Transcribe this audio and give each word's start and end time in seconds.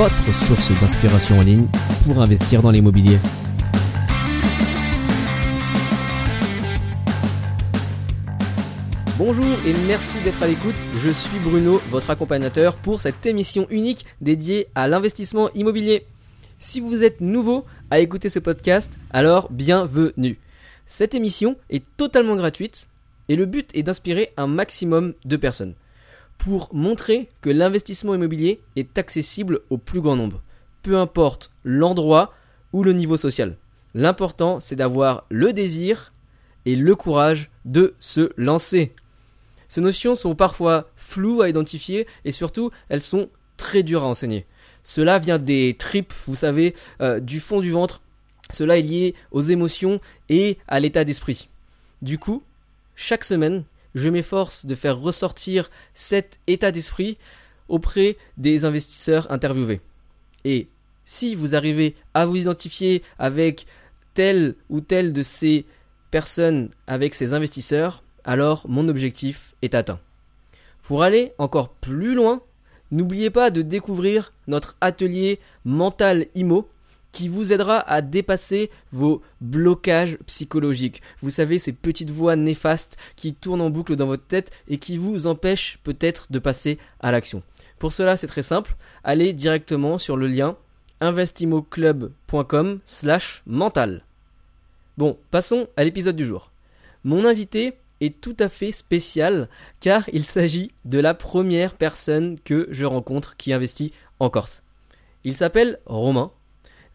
votre 0.00 0.32
source 0.32 0.72
d'inspiration 0.80 1.38
en 1.40 1.42
ligne 1.42 1.66
pour 2.06 2.22
investir 2.22 2.62
dans 2.62 2.70
l'immobilier. 2.70 3.18
Bonjour 9.18 9.44
et 9.66 9.74
merci 9.86 10.18
d'être 10.22 10.42
à 10.42 10.46
l'écoute. 10.46 10.74
Je 10.96 11.10
suis 11.10 11.38
Bruno, 11.40 11.82
votre 11.90 12.08
accompagnateur 12.08 12.76
pour 12.76 13.02
cette 13.02 13.26
émission 13.26 13.66
unique 13.68 14.06
dédiée 14.22 14.68
à 14.74 14.88
l'investissement 14.88 15.50
immobilier. 15.50 16.06
Si 16.58 16.80
vous 16.80 17.02
êtes 17.02 17.20
nouveau 17.20 17.66
à 17.90 17.98
écouter 17.98 18.30
ce 18.30 18.38
podcast, 18.38 18.98
alors 19.10 19.48
bienvenue. 19.50 20.38
Cette 20.86 21.14
émission 21.14 21.56
est 21.68 21.84
totalement 21.98 22.36
gratuite 22.36 22.88
et 23.28 23.36
le 23.36 23.44
but 23.44 23.68
est 23.74 23.82
d'inspirer 23.82 24.32
un 24.38 24.46
maximum 24.46 25.12
de 25.26 25.36
personnes 25.36 25.74
pour 26.40 26.74
montrer 26.74 27.28
que 27.42 27.50
l'investissement 27.50 28.14
immobilier 28.14 28.60
est 28.74 28.96
accessible 28.96 29.60
au 29.68 29.76
plus 29.76 30.00
grand 30.00 30.16
nombre, 30.16 30.40
peu 30.82 30.98
importe 30.98 31.52
l'endroit 31.64 32.32
ou 32.72 32.82
le 32.82 32.94
niveau 32.94 33.18
social. 33.18 33.56
L'important, 33.94 34.58
c'est 34.58 34.76
d'avoir 34.76 35.26
le 35.28 35.52
désir 35.52 36.12
et 36.64 36.76
le 36.76 36.96
courage 36.96 37.50
de 37.66 37.94
se 38.00 38.32
lancer. 38.38 38.94
Ces 39.68 39.82
notions 39.82 40.14
sont 40.14 40.34
parfois 40.34 40.88
floues 40.96 41.42
à 41.42 41.48
identifier 41.50 42.06
et 42.24 42.32
surtout, 42.32 42.70
elles 42.88 43.02
sont 43.02 43.28
très 43.58 43.82
dures 43.82 44.04
à 44.04 44.08
enseigner. 44.08 44.46
Cela 44.82 45.18
vient 45.18 45.38
des 45.38 45.76
tripes, 45.78 46.14
vous 46.26 46.36
savez, 46.36 46.74
euh, 47.02 47.20
du 47.20 47.38
fond 47.38 47.60
du 47.60 47.70
ventre. 47.70 48.00
Cela 48.50 48.78
est 48.78 48.82
lié 48.82 49.14
aux 49.30 49.42
émotions 49.42 50.00
et 50.30 50.56
à 50.68 50.80
l'état 50.80 51.04
d'esprit. 51.04 51.48
Du 52.00 52.18
coup, 52.18 52.42
chaque 52.96 53.24
semaine, 53.24 53.64
je 53.94 54.08
m'efforce 54.08 54.66
de 54.66 54.74
faire 54.74 54.98
ressortir 54.98 55.70
cet 55.94 56.38
état 56.46 56.72
d'esprit 56.72 57.18
auprès 57.68 58.16
des 58.36 58.64
investisseurs 58.64 59.30
interviewés. 59.30 59.80
Et 60.44 60.68
si 61.04 61.34
vous 61.34 61.54
arrivez 61.54 61.96
à 62.14 62.26
vous 62.26 62.36
identifier 62.36 63.02
avec 63.18 63.66
telle 64.14 64.54
ou 64.68 64.80
telle 64.80 65.12
de 65.12 65.22
ces 65.22 65.66
personnes, 66.10 66.70
avec 66.86 67.14
ces 67.14 67.32
investisseurs, 67.32 68.02
alors 68.24 68.64
mon 68.68 68.88
objectif 68.88 69.54
est 69.62 69.74
atteint. 69.74 70.00
Pour 70.82 71.02
aller 71.02 71.32
encore 71.38 71.70
plus 71.70 72.14
loin, 72.14 72.42
n'oubliez 72.90 73.30
pas 73.30 73.50
de 73.50 73.62
découvrir 73.62 74.32
notre 74.46 74.76
atelier 74.80 75.38
Mental 75.64 76.26
Imo 76.34 76.68
qui 77.12 77.28
vous 77.28 77.52
aidera 77.52 77.80
à 77.80 78.02
dépasser 78.02 78.70
vos 78.92 79.22
blocages 79.40 80.18
psychologiques. 80.26 81.02
Vous 81.22 81.30
savez, 81.30 81.58
ces 81.58 81.72
petites 81.72 82.10
voix 82.10 82.36
néfastes 82.36 82.96
qui 83.16 83.34
tournent 83.34 83.60
en 83.60 83.70
boucle 83.70 83.96
dans 83.96 84.06
votre 84.06 84.26
tête 84.26 84.50
et 84.68 84.78
qui 84.78 84.96
vous 84.96 85.26
empêchent 85.26 85.78
peut-être 85.82 86.26
de 86.30 86.38
passer 86.38 86.78
à 87.00 87.10
l'action. 87.10 87.42
Pour 87.78 87.92
cela, 87.92 88.16
c'est 88.16 88.26
très 88.26 88.42
simple. 88.42 88.76
Allez 89.04 89.32
directement 89.32 89.98
sur 89.98 90.16
le 90.16 90.26
lien 90.26 90.56
investimoclub.com 91.00 92.80
slash 92.84 93.42
mental. 93.46 94.02
Bon, 94.98 95.18
passons 95.30 95.66
à 95.76 95.84
l'épisode 95.84 96.16
du 96.16 96.26
jour. 96.26 96.50
Mon 97.04 97.24
invité 97.24 97.72
est 98.02 98.20
tout 98.20 98.36
à 98.38 98.48
fait 98.48 98.72
spécial 98.72 99.48
car 99.80 100.08
il 100.12 100.24
s'agit 100.24 100.72
de 100.84 100.98
la 100.98 101.14
première 101.14 101.74
personne 101.74 102.38
que 102.44 102.68
je 102.70 102.84
rencontre 102.84 103.36
qui 103.36 103.52
investit 103.52 103.92
en 104.18 104.28
Corse. 104.28 104.62
Il 105.24 105.36
s'appelle 105.36 105.78
Romain, 105.86 106.32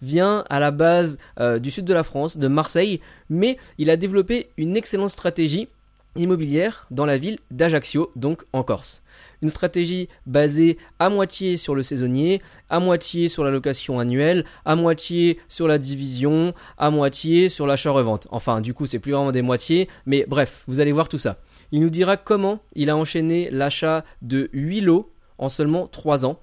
vient 0.02 0.44
à 0.50 0.60
la 0.60 0.72
base 0.72 1.18
euh, 1.40 1.60
du 1.60 1.72
sud 1.72 1.86
de 1.86 1.94
la 1.94 2.04
France, 2.04 2.38
de 2.38 2.48
Marseille, 2.48 3.00
mais 3.30 3.58
il 3.78 3.90
a 3.90 3.98
développé 3.98 4.50
une 4.58 4.78
excellente 4.78 5.10
stratégie 5.10 5.68
immobilière 6.16 6.88
dans 6.92 7.06
la 7.06 7.18
ville 7.18 7.40
d'Ajaccio, 7.52 8.12
donc 8.16 8.44
en 8.54 8.64
Corse. 8.64 9.02
Une 9.42 9.50
stratégie 9.50 10.08
basée 10.26 10.78
à 10.98 11.10
moitié 11.10 11.58
sur 11.58 11.76
le 11.76 11.84
saisonnier, 11.84 12.42
à 12.70 12.80
moitié 12.80 13.28
sur 13.28 13.44
la 13.44 13.52
location 13.52 14.00
annuelle, 14.00 14.46
à 14.64 14.76
moitié 14.76 15.40
sur 15.50 15.68
la 15.68 15.78
division, 15.78 16.54
à 16.78 16.90
moitié 16.90 17.50
sur 17.50 17.68
l'achat-revente. 17.68 18.28
Enfin, 18.32 18.62
du 18.62 18.74
coup, 18.74 18.86
c'est 18.86 19.00
plus 19.00 19.12
vraiment 19.12 19.32
des 19.32 19.42
moitiés, 19.42 19.90
mais 20.06 20.26
bref, 20.28 20.64
vous 20.68 20.80
allez 20.80 20.92
voir 20.92 21.10
tout 21.10 21.18
ça. 21.18 21.38
Il 21.72 21.82
nous 21.82 21.90
dira 21.90 22.18
comment 22.18 22.60
il 22.76 22.90
a 22.90 22.96
enchaîné 22.96 23.50
l'achat 23.52 24.06
de 24.22 24.50
8 24.54 24.82
lots 24.82 25.10
en 25.38 25.50
seulement 25.50 25.88
3 25.88 26.26
ans. 26.26 26.40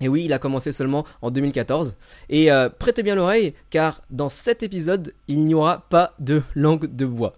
Et 0.00 0.08
oui, 0.08 0.24
il 0.24 0.32
a 0.32 0.38
commencé 0.38 0.72
seulement 0.72 1.06
en 1.22 1.30
2014. 1.30 1.96
Et 2.28 2.52
euh, 2.52 2.68
prêtez 2.68 3.02
bien 3.02 3.14
l'oreille, 3.14 3.54
car 3.70 4.02
dans 4.10 4.28
cet 4.28 4.62
épisode, 4.62 5.14
il 5.28 5.44
n'y 5.44 5.54
aura 5.54 5.84
pas 5.88 6.12
de 6.18 6.42
langue 6.54 6.94
de 6.94 7.06
bois. 7.06 7.34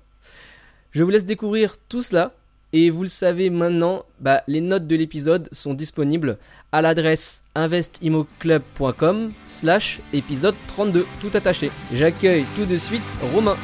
Je 0.91 1.05
vous 1.05 1.11
laisse 1.11 1.25
découvrir 1.25 1.77
tout 1.89 2.03
cela. 2.03 2.33
Et 2.75 2.91
vous 2.91 3.01
le 3.01 3.09
savez 3.09 3.49
maintenant, 3.49 4.05
bah, 4.21 4.43
les 4.47 4.61
notes 4.61 4.87
de 4.87 4.95
l'épisode 4.95 5.49
sont 5.53 5.73
disponibles 5.73 6.37
à 6.71 6.83
l'adresse 6.83 7.43
investimoclub.com 7.55 9.33
slash 9.47 10.01
épisode 10.13 10.55
32, 10.67 11.07
tout 11.19 11.31
attaché. 11.33 11.71
J'accueille 11.95 12.45
tout 12.57 12.67
de 12.67 12.77
suite 12.77 13.03
Romain. 13.33 13.57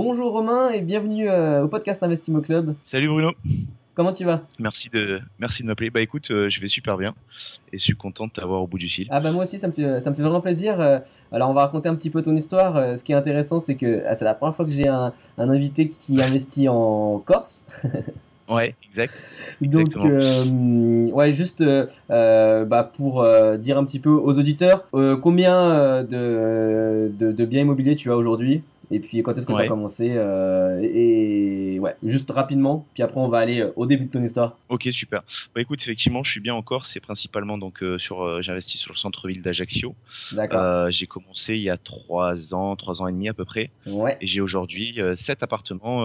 Bonjour 0.00 0.30
Romain 0.30 0.70
et 0.70 0.80
bienvenue 0.80 1.28
euh, 1.28 1.64
au 1.64 1.66
podcast 1.66 2.00
Investimo 2.04 2.40
Club. 2.40 2.76
Salut 2.84 3.08
Bruno. 3.08 3.30
Comment 3.94 4.12
tu 4.12 4.24
vas? 4.24 4.42
Merci 4.60 4.90
de, 4.90 5.20
merci 5.40 5.64
de 5.64 5.66
m'appeler. 5.66 5.90
Bah 5.90 6.00
écoute, 6.00 6.30
euh, 6.30 6.48
je 6.48 6.60
vais 6.60 6.68
super 6.68 6.96
bien 6.96 7.16
et 7.72 7.78
je 7.78 7.82
suis 7.82 7.96
content 7.96 8.28
de 8.28 8.30
t'avoir 8.30 8.62
au 8.62 8.68
bout 8.68 8.78
du 8.78 8.88
fil. 8.88 9.08
Ah 9.10 9.18
bah 9.18 9.32
moi 9.32 9.42
aussi, 9.42 9.58
ça 9.58 9.66
me 9.66 9.72
fait, 9.72 9.98
ça 9.98 10.10
me 10.10 10.14
fait 10.14 10.22
vraiment 10.22 10.40
plaisir. 10.40 10.80
Euh, 10.80 11.00
alors 11.32 11.50
on 11.50 11.52
va 11.52 11.62
raconter 11.62 11.88
un 11.88 11.96
petit 11.96 12.10
peu 12.10 12.22
ton 12.22 12.36
histoire. 12.36 12.96
Ce 12.96 13.02
qui 13.02 13.10
est 13.10 13.16
intéressant, 13.16 13.58
c'est 13.58 13.74
que 13.74 14.04
ah, 14.06 14.14
c'est 14.14 14.24
la 14.24 14.34
première 14.34 14.54
fois 14.54 14.66
que 14.66 14.70
j'ai 14.70 14.86
un, 14.86 15.12
un 15.36 15.50
invité 15.50 15.88
qui 15.88 16.22
investit 16.22 16.68
en 16.68 17.18
Corse. 17.18 17.66
Ouais, 18.48 18.74
exact. 18.86 19.26
Donc, 19.60 19.94
euh, 19.96 21.10
ouais, 21.10 21.30
juste 21.30 21.60
euh, 21.60 22.64
bah, 22.64 22.90
pour 22.96 23.22
euh, 23.22 23.58
dire 23.58 23.76
un 23.76 23.84
petit 23.84 23.98
peu 23.98 24.10
aux 24.10 24.38
auditeurs, 24.38 24.88
combien 25.20 26.02
de, 26.02 27.10
de, 27.18 27.32
de 27.32 27.44
biens 27.44 27.60
immobiliers 27.60 27.96
tu 27.96 28.10
as 28.10 28.16
aujourd'hui? 28.16 28.62
Et 28.90 29.00
puis 29.00 29.22
quand 29.22 29.36
est-ce 29.36 29.46
que 29.46 29.52
tu 29.52 29.58
as 29.58 29.62
Ouais. 29.62 29.68
commencé 29.68 30.12
euh, 30.14 30.80
et, 30.82 31.74
et 31.74 31.78
ouais, 31.80 31.94
juste 32.02 32.30
rapidement, 32.30 32.86
puis 32.94 33.02
après 33.02 33.20
on 33.20 33.28
va 33.28 33.38
aller 33.38 33.60
euh, 33.60 33.72
au 33.76 33.86
début 33.86 34.04
de 34.06 34.10
ton 34.10 34.22
histoire. 34.22 34.56
Ok, 34.68 34.88
super. 34.92 35.20
Bah 35.54 35.60
écoute, 35.60 35.80
effectivement, 35.82 36.22
je 36.22 36.30
suis 36.30 36.40
bien 36.40 36.54
en 36.54 36.62
Corse. 36.62 36.90
C'est 36.90 37.00
principalement 37.00 37.58
donc 37.58 37.82
euh, 37.82 37.98
sur, 37.98 38.22
euh, 38.22 38.40
j'investis 38.42 38.80
sur 38.80 38.92
le 38.92 38.98
centre-ville 38.98 39.42
d'Ajaccio. 39.42 39.94
D'accord. 40.32 40.90
J'ai 40.90 41.06
commencé 41.06 41.54
il 41.56 41.62
y 41.62 41.70
a 41.70 41.76
trois 41.76 42.54
ans, 42.54 42.76
trois 42.76 43.02
ans 43.02 43.06
et 43.08 43.12
demi 43.12 43.28
à 43.28 43.34
peu 43.34 43.44
près, 43.44 43.70
Ouais. 43.86 44.16
et 44.20 44.26
j'ai 44.26 44.40
aujourd'hui 44.40 44.98
sept 45.16 45.42
appartements 45.42 46.02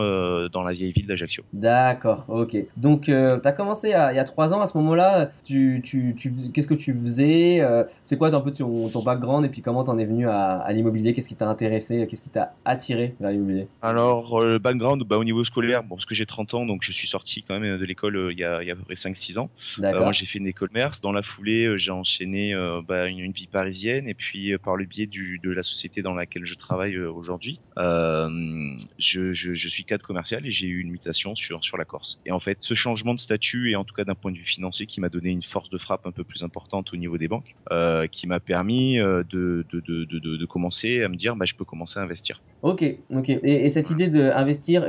dans 0.50 0.64
la 0.64 0.74
vieille 0.74 0.92
ville 0.92 1.08
d'Ajaccio. 1.08 1.44
D'accord, 1.54 2.26
ok. 2.28 2.58
Donc, 2.78 3.04
tu 3.04 3.14
as 3.14 3.52
commencé 3.54 3.94
à- 3.94 4.12
il 4.14 4.16
y 4.16 4.20
a 4.20 4.24
trois 4.24 4.54
ans, 4.54 4.62
à 4.62 4.66
ce 4.66 4.78
moment-là, 4.78 5.30
tu, 5.46 5.82
tu, 5.84 6.14
tu, 6.18 6.34
qu'est-ce 6.54 6.68
que 6.68 6.74
tu 6.74 6.94
faisais 6.94 7.62
C'est 8.04 8.18
quoi 8.18 8.34
un 8.34 8.42
peu 8.42 8.52
ton, 8.52 8.90
ton 8.90 9.04
background 9.04 9.46
et 9.46 9.50
puis 9.50 9.62
comment 9.62 9.84
t'en 9.84 9.98
es 9.98 10.06
venu 10.06 10.28
à, 10.28 10.58
à 10.60 10.72
l'immobilier? 10.74 11.14
Qu'est-ce 11.14 11.30
qui 11.30 11.36
t'a 11.36 11.48
intéressé? 11.50 12.06
Qu'est-ce 12.08 12.22
qui 12.22 12.30
t'a 12.30 12.54
attiré 12.74 13.16
vers 13.20 13.32
l'immobilier 13.32 13.68
Alors, 13.82 14.42
euh, 14.42 14.54
le 14.54 14.60
background, 14.60 15.04
bah, 15.04 15.18
au 15.18 15.24
niveau 15.24 15.44
scolaire, 15.44 15.84
bon, 15.84 15.96
parce 15.96 16.06
que 16.06 16.16
j'ai 16.16 16.26
30 16.26 16.54
ans, 16.56 16.66
donc 16.66 16.84
je 16.84 16.92
suis 16.92 17.08
sorti 17.08 17.44
quand 17.44 17.60
même 17.60 17.78
de 17.78 17.86
l'école 17.86 18.18
euh, 18.18 18.32
il, 18.32 18.40
y 18.40 18.44
a, 18.44 18.62
il 18.62 18.68
y 18.68 18.72
a 18.72 18.74
à 18.74 18.76
peu 18.76 18.84
près 18.84 18.96
5-6 18.96 19.40
ans. 19.40 19.50
Euh, 19.80 20.00
moi, 20.00 20.12
j'ai 20.12 20.26
fait 20.26 20.40
une 20.40 20.48
école 20.48 20.70
MERS. 20.74 21.00
Dans 21.02 21.12
la 21.12 21.22
foulée, 21.22 21.78
j'ai 21.78 21.92
enchaîné 21.92 22.54
bah, 22.88 23.08
une, 23.08 23.20
une 23.20 23.32
vie 23.32 23.48
parisienne 23.48 24.08
et 24.08 24.14
puis 24.14 24.58
par 24.58 24.76
le 24.76 24.86
biais 24.86 25.06
du, 25.06 25.40
de 25.42 25.52
la 25.52 25.64
société 25.64 26.02
dans 26.02 26.14
laquelle 26.14 26.46
je 26.46 26.56
travaille 26.56 26.98
aujourd'hui, 26.98 27.60
je, 27.78 29.34
je, 29.34 29.54
je 29.54 29.68
suis 29.70 29.84
cadre 29.84 30.04
commercial 30.04 30.46
et 30.46 30.52
j'ai 30.52 30.68
eu 30.68 30.82
une 30.82 30.92
mutation 30.92 31.36
sur, 31.36 31.64
sur 31.64 31.78
la 31.78 31.86
Corse. 31.86 32.20
Et 32.26 32.32
en 32.32 32.40
fait, 32.40 32.58
ce 32.62 32.74
changement 32.74 33.14
de 33.14 33.20
statut 33.20 33.72
et 33.72 33.76
en 33.76 33.84
tout 33.84 33.94
cas 33.94 34.04
d'un 34.04 34.16
point 34.16 34.32
de 34.32 34.38
vue 34.38 34.46
financier 34.46 34.86
qui 34.86 35.00
m'a 35.00 35.10
donné 35.10 35.30
une 35.30 35.44
force 35.44 35.70
de 35.70 35.78
frappe 35.78 36.06
un 36.06 36.12
peu 36.12 36.24
plus 36.24 36.44
importante 36.44 36.94
au 36.94 36.98
niveau 36.98 37.18
des 37.18 37.28
banques, 37.28 37.56
euh, 37.72 38.08
qui 38.08 38.28
m'a 38.28 38.40
permis 38.40 38.98
de, 38.98 39.26
de, 39.30 39.66
de, 39.72 40.06
de, 40.06 40.20
de, 40.20 40.38
de 40.38 40.46
commencer 40.46 41.02
à 41.04 41.08
me 41.08 41.16
dire 41.16 41.36
bah, 41.36 41.46
je 41.46 41.54
peux 41.56 41.66
commencer 41.66 42.00
à 42.00 42.04
investir. 42.04 42.42
Ok, 42.64 42.82
ok. 43.14 43.28
Et, 43.30 43.66
et 43.66 43.70
cette 43.70 43.90
idée 43.90 44.08
d'investir 44.08 44.88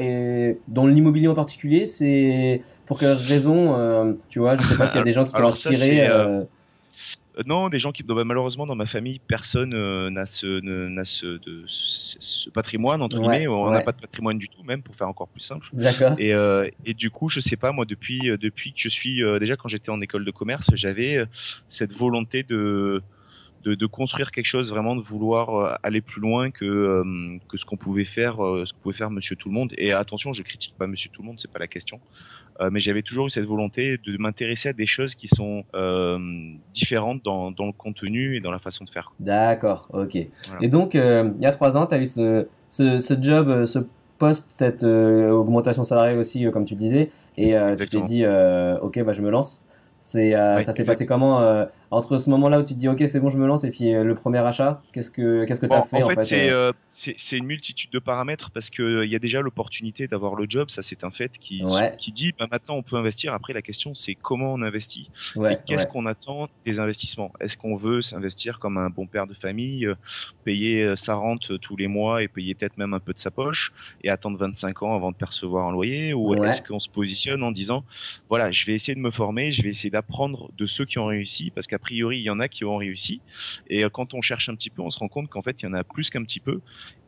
dans 0.69 0.87
l'immobilier 0.87 1.27
en 1.27 1.35
particulier, 1.35 1.87
c'est 1.87 2.63
pour 2.87 3.01
quelle 3.01 3.17
raison 3.17 3.77
euh, 3.77 4.13
Tu 4.31 4.39
vois, 4.39 4.55
je 4.55 4.63
sais 4.63 4.77
pas 4.77 4.87
s'il 4.87 4.99
y 4.99 5.01
a 5.01 5.05
des 5.05 5.13
gens 5.13 5.25
qui 5.25 5.33
t'ont 5.33 5.51
ça, 5.51 5.71
inspiré. 5.71 6.09
euh, 6.09 6.45
euh, 7.37 7.43
non, 7.47 7.69
des 7.69 7.81
gens 7.81 7.91
qui, 7.91 8.05
bah, 8.05 8.15
malheureusement, 8.25 8.65
dans 8.65 8.77
ma 8.77 8.87
famille, 8.87 9.21
personne 9.27 9.71
n'a 10.09 10.25
ce, 10.25 10.61
ce, 11.03 11.41
ce, 11.67 12.51
patrimoine 12.51 13.03
entre 13.03 13.19
guillemets. 13.19 13.49
On 13.49 13.69
n'a 13.73 13.81
pas 13.81 13.91
de 13.91 14.01
patrimoine 14.01 14.39
du 14.39 14.49
tout, 14.49 14.63
même 14.63 14.83
pour 14.83 14.95
faire 14.95 15.09
encore 15.09 15.27
plus 15.27 15.41
simple. 15.41 15.67
D'accord. 15.73 16.15
Et, 16.21 16.33
et 16.87 16.95
du 16.95 17.11
coup, 17.11 17.29
je 17.29 17.41
sais 17.41 17.57
pas, 17.57 17.73
moi, 17.73 17.87
depuis, 17.87 18.31
depuis 18.41 18.73
que 18.73 18.81
je 18.83 18.89
suis 18.89 19.21
déjà 19.41 19.57
quand 19.57 19.69
j'étais 19.69 19.91
en 19.91 20.01
école 20.01 20.25
de 20.25 20.31
commerce, 20.31 20.71
j'avais 20.75 21.25
cette 21.67 21.93
volonté 21.93 22.45
de 22.45 23.03
de, 23.65 23.75
de, 23.75 23.87
construire 23.87 24.31
quelque 24.31 24.47
chose, 24.47 24.71
vraiment 24.71 24.95
de 24.95 25.01
vouloir 25.01 25.55
euh, 25.55 25.75
aller 25.83 26.01
plus 26.01 26.21
loin 26.21 26.51
que 26.51 26.65
euh, 26.65 27.39
que 27.49 27.57
ce 27.57 27.65
qu'on 27.65 27.77
pouvait 27.77 28.05
faire, 28.05 28.45
euh, 28.45 28.65
ce 28.67 28.73
que 28.73 28.79
pouvait 28.79 28.97
faire 28.97 29.11
Monsieur 29.11 29.37
Tout 29.37 29.49
le 29.49 29.55
Monde. 29.55 29.73
Et 29.79 29.93
attention, 29.93 30.33
je 30.33 30.43
critique 30.43 30.75
pas 30.79 30.87
Monsieur 30.87 31.11
Tout 31.13 31.23
le 31.23 31.29
Monde, 31.29 31.37
c'est 31.39 31.51
pas 31.51 31.59
la 31.59 31.67
question. 31.67 32.01
mais 32.71 32.79
j'avais 32.79 33.03
toujours 33.03 33.27
eu 33.27 33.31
cette 33.31 33.47
volonté 33.47 33.99
de 34.07 34.17
m'intéresser 34.19 34.69
à 34.69 34.73
des 34.73 34.87
choses 34.87 35.15
qui 35.15 35.29
sont 35.29 35.65
différentes 36.73 37.23
dans, 37.25 37.51
dans, 37.51 37.67
le 37.67 37.73
contenu 37.73 38.37
et 38.37 38.41
dans 38.41 38.53
la 38.53 38.61
façon 38.61 38.85
de 38.85 38.91
faire. 38.91 39.13
D'accord, 39.19 39.89
ok. 39.93 40.17
Et 40.61 40.69
donc, 40.69 40.95
il 40.95 41.41
y 41.41 41.47
a 41.47 41.51
trois 41.51 41.77
ans, 41.77 41.87
tu 41.87 41.95
as 41.95 41.99
eu 41.99 42.07
ce, 42.07 42.47
ce, 42.69 42.99
ce 42.99 43.15
job, 43.21 43.65
ce 43.65 43.81
poste, 44.19 44.51
cette 44.51 44.85
augmentation 44.85 45.85
salariale 45.85 46.19
aussi, 46.19 46.47
comme 46.53 46.65
tu 46.65 46.77
disais, 46.77 47.11
et 47.37 47.55
tu 47.77 47.89
t'es 47.89 48.03
dit, 48.03 48.25
ok, 48.27 49.03
bah, 49.03 49.13
je 49.13 49.23
me 49.23 49.31
lance. 49.31 49.65
C'est, 50.15 50.63
ça 50.65 50.73
s'est 50.73 50.85
passé 50.85 51.07
comment 51.07 51.67
entre 51.95 52.19
ce 52.19 52.31
moment-là 52.31 52.61
où 52.61 52.65
tu 52.65 52.75
te 52.75 52.79
dis 52.79 52.89
ok 52.89 53.03
c'est 53.07 53.21
bon 53.21 53.29
je 53.29 53.39
me 53.39 53.47
lance 53.47 53.65
et 53.65 53.71
puis 53.71 53.95
euh, 53.95 54.05
le 54.05 54.15
premier 54.15 54.39
achat 54.39 54.83
qu'est-ce 54.93 55.11
que 55.11 55.45
qu'est-ce 55.45 55.61
que 55.61 55.67
tu 55.67 55.75
as 55.75 55.83
fait 55.83 56.03
en, 56.03 56.09
fait, 56.09 56.33
euh 56.33 56.55
euh, 56.55 56.73
c'est, 56.89 57.15
c'est 57.19 57.39
une 57.39 57.47
multitude 57.47 57.91
de 57.91 57.99
paramètres 57.99 58.51
parce 58.51 58.71
que 58.71 59.05
il 59.05 59.11
y 59.11 59.17
a 59.17 59.19
déjà 59.19 59.41
l'opportunité 59.41 60.07
d'avoir 60.07 60.35
le 60.35 60.47
job 60.49 60.71
ça 60.71 60.83
c'est 60.83 61.05
un 61.05 61.11
fait 61.11 61.39
qui 61.39 61.63
qui 61.99 62.13
dit 62.13 62.33
bah, 62.39 62.47
maintenant 62.51 62.77
on 62.77 62.83
peut 62.83 62.97
investir. 62.97 63.35
Après 63.35 63.53
la 63.53 63.63
question 63.63 63.95
c'est 63.95 64.15
comment 64.15 64.53
on 64.53 64.63
investit 64.63 65.11
et 65.37 65.57
qu'est-ce 65.67 65.87
qu'on 65.87 66.07
attend 66.07 66.49
des 66.65 66.81
investissements? 66.81 67.33
Est-ce 67.41 67.57
qu'on 67.57 67.77
veut 67.77 68.03
s'investir 68.03 68.59
comme 68.59 68.79
un 68.79 68.91
bon 68.91 69.07
père 69.07 69.27
de 69.27 69.35
famille 69.35 69.89
payer 70.45 70.95
sa 70.97 71.15
rente 71.15 71.59
tous 71.61 71.77
les 71.77 71.87
mois 71.87 72.23
et 72.23 72.29
payer 72.29 72.55
peut-être 72.55 72.77
même 72.77 72.95
un 72.95 73.01
peu 73.01 73.13
de 73.13 73.19
sa 73.19 73.31
poche 73.31 73.73
et 74.03 74.11
attendre 74.11 74.39
25 74.39 74.83
ans 74.83 74.95
avant 74.95 75.11
de 75.11 75.17
percevoir 75.17 75.69
un 75.69 75.73
loyer? 75.73 76.13
Ou 76.13 76.45
est-ce 76.45 76.63
qu'on 76.63 76.81
se 76.81 76.89
positionne 76.89 77.43
en 77.43 77.53
disant 77.53 77.85
voilà 78.29 78.51
je 78.51 78.67
vais 78.67 78.75
essayer 78.75 78.95
de 78.95 79.01
me 79.01 79.11
former 79.11 79.53
je 79.53 79.63
vais 79.63 79.71
essayer 79.71 79.91
d'apprendre 79.91 80.04
de 80.57 80.67
ceux 80.67 80.85
qui 80.85 80.99
ont 80.99 81.07
réussi 81.07 81.51
parce 81.51 81.67
qu'après 81.67 81.85
priori, 81.85 82.19
il 82.19 82.23
y 82.23 82.31
en 82.31 82.41
a 82.41 82.49
qui 82.49 82.65
ont 82.65 82.77
réussi. 82.77 83.21
Et 83.69 83.85
euh, 83.85 83.91
quand 83.91 84.15
on 84.15 84.23
cherche 84.23 84.49
un 84.49 84.55
petit 84.55 84.71
peu, 84.71 84.81
on 84.81 84.91
se 84.91 84.99
rend 84.99 85.09
compte 85.09 85.29
qu'en 85.29 85.43
fait, 85.43 85.61
il 85.61 85.67
y 85.67 85.69
en 85.69 85.75
a 85.75 85.85
plus 85.85 86.09
qu'un 86.09 86.25
petit 86.25 86.41
peu 86.41 86.61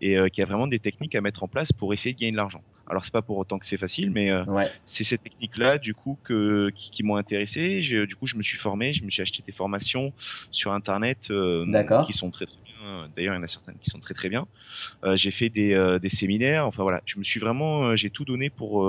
et 0.02 0.18
euh, 0.18 0.28
qu'il 0.28 0.42
y 0.42 0.44
a 0.44 0.46
vraiment 0.46 0.66
des 0.66 0.78
techniques 0.78 1.14
à 1.14 1.20
mettre 1.20 1.42
en 1.42 1.48
place 1.48 1.72
pour 1.72 1.94
essayer 1.94 2.14
de 2.14 2.20
gagner 2.20 2.32
de 2.32 2.36
l'argent. 2.36 2.62
Alors 2.88 3.04
c'est 3.04 3.12
pas 3.12 3.22
pour 3.22 3.36
autant 3.38 3.58
que 3.58 3.66
c'est 3.66 3.78
facile, 3.78 4.10
mais 4.10 4.30
euh, 4.30 4.44
c'est 4.84 5.02
ces 5.02 5.18
techniques-là 5.18 5.78
du 5.78 5.92
coup 5.92 6.18
que 6.22 6.70
qui, 6.76 7.02
m'ont 7.02 7.16
intéressé. 7.16 7.80
du 7.80 8.14
coup, 8.14 8.28
je 8.28 8.36
me 8.36 8.42
suis 8.42 8.58
formé, 8.58 8.92
je 8.92 9.02
me 9.02 9.10
suis 9.10 9.22
acheté 9.22 9.42
des 9.44 9.50
formations 9.50 10.12
sur 10.52 10.72
internet 10.72 11.32
qui 12.06 12.12
sont 12.12 12.30
très 12.30 12.46
très 12.46 12.60
bien. 12.64 13.08
D'ailleurs, 13.16 13.34
il 13.34 13.38
y 13.38 13.40
en 13.40 13.42
a 13.42 13.48
certaines 13.48 13.78
qui 13.78 13.90
sont 13.90 13.98
très 13.98 14.14
très 14.14 14.28
bien. 14.28 14.46
j'ai 15.14 15.32
fait 15.32 15.48
des, 15.48 15.98
des 16.00 16.08
séminaires. 16.08 16.68
Enfin 16.68 16.84
voilà, 16.84 17.02
je 17.06 17.18
me 17.18 17.24
suis 17.24 17.40
vraiment, 17.40 17.96
j'ai 17.96 18.10
tout 18.10 18.24
donné 18.24 18.50
pour 18.50 18.86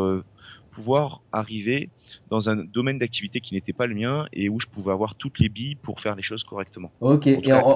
pouvoir 0.78 1.22
arriver 1.32 1.90
dans 2.30 2.52
un 2.52 2.56
domaine 2.58 3.00
d'activité 3.00 3.42
qui 3.42 3.56
n'était 3.56 3.74
pas 3.74 3.88
le 3.88 3.96
mien 3.96 4.28
et 4.32 4.48
où 4.48 4.60
je 4.60 4.68
pouvais 4.68 4.92
avoir 4.92 5.16
toutes 5.16 5.40
les 5.40 5.50
billes 5.50 5.74
pour 5.74 6.02
faire 6.02 6.16
les 6.16 6.22
choses 6.22 6.44
correctement. 6.44 6.92
Ok, 7.02 7.26
et 7.26 7.52
en, 7.52 7.74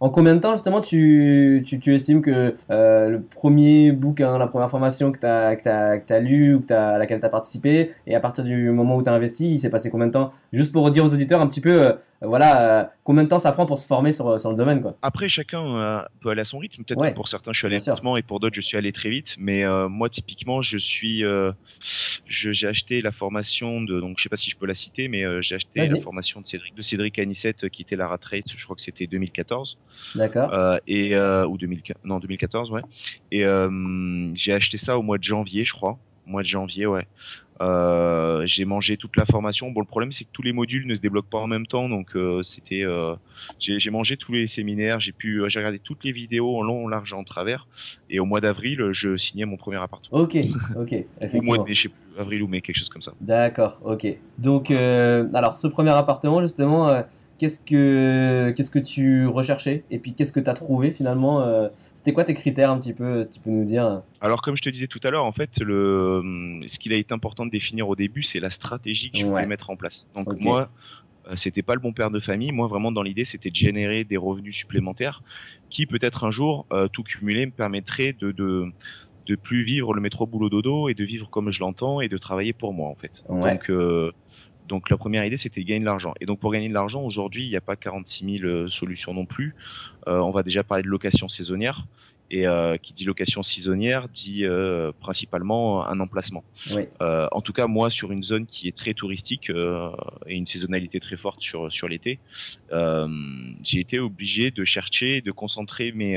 en, 0.00 0.08
combien 0.08 0.34
de 0.34 0.40
temps 0.40 0.54
justement 0.54 0.80
tu, 0.80 1.62
tu, 1.66 1.78
tu 1.78 1.94
estimes 1.94 2.22
que 2.22 2.54
euh, 2.70 3.10
le 3.10 3.20
premier 3.20 3.92
bouquin, 3.92 4.38
la 4.38 4.46
première 4.46 4.70
formation 4.70 5.12
que 5.12 5.18
tu 5.18 5.26
as, 5.26 5.56
que 5.56 6.12
as, 6.14 6.20
lu 6.20 6.54
ou 6.54 6.60
que 6.60 6.72
as, 6.72 6.94
à 6.94 6.98
laquelle 6.98 7.20
tu 7.20 7.26
as 7.26 7.28
participé, 7.28 7.90
et 8.06 8.14
à 8.14 8.20
partir 8.20 8.44
du 8.44 8.70
moment 8.70 8.96
où 8.96 9.02
tu 9.02 9.10
as 9.10 9.12
investi, 9.12 9.52
il 9.52 9.58
s'est 9.58 9.68
passé 9.68 9.90
combien 9.90 10.06
de 10.06 10.12
temps? 10.12 10.30
Juste 10.54 10.72
pour 10.72 10.90
dire 10.90 11.04
aux 11.04 11.12
auditeurs 11.12 11.42
un 11.42 11.46
petit 11.46 11.60
peu, 11.60 11.74
euh, 11.74 11.92
voilà, 12.22 12.80
euh, 12.80 12.84
combien 13.04 13.24
de 13.24 13.28
temps 13.28 13.38
ça 13.38 13.52
prend 13.52 13.66
pour 13.66 13.78
se 13.78 13.86
former 13.86 14.12
sur, 14.12 14.40
sur 14.40 14.50
le 14.50 14.56
domaine 14.56 14.80
quoi. 14.80 14.96
Après, 15.02 15.28
chacun 15.28 16.02
peut 16.22 16.30
aller 16.30 16.40
à 16.40 16.46
son 16.46 16.58
rythme. 16.60 16.82
Peut-être 16.84 17.14
pour 17.14 17.28
certains, 17.28 17.52
je 17.52 17.58
suis 17.58 17.66
allé 17.66 17.78
lentement 17.86 18.16
et 18.16 18.22
pour 18.22 18.40
d'autres, 18.40 18.54
je 18.54 18.62
suis 18.62 18.78
allé 18.78 18.92
très 18.92 19.10
vite. 19.10 19.36
Mais 19.38 19.66
moi, 19.90 20.08
typiquement, 20.08 20.62
je 20.62 20.78
suis 20.78 21.22
j'ai 22.26 22.66
acheté 22.66 23.00
la 23.00 23.12
formation 23.12 23.80
de, 23.80 24.00
donc 24.00 24.18
je 24.18 24.22
sais 24.22 24.28
pas 24.28 24.36
si 24.36 24.50
je 24.50 24.56
peux 24.56 24.66
la 24.66 24.74
citer, 24.74 25.08
mais 25.08 25.24
euh, 25.24 25.40
j'ai 25.42 25.56
acheté 25.56 25.86
la 25.86 26.00
formation 26.00 26.40
de 26.40 26.46
Cédric, 26.46 26.74
de 26.74 26.82
Cédric 26.82 27.18
Anissette 27.18 27.64
euh, 27.64 27.68
qui 27.68 27.82
était 27.82 27.96
la 27.96 28.08
rat 28.08 28.18
race, 28.22 28.44
je 28.56 28.64
crois 28.64 28.76
que 28.76 28.82
c'était 28.82 29.06
2014. 29.06 29.78
D'accord. 30.14 30.56
Euh, 30.56 30.78
et 30.86 31.16
ou 31.16 31.56
2000, 31.56 31.82
non 32.04 32.18
2014, 32.18 32.70
ouais. 32.70 32.82
Et 33.32 33.44
j'ai 34.34 34.52
acheté 34.52 34.78
ça 34.78 34.98
au 34.98 35.02
mois 35.02 35.18
de 35.18 35.24
janvier, 35.24 35.64
je 35.64 35.72
crois, 35.72 35.98
mois 36.26 36.42
de 36.42 36.48
janvier, 36.48 36.86
ouais. 36.86 37.06
Euh, 37.60 38.42
j'ai 38.46 38.64
mangé 38.64 38.96
toute 38.96 39.16
la 39.16 39.24
formation. 39.24 39.70
Bon, 39.70 39.80
le 39.80 39.86
problème 39.86 40.12
c'est 40.12 40.24
que 40.24 40.30
tous 40.32 40.42
les 40.42 40.52
modules 40.52 40.86
ne 40.86 40.94
se 40.94 41.00
débloquent 41.00 41.30
pas 41.30 41.38
en 41.38 41.46
même 41.46 41.66
temps, 41.66 41.88
donc 41.88 42.14
euh, 42.14 42.42
c'était. 42.42 42.82
Euh, 42.82 43.14
j'ai 43.58 43.90
mangé 43.90 44.16
tous 44.16 44.32
les 44.32 44.46
séminaires, 44.46 45.00
j'ai 45.00 45.12
pu, 45.12 45.42
j'ai 45.48 45.58
regardé 45.58 45.78
toutes 45.78 46.04
les 46.04 46.12
vidéos 46.12 46.56
en 46.56 46.62
long, 46.62 46.84
en 46.84 46.88
large, 46.88 47.12
en 47.12 47.24
travers. 47.24 47.66
Et 48.10 48.20
au 48.20 48.26
mois 48.26 48.40
d'avril, 48.40 48.88
je 48.92 49.16
signais 49.16 49.44
mon 49.44 49.56
premier 49.56 49.76
appartement. 49.76 50.20
Ok, 50.20 50.36
ok, 50.76 50.92
effectivement. 50.92 51.52
Au 51.52 51.56
mois 51.56 51.58
de, 51.58 51.74
je 51.74 51.82
sais 51.82 51.88
plus, 51.88 52.20
avril 52.20 52.42
ou 52.42 52.48
mai, 52.48 52.60
quelque 52.60 52.76
chose 52.76 52.88
comme 52.88 53.02
ça. 53.02 53.12
D'accord, 53.20 53.80
ok. 53.84 54.06
Donc, 54.38 54.70
alors 54.70 55.56
ce 55.56 55.66
premier 55.66 55.92
appartement, 55.92 56.42
justement, 56.42 57.04
qu'est-ce 57.38 57.60
que 57.60 58.52
qu'est-ce 58.54 58.70
que 58.70 58.78
tu 58.78 59.26
recherchais? 59.26 59.84
Et 59.90 59.98
puis 59.98 60.12
qu'est-ce 60.12 60.32
que 60.32 60.40
tu 60.40 60.50
as 60.50 60.54
trouvé 60.54 60.90
finalement 60.90 61.68
c'était 62.06 62.14
quoi 62.14 62.22
tes 62.22 62.34
critères 62.34 62.70
un 62.70 62.78
petit 62.78 62.92
peu, 62.92 63.24
si 63.24 63.30
tu 63.30 63.40
peux 63.40 63.50
nous 63.50 63.64
dire 63.64 64.00
Alors 64.20 64.40
comme 64.40 64.56
je 64.56 64.62
te 64.62 64.70
disais 64.70 64.86
tout 64.86 65.00
à 65.02 65.10
l'heure, 65.10 65.24
en 65.24 65.32
fait, 65.32 65.58
le, 65.58 66.62
ce 66.68 66.78
qu'il 66.78 66.92
a 66.92 66.96
été 66.96 67.12
important 67.12 67.44
de 67.44 67.50
définir 67.50 67.88
au 67.88 67.96
début, 67.96 68.22
c'est 68.22 68.38
la 68.38 68.50
stratégie 68.50 69.10
que 69.10 69.18
je 69.18 69.26
voulais 69.26 69.44
mettre 69.44 69.70
en 69.70 69.76
place. 69.76 70.08
Donc 70.14 70.40
moi, 70.40 70.70
euh, 71.26 71.32
c'était 71.34 71.62
pas 71.62 71.74
le 71.74 71.80
bon 71.80 71.92
père 71.92 72.12
de 72.12 72.20
famille. 72.20 72.52
Moi, 72.52 72.68
vraiment, 72.68 72.92
dans 72.92 73.02
l'idée, 73.02 73.24
c'était 73.24 73.50
de 73.50 73.56
générer 73.56 74.04
des 74.04 74.16
revenus 74.16 74.54
supplémentaires 74.54 75.24
qui, 75.68 75.84
peut-être 75.86 76.22
un 76.22 76.30
jour, 76.30 76.64
euh, 76.72 76.86
tout 76.86 77.02
cumulé, 77.02 77.44
me 77.44 77.50
permettrait 77.50 78.14
de, 78.16 78.30
de 78.30 78.70
de 79.26 79.34
plus 79.34 79.64
vivre 79.64 79.92
le 79.92 80.00
métro 80.00 80.24
boulot 80.24 80.48
dodo 80.48 80.88
et 80.88 80.94
de 80.94 81.02
vivre 81.02 81.28
comme 81.28 81.50
je 81.50 81.58
l'entends 81.58 82.00
et 82.00 82.06
de 82.06 82.16
travailler 82.16 82.52
pour 82.52 82.72
moi 82.72 82.88
en 82.88 82.94
fait. 82.94 83.24
Donc 83.28 83.70
euh, 83.70 84.12
donc 84.68 84.88
la 84.88 84.96
première 84.96 85.24
idée 85.24 85.36
c'était 85.36 85.62
de 85.62 85.66
gagner 85.66 85.80
de 85.80 85.84
l'argent. 85.84 86.14
Et 86.20 86.26
donc 86.26 86.38
pour 86.38 86.52
gagner 86.52 86.68
de 86.68 86.74
l'argent 86.74 87.02
aujourd'hui 87.02 87.44
il 87.44 87.50
n'y 87.50 87.56
a 87.56 87.60
pas 87.60 87.74
46 87.74 88.38
000 88.38 88.68
solutions 88.68 89.14
non 89.14 89.26
plus. 89.26 89.56
Euh, 90.08 90.18
on 90.18 90.30
va 90.30 90.42
déjà 90.42 90.62
parler 90.62 90.84
de 90.84 90.88
location 90.88 91.28
saisonnière. 91.28 91.84
Et 92.30 92.48
euh, 92.48 92.76
qui 92.76 92.92
dit 92.92 93.04
location 93.04 93.42
saisonnière 93.42 94.08
dit 94.08 94.44
euh, 94.44 94.90
principalement 95.00 95.86
un 95.86 96.00
emplacement. 96.00 96.42
Euh, 97.00 97.28
en 97.30 97.40
tout 97.40 97.52
cas, 97.52 97.66
moi, 97.66 97.90
sur 97.90 98.10
une 98.10 98.24
zone 98.24 98.46
qui 98.46 98.66
est 98.66 98.76
très 98.76 98.94
touristique 98.94 99.50
euh, 99.50 99.90
et 100.26 100.34
une 100.34 100.46
saisonnalité 100.46 100.98
très 100.98 101.16
forte 101.16 101.40
sur 101.40 101.72
sur 101.72 101.88
l'été, 101.88 102.18
euh, 102.72 103.06
j'ai 103.62 103.80
été 103.80 104.00
obligé 104.00 104.50
de 104.50 104.64
chercher, 104.64 105.20
de 105.20 105.30
concentrer 105.30 105.92
mes 105.92 106.16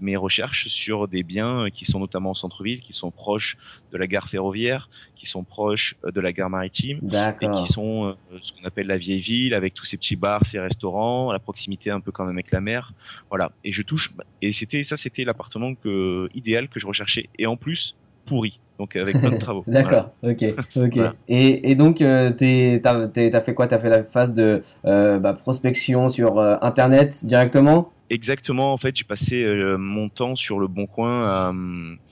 mes 0.00 0.16
recherches 0.16 0.68
sur 0.68 1.08
des 1.08 1.22
biens 1.22 1.68
qui 1.72 1.84
sont 1.84 2.00
notamment 2.00 2.30
en 2.30 2.34
centre-ville, 2.34 2.80
qui 2.80 2.92
sont 2.92 3.10
proches 3.10 3.56
de 3.92 3.98
la 3.98 4.06
gare 4.06 4.28
ferroviaire, 4.28 4.90
qui 5.16 5.26
sont 5.26 5.44
proches 5.44 5.96
de 6.04 6.20
la 6.20 6.32
gare 6.32 6.50
maritime 6.50 7.00
et 7.40 7.48
qui 7.48 7.72
sont 7.72 8.16
ce 8.42 8.52
qu'on 8.52 8.64
appelle 8.64 8.86
la 8.86 8.98
vieille 8.98 9.20
ville 9.20 9.54
avec 9.54 9.72
tous 9.72 9.84
ces 9.84 9.96
petits 9.96 10.16
bars, 10.16 10.44
ces 10.44 10.60
restaurants, 10.60 11.32
la 11.32 11.38
proximité 11.38 11.90
un 11.90 12.00
peu 12.00 12.12
quand 12.12 12.24
même 12.24 12.36
avec 12.36 12.50
la 12.50 12.60
mer. 12.60 12.92
Voilà. 13.30 13.52
Et 13.64 13.72
je 13.72 13.82
touche 13.82 14.12
et 14.42 14.52
c'était 14.52 14.82
ça 14.82 14.96
c'était 15.06 15.22
l'appartement 15.22 15.74
que, 15.74 16.28
idéal 16.34 16.68
que 16.68 16.80
je 16.80 16.86
recherchais. 16.86 17.28
Et 17.38 17.46
en 17.46 17.56
plus, 17.56 17.94
pourri. 18.26 18.58
Donc 18.78 18.96
avec 18.96 19.18
plein 19.18 19.30
de 19.30 19.36
travaux. 19.46 19.64
D'accord, 19.66 20.10
ok. 20.22 20.44
ok. 20.76 20.98
Et, 21.28 21.70
et, 21.70 21.74
donc, 21.74 22.00
euh, 22.00 22.30
tu 22.30 22.80
as, 22.84 23.40
fait 23.40 23.54
quoi? 23.54 23.68
Tu 23.68 23.74
as 23.74 23.78
fait 23.78 23.88
la 23.88 24.02
phase 24.02 24.34
de 24.34 24.60
euh, 24.84 25.18
bah, 25.18 25.32
prospection 25.32 26.08
sur 26.08 26.38
euh, 26.38 26.56
Internet 26.60 27.24
directement? 27.24 27.92
Exactement, 28.08 28.72
en 28.72 28.76
fait, 28.76 28.94
j'ai 28.94 29.04
passé 29.04 29.42
euh, 29.42 29.76
mon 29.76 30.08
temps 30.08 30.36
sur 30.36 30.60
le 30.60 30.68
bon 30.68 30.86
coin 30.86 31.22
à, 31.22 31.52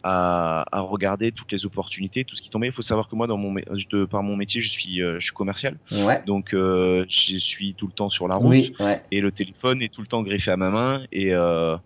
à, 0.02 0.64
à, 0.72 0.80
regarder 0.80 1.30
toutes 1.30 1.52
les 1.52 1.66
opportunités, 1.66 2.24
tout 2.24 2.34
ce 2.34 2.42
qui 2.42 2.50
tombait. 2.50 2.66
Il 2.66 2.72
faut 2.72 2.82
savoir 2.82 3.08
que 3.08 3.14
moi, 3.14 3.28
dans 3.28 3.36
mon, 3.36 3.54
de, 3.54 4.04
par 4.04 4.22
mon 4.22 4.36
métier, 4.36 4.60
je 4.60 4.68
suis, 4.68 5.00
euh, 5.00 5.20
je 5.20 5.26
suis 5.26 5.34
commercial. 5.34 5.76
Ouais. 5.92 6.20
Donc, 6.26 6.52
euh, 6.52 7.04
je 7.08 7.36
suis 7.38 7.74
tout 7.74 7.86
le 7.86 7.92
temps 7.92 8.10
sur 8.10 8.26
la 8.26 8.34
route. 8.34 8.50
Oui, 8.50 8.74
ouais. 8.80 9.02
Et 9.12 9.20
le 9.20 9.30
téléphone 9.30 9.82
est 9.82 9.92
tout 9.92 10.00
le 10.00 10.08
temps 10.08 10.22
greffé 10.22 10.50
à 10.50 10.56
ma 10.56 10.70
main. 10.70 11.04
Et, 11.12 11.32
euh, 11.32 11.76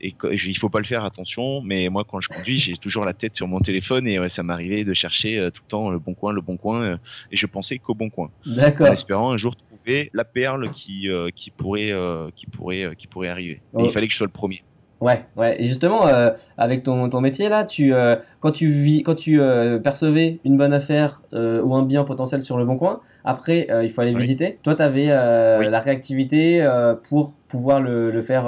et, 0.00 0.14
il 0.30 0.56
faut 0.56 0.68
pas 0.68 0.78
le 0.80 0.86
faire, 0.86 1.04
attention. 1.04 1.60
Mais 1.60 1.88
moi, 1.88 2.04
quand 2.08 2.20
je 2.20 2.28
conduis, 2.28 2.58
j'ai 2.58 2.74
toujours 2.74 3.04
la 3.04 3.14
tête 3.14 3.34
sur 3.34 3.48
mon 3.48 3.58
téléphone. 3.58 4.06
Et 4.06 4.28
ça 4.28 4.44
m'arrivait 4.44 4.84
de 4.84 4.94
chercher 4.94 5.48
tout 5.52 5.62
le 5.64 5.68
temps 5.68 5.90
le 5.90 5.98
bon 5.98 6.14
coin, 6.14 6.32
le 6.32 6.40
bon 6.40 6.56
coin. 6.56 6.98
et 7.32 7.36
je 7.36 7.46
pensais 7.46 7.78
qu'au 7.78 7.94
bon 7.94 8.10
coin. 8.10 8.30
D'accord. 8.46 8.88
En 8.88 8.92
espérant 8.92 9.32
un 9.32 9.36
jour 9.36 9.56
trouver 9.86 10.10
la 10.12 10.24
perle 10.24 10.72
qui, 10.72 11.08
qui, 11.34 11.50
pourrait, 11.50 11.92
qui, 12.34 12.46
pourrait, 12.46 12.90
qui 12.98 13.06
pourrait 13.06 13.28
arriver 13.28 13.60
il 13.78 13.84
oh. 13.84 13.88
fallait 13.88 14.06
que 14.06 14.12
je 14.12 14.18
sois 14.18 14.26
le 14.26 14.32
premier. 14.32 14.62
Ouais, 15.00 15.26
ouais. 15.36 15.60
Et 15.60 15.64
justement, 15.64 16.06
euh, 16.06 16.30
avec 16.56 16.82
ton, 16.82 17.10
ton 17.10 17.20
métier 17.20 17.50
là, 17.50 17.64
tu, 17.64 17.92
euh, 17.92 18.16
quand 18.40 18.52
tu 18.52 18.68
vis, 18.68 19.02
quand 19.02 19.14
tu 19.14 19.40
euh, 19.40 19.78
percevais 19.78 20.38
une 20.44 20.56
bonne 20.56 20.72
affaire 20.72 21.20
ou 21.32 21.74
un 21.74 21.82
bien 21.82 22.04
potentiel 22.04 22.40
sur 22.40 22.56
le 22.56 22.64
bon 22.64 22.76
coin, 22.76 23.00
après 23.24 23.68
il 23.82 23.90
faut 23.90 24.00
aller 24.00 24.14
visiter. 24.14 24.58
Toi, 24.62 24.74
tu 24.74 24.82
avais 24.82 25.06
la 25.06 25.80
réactivité 25.80 26.64
pour 27.08 27.34
pouvoir 27.48 27.80
le, 27.80 28.10
le 28.10 28.22
faire 28.22 28.46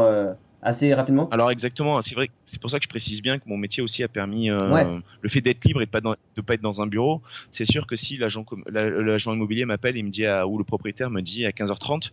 assez 0.62 0.92
rapidement. 0.94 1.28
Alors 1.30 1.50
exactement, 1.50 2.00
c'est 2.02 2.14
vrai. 2.14 2.30
C'est 2.44 2.60
pour 2.60 2.70
ça 2.70 2.78
que 2.78 2.84
je 2.84 2.88
précise 2.88 3.22
bien 3.22 3.38
que 3.38 3.44
mon 3.46 3.56
métier 3.56 3.82
aussi 3.82 4.02
a 4.02 4.08
permis 4.08 4.48
le 4.48 5.28
fait 5.28 5.40
d'être 5.40 5.64
libre 5.64 5.82
et 5.82 5.86
de 5.86 5.90
pas 5.90 6.00
de 6.00 6.40
pas 6.42 6.54
être 6.54 6.60
dans 6.60 6.80
un 6.82 6.86
bureau. 6.86 7.22
C'est 7.50 7.66
sûr 7.66 7.86
que 7.86 7.96
si 7.96 8.16
l'agent 8.16 8.44
l'agent 8.66 9.32
immobilier 9.34 9.64
m'appelle 9.64 9.96
et 9.96 10.02
me 10.02 10.10
dit 10.10 10.24
ou 10.46 10.58
le 10.58 10.64
propriétaire 10.64 11.10
me 11.10 11.20
dit 11.20 11.46
à 11.46 11.50
15h30 11.50 12.10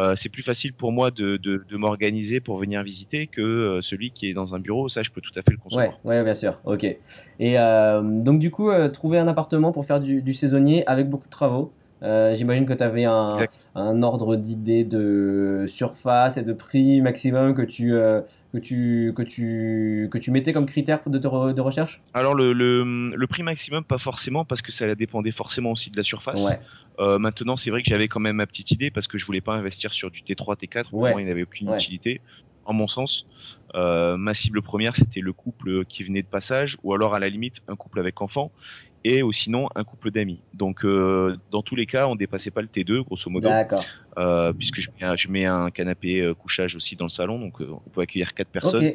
euh, 0.00 0.14
c'est 0.16 0.28
plus 0.28 0.42
facile 0.42 0.72
pour 0.72 0.92
moi 0.92 1.10
de, 1.10 1.36
de, 1.36 1.64
de 1.68 1.76
m'organiser 1.76 2.40
pour 2.40 2.58
venir 2.58 2.82
visiter 2.82 3.26
que 3.26 3.40
euh, 3.40 3.82
celui 3.82 4.10
qui 4.10 4.28
est 4.28 4.34
dans 4.34 4.54
un 4.54 4.58
bureau. 4.58 4.88
Ça, 4.88 5.02
je 5.02 5.10
peux 5.10 5.20
tout 5.20 5.30
à 5.36 5.42
fait 5.42 5.52
le 5.52 5.58
concevoir. 5.58 6.00
Ouais, 6.04 6.16
ouais 6.18 6.24
bien 6.24 6.34
sûr. 6.34 6.60
Ok. 6.64 6.84
Et 6.84 6.98
euh, 7.40 8.02
donc, 8.02 8.40
du 8.40 8.50
coup, 8.50 8.70
euh, 8.70 8.88
trouver 8.88 9.18
un 9.18 9.28
appartement 9.28 9.72
pour 9.72 9.86
faire 9.86 10.00
du, 10.00 10.22
du 10.22 10.34
saisonnier 10.34 10.86
avec 10.86 11.08
beaucoup 11.08 11.26
de 11.26 11.30
travaux. 11.30 11.72
Euh, 12.04 12.34
J'imagine 12.34 12.66
que 12.66 12.74
tu 12.74 12.82
avais 12.82 13.04
un, 13.04 13.38
ordre 13.74 14.36
d'idée 14.36 14.84
de 14.84 15.64
surface 15.66 16.36
et 16.36 16.42
de 16.42 16.52
prix 16.52 17.00
maximum 17.00 17.54
que 17.54 17.62
tu, 17.62 17.94
euh, 17.94 18.20
que 18.52 18.58
tu, 18.58 19.12
que 19.16 19.22
tu, 19.22 20.08
que 20.12 20.18
tu 20.18 20.30
mettais 20.30 20.52
comme 20.52 20.66
critère 20.66 21.00
de, 21.06 21.18
te 21.18 21.26
re- 21.26 21.52
de 21.52 21.60
recherche? 21.60 22.02
Alors 22.12 22.34
le, 22.34 22.52
le, 22.52 23.10
le 23.14 23.26
prix 23.26 23.42
maximum, 23.42 23.84
pas 23.84 23.98
forcément, 23.98 24.44
parce 24.44 24.62
que 24.62 24.70
ça 24.70 24.94
dépendait 24.94 25.32
forcément 25.32 25.72
aussi 25.72 25.90
de 25.90 25.96
la 25.96 26.02
surface. 26.02 26.50
Ouais. 26.50 26.60
Euh, 27.00 27.18
maintenant, 27.18 27.56
c'est 27.56 27.70
vrai 27.70 27.82
que 27.82 27.88
j'avais 27.88 28.06
quand 28.06 28.20
même 28.20 28.36
ma 28.36 28.46
petite 28.46 28.70
idée 28.70 28.90
parce 28.90 29.08
que 29.08 29.18
je 29.18 29.26
voulais 29.26 29.40
pas 29.40 29.54
investir 29.54 29.94
sur 29.94 30.10
du 30.10 30.20
T3, 30.22 30.56
T4. 30.56 30.90
Pour 30.90 31.00
Ouais. 31.00 31.10
moi, 31.10 31.22
il 31.22 31.26
n'avait 31.26 31.42
aucune 31.42 31.70
Ouais. 31.70 31.76
utilité. 31.76 32.20
En 32.66 32.72
mon 32.72 32.86
sens, 32.86 33.26
euh, 33.74 34.16
ma 34.16 34.32
cible 34.32 34.62
première, 34.62 34.96
c'était 34.96 35.20
le 35.20 35.32
couple 35.34 35.84
qui 35.84 36.02
venait 36.02 36.22
de 36.22 36.28
passage, 36.28 36.78
ou 36.82 36.94
alors 36.94 37.14
à 37.14 37.18
la 37.18 37.28
limite 37.28 37.56
un 37.68 37.76
couple 37.76 37.98
avec 38.00 38.22
enfant, 38.22 38.52
et 39.04 39.22
ou 39.22 39.32
sinon 39.32 39.68
un 39.74 39.84
couple 39.84 40.10
d'amis. 40.10 40.40
Donc, 40.54 40.84
euh, 40.84 41.36
dans 41.50 41.62
tous 41.62 41.76
les 41.76 41.86
cas, 41.86 42.06
on 42.08 42.16
dépassait 42.16 42.50
pas 42.50 42.62
le 42.62 42.68
T2, 42.68 43.04
grosso 43.04 43.30
modo, 43.30 43.48
D'accord. 43.48 43.84
Euh, 44.18 44.52
puisque 44.52 44.80
je 44.80 44.90
mets, 45.00 45.06
un, 45.06 45.16
je 45.16 45.28
mets 45.28 45.46
un 45.46 45.70
canapé 45.70 46.20
euh, 46.20 46.34
couchage 46.34 46.76
aussi 46.76 46.96
dans 46.96 47.04
le 47.06 47.10
salon, 47.10 47.38
donc 47.38 47.60
euh, 47.60 47.68
on 47.86 47.90
peut 47.90 48.00
accueillir 48.00 48.34
quatre 48.34 48.48
personnes. 48.50 48.92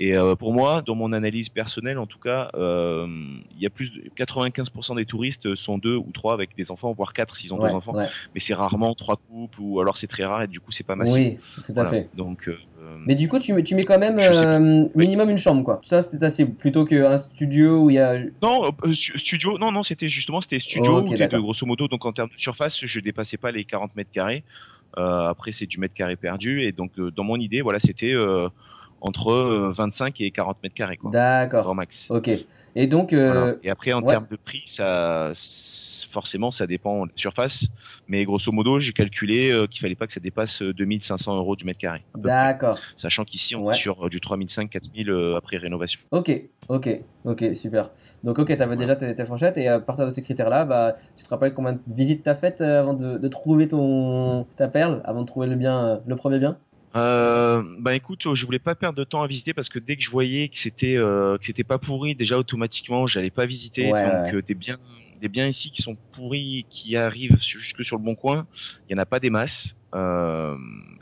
Et 0.00 0.12
pour 0.38 0.52
moi, 0.52 0.80
dans 0.86 0.94
mon 0.94 1.12
analyse 1.12 1.48
personnelle, 1.48 1.98
en 1.98 2.06
tout 2.06 2.20
cas, 2.20 2.50
il 2.54 3.58
y 3.58 3.66
a 3.66 3.70
plus 3.70 3.90
de 3.90 4.10
95% 4.16 4.94
des 4.96 5.04
touristes 5.06 5.54
sont 5.56 5.76
deux 5.78 5.96
ou 5.96 6.10
trois 6.14 6.34
avec 6.34 6.56
des 6.56 6.70
enfants, 6.70 6.92
voire 6.92 7.12
quatre 7.12 7.36
s'ils 7.36 7.52
ont 7.52 7.58
Ouais, 7.58 7.68
deux 7.70 7.74
enfants. 7.74 7.94
ouais. 7.94 8.06
Mais 8.34 8.40
c'est 8.40 8.54
rarement 8.54 8.94
trois 8.94 9.16
couples 9.16 9.58
ou 9.60 9.80
alors 9.80 9.96
c'est 9.96 10.06
très 10.06 10.22
rare 10.24 10.42
et 10.42 10.46
du 10.46 10.60
coup 10.60 10.70
c'est 10.70 10.86
pas 10.86 10.94
massif. 10.94 11.16
Oui, 11.16 11.38
tout 11.64 11.72
à 11.72 11.74
Voilà. 11.74 11.90
fait. 11.90 12.08
Donc 12.14 12.48
Mais 13.06 13.16
du 13.16 13.28
coup, 13.28 13.38
tu, 13.40 13.52
mets- 13.52 13.64
tu 13.64 13.74
mets 13.74 13.82
quand 13.84 13.98
même 13.98 14.18
minimum 14.94 15.30
une 15.30 15.36
chambre, 15.38 15.64
quoi. 15.64 15.80
Ça, 15.82 16.00
c'était 16.02 16.24
assez. 16.24 16.46
Plutôt 16.46 16.84
qu'un 16.84 17.18
studio 17.18 17.82
où 17.84 17.90
il 17.90 17.94
y 17.94 17.98
a. 17.98 18.18
non, 18.42 18.70
stu- 18.92 19.18
studio, 19.18 19.58
non, 19.58 19.72
non, 19.72 19.82
c'était 19.82 20.08
justement 20.08 20.40
c'était 20.40 20.58
studio 20.60 21.00
ou 21.02 21.08
des 21.16 21.26
grosso 21.28 21.66
modo. 21.66 21.88
Donc 21.88 22.04
en 22.06 22.12
termes 22.12 22.28
de 22.28 22.38
surface, 22.40 22.84
je 22.86 23.00
dépassais 23.00 23.36
pas 23.36 23.50
les 23.50 23.64
40 23.64 23.96
mètres 23.96 24.12
carrés. 24.12 24.44
Euh, 24.96 25.26
après, 25.28 25.52
c'est 25.52 25.66
du 25.66 25.78
mètre 25.78 25.94
carré 25.94 26.16
perdu 26.16 26.62
et 26.62 26.72
donc 26.72 26.98
euh, 26.98 27.10
dans 27.10 27.24
mon 27.24 27.36
idée, 27.36 27.60
voilà, 27.60 27.78
c'était 27.78 28.14
euh, 28.14 28.48
entre 29.00 29.28
euh, 29.30 29.72
25 29.72 30.20
et 30.20 30.30
40 30.30 30.62
mètres 30.62 30.74
carrés, 30.74 30.96
quoi, 30.96 31.10
grand 31.10 31.20
D'accord. 31.20 31.74
max. 31.74 32.10
Ok. 32.10 32.30
Et 32.74 32.86
donc. 32.86 33.12
euh, 33.12 33.32
Voilà. 33.32 33.56
Et 33.62 33.70
après, 33.70 33.92
en 33.92 34.02
ouais. 34.02 34.12
termes 34.12 34.26
de 34.30 34.36
prix, 34.36 34.62
ça, 34.64 35.32
forcément, 36.10 36.50
ça 36.52 36.66
dépend 36.66 37.04
de 37.06 37.10
la 37.10 37.16
surface. 37.16 37.66
Mais 38.06 38.24
grosso 38.24 38.50
modo, 38.52 38.80
j'ai 38.80 38.92
calculé 38.92 39.50
euh, 39.50 39.66
qu'il 39.66 39.80
fallait 39.80 39.94
pas 39.94 40.06
que 40.06 40.12
ça 40.12 40.20
dépasse 40.20 40.62
euh, 40.62 40.72
2500 40.72 41.36
euros 41.36 41.56
du 41.56 41.64
mètre 41.64 41.78
carré. 41.80 42.00
D'accord. 42.16 42.78
Sachant 42.96 43.24
qu'ici, 43.24 43.54
on 43.54 43.64
Ouais. 43.66 43.74
est 43.74 43.78
sur 43.78 44.06
euh, 44.06 44.08
du 44.08 44.20
3500, 44.20 44.68
4000 44.68 45.10
euh, 45.10 45.36
après 45.36 45.56
rénovation. 45.58 46.00
Ok, 46.10 46.30
ok, 46.68 46.88
ok, 47.24 47.44
super. 47.54 47.90
Donc, 48.24 48.38
ok, 48.38 48.56
tu 48.56 48.62
avais 48.62 48.76
déjà 48.76 48.96
tes, 48.96 49.14
tes 49.14 49.24
fourchettes 49.24 49.58
et 49.58 49.68
à 49.68 49.80
partir 49.80 50.04
de 50.04 50.10
ces 50.10 50.22
critères-là, 50.22 50.64
bah, 50.64 50.94
tu 51.16 51.24
te 51.24 51.28
rappelles 51.28 51.54
combien 51.54 51.74
de 51.74 51.80
visites 51.88 52.22
tu 52.22 52.30
as 52.30 52.34
faites 52.34 52.60
euh, 52.60 52.80
avant 52.80 52.94
de, 52.94 53.18
de 53.18 53.28
trouver 53.28 53.68
ton, 53.68 54.44
ta 54.56 54.68
perle, 54.68 55.02
avant 55.04 55.22
de 55.22 55.26
trouver 55.26 55.46
le, 55.48 55.56
bien, 55.56 55.84
euh, 55.86 55.96
le 56.06 56.16
premier 56.16 56.38
bien? 56.38 56.58
Euh, 56.96 57.62
bah 57.80 57.94
écoute, 57.94 58.34
je 58.34 58.46
voulais 58.46 58.58
pas 58.58 58.74
perdre 58.74 58.98
de 58.98 59.04
temps 59.04 59.22
à 59.22 59.26
visiter 59.26 59.52
parce 59.52 59.68
que 59.68 59.78
dès 59.78 59.96
que 59.96 60.02
je 60.02 60.10
voyais 60.10 60.48
que 60.48 60.58
c'était 60.58 60.96
euh, 60.96 61.36
que 61.36 61.44
c'était 61.44 61.64
pas 61.64 61.78
pourri, 61.78 62.14
déjà 62.14 62.38
automatiquement, 62.38 63.06
j'allais 63.06 63.30
pas 63.30 63.46
visiter. 63.46 63.92
Ouais, 63.92 64.04
donc 64.04 64.24
ouais. 64.24 64.34
euh, 64.34 64.42
des 64.42 64.54
biens 64.54 64.78
des 65.20 65.28
biens 65.28 65.48
ici 65.48 65.70
qui 65.70 65.82
sont 65.82 65.96
pourris, 66.12 66.66
qui 66.70 66.96
arrivent 66.96 67.38
jusque 67.40 67.84
sur 67.84 67.96
le 67.96 68.02
bon 68.02 68.14
coin, 68.14 68.46
il 68.88 68.92
y 68.92 68.94
en 68.94 69.02
a 69.02 69.06
pas 69.06 69.20
des 69.20 69.30
masses. 69.30 69.74
Euh, 69.94 70.56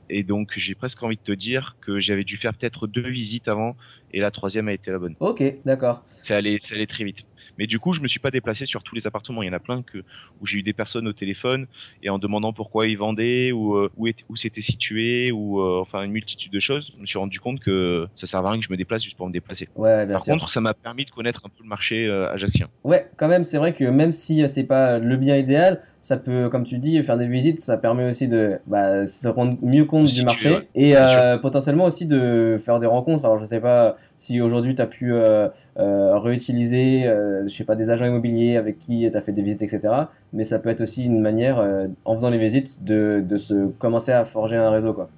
et 0.09 0.23
donc 0.23 0.53
j'ai 0.57 0.75
presque 0.75 1.03
envie 1.03 1.17
de 1.17 1.23
te 1.23 1.33
dire 1.33 1.77
que 1.81 1.99
j'avais 1.99 2.25
dû 2.25 2.37
faire 2.37 2.55
peut-être 2.55 2.87
deux 2.87 3.09
visites 3.09 3.49
avant 3.49 3.77
et 4.13 4.21
la 4.21 4.31
troisième 4.31 4.69
a 4.69 4.73
été 4.73 4.91
la 4.91 4.99
bonne. 4.99 5.17
Ok, 5.21 5.43
d'accord. 5.65 6.01
C'est 6.05 6.35
allé, 6.35 6.59
c'est 6.61 6.77
allé 6.77 6.87
très 6.87 7.05
vite. 7.05 7.25
Mais 7.59 7.67
du 7.67 7.79
coup, 7.79 7.93
je 7.93 8.01
me 8.01 8.09
suis 8.09 8.21
pas 8.21 8.31
déplacé 8.31 8.67
sur 8.67 8.83
tous 8.83 8.95
les 8.95 9.07
appartements. 9.07 9.43
Il 9.43 9.47
y 9.47 9.51
en 9.51 9.55
a 9.55 9.61
plein 9.61 9.83
que 9.83 9.99
où 10.41 10.47
j'ai 10.47 10.59
eu 10.59 10.63
des 10.63 10.73
personnes 10.73 11.09
au 11.09 11.13
téléphone 11.13 11.67
et 12.03 12.11
en 12.11 12.19
demandant 12.19 12.53
pourquoi 12.53 12.87
ils 12.87 12.99
vendaient 12.99 13.53
ou 13.53 13.77
euh, 13.77 13.91
où, 13.97 14.09
où 14.29 14.37
c'était 14.37 14.61
situé 14.61 15.33
ou 15.33 15.61
euh, 15.61 15.81
enfin 15.81 16.03
une 16.03 16.13
multitude 16.13 16.53
de 16.53 16.61
choses. 16.61 16.93
Je 16.97 17.01
me 17.01 17.07
suis 17.07 17.19
rendu 17.19 17.41
compte 17.41 17.61
que 17.61 18.07
ça 18.15 18.27
servait 18.27 18.49
à 18.49 18.51
rien 18.53 18.61
que 18.61 18.67
je 18.67 18.73
me 18.73 18.77
déplace 18.77 19.03
juste 19.03 19.17
pour 19.17 19.27
me 19.27 19.33
déplacer. 19.33 19.69
Ouais, 19.75 20.07
bien 20.07 20.15
Par 20.15 20.25
sûr. 20.25 20.33
contre, 20.33 20.51
ça 20.51 20.61
m'a 20.61 20.75
permis 20.75 21.05
de 21.05 21.11
connaître 21.11 21.43
un 21.45 21.49
peu 21.49 21.63
le 21.63 21.69
marché 21.69 22.07
euh, 22.07 22.33
ajaxien. 22.33 22.69
Ouais, 22.85 23.11
quand 23.17 23.29
même, 23.29 23.45
c'est 23.45 23.59
vrai 23.59 23.73
que 23.73 23.85
même 23.85 24.13
si 24.13 24.47
c'est 24.49 24.65
pas 24.65 24.99
le 24.99 25.17
bien 25.17 25.37
idéal, 25.37 25.83
ça 26.07 26.17
peut, 26.17 26.49
comme 26.49 26.63
tu 26.63 26.79
dis, 26.79 27.03
faire 27.03 27.19
des 27.19 27.27
visites, 27.27 27.61
ça 27.61 27.77
permet 27.77 28.09
aussi 28.09 28.29
de 28.29 28.61
bah, 28.69 29.07
se 29.07 29.27
rendre 29.27 29.59
mieux 29.61 29.85
compte 29.85 30.07
du 30.07 30.23
marché 30.23 30.51
ouais. 30.51 30.69
et 30.77 30.97
euh, 30.97 31.37
potentiellement 31.37 31.83
aussi 31.83 32.07
de 32.07 32.55
faire 32.65 32.79
des 32.79 32.87
rencontres. 32.87 33.25
Alors, 33.25 33.39
je 33.39 33.45
sais 33.45 33.59
pas 33.59 33.97
si 34.17 34.41
aujourd'hui 34.41 34.77
tu 34.77 34.83
as 34.83 34.87
pu 34.87 35.13
euh, 35.13 35.49
euh, 35.81 36.17
réutiliser, 36.17 37.03
je 37.45 37.53
sais 37.53 37.65
pas, 37.65 37.75
des 37.75 37.91
agents 37.91 38.07
immobiliers 38.07 38.57
avec 38.57 38.79
qui 38.79 39.09
tu 39.11 39.17
as 39.17 39.21
fait 39.21 39.33
des 39.33 39.43
visites, 39.43 39.63
etc. 39.63 39.81
Mais 40.33 40.45
ça 40.45 40.61
peut 40.61 40.69
être 40.69 40.81
aussi 40.81 41.05
une 41.05 41.21
manière, 41.21 41.59
en 42.05 42.15
faisant 42.15 42.31
les 42.31 42.39
visites, 42.39 42.85
de, 42.85 43.25
de 43.27 43.37
se 43.37 43.67
commencer 43.67 44.13
à 44.13 44.25
forger 44.25 44.55
un 44.55 44.71
réseau, 44.71 44.93
quoi. 44.93 45.11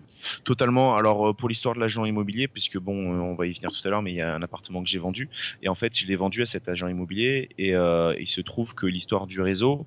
Totalement. 0.42 0.96
Alors 0.96 1.36
pour 1.36 1.48
l'histoire 1.48 1.76
de 1.76 1.80
l'agent 1.80 2.04
immobilier, 2.04 2.48
puisque 2.48 2.78
bon, 2.78 2.92
on 2.92 3.34
va 3.34 3.46
y 3.46 3.52
venir 3.52 3.70
tout 3.70 3.86
à 3.86 3.90
l'heure, 3.90 4.02
mais 4.02 4.10
il 4.10 4.16
y 4.16 4.20
a 4.20 4.34
un 4.34 4.42
appartement 4.42 4.82
que 4.82 4.88
j'ai 4.88 4.98
vendu 4.98 5.28
et 5.62 5.68
en 5.68 5.74
fait, 5.74 5.96
je 5.96 6.06
l'ai 6.06 6.16
vendu 6.16 6.42
à 6.42 6.46
cet 6.46 6.68
agent 6.68 6.88
immobilier 6.88 7.50
et 7.58 7.74
euh, 7.74 8.14
il 8.18 8.26
se 8.28 8.40
trouve 8.40 8.74
que 8.74 8.86
l'histoire 8.86 9.26
du 9.26 9.40
réseau, 9.40 9.86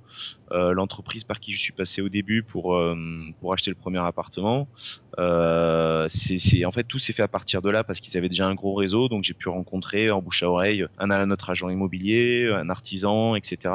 l'entreprise 0.51 1.23
par 1.23 1.39
qui 1.39 1.53
je 1.53 1.59
suis 1.59 1.73
passé 1.73 2.01
au 2.01 2.09
début 2.09 2.43
pour 2.43 2.75
euh, 2.75 2.95
pour 3.39 3.53
acheter 3.53 3.71
le 3.71 3.75
premier 3.75 3.99
appartement, 3.99 4.67
euh, 5.19 6.07
c'est 6.09 6.37
c'est 6.37 6.65
en 6.65 6.71
fait 6.71 6.83
tout 6.83 6.99
s'est 6.99 7.13
fait 7.13 7.23
à 7.23 7.27
partir 7.27 7.61
de 7.61 7.69
là 7.69 7.83
parce 7.83 7.99
qu'ils 7.99 8.17
avaient 8.17 8.29
déjà 8.29 8.47
un 8.47 8.55
gros 8.55 8.73
réseau, 8.73 9.07
donc 9.07 9.23
j'ai 9.23 9.33
pu 9.33 9.49
rencontrer 9.49 10.11
en 10.11 10.21
bouche 10.21 10.43
à 10.43 10.49
oreille 10.49 10.85
un, 10.97 11.11
un 11.11 11.31
autre 11.31 11.49
agent 11.49 11.69
immobilier, 11.69 12.49
un 12.53 12.69
artisan, 12.69 13.35
etc. 13.35 13.73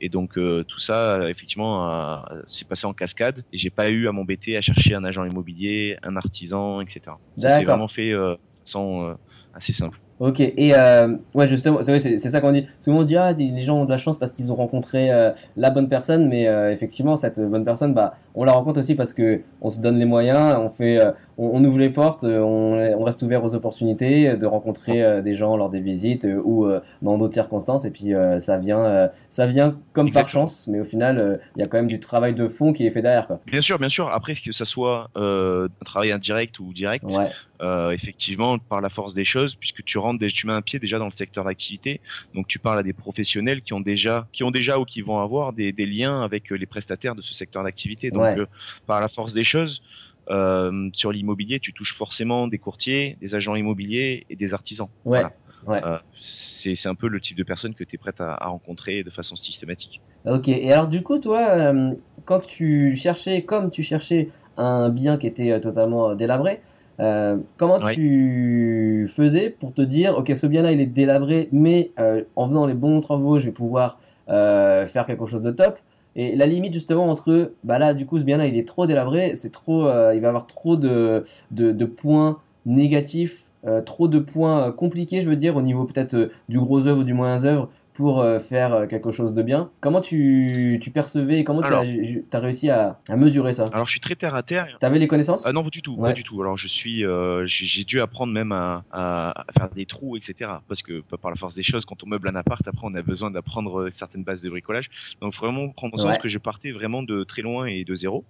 Et 0.00 0.08
donc 0.08 0.38
euh, 0.38 0.64
tout 0.64 0.78
ça, 0.78 1.20
euh, 1.20 1.28
effectivement, 1.28 2.22
s'est 2.46 2.64
passé 2.64 2.86
en 2.86 2.92
cascade. 2.92 3.44
Et 3.52 3.58
j'ai 3.58 3.70
pas 3.70 3.90
eu 3.90 4.08
à 4.08 4.12
m'embêter 4.12 4.56
à 4.56 4.60
chercher 4.60 4.94
un 4.94 5.04
agent 5.04 5.24
immobilier, 5.24 5.96
un 6.02 6.16
artisan, 6.16 6.80
etc. 6.80 7.00
Ça 7.36 7.48
s'est 7.50 7.64
vraiment 7.64 7.88
fait 7.88 8.12
euh, 8.12 8.36
sans 8.62 9.08
euh, 9.08 9.14
assez 9.54 9.72
simple. 9.72 9.98
Ok, 10.20 10.40
et 10.40 10.72
euh, 10.76 11.16
ouais, 11.34 11.46
justement, 11.46 11.78
c'est 11.80 12.18
c'est 12.18 12.28
ça 12.28 12.40
qu'on 12.40 12.50
dit. 12.50 12.66
Souvent 12.80 12.98
on 12.98 13.02
dit, 13.04 13.16
ah, 13.16 13.32
les 13.32 13.60
gens 13.60 13.82
ont 13.82 13.84
de 13.84 13.90
la 13.90 13.98
chance 13.98 14.18
parce 14.18 14.32
qu'ils 14.32 14.50
ont 14.50 14.56
rencontré 14.56 15.12
euh, 15.12 15.30
la 15.56 15.70
bonne 15.70 15.88
personne, 15.88 16.26
mais 16.28 16.48
euh, 16.48 16.72
effectivement, 16.72 17.14
cette 17.14 17.40
bonne 17.40 17.64
personne, 17.64 17.94
bah, 17.94 18.14
on 18.34 18.42
la 18.42 18.50
rencontre 18.50 18.80
aussi 18.80 18.96
parce 18.96 19.12
que 19.12 19.42
on 19.60 19.70
se 19.70 19.80
donne 19.80 19.96
les 19.96 20.06
moyens, 20.06 20.56
on 20.58 20.70
fait, 20.70 21.00
euh, 21.00 21.12
on, 21.38 21.64
ouvre 21.64 21.78
les 21.78 21.90
portes, 21.90 22.24
euh, 22.24 22.40
on, 22.40 23.02
reste 23.04 23.22
ouvert 23.22 23.44
aux 23.44 23.54
opportunités 23.54 24.28
euh, 24.28 24.36
de 24.36 24.44
rencontrer 24.44 25.02
euh, 25.04 25.22
des 25.22 25.34
gens 25.34 25.56
lors 25.56 25.70
des 25.70 25.80
visites 25.80 26.26
ou 26.44 26.68
dans 27.02 27.16
d'autres 27.16 27.34
circonstances, 27.34 27.84
et 27.84 27.90
puis 27.90 28.12
ça 28.40 28.58
vient, 28.58 29.08
ça 29.28 29.46
vient 29.46 29.76
comme 29.92 30.10
par 30.10 30.28
chance, 30.28 30.66
mais 30.68 30.80
au 30.80 30.84
final, 30.84 31.40
il 31.56 31.60
y 31.60 31.62
a 31.62 31.66
quand 31.66 31.78
même 31.78 31.86
du 31.86 32.00
travail 32.00 32.34
de 32.34 32.48
fond 32.48 32.72
qui 32.72 32.86
est 32.86 32.90
fait 32.90 33.02
derrière, 33.02 33.26
quoi. 33.26 33.40
Bien 33.46 33.62
sûr, 33.62 33.78
bien 33.78 33.88
sûr. 33.88 34.08
Après, 34.08 34.34
que 34.34 34.52
ça 34.52 34.64
soit 34.64 35.08
euh, 35.16 35.68
un 35.80 35.84
travail 35.84 36.12
indirect 36.12 36.58
ou 36.60 36.72
direct, 36.72 37.04
Ouais, 37.04 37.30
euh, 37.62 37.90
effectivement, 37.90 38.58
par 38.58 38.80
la 38.80 38.88
force 38.88 39.14
des 39.14 39.24
choses, 39.24 39.54
puisque 39.54 39.84
tu 39.84 39.98
rentres, 39.98 40.18
des- 40.18 40.28
tu 40.28 40.46
mets 40.46 40.52
un 40.52 40.60
pied 40.60 40.78
déjà 40.78 40.98
dans 40.98 41.06
le 41.06 41.10
secteur 41.12 41.44
d'activité, 41.44 42.00
donc 42.34 42.46
tu 42.46 42.58
parles 42.58 42.78
à 42.78 42.82
des 42.82 42.92
professionnels 42.92 43.62
qui 43.62 43.72
ont 43.72 43.80
déjà, 43.80 44.26
qui 44.32 44.44
ont 44.44 44.50
déjà 44.50 44.78
ou 44.78 44.84
qui 44.84 45.00
vont 45.02 45.20
avoir 45.20 45.52
des, 45.52 45.72
des 45.72 45.86
liens 45.86 46.22
avec 46.22 46.50
les 46.50 46.66
prestataires 46.66 47.14
de 47.14 47.22
ce 47.22 47.34
secteur 47.34 47.62
d'activité. 47.64 48.10
Donc, 48.10 48.22
Ouais. 48.22 48.38
euh, 48.38 48.46
par 48.86 49.00
la 49.00 49.08
force 49.08 49.32
des 49.34 49.44
choses, 49.44 49.82
euh, 50.30 50.90
sur 50.94 51.12
l'immobilier, 51.12 51.58
tu 51.60 51.72
touches 51.72 51.94
forcément 51.94 52.48
des 52.48 52.58
courtiers, 52.58 53.16
des 53.20 53.34
agents 53.34 53.54
immobiliers 53.56 54.26
et 54.28 54.36
des 54.36 54.54
artisans. 54.54 54.88
ouais, 55.04 55.18
Voilà. 55.20 55.32
ouais. 55.66 55.82
Euh, 55.84 55.98
c'est 56.18 56.86
un 56.86 56.94
peu 56.94 57.08
le 57.08 57.20
type 57.20 57.36
de 57.36 57.44
personne 57.44 57.74
que 57.74 57.84
tu 57.84 57.94
es 57.96 57.98
prête 57.98 58.20
à, 58.20 58.34
à 58.34 58.46
rencontrer 58.48 59.02
de 59.04 59.10
façon 59.10 59.36
systématique. 59.36 60.00
Ok, 60.26 60.48
et 60.48 60.72
alors 60.72 60.88
du 60.88 61.02
coup, 61.02 61.18
toi, 61.18 61.40
euh, 61.50 61.92
quand 62.24 62.40
tu 62.40 62.94
cherchais, 62.96 63.42
comme 63.42 63.70
tu 63.70 63.82
cherchais 63.82 64.28
un 64.56 64.88
bien 64.90 65.16
qui 65.16 65.26
était 65.26 65.60
totalement 65.60 66.14
délabré, 66.14 66.60
euh, 67.00 67.38
comment 67.56 67.78
Ouais. 67.80 67.94
tu 67.94 69.06
faisais 69.08 69.50
pour 69.50 69.72
te 69.72 69.82
dire, 69.82 70.16
ok, 70.18 70.34
ce 70.34 70.46
bien-là, 70.46 70.72
il 70.72 70.80
est 70.80 70.86
délabré, 70.86 71.48
mais 71.52 71.92
en 72.34 72.46
faisant 72.48 72.66
les 72.66 72.74
bons 72.74 73.00
travaux, 73.00 73.38
je 73.38 73.46
vais 73.46 73.52
pouvoir 73.52 74.00
faire 74.26 75.06
quelque 75.06 75.26
chose 75.26 75.42
de 75.42 75.52
top? 75.52 75.78
Et 76.18 76.34
la 76.34 76.46
limite 76.46 76.74
justement 76.74 77.08
entre, 77.08 77.52
bah 77.62 77.78
là, 77.78 77.94
du 77.94 78.04
coup, 78.04 78.18
ce 78.18 78.24
bien-là, 78.24 78.48
il 78.48 78.56
est 78.58 78.66
trop 78.66 78.86
délabré, 78.86 79.36
c'est 79.36 79.52
trop, 79.52 79.86
euh, 79.86 80.12
il 80.16 80.20
va 80.20 80.28
avoir 80.28 80.48
trop 80.48 80.74
de, 80.74 81.22
de, 81.52 81.84
points 81.84 82.40
négatifs, 82.66 83.50
euh, 83.64 83.82
trop 83.82 84.08
de 84.08 84.18
points 84.18 84.66
euh, 84.66 84.72
compliqués, 84.72 85.22
je 85.22 85.28
veux 85.28 85.36
dire, 85.36 85.54
au 85.54 85.62
niveau 85.62 85.84
peut-être 85.84 86.30
du 86.48 86.58
gros 86.58 86.88
œuvre 86.88 87.02
ou 87.02 87.04
du 87.04 87.14
moyen 87.14 87.44
œuvre 87.44 87.70
pour 87.98 88.20
euh, 88.20 88.38
faire 88.38 88.86
quelque 88.86 89.10
chose 89.10 89.32
de 89.32 89.42
bien. 89.42 89.72
Comment 89.80 90.00
tu, 90.00 90.78
tu 90.80 90.92
percevais, 90.92 91.42
comment 91.42 91.62
tu 91.62 91.72
as, 91.72 92.38
réussi 92.38 92.70
à, 92.70 93.00
à, 93.08 93.16
mesurer 93.16 93.52
ça? 93.52 93.64
Alors 93.72 93.88
je 93.88 93.90
suis 93.90 94.00
très 94.00 94.14
terre 94.14 94.36
à 94.36 94.44
terre. 94.44 94.68
Tu 94.78 94.86
avais 94.86 95.00
les 95.00 95.08
connaissances? 95.08 95.44
Ah 95.44 95.50
Non, 95.50 95.64
pas 95.64 95.70
du 95.70 95.82
tout, 95.82 95.96
pas 95.96 96.12
du 96.12 96.22
tout. 96.22 96.40
Alors 96.40 96.56
je 96.56 96.68
suis, 96.68 97.04
j'ai 97.46 97.82
dû 97.82 98.00
apprendre 98.00 98.32
même 98.32 98.52
à, 98.52 98.84
à, 98.92 99.44
faire 99.58 99.68
des 99.70 99.84
trous, 99.84 100.16
etc. 100.16 100.48
Parce 100.68 100.82
que 100.82 101.00
par 101.20 101.32
la 101.32 101.36
force 101.36 101.56
des 101.56 101.64
choses, 101.64 101.84
quand 101.84 102.04
on 102.04 102.06
meuble 102.06 102.28
un 102.28 102.36
appart, 102.36 102.66
après 102.68 102.82
on 102.84 102.94
a 102.94 103.02
besoin 103.02 103.32
d'apprendre 103.32 103.88
certaines 103.90 104.22
bases 104.22 104.42
de 104.42 104.50
bricolage. 104.50 104.90
Donc 105.20 105.34
vraiment 105.34 105.68
prendre 105.70 105.92
conscience 105.92 106.18
que 106.18 106.28
je 106.28 106.38
partais 106.38 106.70
vraiment 106.70 107.02
de 107.02 107.24
très 107.24 107.42
loin 107.42 107.66
et 107.66 107.82
de 107.82 107.96
zéro. 107.96 108.24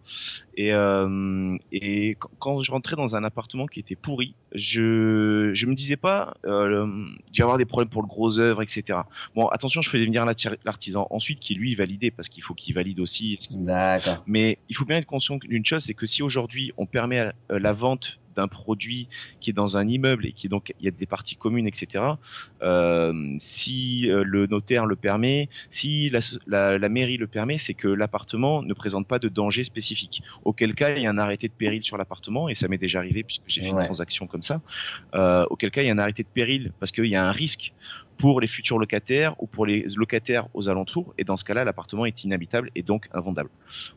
Et, 0.57 0.73
et 1.73 2.17
quand 2.39 2.63
je 2.63 2.73
rentrais 2.73 2.97
dans 2.97 3.17
un 3.17 3.23
appartement 3.23 3.67
qui 3.67 3.81
était 3.81 3.97
pourri, 3.97 4.35
je 4.55 5.51
je 5.53 5.67
me 5.67 5.75
disais 5.75 5.97
pas 5.97 6.35
euh, 6.47 6.87
d'y 7.33 7.43
avoir 7.43 7.59
des 7.59 7.65
problèmes 7.65 7.91
pour 7.91 8.03
le 8.03 8.09
gros 8.09 8.39
œuvre, 8.39 8.63
etc. 8.63 9.01
Bon, 9.35 9.49
attention, 9.59 9.83
je 9.83 9.91
fais 9.91 9.99
venir 9.99 10.25
l'artisan 10.65 11.07
ensuite 11.11 11.41
qui 11.41 11.55
lui 11.55 11.75
validait 11.75 12.11
parce 12.11 12.29
qu'il 12.29 12.43
faut 12.43 12.55
qu'il 12.55 12.75
valide 12.75 13.01
aussi. 13.01 13.37
D'accord. 13.51 14.23
Mais 14.27 14.59
il 14.69 14.77
faut 14.77 14.85
bien 14.85 14.99
être 14.99 15.07
conscient 15.07 15.37
d'une 15.37 15.65
chose, 15.65 15.85
c'est 15.85 15.95
que 15.95 16.07
si 16.07 16.23
aujourd'hui 16.23 16.73
on 16.77 16.87
permet 16.87 17.21
euh, 17.51 17.59
la 17.59 17.73
vente 17.73 18.19
d'un 18.39 18.49
produit 18.49 19.09
qui 19.41 19.51
est 19.51 19.53
dans 19.53 19.77
un 19.77 19.87
immeuble 19.89 20.27
et 20.27 20.33
qui 20.33 20.49
donc 20.49 20.73
il 20.79 20.85
y 20.85 20.89
a 20.89 20.93
des 20.93 21.07
parties 21.07 21.35
communes, 21.35 21.67
etc. 21.67 22.05
Euh, 22.63 23.37
si 23.41 24.09
euh, 24.09 24.23
le 24.25 24.47
notaire 24.47 24.87
le 24.87 24.95
permet, 24.95 25.49
si 25.71 26.11
la, 26.11 26.79
la, 26.79 26.89
mairie 26.89 27.17
le 27.17 27.27
permet, 27.27 27.59
c'est 27.59 27.75
que 27.75 27.89
l'appartement 27.89 28.63
ne 28.63 28.75
présente 28.75 29.09
pas 29.09 29.19
de 29.19 29.29
danger 29.29 29.65
spécifique. 29.65 30.23
Auquel 30.45 30.75
cas, 30.77 30.95
il 30.95 31.03
y 31.03 31.07
a 31.07 31.11
un 31.11 31.19
arrêté 31.19 31.49
de 31.49 31.53
péril 31.53 31.83
sur 31.83 31.97
l'appartement 31.99 32.49
et 32.49 32.55
ça 32.55 32.69
m'est 32.69 32.79
déjà 32.79 33.01
arrivé 33.01 33.25
puisque 33.25 33.43
j'ai 33.49 33.63
fait 33.63 33.69
une 33.69 33.85
transaction 33.85 34.29
comme 34.29 34.43
ça. 34.43 34.61
Euh, 35.15 35.45
auquel 35.51 35.73
cas, 35.73 35.81
il 35.81 35.89
y 35.89 35.91
a 35.91 35.95
un 35.95 35.99
arrêté 35.99 36.23
de 36.23 36.29
péril 36.33 36.73
parce 36.79 36.93
qu'il 36.93 37.07
y 37.07 37.17
a 37.17 37.27
un 37.27 37.33
risque 37.33 37.73
pour 38.19 38.41
les 38.41 38.49
futurs 38.49 38.79
locataires 38.79 39.35
ou 39.39 39.47
pour 39.47 39.65
les 39.65 39.87
locataires 39.97 40.49
aux 40.53 40.69
alentours. 40.69 41.15
Et 41.19 41.25
dans 41.25 41.37
ce 41.37 41.45
cas-là, 41.45 41.65
l'appartement 41.65 42.05
est 42.05 42.25
inhabitable 42.25 42.71
et 42.75 42.83
donc 42.83 43.09
invendable. 43.13 43.51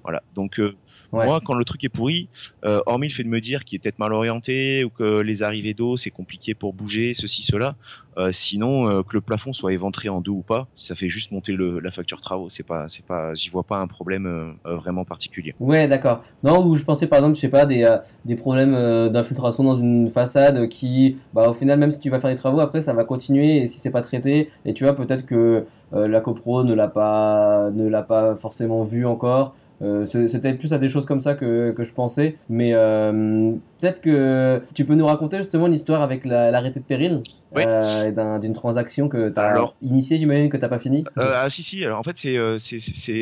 Voilà. 0.03 0.21
Donc 0.35 0.59
euh, 0.59 0.75
moi, 1.11 1.39
quand 1.45 1.53
le 1.53 1.65
truc 1.65 1.83
est 1.83 1.89
pourri, 1.89 2.29
euh, 2.65 2.79
hormis 2.85 3.07
le 3.07 3.13
fait 3.13 3.23
de 3.23 3.29
me 3.29 3.41
dire 3.41 3.63
qu'il 3.63 3.77
est 3.77 3.79
peut-être 3.79 3.99
mal 3.99 4.13
orienté 4.13 4.83
ou 4.83 4.89
que 4.89 5.21
les 5.21 5.43
arrivées 5.43 5.73
d'eau 5.73 5.97
c'est 5.97 6.11
compliqué 6.11 6.53
pour 6.53 6.73
bouger, 6.73 7.13
ceci, 7.13 7.43
cela. 7.43 7.75
Euh, 8.17 8.31
sinon, 8.33 8.89
euh, 8.89 9.01
que 9.03 9.13
le 9.13 9.21
plafond 9.21 9.53
soit 9.53 9.71
éventré 9.71 10.09
en 10.09 10.19
deux 10.19 10.31
ou 10.31 10.41
pas, 10.41 10.67
ça 10.75 10.95
fait 10.95 11.07
juste 11.07 11.31
monter 11.31 11.53
le, 11.53 11.79
la 11.79 11.91
facture 11.91 12.19
travaux. 12.19 12.49
C'est 12.49 12.63
pas, 12.63 12.89
c'est 12.89 13.05
pas, 13.05 13.33
j'y 13.35 13.49
vois 13.49 13.63
pas 13.63 13.77
un 13.77 13.87
problème 13.87 14.25
euh, 14.65 14.75
vraiment 14.75 15.05
particulier. 15.05 15.55
Ouais, 15.59 15.87
d'accord. 15.87 16.21
Non, 16.43 16.65
où 16.65 16.75
je 16.75 16.83
pensais 16.83 17.07
par 17.07 17.19
exemple, 17.19 17.35
je 17.35 17.41
sais 17.41 17.49
pas, 17.49 17.65
des, 17.65 17.85
des 18.25 18.35
problèmes 18.35 19.09
d'infiltration 19.09 19.63
dans 19.63 19.75
une 19.75 20.09
façade 20.09 20.67
qui, 20.67 21.17
bah, 21.33 21.49
au 21.49 21.53
final, 21.53 21.79
même 21.79 21.91
si 21.91 21.99
tu 21.99 22.09
vas 22.09 22.19
faire 22.19 22.29
des 22.29 22.35
travaux, 22.35 22.59
après 22.59 22.81
ça 22.81 22.93
va 22.93 23.05
continuer 23.05 23.57
et 23.57 23.67
si 23.67 23.79
c'est 23.79 23.91
pas 23.91 24.01
traité, 24.01 24.49
et 24.65 24.73
tu 24.73 24.83
vois, 24.83 24.95
peut-être 24.95 25.25
que 25.25 25.65
la 25.93 26.19
copro 26.19 26.63
ne 26.63 26.73
l'a 26.73 26.87
pas, 26.87 27.69
ne 27.71 27.87
l'a 27.87 28.03
pas 28.03 28.35
forcément 28.35 28.83
vu 28.83 29.05
encore. 29.05 29.55
Euh, 29.81 30.05
c'était 30.05 30.53
plus 30.53 30.73
à 30.73 30.77
des 30.77 30.87
choses 30.87 31.05
comme 31.05 31.21
ça 31.21 31.33
que, 31.33 31.71
que 31.71 31.83
je 31.83 31.93
pensais. 31.93 32.35
Mais 32.49 32.73
euh, 32.73 33.53
peut-être 33.79 34.01
que 34.01 34.61
tu 34.75 34.85
peux 34.85 34.95
nous 34.95 35.05
raconter 35.05 35.37
justement 35.37 35.67
l'histoire 35.67 36.01
avec 36.01 36.25
l'arrêté 36.25 36.79
de 36.79 36.85
péril 36.85 37.23
euh, 37.57 38.39
d'une 38.39 38.53
transaction 38.53 39.09
que 39.09 39.29
tu 39.29 39.39
as 39.39 39.73
initiée, 39.81 40.17
j'imagine 40.17 40.49
que 40.49 40.57
tu 40.57 40.61
n'as 40.61 40.69
pas 40.69 40.79
fini. 40.79 41.03
ah 41.17 41.49
si, 41.49 41.63
si. 41.63 41.83
Alors 41.83 41.99
en 41.99 42.03
fait, 42.03 42.17
c'est. 42.17 42.37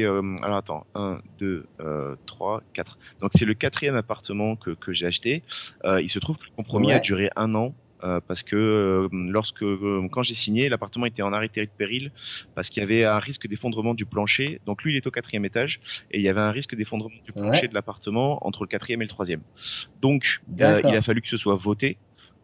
alors 0.06 0.58
attends. 0.58 0.86
1, 0.96 1.20
2, 1.40 1.66
3, 2.26 2.64
4. 2.74 2.98
Donc 3.22 3.32
c'est 3.34 3.46
le 3.46 3.54
quatrième 3.54 3.96
appartement 3.96 4.56
que, 4.56 4.72
que 4.72 4.92
j'ai 4.92 5.08
acheté. 5.08 5.44
il 6.00 6.10
se 6.10 6.20
trouve 6.20 6.38
que 6.38 6.46
le 6.46 6.56
compromis 6.56 6.92
a 6.92 7.00
duré 7.00 7.30
un 7.36 7.56
an. 7.56 7.74
Euh, 8.04 8.22
parce 8.26 8.44
que 8.44 8.56
euh, 8.56 9.10
lorsque 9.12 9.64
euh, 9.64 10.08
quand 10.12 10.24
j'ai 10.24 10.34
signé, 10.34 10.70
l'appartement 10.70 11.06
était 11.06 11.22
en 11.22 11.34
arrêté 11.34 11.62
de 11.62 11.70
péril 11.70 12.12
parce 12.56 12.70
qu'il 12.70 12.82
y 12.82 12.86
avait 12.86 13.04
un 13.04 13.20
risque 13.20 13.48
d'effondrement 13.48 13.94
du 13.94 14.06
plancher. 14.06 14.62
Donc 14.66 14.84
lui, 14.84 14.94
il 14.94 14.98
est 14.98 15.08
au 15.08 15.12
quatrième 15.12 15.46
étage 15.46 15.82
et 16.12 16.20
il 16.20 16.24
y 16.24 16.30
avait 16.30 16.42
un 16.42 16.52
risque 16.52 16.76
d'effondrement 16.76 17.18
du 17.24 17.34
plancher 17.34 17.68
de 17.68 17.74
l'appartement 17.74 18.46
entre 18.48 18.64
le 18.64 18.68
quatrième 18.68 19.02
et 19.02 19.06
le 19.06 19.10
troisième. 19.10 19.42
Donc 20.02 20.42
il 20.58 20.64
a 20.64 21.02
fallu 21.02 21.22
que 21.22 21.30
ce 21.30 21.38
soit 21.38 21.56
voté. 21.56 21.98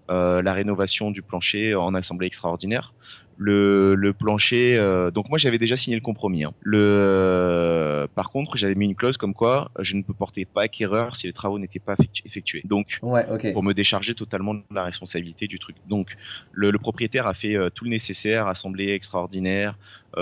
la 0.09 0.53
rénovation 0.53 1.09
du 1.09 1.21
plancher 1.21 1.73
en 1.75 1.95
assemblée 1.95 2.27
extraordinaire 2.27 2.93
le, 3.37 3.95
le 3.95 4.13
plancher. 4.13 4.77
Euh, 4.77 5.11
donc 5.11 5.29
moi 5.29 5.37
j'avais 5.37 5.57
déjà 5.57 5.77
signé 5.77 5.95
le 5.95 6.01
compromis. 6.01 6.43
Hein. 6.43 6.53
Le, 6.61 6.77
euh, 6.81 8.07
par 8.15 8.29
contre 8.29 8.57
j'avais 8.57 8.75
mis 8.75 8.85
une 8.85 8.95
clause 8.95 9.17
comme 9.17 9.33
quoi 9.33 9.71
je 9.79 9.95
ne 9.95 10.03
peux 10.03 10.13
porter 10.13 10.45
pas 10.45 10.63
acquéreur 10.63 11.15
si 11.15 11.27
les 11.27 11.33
travaux 11.33 11.59
n'étaient 11.59 11.79
pas 11.79 11.95
effectués. 12.25 12.61
Donc 12.65 12.99
ouais, 13.01 13.25
okay. 13.29 13.51
pour 13.51 13.63
me 13.63 13.73
décharger 13.73 14.13
totalement 14.15 14.53
de 14.53 14.63
la 14.71 14.83
responsabilité 14.83 15.47
du 15.47 15.59
truc. 15.59 15.75
Donc 15.87 16.15
le, 16.51 16.71
le 16.71 16.79
propriétaire 16.79 17.27
a 17.27 17.33
fait 17.33 17.55
euh, 17.55 17.69
tout 17.69 17.85
le 17.85 17.91
nécessaire, 17.91 18.47
assemblée 18.47 18.89
extraordinaire, 18.89 19.77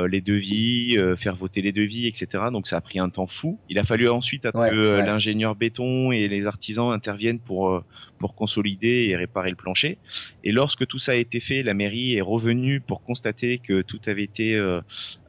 les 0.09 0.21
devis, 0.21 0.97
faire 1.17 1.35
voter 1.35 1.62
les 1.62 1.71
devis, 1.71 2.07
etc. 2.07 2.45
Donc 2.51 2.67
ça 2.67 2.77
a 2.77 2.81
pris 2.81 3.00
un 3.00 3.09
temps 3.09 3.27
fou. 3.27 3.59
Il 3.69 3.79
a 3.79 3.83
fallu 3.83 4.09
ensuite 4.09 4.43
que 4.43 5.00
l'ingénieur 5.01 5.55
béton 5.55 6.12
et 6.12 6.27
les 6.27 6.45
artisans 6.45 6.91
interviennent 6.91 7.39
pour 7.39 7.83
pour 8.24 8.35
consolider 8.35 9.07
et 9.09 9.18
réparer 9.18 9.50
le 9.50 9.57
plancher. 9.57 9.98
Et 10.46 10.53
lorsque 10.53 10.87
tout 10.87 10.98
ça 10.98 11.11
a 11.11 11.15
été 11.15 11.41
fait, 11.41 11.61
la 11.61 11.74
mairie 11.74 12.15
est 12.15 12.22
revenue 12.22 12.79
pour 12.79 13.03
constater 13.03 13.57
que 13.57 13.81
tout 13.81 14.00
avait 14.07 14.24
été 14.24 14.55
euh, 14.55 14.79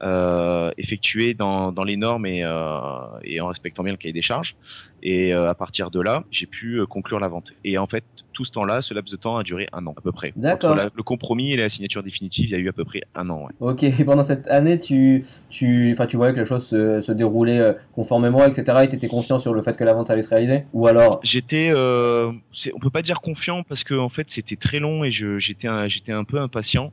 euh, 0.03 0.71
effectué 0.79 1.35
dans, 1.35 1.73
dans, 1.73 1.83
les 1.83 1.97
normes 1.97 2.25
et, 2.25 2.45
euh, 2.45 2.79
et, 3.25 3.41
en 3.41 3.49
respectant 3.49 3.83
bien 3.83 3.93
le 3.93 3.99
cahier 3.99 4.13
des 4.13 4.23
charges. 4.23 4.55
Et 5.03 5.33
à 5.35 5.55
partir 5.55 5.91
de 5.91 6.01
là, 6.01 6.23
j'ai 6.31 6.47
pu 6.47 6.87
conclure 6.87 7.19
la 7.19 7.27
vente. 7.27 7.53
Et 7.65 7.79
en 7.79 7.89
fait, 7.89 8.05
tout 8.35 8.45
ce 8.45 8.53
temps-là, 8.53 8.83
ce 8.83 8.93
laps 8.93 9.11
de 9.11 9.17
temps 9.17 9.39
a 9.39 9.43
duré 9.43 9.69
un 9.73 9.87
an 9.87 9.95
à 9.97 10.01
peu 10.01 10.13
près. 10.13 10.33
D'accord. 10.37 10.77
Le 10.95 11.03
compromis 11.03 11.53
et 11.53 11.57
la 11.57 11.71
signature 11.71 12.03
définitive, 12.03 12.51
il 12.51 12.53
y 12.53 12.55
a 12.55 12.59
eu 12.59 12.69
à 12.69 12.73
peu 12.73 12.85
près 12.85 13.01
un 13.15 13.31
an. 13.31 13.47
Ouais. 13.47 13.73
Ok. 13.73 13.83
Et 13.85 14.05
pendant 14.05 14.23
cette 14.23 14.47
année, 14.49 14.79
tu, 14.79 15.25
tu, 15.49 15.97
tu 16.09 16.17
voyais 16.17 16.35
que 16.35 16.41
les 16.41 16.45
choses 16.45 16.67
se, 16.67 17.01
se 17.01 17.13
déroulaient 17.13 17.75
conformément, 17.95 18.45
etc. 18.45 18.79
Et 18.83 18.89
tu 18.89 18.97
étais 18.97 19.09
confiant 19.09 19.39
sur 19.39 19.55
le 19.55 19.63
fait 19.63 19.77
que 19.77 19.85
la 19.85 19.95
vente 19.95 20.11
allait 20.11 20.23
se 20.23 20.29
réaliser? 20.29 20.65
Ou 20.75 20.87
alors? 20.87 21.21
J'étais, 21.23 21.73
euh, 21.75 22.33
on 22.75 22.79
peut 22.81 22.91
pas 22.91 23.03
dire 23.03 23.21
confiant 23.21 23.63
parce 23.63 23.85
que 23.85 23.95
en 23.95 24.09
fait, 24.09 24.31
c'était 24.31 24.57
très 24.57 24.81
long 24.81 25.05
et 25.05 25.11
j'étais, 25.11 25.69
j'étais 25.89 26.13
un 26.13 26.25
peu 26.25 26.39
impatient. 26.39 26.93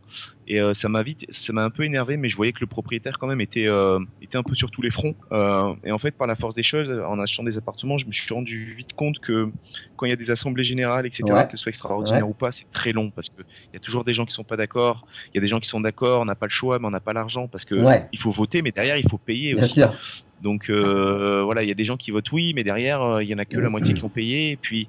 Et 0.52 0.60
euh, 0.60 0.74
ça 0.74 0.90
m'a 0.90 1.02
vite, 1.02 1.26
ça 1.30 1.54
m'a 1.54 1.64
un 1.64 1.70
peu 1.70 1.86
énervé, 1.86 2.18
mais 2.18 2.28
je 2.28 2.36
voyais 2.36 2.52
que 2.52 2.60
le 2.60 2.68
propriétaire 2.68 3.18
quand 3.18 3.28
même 3.28 3.40
était 3.40 3.70
euh, 3.70 4.00
était 4.22 4.38
un 4.38 4.44
peu 4.44 4.54
sur 4.54 4.70
tous 4.70 4.82
les 4.82 4.92
fronts. 4.92 5.16
Euh, 5.32 5.74
et 5.86 5.94
en 5.94 5.98
fait, 5.98 6.12
par 6.12 6.28
la 6.28 6.36
force 6.36 6.56
des 6.56 6.62
choses, 6.62 6.90
en 7.08 7.22
achetant 7.22 7.44
des 7.44 7.58
appartements, 7.58 7.98
je 7.98 8.06
me 8.06 8.12
suis 8.12 8.34
rendu 8.34 8.66
vite 8.78 8.92
compte 8.92 9.20
que 9.20 9.50
quand 9.96 10.08
il 10.08 10.10
y 10.10 10.14
a 10.14 10.18
des 10.18 10.30
assemblées 10.30 10.66
générales, 10.66 11.06
etc., 11.06 11.24
que 11.50 11.56
ce 11.56 11.64
soit 11.64 11.70
extraordinaire 11.70 12.28
ou 12.28 12.34
pas, 12.34 12.52
c'est 12.52 12.68
très 12.68 12.92
long 12.92 13.12
parce 13.12 13.30
que 13.30 13.44
il 13.72 13.76
y 13.76 13.78
a 13.78 13.80
toujours 13.80 14.04
des 14.04 14.14
gens 14.14 14.26
qui 14.26 14.34
sont 14.34 14.44
pas 14.44 14.58
d'accord. 14.58 15.08
Il 15.34 15.38
y 15.38 15.40
a 15.40 15.42
des 15.42 15.48
gens 15.48 15.62
qui 15.62 15.70
sont 15.70 15.80
d'accord, 15.80 16.20
on 16.20 16.26
n'a 16.26 16.36
pas 16.36 16.48
le 16.48 16.52
choix, 16.52 16.80
mais 16.80 16.88
on 16.88 16.92
n'a 16.92 17.00
pas 17.00 17.14
l'argent 17.14 17.48
parce 17.48 17.64
que 17.64 17.76
il 18.12 18.20
faut 18.20 18.32
voter, 18.32 18.62
mais 18.62 18.72
derrière 18.72 18.98
il 18.98 19.10
faut 19.10 19.20
payer 19.20 19.54
Bien 19.54 19.64
aussi. 19.64 19.76
Sûr. 19.76 19.96
Donc 20.42 20.70
euh, 20.70 21.44
voilà, 21.44 21.62
il 21.62 21.70
y 21.70 21.72
a 21.72 21.76
des 21.76 21.86
gens 21.86 21.98
qui 21.98 22.12
votent 22.12 22.32
oui, 22.32 22.54
mais 22.56 22.64
derrière 22.64 23.02
euh, 23.02 23.24
il 23.24 23.30
y 23.30 23.36
en 23.36 23.38
a 23.38 23.46
que 23.46 23.58
la 23.58 23.70
moitié 23.70 23.94
qui 23.94 24.04
ont 24.04 24.10
payé. 24.10 24.52
Et 24.52 24.58
puis 24.58 24.88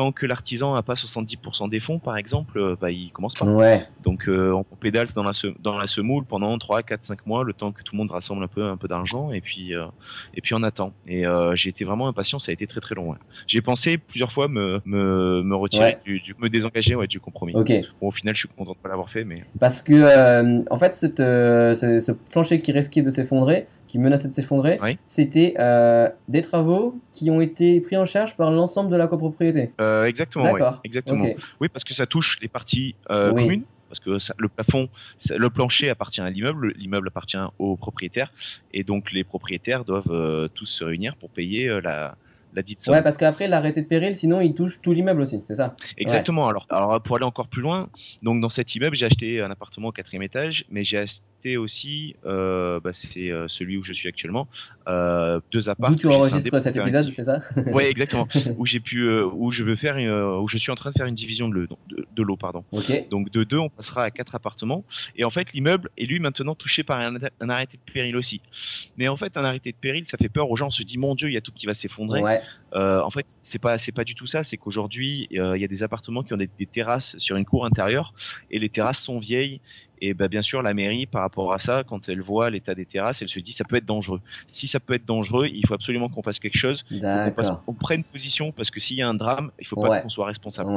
tant 0.00 0.12
que 0.12 0.24
l'artisan 0.24 0.74
n'a 0.74 0.82
pas 0.82 0.94
70% 0.94 1.68
des 1.68 1.78
fonds, 1.78 1.98
par 1.98 2.16
exemple, 2.16 2.58
euh, 2.58 2.74
bah, 2.80 2.90
il 2.90 3.12
commence 3.12 3.34
pas. 3.34 3.44
Ouais. 3.44 3.86
Donc 4.02 4.28
on 4.28 4.64
pédale 4.80 5.08
dans 5.14 5.22
la 5.22 5.32
dans 5.60 5.76
la 5.76 5.86
semoule 5.86 6.24
pendant 6.24 6.56
3, 6.58 6.82
4, 6.82 7.04
5 7.04 7.26
mois, 7.26 7.44
le 7.44 7.52
temps 7.52 7.70
que 7.72 7.82
tout 7.82 7.94
le 7.94 7.98
monde 7.98 8.10
rassemble 8.10 8.42
un 8.42 8.48
peu 8.48 8.64
un 8.64 8.76
peu 8.76 8.88
d'argent 8.88 9.30
et 9.30 9.40
puis 9.40 9.72
et 10.34 10.40
puis 10.40 10.54
on 10.54 10.62
attend. 10.62 10.92
Et 11.06 11.24
j'ai 11.54 11.70
été 11.70 11.84
vraiment 11.84 12.08
impatient, 12.08 12.38
ça 12.38 12.50
a 12.50 12.54
été 12.54 12.66
très 12.66 12.80
très 12.80 12.94
long. 12.94 13.14
J'ai 13.46 13.60
pensé 13.60 13.98
plusieurs 13.98 14.32
fois 14.32 14.48
me 14.48 14.80
me, 14.86 15.42
me 15.42 15.54
retirer, 15.54 15.98
du, 16.04 16.34
me 16.38 16.48
désengager 16.48 16.94
ouais, 16.94 17.06
du 17.06 17.20
compromis. 17.20 17.52
Bon, 17.52 18.08
au 18.08 18.10
final, 18.10 18.34
je 18.34 18.40
suis 18.40 18.48
content 18.48 18.72
de 18.72 18.76
pas 18.76 18.88
l'avoir 18.88 19.10
fait, 19.10 19.24
mais 19.24 19.42
parce 19.58 19.82
que 19.82 20.72
en 20.72 20.78
fait, 20.78 20.94
cette, 20.94 21.18
ce 21.18 22.12
plancher 22.30 22.60
qui 22.60 22.72
risquait 22.72 23.02
de 23.02 23.10
s'effondrer 23.10 23.66
qui 23.90 23.98
menaçait 23.98 24.28
de 24.28 24.32
s'effondrer, 24.32 24.78
c'était 25.08 25.54
euh, 25.58 26.08
des 26.28 26.42
travaux 26.42 26.94
qui 27.12 27.28
ont 27.28 27.40
été 27.40 27.80
pris 27.80 27.96
en 27.96 28.04
charge 28.04 28.36
par 28.36 28.52
l'ensemble 28.52 28.88
de 28.88 28.94
la 28.94 29.08
copropriété. 29.08 29.72
Euh, 29.80 29.89
exactement, 30.06 30.52
oui. 30.52 30.60
exactement. 30.84 31.26
Oui, 31.60 31.68
parce 31.68 31.84
que 31.84 31.94
ça 31.94 32.06
touche 32.06 32.38
les 32.40 32.48
parties 32.48 32.94
euh, 33.10 33.30
communes. 33.30 33.64
Parce 33.88 33.98
que 33.98 34.18
le 34.38 34.48
plafond, 34.48 34.88
le 35.28 35.50
plancher 35.50 35.90
appartient 35.90 36.20
à 36.20 36.30
l'immeuble, 36.30 36.72
l'immeuble 36.76 37.08
appartient 37.08 37.36
aux 37.58 37.76
propriétaires, 37.76 38.32
et 38.72 38.84
donc 38.84 39.10
les 39.10 39.24
propriétaires 39.24 39.84
doivent 39.84 40.48
tous 40.54 40.66
se 40.66 40.84
réunir 40.84 41.16
pour 41.16 41.28
payer 41.28 41.80
la, 41.82 42.16
la 42.54 42.62
dite 42.62 42.86
Ouais, 42.88 43.02
parce 43.02 43.16
qu'après 43.16 43.48
l'arrêté 43.48 43.82
de 43.82 43.86
péril, 43.86 44.14
sinon 44.14 44.40
il 44.40 44.54
touche 44.54 44.80
tout 44.80 44.92
l'immeuble 44.92 45.22
aussi, 45.22 45.42
c'est 45.46 45.56
ça 45.56 45.74
Exactement. 45.98 46.48
Alors, 46.48 46.66
alors 46.70 47.00
pour 47.00 47.16
aller 47.16 47.26
encore 47.26 47.48
plus 47.48 47.62
loin, 47.62 47.88
donc 48.22 48.40
dans 48.40 48.48
cet 48.48 48.74
immeuble, 48.74 48.96
j'ai 48.96 49.06
acheté 49.06 49.40
un 49.40 49.50
appartement 49.50 49.88
au 49.88 49.92
quatrième 49.92 50.22
étage, 50.22 50.64
mais 50.70 50.84
j'ai 50.84 50.98
acheté 50.98 51.56
aussi, 51.56 52.16
euh, 52.26 52.80
bah, 52.80 52.90
c'est 52.92 53.30
euh, 53.30 53.46
celui 53.48 53.76
où 53.76 53.82
je 53.82 53.92
suis 53.92 54.08
actuellement, 54.08 54.48
euh, 54.88 55.40
deux 55.52 55.68
appartements. 55.68 55.96
Où 55.96 55.98
tu 55.98 56.06
enregistres 56.08 56.60
cet 56.60 56.76
épisode, 56.76 57.12
c'est 57.12 57.24
ça 57.24 57.40
Oui, 57.72 57.84
exactement. 57.84 58.28
où 58.58 58.66
j'ai 58.66 58.80
pu, 58.80 59.02
euh, 59.02 59.26
où 59.32 59.50
je 59.50 59.64
veux 59.64 59.76
faire, 59.76 59.96
où 60.40 60.48
je 60.48 60.58
suis 60.58 60.70
en 60.70 60.74
train 60.74 60.90
de 60.90 60.96
faire 60.96 61.06
une 61.06 61.14
division 61.14 61.48
de 61.48 61.54
l'eau, 61.54 61.78
de, 61.88 62.22
l'eau, 62.22 62.36
pardon. 62.36 62.64
Okay. 62.72 63.06
Donc 63.10 63.30
de 63.30 63.44
deux, 63.44 63.58
on 63.58 63.68
passera 63.68 64.04
à 64.04 64.10
quatre 64.10 64.34
appartements. 64.34 64.84
Et 65.16 65.24
en 65.24 65.30
fait, 65.30 65.52
l'immeuble 65.52 65.90
est 65.96 66.04
lui 66.04 66.20
maintenant 66.20 66.54
touché 66.54 66.82
par 66.82 66.98
un, 66.98 67.48
arrêté 67.48 67.78
de 67.78 67.92
péril 67.92 68.16
aussi. 68.16 68.40
Mais 68.96 69.08
en 69.08 69.16
fait, 69.16 69.36
un 69.36 69.44
arrêté 69.44 69.72
de 69.72 69.76
péril, 69.76 70.06
ça 70.06 70.18
fait 70.18 70.28
peur 70.28 70.50
aux 70.50 70.56
gens. 70.56 70.68
On 70.68 70.70
se 70.70 70.82
dit, 70.82 70.98
mon 70.98 71.14
Dieu, 71.14 71.28
il 71.28 71.34
y 71.34 71.38
a 71.38 71.40
tout 71.40 71.52
qui 71.52 71.66
va 71.66 71.74
s'effondrer. 71.74 72.20
Ouais. 72.20 72.39
Euh, 72.74 73.00
en 73.00 73.10
fait, 73.10 73.36
c'est 73.40 73.58
pas 73.58 73.78
c'est 73.78 73.92
pas 73.92 74.04
du 74.04 74.14
tout 74.14 74.26
ça. 74.26 74.44
C'est 74.44 74.56
qu'aujourd'hui, 74.56 75.28
euh, 75.34 75.56
il 75.56 75.60
y 75.60 75.64
a 75.64 75.68
des 75.68 75.82
appartements 75.82 76.22
qui 76.22 76.32
ont 76.32 76.36
des, 76.36 76.50
des, 76.58 76.66
terrasses 76.66 77.16
sur 77.18 77.36
une 77.36 77.44
cour 77.44 77.64
intérieure 77.64 78.14
et 78.50 78.58
les 78.58 78.68
terrasses 78.68 79.00
sont 79.00 79.18
vieilles 79.18 79.60
Et 80.00 80.14
bah, 80.14 80.28
bien 80.28 80.42
sûr, 80.42 80.62
la 80.62 80.72
mairie, 80.72 81.06
par 81.06 81.22
rapport 81.22 81.54
à 81.54 81.58
ça, 81.58 81.82
quand 81.86 82.08
elle 82.08 82.22
voit 82.22 82.50
l'état 82.50 82.74
des 82.74 82.86
terrasses, 82.86 83.22
elle 83.22 83.28
se 83.28 83.40
dit 83.40 83.52
ça 83.52 83.64
peut 83.64 83.76
être 83.76 83.84
dangereux. 83.84 84.20
Si 84.46 84.66
ça 84.66 84.80
peut 84.80 84.94
être 84.94 85.04
dangereux, 85.04 85.46
il 85.52 85.66
faut 85.66 85.74
absolument 85.74 86.08
qu'on 86.08 86.22
fasse 86.22 86.38
quelque 86.38 86.56
chose. 86.56 86.84
On, 86.90 87.30
passe, 87.30 87.52
on 87.66 87.74
prenne 87.74 88.04
position 88.04 88.52
parce 88.52 88.70
que 88.70 88.80
s'il 88.80 88.96
y 88.96 89.02
a 89.02 89.08
un 89.08 89.14
drame, 89.14 89.50
il 89.58 89.66
faut 89.66 89.80
pas 89.80 90.00
qu'on 90.00 90.08
soit 90.08 90.26
responsable. 90.26 90.70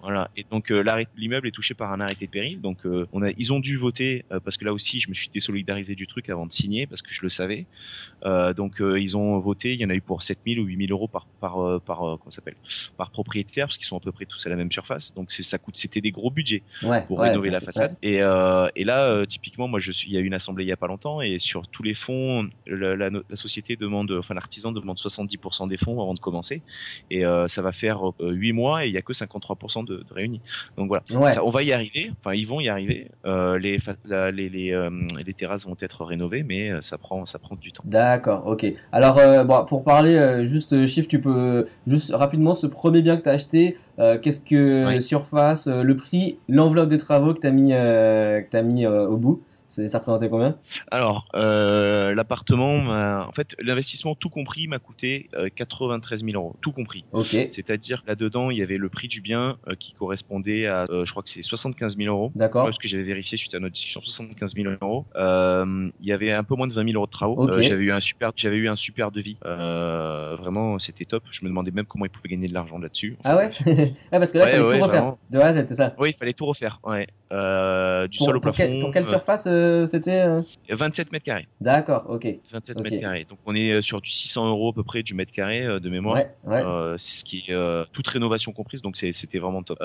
Voilà. 0.00 0.30
Et 0.36 0.46
donc 0.50 0.70
euh, 0.70 0.84
l'immeuble 1.16 1.48
est 1.48 1.52
touché 1.52 1.74
par 1.74 1.92
un 1.92 2.00
arrêté 2.00 2.26
de 2.26 2.30
péril. 2.30 2.60
Donc 2.60 2.78
euh, 2.86 3.06
on 3.12 3.22
a, 3.22 3.30
ils 3.36 3.52
ont 3.52 3.60
dû 3.60 3.76
voter 3.76 4.24
euh, 4.32 4.40
parce 4.40 4.56
que 4.56 4.64
là 4.64 4.72
aussi, 4.72 5.00
je 5.00 5.08
me 5.08 5.14
suis 5.14 5.28
désolidarisé 5.32 5.94
du 5.94 6.06
truc 6.06 6.30
avant 6.30 6.46
de 6.46 6.52
signer 6.52 6.86
parce 6.86 7.02
que 7.02 7.12
je 7.12 7.22
le 7.22 7.28
savais. 7.28 7.66
donc 8.56 8.80
ils 8.80 9.16
ont 9.16 9.38
voté. 9.38 9.74
Il 9.74 9.80
y 9.80 9.84
en 9.84 9.90
a 9.90 9.94
eu 9.94 10.00
pour 10.00 10.22
7000 10.22 10.60
ou 10.60 10.64
8000 10.64 10.92
euros 10.92 11.08
par 11.08 11.26
par 11.40 11.80
par 11.82 11.98
comment 11.98 12.30
s'appelle 12.30 12.56
par 12.96 13.10
propriétaire 13.10 13.66
parce 13.66 13.78
qu'ils 13.78 13.86
sont 13.86 13.96
à 13.96 14.00
peu 14.00 14.12
près 14.12 14.26
tous 14.26 14.46
à 14.46 14.50
la 14.50 14.56
même 14.56 14.72
surface. 14.72 15.14
Donc 15.14 15.30
ça 15.30 15.58
coûte, 15.58 15.76
c'était 15.76 16.00
des 16.00 16.10
gros 16.10 16.30
budgets 16.30 16.62
pour 17.06 17.20
rénover 17.20 17.50
la 17.50 17.60
façade. 17.60 17.94
Et, 18.02 18.20
et 18.76 18.84
là, 18.84 19.26
typiquement, 19.26 19.68
moi 19.68 19.80
je 19.80 19.92
suis, 19.92 20.10
il 20.10 20.14
y 20.14 20.16
a 20.16 20.20
eu 20.20 20.26
une 20.26 20.34
assemblée 20.34 20.64
il 20.64 20.68
y 20.68 20.72
a 20.72 20.76
pas 20.76 20.86
longtemps 20.86 21.20
et 21.20 21.38
sur 21.38 21.68
tous 21.68 21.82
les 21.82 21.94
fonds, 21.94 22.48
la, 22.66 22.96
la, 22.96 23.10
la 23.10 23.36
société 23.36 23.76
demande, 23.76 24.10
enfin 24.12 24.34
l'artisan 24.34 24.72
demande 24.72 24.96
70% 24.96 25.68
des 25.68 25.76
fonds 25.76 26.00
avant 26.00 26.14
de 26.14 26.20
commencer 26.20 26.62
et 27.10 27.22
ça 27.48 27.62
va 27.62 27.72
faire 27.72 28.00
8 28.20 28.52
mois 28.52 28.84
et 28.84 28.88
il 28.88 28.94
y 28.94 28.98
a 28.98 29.02
que 29.02 29.12
53% 29.12 29.84
de, 29.84 29.96
de 29.96 30.14
réunis. 30.14 30.40
Donc 30.76 30.88
voilà, 30.88 31.02
on 31.42 31.50
va 31.50 31.62
y 31.62 31.72
arriver. 31.72 32.12
Enfin, 32.20 32.34
ils 32.34 32.46
vont 32.46 32.60
y 32.60 32.68
arriver. 32.68 33.10
Euh, 33.26 33.58
les, 33.58 33.78
les, 34.32 34.48
les, 34.48 34.72
euh, 34.72 34.90
les, 35.24 35.34
terrasses 35.34 35.66
vont 35.66 35.76
être 35.80 36.04
rénovées, 36.04 36.42
mais 36.42 36.70
euh, 36.70 36.80
ça 36.80 36.98
prend, 36.98 37.26
ça 37.26 37.38
prend 37.38 37.56
du 37.56 37.72
temps. 37.72 37.82
D'accord, 37.86 38.46
ok. 38.46 38.66
Alors, 38.92 39.18
bon, 39.44 39.64
pour 39.66 39.84
parler 39.84 40.44
juste 40.44 40.86
chiffre, 40.86 41.08
tu 41.08 41.20
peux 41.20 41.66
juste 41.86 42.12
rapidement 42.14 42.54
ce 42.54 42.66
premier 42.66 43.02
bien 43.02 43.16
que 43.16 43.22
tu 43.22 43.28
as 43.28 43.32
acheté. 43.32 43.76
Qu'est-ce 44.22 44.40
que 44.40 44.98
surface, 45.00 45.66
le 45.66 45.96
prix, 45.96 46.38
l'enveloppe 46.48 46.88
des 46.88 46.98
travaux 46.98 47.34
que 47.34 47.40
tu 47.40 47.46
as 47.46 47.50
mis, 47.50 47.70
que 47.70 48.56
as 48.56 48.62
mis 48.62 48.86
au 48.86 49.16
bout 49.16 49.42
ça 49.70 49.98
représentait 49.98 50.28
combien? 50.28 50.56
Alors, 50.90 51.28
euh, 51.36 52.12
l'appartement, 52.14 52.74
en 52.74 53.32
fait, 53.32 53.54
l'investissement 53.60 54.14
tout 54.14 54.28
compris 54.28 54.66
m'a 54.66 54.78
coûté 54.78 55.30
93 55.56 56.22
euh, 56.22 56.26
000 56.26 56.42
euros, 56.42 56.56
tout 56.60 56.72
compris. 56.72 57.04
Ok. 57.12 57.28
C'est-à-dire 57.50 58.02
là-dedans, 58.06 58.50
il 58.50 58.58
y 58.58 58.62
avait 58.62 58.78
le 58.78 58.88
prix 58.88 59.08
du 59.08 59.20
bien 59.20 59.58
euh, 59.68 59.74
qui 59.78 59.92
correspondait 59.92 60.66
à, 60.66 60.86
je 60.90 61.10
crois 61.10 61.22
que 61.22 61.30
c'est 61.30 61.42
75 61.42 61.96
000 61.96 62.12
euros. 62.12 62.32
D'accord. 62.34 62.64
Parce 62.64 62.78
que 62.78 62.88
j'avais 62.88 63.04
vérifié 63.04 63.38
suite 63.38 63.54
à 63.54 63.60
notre 63.60 63.74
discussion, 63.74 64.00
75 64.02 64.54
000 64.54 64.74
euros. 64.80 65.06
il 65.16 66.06
y 66.06 66.12
avait 66.12 66.32
un 66.32 66.42
peu 66.42 66.56
moins 66.56 66.66
de 66.66 66.74
20 66.74 66.84
000 66.84 66.96
euros 66.96 67.06
de 67.06 67.12
travaux. 67.12 67.62
j'avais 67.62 67.84
eu 67.84 67.92
un 67.92 68.00
super, 68.00 68.30
j'avais 68.34 68.56
eu 68.56 68.68
un 68.68 68.76
super 68.76 69.10
devis. 69.12 69.36
vraiment, 69.42 70.78
c'était 70.78 71.04
top. 71.04 71.22
Je 71.30 71.44
me 71.44 71.48
demandais 71.48 71.70
même 71.70 71.86
comment 71.86 72.06
ils 72.06 72.10
pouvaient 72.10 72.30
gagner 72.30 72.48
de 72.48 72.54
l'argent 72.54 72.78
là-dessus. 72.78 73.16
Ah 73.22 73.36
ouais? 73.36 73.50
ah 74.12 74.18
parce 74.18 74.32
que 74.32 74.38
là, 74.38 74.46
il 74.48 74.56
fallait 74.56 74.78
tout 74.78 74.84
refaire. 74.84 75.14
De 75.30 75.38
base, 75.38 75.56
c'était 75.56 75.74
ça? 75.74 75.94
Oui, 75.98 76.10
il 76.10 76.16
fallait 76.16 76.32
tout 76.32 76.46
refaire. 76.46 76.80
Ouais. 76.84 77.06
du 78.08 78.18
sol 78.18 78.36
au 78.36 78.40
plafond. 78.40 78.80
pour 78.80 78.90
quelle 78.90 79.04
surface 79.04 79.46
c'était 79.86 80.26
27 80.68 81.06
euh, 81.06 81.10
mètres 81.12 81.24
carrés. 81.24 81.48
D'accord, 81.60 82.06
ok. 82.08 82.26
27 82.52 82.78
mètres 82.80 83.00
carrés. 83.00 83.26
Donc 83.28 83.38
on 83.46 83.54
est 83.54 83.74
euh, 83.74 83.82
sur 83.82 84.00
du 84.00 84.10
600 84.10 84.48
euros 84.48 84.70
à 84.70 84.72
peu 84.72 84.82
près 84.82 85.02
du 85.02 85.14
mètre 85.14 85.32
carré 85.32 85.64
euh, 85.64 85.80
de 85.80 85.90
mémoire. 85.90 86.22
Ouais, 86.44 86.62
c'est 86.98 87.20
ce 87.20 87.24
qui 87.24 87.44
est 87.48 87.86
toute 87.92 88.06
rénovation 88.08 88.52
comprise, 88.52 88.82
donc 88.82 88.96
c'était 88.96 89.38
vraiment 89.38 89.62
top. 89.62 89.78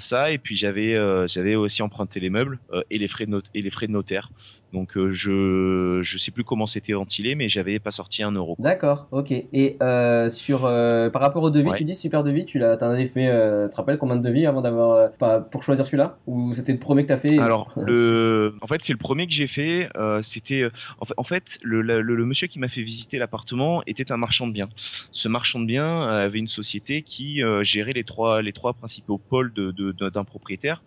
ça 0.00 0.30
et 0.30 0.38
puis 0.38 0.56
j'avais 0.56 0.94
j'avais 1.26 1.54
aussi 1.54 1.82
emprunté 1.82 2.20
les 2.20 2.30
meubles 2.30 2.58
et 2.90 2.98
les 2.98 3.08
frais 3.08 3.26
de 3.26 3.42
et 3.54 3.62
les 3.62 3.70
frais 3.70 3.86
de 3.86 3.92
notaire. 3.92 4.30
Donc 4.72 4.96
euh, 4.96 5.12
je 5.12 6.00
je 6.02 6.18
sais 6.18 6.30
plus 6.30 6.44
comment 6.44 6.66
c'était 6.66 6.94
ventilé, 6.94 7.34
mais 7.34 7.48
j'avais 7.48 7.78
pas 7.78 7.90
sorti 7.90 8.22
un 8.22 8.32
euro. 8.32 8.56
D'accord, 8.58 9.06
ok. 9.10 9.30
Et 9.30 9.76
euh, 9.82 10.28
sur 10.28 10.64
euh, 10.64 11.10
par 11.10 11.20
rapport 11.22 11.42
au 11.42 11.50
devis, 11.50 11.70
tu 11.76 11.84
dis 11.84 11.94
super 11.94 12.22
devis, 12.22 12.44
tu 12.44 12.58
l'as, 12.58 12.76
en 12.82 12.90
avais 12.90 13.06
fait, 13.06 13.26
tu 13.26 13.70
te 13.70 13.76
rappelles 13.76 13.98
combien 13.98 14.16
de 14.16 14.22
devis 14.22 14.46
avant 14.46 14.62
d'avoir 14.62 15.10
pour 15.50 15.62
choisir 15.62 15.86
celui-là? 15.86 16.18
Ou 16.26 16.54
c'était 16.54 16.72
le 16.72 16.78
premier 16.78 17.02
que 17.02 17.08
tu 17.08 17.12
as 17.12 17.18
fait 17.18 17.38
Alors 17.38 17.72
le, 17.76 18.54
en 18.62 18.66
fait 18.66 18.82
c'est 18.82 18.92
le 18.92 18.98
premier 18.98 19.26
que 19.26 19.32
j'ai 19.32 19.46
fait. 19.46 19.88
c'était 20.22 20.64
en 20.98 21.04
fait, 21.04 21.14
en 21.16 21.24
fait 21.24 21.58
le, 21.62 21.82
le, 21.82 22.24
monsieur 22.24 22.46
qui 22.46 22.58
m'a 22.58 22.68
fait 22.68 22.82
visiter 22.82 23.18
l'appartement 23.18 23.82
était 23.86 24.10
un 24.10 24.16
marchand 24.16 24.46
de 24.46 24.52
biens. 24.52 24.68
Ce 25.10 25.28
marchand 25.28 25.60
de 25.60 25.66
biens 25.66 26.02
avait 26.06 26.38
une 26.38 26.48
société 26.48 27.02
qui 27.02 27.42
gérait 27.62 27.92
les 27.92 28.04
trois 28.04 28.40
les 28.40 28.52
trois 28.52 28.72
principaux 28.72 29.18
pôles 29.18 29.52
de, 29.52 29.92
d'un 30.08 30.24
propriétaire. 30.24 30.82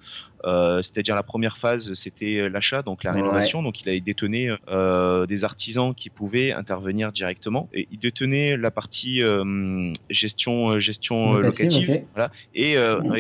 C'est-à-dire 0.45 1.15
la 1.15 1.23
première 1.23 1.58
phase 1.58 1.93
c'était 1.95 2.49
l'achat 2.49 2.81
donc 2.81 3.03
la 3.03 3.12
rénovation 3.12 3.62
donc 3.63 3.81
il 3.81 3.89
avait 3.89 4.01
détenait 4.05 4.49
euh, 4.69 5.25
des 5.25 5.43
artisans 5.43 5.93
qui 5.93 6.10
pouvaient 6.10 6.53
intervenir 6.53 7.12
directement. 7.12 7.69
Et 7.73 7.88
il 7.91 7.99
détenait 7.99 8.55
la 8.55 8.71
partie 8.71 9.21
euh, 9.21 9.91
gestion 10.10 10.69
euh, 10.69 10.79
gestion 10.79 11.34
locative, 11.34 12.03
voilà. 12.15 12.31
Et, 12.53 12.75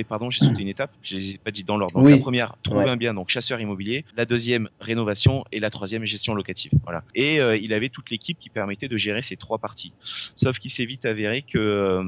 pardon, 0.07 0.29
j'ai 0.29 0.45
sauté 0.45 0.61
une 0.61 0.67
étape, 0.67 0.91
je 1.01 1.17
les 1.17 1.31
ai 1.31 1.37
pas 1.37 1.51
dit 1.51 1.63
dans 1.63 1.77
l'ordre. 1.77 2.01
la 2.07 2.17
première, 2.17 2.55
trouver 2.63 2.89
un 2.89 2.95
bien, 2.95 3.13
donc 3.13 3.29
chasseur 3.29 3.59
immobilier. 3.59 4.05
La 4.15 4.25
deuxième, 4.25 4.69
rénovation, 4.79 5.43
et 5.51 5.59
la 5.59 5.69
troisième, 5.69 6.05
gestion 6.05 6.35
locative. 6.35 6.71
Voilà. 6.83 7.03
Et 7.15 7.39
il 7.61 7.73
avait 7.73 7.89
toute 7.89 8.11
l'équipe 8.11 8.37
qui 8.37 8.49
permettait 8.49 8.87
de 8.87 8.97
gérer 8.97 9.21
ces 9.21 9.35
trois 9.35 9.57
parties. 9.57 9.93
Sauf 10.35 10.59
qu'il 10.59 10.71
s'est 10.71 10.85
vite 10.85 11.05
avéré 11.05 11.41
que 11.41 12.01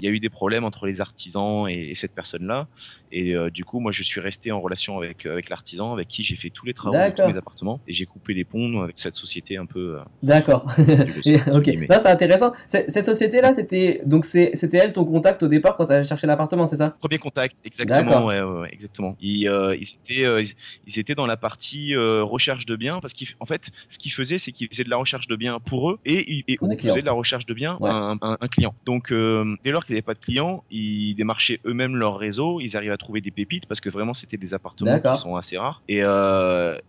il 0.00 0.04
y 0.04 0.08
a 0.08 0.10
eu 0.10 0.20
des 0.20 0.30
problèmes 0.30 0.64
entre 0.64 0.86
les 0.86 1.00
artisans 1.00 1.68
et, 1.68 1.94
cette 1.94 2.14
personne-là. 2.14 2.66
Et 3.10 3.34
du 3.52 3.64
coup, 3.64 3.80
moi, 3.80 3.92
je 3.92 4.02
suis 4.02 4.20
resté 4.20 4.52
en 4.52 4.60
relation 4.62 4.98
avec 4.98 5.26
avec 5.26 5.48
l'artisan, 5.48 5.92
avec 5.92 6.08
qui 6.08 6.22
j'ai 6.22 6.36
fait 6.36 6.50
tous 6.50 6.66
les 6.66 6.74
travaux 6.74 6.96
de 6.96 7.10
tous 7.10 7.26
mes 7.26 7.36
appartements 7.36 7.80
et 7.86 7.92
j'ai 7.92 8.06
coupé 8.06 8.34
les 8.34 8.44
ponts 8.44 8.82
avec 8.82 8.98
cette 8.98 9.16
société 9.16 9.56
un 9.56 9.66
peu. 9.66 9.98
Euh, 9.98 10.04
D'accord. 10.22 10.66
ok. 11.52 11.70
Ça 11.90 12.00
c'est 12.00 12.08
intéressant. 12.08 12.52
Cette 12.66 13.04
société 13.04 13.40
là, 13.40 13.52
c'était 13.52 14.02
donc 14.04 14.24
c'était 14.24 14.78
elle 14.78 14.92
ton 14.92 15.04
contact 15.04 15.42
au 15.42 15.48
départ 15.48 15.76
quand 15.76 15.86
tu 15.86 15.92
as 15.92 16.02
cherché 16.02 16.26
l'appartement, 16.26 16.66
c'est 16.66 16.76
ça? 16.76 16.96
Premier 17.00 17.18
contact, 17.18 17.56
exactement. 17.64 18.26
Ouais, 18.26 18.42
ouais, 18.42 18.68
exactement. 18.72 19.16
Ils, 19.20 19.48
euh, 19.48 19.76
ils, 19.76 19.82
étaient, 19.82 20.26
euh, 20.26 20.42
ils, 20.86 20.98
étaient 20.98 21.14
dans 21.14 21.26
la 21.26 21.36
partie 21.36 21.94
recherche 21.96 22.66
de 22.66 22.76
biens 22.76 23.00
parce 23.00 23.14
qu'en 23.14 23.46
fait, 23.46 23.70
ce 23.90 23.98
qu'ils 23.98 24.12
faisaient, 24.12 24.38
c'est 24.38 24.52
qu'ils 24.52 24.68
faisaient 24.68 24.84
de 24.84 24.90
la 24.90 24.96
recherche 24.96 25.28
de 25.28 25.36
biens 25.36 25.58
pour 25.60 25.90
eux 25.90 25.98
et, 26.04 26.44
ils 26.48 26.58
faisaient 26.58 27.00
de 27.00 27.06
la 27.06 27.12
recherche 27.12 27.46
de 27.46 27.54
biens 27.54 27.78
un, 27.82 28.18
un, 28.20 28.48
client. 28.48 28.74
Donc 28.86 29.08
dès 29.10 29.72
lors 29.72 29.84
qu'ils 29.84 29.94
n'avaient 29.94 30.02
pas 30.02 30.14
de 30.14 30.20
clients, 30.20 30.64
ils 30.70 31.14
démarchaient 31.14 31.60
eux-mêmes 31.66 31.96
leur 31.96 32.18
réseau, 32.18 32.60
ils 32.60 32.76
arrivaient 32.76 32.92
à 32.92 32.96
trouver 32.96 33.20
des 33.20 33.30
pépites 33.30 33.66
parce 33.66 33.80
que 33.80 33.90
vraiment 33.90 34.14
c'était 34.14 34.36
des 34.42 34.54
appartements 34.54 34.98
qui 34.98 35.14
sont 35.14 35.36
assez 35.36 35.56
rares. 35.56 35.82
Et, 35.88 36.02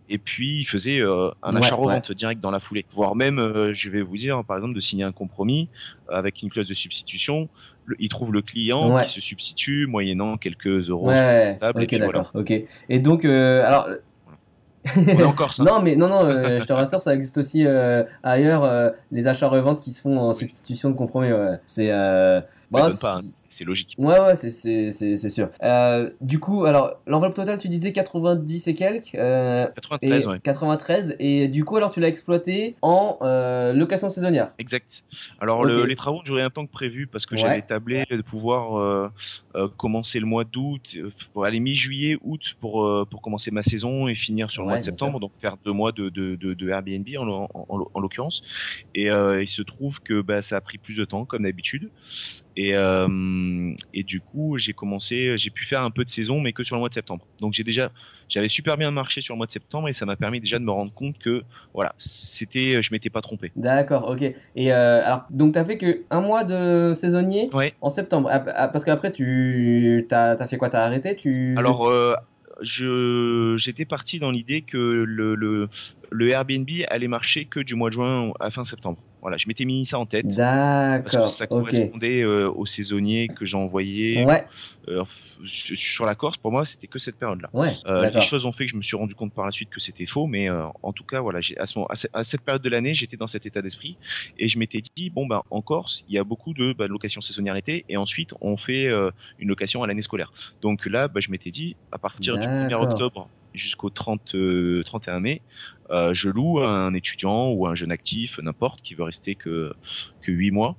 et 0.08 0.18
puis 0.18 0.60
ils 0.60 0.64
faisaient 0.64 1.02
euh, 1.02 1.30
un 1.42 1.54
achat-revente 1.56 2.12
direct 2.12 2.40
dans 2.40 2.50
la 2.50 2.60
foulée. 2.60 2.84
Voire 2.94 3.16
même, 3.16 3.38
euh, 3.38 3.72
je 3.74 3.90
vais 3.90 4.02
vous 4.02 4.16
dire, 4.16 4.44
par 4.44 4.56
exemple, 4.56 4.74
de 4.74 4.80
signer 4.80 5.04
un 5.04 5.12
compromis 5.12 5.68
avec 6.08 6.42
une 6.42 6.50
clause 6.50 6.66
de 6.66 6.74
substitution. 6.74 7.48
il 7.98 8.08
trouve 8.08 8.32
le 8.32 8.42
client 8.42 9.02
qui 9.04 9.10
se 9.10 9.20
substitue 9.20 9.86
moyennant 9.86 10.36
quelques 10.36 10.88
euros. 10.90 11.08
Ouais, 11.08 11.58
ok, 11.62 11.94
d'accord. 11.98 12.30
Ok. 12.34 12.52
Et 12.88 12.98
donc, 12.98 13.24
euh, 13.24 13.64
alors. 13.64 13.88
encore 15.24 15.54
ça. 15.54 15.64
non, 15.68 15.80
mais 15.80 15.96
non, 15.96 16.08
non, 16.08 16.20
je 16.20 16.64
te 16.64 16.72
rassure, 16.72 17.00
ça 17.00 17.14
existe 17.14 17.38
aussi 17.38 17.66
ailleurs, 18.22 18.92
les 19.10 19.26
achats-reventes 19.28 19.80
qui 19.80 19.92
se 19.92 20.02
font 20.02 20.18
en 20.18 20.32
substitution 20.32 20.90
de 20.90 20.96
compromis. 20.96 21.30
C'est 21.66 21.90
bah, 22.70 22.88
hein, 22.90 23.20
c'est 23.48 23.64
logique. 23.64 23.94
Ouais, 23.98 24.20
ouais, 24.20 24.36
c'est 24.36 25.28
sûr. 25.28 25.48
Euh, 25.62 26.10
du 26.20 26.38
coup, 26.38 26.64
alors, 26.64 27.00
l'enveloppe 27.06 27.34
totale, 27.34 27.58
tu 27.58 27.68
disais 27.68 27.92
90 27.92 28.68
et 28.68 28.74
quelques. 28.74 29.12
93, 29.12 30.26
euh, 30.26 30.30
ouais. 30.30 30.40
93. 30.40 31.16
Et 31.18 31.48
du 31.48 31.64
coup, 31.64 31.76
alors, 31.76 31.90
tu 31.90 32.00
l'as 32.00 32.08
exploité 32.08 32.76
en 32.82 33.18
euh, 33.22 33.72
location 33.72 34.10
saisonnière. 34.10 34.52
Exact. 34.58 35.04
Alors, 35.40 35.64
les 35.66 35.96
travaux 35.96 36.22
duré 36.22 36.42
un 36.42 36.50
temps 36.50 36.66
que 36.66 36.72
prévu 36.72 37.06
parce 37.06 37.26
que 37.26 37.36
j'avais 37.36 37.62
tablé 37.62 38.04
de 38.10 38.22
pouvoir 38.22 39.10
commencer 39.76 40.20
le 40.20 40.26
mois 40.26 40.44
d'août, 40.44 40.96
pour 41.32 41.44
aller 41.44 41.60
mi-juillet, 41.60 42.18
août 42.22 42.56
pour, 42.60 43.06
pour 43.10 43.22
commencer 43.22 43.50
ma 43.50 43.62
saison 43.62 44.08
et 44.08 44.14
finir 44.14 44.50
sur 44.50 44.62
le 44.62 44.68
mois 44.68 44.78
de 44.78 44.84
septembre. 44.84 45.20
Donc, 45.20 45.32
faire 45.40 45.56
deux 45.64 45.72
mois 45.72 45.92
de, 45.92 46.08
de, 46.08 46.36
de, 46.36 46.68
Airbnb 46.68 47.06
en, 47.18 47.48
en, 47.52 48.00
l'occurrence. 48.00 48.42
Et 48.94 49.10
il 49.40 49.48
se 49.48 49.62
trouve 49.62 50.00
que 50.00 50.20
bah, 50.20 50.42
ça 50.42 50.56
a 50.56 50.60
pris 50.60 50.78
plus 50.78 50.96
de 50.96 51.04
temps, 51.04 51.24
comme 51.24 51.44
d'habitude. 51.44 51.90
Et, 52.56 52.74
euh, 52.76 53.74
et 53.92 54.04
du 54.04 54.20
coup, 54.20 54.58
j'ai 54.58 54.72
commencé, 54.72 55.36
j'ai 55.36 55.50
pu 55.50 55.64
faire 55.64 55.82
un 55.82 55.90
peu 55.90 56.04
de 56.04 56.10
saison, 56.10 56.40
mais 56.40 56.52
que 56.52 56.62
sur 56.62 56.76
le 56.76 56.80
mois 56.80 56.88
de 56.88 56.94
septembre. 56.94 57.26
Donc 57.40 57.52
j'ai 57.52 57.64
déjà, 57.64 57.90
j'avais 58.28 58.48
super 58.48 58.76
bien 58.76 58.90
marché 58.90 59.20
sur 59.20 59.34
le 59.34 59.38
mois 59.38 59.46
de 59.46 59.52
septembre 59.52 59.88
et 59.88 59.92
ça 59.92 60.06
m'a 60.06 60.16
permis 60.16 60.40
déjà 60.40 60.58
de 60.58 60.64
me 60.64 60.70
rendre 60.70 60.92
compte 60.92 61.18
que 61.18 61.42
voilà, 61.72 61.94
c'était, 61.98 62.80
je 62.82 62.92
m'étais 62.92 63.10
pas 63.10 63.22
trompé. 63.22 63.50
D'accord, 63.56 64.08
ok. 64.08 64.22
Et 64.22 64.72
euh, 64.72 65.04
alors, 65.04 65.24
donc 65.30 65.54
t'as 65.54 65.64
fait 65.64 65.78
que 65.78 66.02
un 66.10 66.20
mois 66.20 66.44
de 66.44 66.92
saisonnier 66.94 67.50
en 67.80 67.90
septembre, 67.90 68.28
ah, 68.30 68.44
ah, 68.54 68.68
parce 68.68 68.84
qu'après 68.84 69.10
tu, 69.10 70.06
t'as, 70.08 70.36
as 70.36 70.46
fait 70.46 70.56
quoi? 70.56 70.70
T'as 70.70 70.84
arrêté? 70.84 71.16
Tu 71.16 71.56
Alors. 71.58 71.88
Euh, 71.88 72.12
je 72.60 73.56
j'étais 73.58 73.84
parti 73.84 74.20
dans 74.20 74.30
l'idée 74.30 74.62
que 74.62 74.76
le, 74.78 75.34
le, 75.34 75.68
le 76.10 76.30
Airbnb 76.30 76.68
allait 76.88 77.08
marcher 77.08 77.46
que 77.46 77.58
du 77.58 77.74
mois 77.74 77.90
de 77.90 77.94
juin 77.94 78.32
à 78.38 78.50
fin 78.52 78.64
septembre. 78.64 78.98
Voilà, 79.24 79.38
je 79.38 79.48
m'étais 79.48 79.64
mis 79.64 79.86
ça 79.86 79.98
en 79.98 80.04
tête. 80.04 80.26
D'accord. 80.26 81.26
ça 81.26 81.46
correspondait 81.46 82.20
euh, 82.20 82.50
aux 82.50 82.66
saisonniers 82.66 83.28
que 83.28 83.46
j'envoyais. 83.46 84.22
Ouais. 84.22 84.44
Euh, 84.88 85.02
sur 85.46 86.04
la 86.04 86.14
Corse, 86.14 86.36
pour 86.36 86.52
moi, 86.52 86.66
c'était 86.66 86.88
que 86.88 86.98
cette 86.98 87.16
période-là. 87.16 87.48
Ouais, 87.54 87.72
euh, 87.86 88.10
les 88.10 88.20
choses 88.20 88.44
ont 88.44 88.52
fait 88.52 88.66
que 88.66 88.72
je 88.72 88.76
me 88.76 88.82
suis 88.82 88.98
rendu 88.98 89.14
compte 89.14 89.32
par 89.32 89.46
la 89.46 89.50
suite 89.50 89.70
que 89.70 89.80
c'était 89.80 90.04
faux, 90.04 90.26
mais 90.26 90.50
en 90.50 90.92
tout 90.92 91.04
cas, 91.04 91.20
voilà, 91.20 91.38
à, 91.56 91.64
ce 91.64 91.78
moment, 91.78 91.88
à, 91.88 92.22
cette 92.22 92.42
période 92.42 92.60
de 92.60 92.68
l'année, 92.68 92.92
j'étais 92.92 93.16
dans 93.16 93.26
cet 93.26 93.46
état 93.46 93.62
d'esprit 93.62 93.96
et 94.38 94.46
je 94.46 94.58
m'étais 94.58 94.82
dit, 94.94 95.08
bon, 95.08 95.26
ben, 95.26 95.40
en 95.50 95.62
Corse, 95.62 96.04
il 96.06 96.14
y 96.14 96.18
a 96.18 96.24
beaucoup 96.24 96.52
de 96.52 96.74
bah, 96.74 96.86
locations 96.86 97.22
saisonnières 97.22 97.56
été 97.56 97.86
et 97.88 97.96
ensuite 97.96 98.34
on 98.42 98.58
fait 98.58 98.90
une 99.38 99.48
location 99.48 99.82
à 99.82 99.86
l'année 99.86 100.02
scolaire. 100.02 100.34
Donc 100.60 100.84
là, 100.84 101.08
bah, 101.08 101.20
je 101.20 101.30
m'étais 101.30 101.50
dit, 101.50 101.76
à 101.92 101.96
partir 101.96 102.36
du 102.36 102.46
1er 102.46 102.74
octobre 102.74 103.30
jusqu'au 103.54 103.88
30 103.88 104.36
31 104.84 105.20
mai. 105.20 105.40
Je 105.90 106.28
loue 106.28 106.60
un 106.60 106.94
étudiant 106.94 107.50
ou 107.50 107.66
un 107.66 107.74
jeune 107.74 107.92
actif, 107.92 108.38
n'importe, 108.38 108.82
qui 108.82 108.94
veut 108.94 109.04
rester 109.04 109.34
que 109.34 109.72
que 110.22 110.32
8 110.32 110.50
mois. 110.50 110.76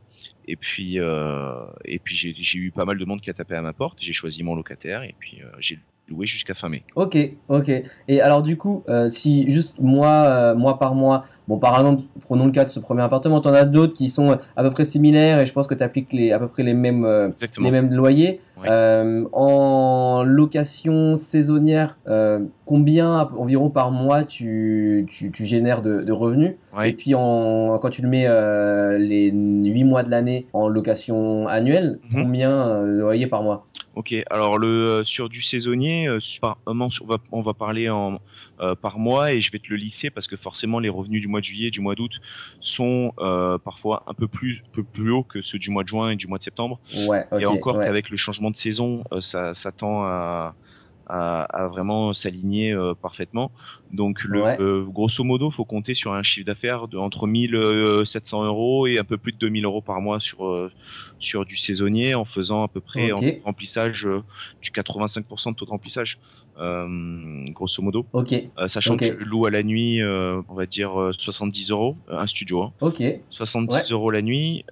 Et 0.47 0.55
puis, 0.55 0.97
et 0.97 1.99
puis 1.99 2.15
j'ai 2.15 2.59
eu 2.59 2.71
pas 2.71 2.85
mal 2.85 2.97
de 2.97 3.05
monde 3.05 3.21
qui 3.21 3.29
a 3.29 3.33
tapé 3.33 3.55
à 3.55 3.61
ma 3.61 3.73
porte. 3.73 3.99
J'ai 4.01 4.13
choisi 4.13 4.43
mon 4.43 4.55
locataire 4.55 5.03
et 5.03 5.15
puis 5.19 5.41
j'ai 5.59 5.79
loué 6.07 6.25
jusqu'à 6.25 6.53
fin 6.53 6.69
mai. 6.69 6.83
Ok, 6.95 7.17
ok. 7.49 7.71
Et 8.07 8.21
alors 8.21 8.41
du 8.41 8.57
coup, 8.57 8.83
si 9.09 9.49
juste 9.49 9.79
mois, 9.79 10.53
mois 10.53 10.79
par 10.79 10.95
mois, 10.95 11.25
Bon, 11.47 11.59
par 11.59 11.75
exemple, 11.79 12.03
prenons 12.21 12.45
le 12.45 12.51
cas 12.51 12.63
de 12.63 12.69
ce 12.69 12.79
premier 12.79 13.03
appartement. 13.03 13.39
Tu 13.39 13.49
en 13.49 13.53
as 13.53 13.65
d'autres 13.65 13.93
qui 13.93 14.09
sont 14.09 14.37
à 14.55 14.63
peu 14.63 14.71
près 14.71 14.83
similaires 14.83 15.39
et 15.39 15.45
je 15.45 15.53
pense 15.53 15.67
que 15.67 15.75
tu 15.75 15.83
appliques 15.83 16.11
les, 16.11 16.31
à 16.31 16.39
peu 16.39 16.47
près 16.47 16.63
les 16.63 16.73
mêmes, 16.73 17.05
euh, 17.05 17.29
les 17.59 17.71
mêmes 17.71 17.93
loyers. 17.93 18.41
Euh, 18.65 19.25
en 19.33 20.23
location 20.23 21.15
saisonnière, 21.15 21.99
euh, 22.07 22.39
combien 22.65 23.29
environ 23.37 23.69
par 23.69 23.91
mois 23.91 24.23
tu, 24.23 25.05
tu, 25.09 25.29
tu 25.29 25.45
génères 25.45 25.81
de, 25.81 26.01
de 26.01 26.11
revenus? 26.11 26.53
Et 26.83 26.93
puis 26.93 27.13
en, 27.15 27.77
quand 27.79 27.89
tu 27.89 28.01
le 28.01 28.09
mets 28.09 28.27
les 28.97 29.29
8 29.31 29.83
mois 29.83 30.01
de 30.01 30.09
l'année 30.09 30.47
en 30.53 30.67
location 30.67 31.47
annuelle, 31.47 31.99
mhm. 32.09 32.23
combien 32.23 32.81
de 32.81 32.87
loyers 32.87 33.27
par 33.27 33.43
mois? 33.43 33.67
Ok, 33.95 34.13
alors 34.29 34.57
le 34.57 35.03
sur 35.05 35.29
du 35.29 35.41
saisonnier, 35.41 36.09
on 36.09 37.05
va, 37.07 37.17
on 37.31 37.41
va 37.41 37.53
parler 37.53 37.89
en, 37.89 38.19
par 38.81 38.99
mois 38.99 39.31
et 39.31 39.41
je 39.41 39.51
vais 39.51 39.59
te 39.59 39.67
le 39.69 39.77
lisser 39.77 40.09
parce 40.09 40.27
que 40.27 40.35
forcément 40.35 40.79
les 40.79 40.89
revenus 40.89 41.21
du 41.21 41.27
mois 41.27 41.39
de 41.39 41.45
juillet, 41.45 41.71
du 41.71 41.81
mois 41.81 41.95
d'août 41.95 42.11
sont 42.59 43.13
euh, 43.19 43.57
parfois 43.57 44.03
un 44.07 44.13
peu 44.13 44.27
plus, 44.27 44.63
peu 44.73 44.83
plus 44.83 45.11
hauts 45.11 45.23
que 45.23 45.41
ceux 45.41 45.59
du 45.59 45.69
mois 45.69 45.83
de 45.83 45.87
juin 45.87 46.09
et 46.11 46.15
du 46.15 46.27
mois 46.27 46.37
de 46.37 46.43
septembre. 46.43 46.79
et 46.93 47.45
encore 47.45 47.79
qu'avec 47.79 48.09
le 48.09 48.17
changement 48.17 48.51
de 48.51 48.57
saison, 48.57 49.03
euh, 49.11 49.21
ça, 49.21 49.53
ça 49.53 49.71
tend 49.71 50.03
à, 50.03 50.55
à, 51.07 51.67
vraiment 51.71 52.13
s'aligner 52.13 52.71
euh, 52.71 52.93
parfaitement. 52.93 53.51
Donc, 53.91 54.23
le, 54.23 54.83
grosso 54.85 55.23
modo, 55.23 55.49
faut 55.49 55.65
compter 55.65 55.93
sur 55.93 56.13
un 56.13 56.23
chiffre 56.23 56.45
d'affaires 56.45 56.87
de 56.87 56.97
entre 56.97 57.27
1700 57.27 58.45
euros 58.45 58.87
et 58.87 58.97
un 58.99 59.03
peu 59.03 59.17
plus 59.17 59.31
de 59.31 59.37
2000 59.37 59.65
euros 59.65 59.81
par 59.81 60.01
mois 60.01 60.19
sur 60.19 60.69
sur 61.19 61.45
du 61.45 61.55
saisonnier, 61.55 62.15
en 62.15 62.25
faisant 62.25 62.63
à 62.63 62.67
peu 62.67 62.81
près 62.81 63.11
en 63.11 63.19
remplissage 63.43 64.07
du 64.61 64.71
85% 64.71 65.51
de 65.51 65.55
taux 65.55 65.65
de 65.65 65.69
remplissage. 65.69 66.19
Euh, 66.57 67.45
grosso 67.49 67.81
modo. 67.81 68.05
Ok. 68.13 68.33
Euh, 68.33 68.67
sachant 68.67 68.95
que 68.95 69.05
je 69.05 69.13
loue 69.13 69.45
à 69.45 69.51
la 69.51 69.61
nuit, 69.61 70.01
euh, 70.01 70.41
on 70.47 70.53
va 70.53 70.65
dire 70.65 71.11
70 71.17 71.71
euros, 71.71 71.95
un 72.09 72.27
studio. 72.27 72.63
Hein. 72.63 72.73
Ok. 72.79 73.03
70 73.29 73.91
euros 73.91 74.09
la 74.09 74.21
nuit, 74.21 74.65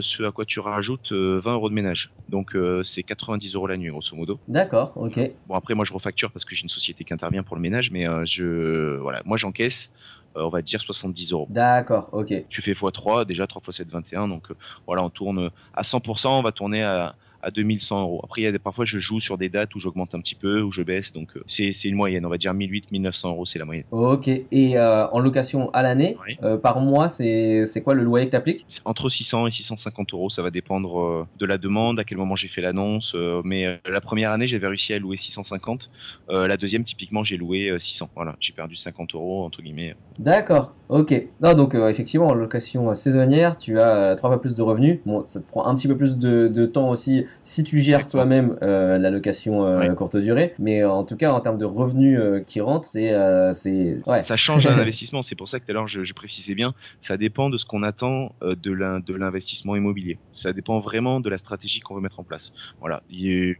ce 0.00 0.22
à 0.24 0.32
quoi 0.32 0.44
tu 0.44 0.60
rajoutes 0.60 1.12
20 1.12 1.52
euros 1.52 1.68
de 1.68 1.74
ménage. 1.74 2.10
Donc 2.28 2.56
c'est 2.82 3.02
90 3.02 3.54
euros 3.54 3.66
la 3.66 3.76
nuit, 3.76 3.90
grosso 3.90 4.16
modo. 4.16 4.38
D'accord, 4.48 4.92
ok. 4.96 5.20
Bon 5.46 5.54
après 5.62 5.74
moi 5.74 5.84
je 5.84 5.92
refacture 5.92 6.30
parce 6.30 6.44
que 6.44 6.54
j'ai 6.54 6.62
une 6.62 6.68
société 6.68 7.04
qui 7.04 7.14
intervient 7.14 7.42
pour 7.42 7.56
le 7.56 7.62
ménage, 7.62 7.90
mais 7.90 8.06
je 8.26 8.96
voilà, 8.96 9.22
moi 9.24 9.36
j'encaisse 9.36 9.92
on 10.34 10.48
va 10.48 10.62
dire 10.62 10.80
70 10.80 11.32
euros. 11.32 11.46
D'accord, 11.50 12.08
ok. 12.12 12.32
Tu 12.48 12.62
fais 12.62 12.72
x3, 12.72 13.26
déjà 13.26 13.46
3 13.46 13.62
x 13.68 13.76
7, 13.76 13.88
21. 13.90 14.28
Donc 14.28 14.48
voilà, 14.86 15.02
on 15.02 15.10
tourne 15.10 15.50
à 15.74 15.82
100%, 15.82 16.28
on 16.28 16.42
va 16.42 16.52
tourner 16.52 16.82
à, 16.82 17.14
à 17.42 17.50
2100 17.50 18.02
euros. 18.02 18.20
Après, 18.24 18.40
il 18.40 18.44
y 18.44 18.48
a 18.48 18.52
des, 18.52 18.58
parfois, 18.58 18.84
je 18.84 18.98
joue 18.98 19.20
sur 19.20 19.38
des 19.38 19.48
dates 19.48 19.74
où 19.74 19.80
j'augmente 19.80 20.14
un 20.14 20.20
petit 20.20 20.34
peu, 20.34 20.62
où 20.62 20.72
je 20.72 20.82
baisse. 20.82 21.12
Donc, 21.12 21.36
euh, 21.36 21.42
c'est, 21.48 21.72
une 21.84 21.96
moyenne. 21.96 22.24
On 22.24 22.28
va 22.28 22.38
dire 22.38 22.54
1800, 22.54 22.88
1900 22.92 23.30
euros, 23.30 23.46
c'est 23.46 23.58
la 23.58 23.64
moyenne. 23.64 23.84
Ok. 23.90 24.28
Et 24.28 24.78
euh, 24.78 25.08
en 25.08 25.18
location 25.18 25.70
à 25.72 25.82
l'année, 25.82 26.16
euh, 26.42 26.56
par 26.56 26.80
mois, 26.80 27.08
c'est, 27.08 27.66
c'est 27.66 27.82
quoi 27.82 27.94
le 27.94 28.04
loyer 28.04 28.26
que 28.26 28.30
tu 28.30 28.36
appliques 28.36 28.66
Entre 28.84 29.08
600 29.08 29.46
et 29.46 29.50
650 29.50 30.14
euros. 30.14 30.30
Ça 30.30 30.42
va 30.42 30.50
dépendre 30.50 31.26
de 31.38 31.46
la 31.46 31.58
demande, 31.58 31.98
à 31.98 32.04
quel 32.04 32.18
moment 32.18 32.36
j'ai 32.36 32.48
fait 32.48 32.60
l'annonce. 32.60 33.16
mais 33.44 33.80
la 33.86 34.00
première 34.00 34.30
année, 34.30 34.46
j'avais 34.46 34.68
réussi 34.68 34.94
à 34.94 34.98
louer 34.98 35.16
650. 35.16 35.90
la 36.28 36.56
deuxième, 36.56 36.84
typiquement, 36.84 37.24
j'ai 37.24 37.36
loué 37.36 37.74
600. 37.78 38.10
Voilà, 38.14 38.36
j'ai 38.40 38.52
perdu 38.52 38.76
50 38.76 39.14
euros, 39.14 39.44
entre 39.44 39.62
guillemets. 39.62 39.94
D'accord. 40.18 40.72
Ok. 40.92 41.14
Non, 41.40 41.54
donc 41.54 41.74
effectivement, 41.74 42.26
en 42.26 42.34
location 42.34 42.94
saisonnière, 42.94 43.56
tu 43.56 43.80
as 43.80 44.14
trois 44.16 44.28
fois 44.28 44.40
plus 44.40 44.54
de 44.54 44.60
revenus. 44.60 45.00
Bon, 45.06 45.24
ça 45.24 45.40
te 45.40 45.48
prend 45.48 45.64
un 45.64 45.74
petit 45.74 45.88
peu 45.88 45.96
plus 45.96 46.18
de, 46.18 46.48
de 46.48 46.66
temps 46.66 46.90
aussi 46.90 47.24
si 47.44 47.64
tu 47.64 47.80
gères 47.80 48.06
toi-même 48.06 48.58
euh, 48.62 48.98
la 48.98 49.10
location 49.10 49.64
euh, 49.64 49.94
courte 49.94 50.18
durée. 50.18 50.54
Mais 50.58 50.82
euh, 50.82 50.90
en 50.90 51.04
tout 51.04 51.16
cas, 51.16 51.30
en 51.30 51.40
termes 51.40 51.56
de 51.56 51.64
revenus 51.64 52.20
qui 52.46 52.60
rentrent, 52.60 52.90
c'est. 52.92 53.14
c'est 53.54 53.98
ouais. 54.06 54.22
Ça 54.22 54.36
change 54.36 54.66
un 54.68 54.78
investissement. 54.78 55.22
C'est 55.22 55.34
pour 55.34 55.48
ça 55.48 55.60
que 55.60 55.64
tout 55.64 55.70
à 55.70 55.74
l'heure, 55.74 55.88
je, 55.88 56.04
je, 56.04 56.12
précisais 56.12 56.54
bien, 56.54 56.74
ça 57.00 57.16
dépend 57.16 57.48
de 57.48 57.56
ce 57.56 57.64
qu'on 57.64 57.82
attend 57.82 58.34
de 58.42 59.14
l'investissement 59.14 59.76
immobilier. 59.76 60.18
Ça 60.32 60.52
dépend 60.52 60.80
vraiment 60.80 61.20
de 61.20 61.30
la 61.30 61.38
stratégie 61.38 61.80
qu'on 61.80 61.94
veut 61.94 62.02
mettre 62.02 62.20
en 62.20 62.24
place. 62.24 62.52
Voilà. 62.80 63.02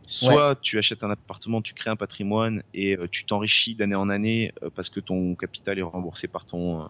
soit 0.06 0.54
tu 0.60 0.78
achètes 0.78 1.02
un 1.02 1.10
appartement, 1.10 1.62
tu 1.62 1.72
crées 1.72 1.90
un 1.90 1.96
patrimoine 1.96 2.62
et 2.74 2.98
tu 3.10 3.24
t'enrichis 3.24 3.74
d'année 3.74 3.94
en 3.94 4.10
année 4.10 4.52
parce 4.74 4.90
que 4.90 5.00
ton 5.00 5.34
capital 5.34 5.78
est 5.78 5.82
remboursé 5.82 6.28
par 6.28 6.44
ton 6.44 6.88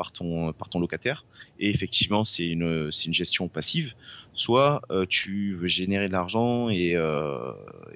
par 0.00 0.12
ton, 0.12 0.54
par 0.54 0.70
ton 0.70 0.80
locataire. 0.80 1.26
Et 1.58 1.68
effectivement, 1.68 2.24
c'est 2.24 2.46
une, 2.46 2.90
une 3.06 3.12
gestion 3.12 3.48
passive. 3.48 3.92
Soit 4.32 4.80
euh, 4.90 5.04
tu 5.06 5.54
veux 5.60 5.68
générer 5.68 6.08
de 6.08 6.12
l'argent 6.12 6.70
et, 6.70 6.92
euh, 6.94 7.36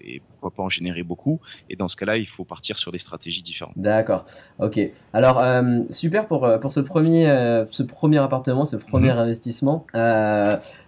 et 0.05 0.21
pourquoi 0.21 0.51
pas 0.51 0.63
en 0.65 0.69
générer 0.69 1.03
beaucoup. 1.03 1.41
Et 1.71 1.77
dans 1.77 1.89
ce 1.89 1.97
cas-là, 1.97 2.19
il 2.19 2.27
faut 2.27 2.45
partir 2.45 2.79
sur 2.79 2.93
des 2.93 2.99
stratégies 2.99 3.41
différentes. 3.41 3.73
D'accord. 3.77 4.27
Ok. 4.59 4.79
Alors, 5.15 5.43
euh, 5.43 5.81
super 5.89 6.27
pour, 6.27 6.47
pour 6.61 6.73
ce, 6.75 6.81
premier, 6.81 7.33
ce 7.71 7.83
premier 7.83 8.19
appartement, 8.19 8.67
ce 8.67 8.77
premier 8.77 9.13
mhm. 9.15 9.19
investissement. 9.21 9.87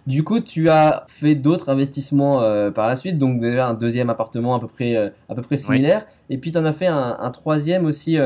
du 0.05 0.23
coup, 0.23 0.39
tu 0.39 0.69
as 0.69 1.05
fait 1.07 1.33
d'autres 1.33 1.69
investissements 1.69 2.43
par 2.73 2.87
la 2.87 2.95
suite. 2.95 3.17
Donc, 3.17 3.39
déjà 3.39 3.69
un 3.69 3.73
deuxième 3.73 4.11
appartement 4.11 4.53
à 4.53 4.59
peu 4.59 4.67
près, 4.67 4.95
à 4.95 5.33
peu 5.33 5.41
près 5.41 5.57
similaire. 5.57 6.05
Et 6.29 6.37
puis, 6.37 6.51
tu 6.51 6.59
en 6.59 6.65
as 6.65 6.73
fait 6.73 6.85
un, 6.85 7.17
un 7.19 7.31
troisième 7.31 7.85
aussi 7.85 8.19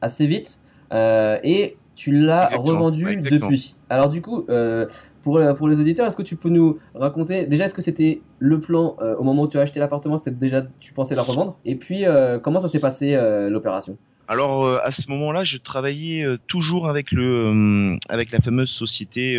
assez 0.00 0.26
vite. 0.28 0.60
et 0.92 1.76
tu 1.94 2.12
l'as 2.12 2.48
revendu 2.56 3.16
depuis. 3.16 3.76
Alors 3.88 4.08
du 4.08 4.20
coup, 4.20 4.44
euh, 4.48 4.86
pour, 5.22 5.40
euh, 5.40 5.54
pour 5.54 5.68
les 5.68 5.80
auditeurs, 5.80 6.06
est-ce 6.06 6.16
que 6.16 6.22
tu 6.22 6.36
peux 6.36 6.48
nous 6.48 6.78
raconter 6.94 7.46
déjà 7.46 7.64
est-ce 7.64 7.74
que 7.74 7.82
c'était 7.82 8.20
le 8.38 8.60
plan 8.60 8.96
euh, 9.00 9.14
au 9.16 9.22
moment 9.22 9.42
où 9.42 9.48
tu 9.48 9.58
as 9.58 9.62
acheté 9.62 9.80
l'appartement, 9.80 10.18
c'était 10.18 10.32
déjà 10.32 10.66
tu 10.80 10.92
pensais 10.92 11.14
la 11.14 11.22
revendre? 11.22 11.58
Et 11.64 11.76
puis 11.76 12.04
comment 12.42 12.58
ça 12.58 12.68
s'est 12.68 12.80
passé 12.80 13.16
l'opération? 13.48 13.96
Alors 14.26 14.66
à 14.82 14.90
ce 14.90 15.10
moment-là, 15.10 15.44
je 15.44 15.58
travaillais 15.58 16.26
toujours 16.46 16.88
avec 16.88 17.12
le 17.12 17.96
avec 18.08 18.32
la 18.32 18.40
fameuse 18.40 18.70
société 18.70 19.38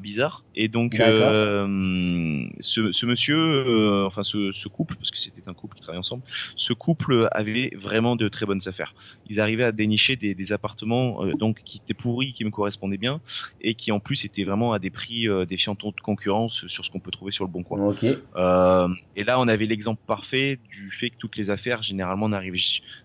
bizarre 0.00 0.44
et 0.62 0.68
donc, 0.68 1.00
euh, 1.00 2.46
ce, 2.60 2.92
ce, 2.92 3.06
monsieur, 3.06 3.38
euh, 3.38 4.06
enfin 4.06 4.22
ce, 4.22 4.52
ce, 4.52 4.68
couple, 4.68 4.94
parce 4.96 5.10
que 5.10 5.18
c'était 5.18 5.40
un 5.46 5.54
couple 5.54 5.76
qui 5.76 5.80
travaillait 5.80 6.00
ensemble, 6.00 6.22
ce 6.54 6.74
couple 6.74 7.28
avait 7.32 7.72
vraiment 7.80 8.14
de 8.14 8.28
très 8.28 8.44
bonnes 8.44 8.60
affaires. 8.66 8.94
Ils 9.30 9.40
arrivaient 9.40 9.64
à 9.64 9.72
dénicher 9.72 10.16
des, 10.16 10.34
des 10.34 10.52
appartements 10.52 11.24
euh, 11.24 11.32
donc 11.32 11.62
qui 11.64 11.80
étaient 11.82 11.94
pourris, 11.94 12.34
qui 12.34 12.44
me 12.44 12.50
correspondaient 12.50 12.98
bien, 12.98 13.22
et 13.62 13.72
qui 13.72 13.90
en 13.90 14.00
plus 14.00 14.26
étaient 14.26 14.44
vraiment 14.44 14.74
à 14.74 14.78
des 14.78 14.90
prix 14.90 15.26
défiant 15.48 15.74
toute 15.74 16.00
concurrence 16.00 16.66
sur 16.66 16.84
ce 16.84 16.90
qu'on 16.90 17.00
peut 17.00 17.10
trouver 17.10 17.32
sur 17.32 17.46
le 17.46 17.50
bon 17.50 17.62
coin. 17.62 17.80
Okay. 17.88 18.18
et 19.16 19.24
là, 19.24 19.40
on 19.40 19.48
avait 19.48 19.64
l'exemple 19.64 20.02
parfait 20.06 20.58
du 20.70 20.90
fait 20.90 21.08
que 21.08 21.16
toutes 21.16 21.38
les 21.38 21.48
affaires 21.48 21.82
généralement 21.82 22.28
n'arrivaient 22.28 22.58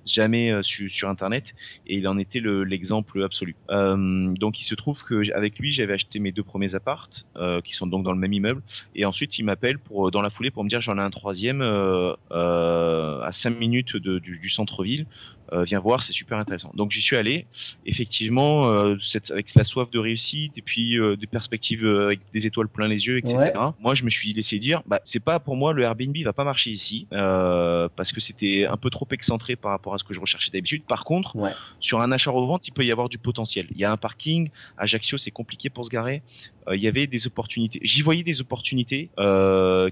jamais 0.05 0.51
sur, 0.61 0.91
sur, 0.91 1.07
Internet, 1.07 1.55
et 1.87 1.95
il 1.95 2.07
en 2.09 2.17
était 2.17 2.41
l'exemple 2.41 3.23
absolu. 3.23 3.55
donc, 3.69 4.59
il 4.59 4.65
se 4.65 4.75
trouve 4.75 5.01
que 5.05 5.31
avec 5.33 5.57
lui, 5.57 5.71
j'avais 5.71 5.93
acheté 5.93 6.19
mes 6.19 6.33
deux 6.33 6.43
premiers 6.43 6.75
appartes. 6.75 7.25
Euh, 7.45 7.62
qui 7.62 7.73
sont 7.73 7.88
donc 7.88 8.03
dans 8.03 8.12
le 8.12 8.17
même 8.17 8.34
immeuble. 8.34 8.62
Et 8.95 9.05
ensuite, 9.05 9.38
il 9.39 9.43
m'appelle 9.43 9.77
pour 9.77 10.08
euh, 10.08 10.12
dans 10.12 10.21
la 10.21 10.29
foulée 10.29 10.51
pour 10.51 10.63
me 10.63 10.69
dire 10.69 10.81
j'en 10.81 10.97
ai 10.97 11.01
un 11.01 11.10
troisième 11.10 11.62
euh, 11.62 12.15
à 12.31 13.31
5 13.31 13.51
minutes 13.51 13.97
de, 13.97 14.19
du, 14.19 14.38
du 14.38 14.49
centre-ville. 14.49 15.05
Viens 15.51 15.79
voir, 15.79 16.01
c'est 16.01 16.12
super 16.12 16.39
intéressant. 16.39 16.71
Donc 16.73 16.89
j'y 16.89 17.01
suis 17.01 17.15
allé. 17.15 17.45
Effectivement, 17.86 18.73
cette, 18.99 19.29
avec 19.29 19.53
la 19.53 19.63
soif 19.63 19.91
de 19.91 19.99
réussite 19.99 20.58
et 20.58 20.62
puis 20.63 20.97
des 21.19 21.27
perspectives 21.27 21.86
avec 21.86 22.19
des 22.34 22.47
étoiles 22.47 22.67
plein 22.67 22.88
les 22.88 23.05
yeux, 23.05 23.19
etc. 23.19 23.51
Moi, 23.79 23.93
je 23.93 24.03
me 24.03 24.10
suis 24.10 24.34
laissé 24.34 24.58
dire, 24.58 24.81
bah 24.88 24.99
c'est 25.03 25.19
pas 25.19 25.39
pour 25.39 25.55
moi 25.55 25.71
le 25.71 25.84
Airbnb 25.84 26.17
va 26.25 26.34
pas 26.34 26.43
marcher 26.43 26.71
ici 26.71 27.08
parce 27.12 28.12
que 28.12 28.19
c'était 28.19 28.65
un 28.65 28.75
peu 28.75 28.89
trop 28.89 29.08
excentré 29.12 29.55
par 29.55 29.69
rapport 29.69 29.93
à 29.93 29.99
ce 29.99 30.03
que 30.03 30.15
je 30.15 30.19
recherchais 30.19 30.49
d'habitude. 30.51 30.81
Par 30.84 31.03
contre, 31.03 31.38
sur 31.79 32.01
un 32.01 32.12
achat-revente, 32.12 32.67
il 32.67 32.71
peut 32.71 32.84
y 32.84 32.91
avoir 32.91 33.08
du 33.08 33.19
potentiel. 33.19 33.67
Il 33.71 33.77
y 33.77 33.86
a 33.86 33.91
un 33.91 33.97
parking. 33.97 34.49
Ajaccio, 34.79 35.19
c'est 35.19 35.31
compliqué 35.31 35.69
pour 35.69 35.86
se 35.86 35.91
garer. 35.91 36.23
Il 36.73 36.82
y 36.82 36.88
avait 36.88 37.08
des 37.08 37.28
opportunités. 37.28 37.80
J'y 37.84 38.01
voyais 38.01 38.23
des 38.23 38.41
opportunités 38.41 39.10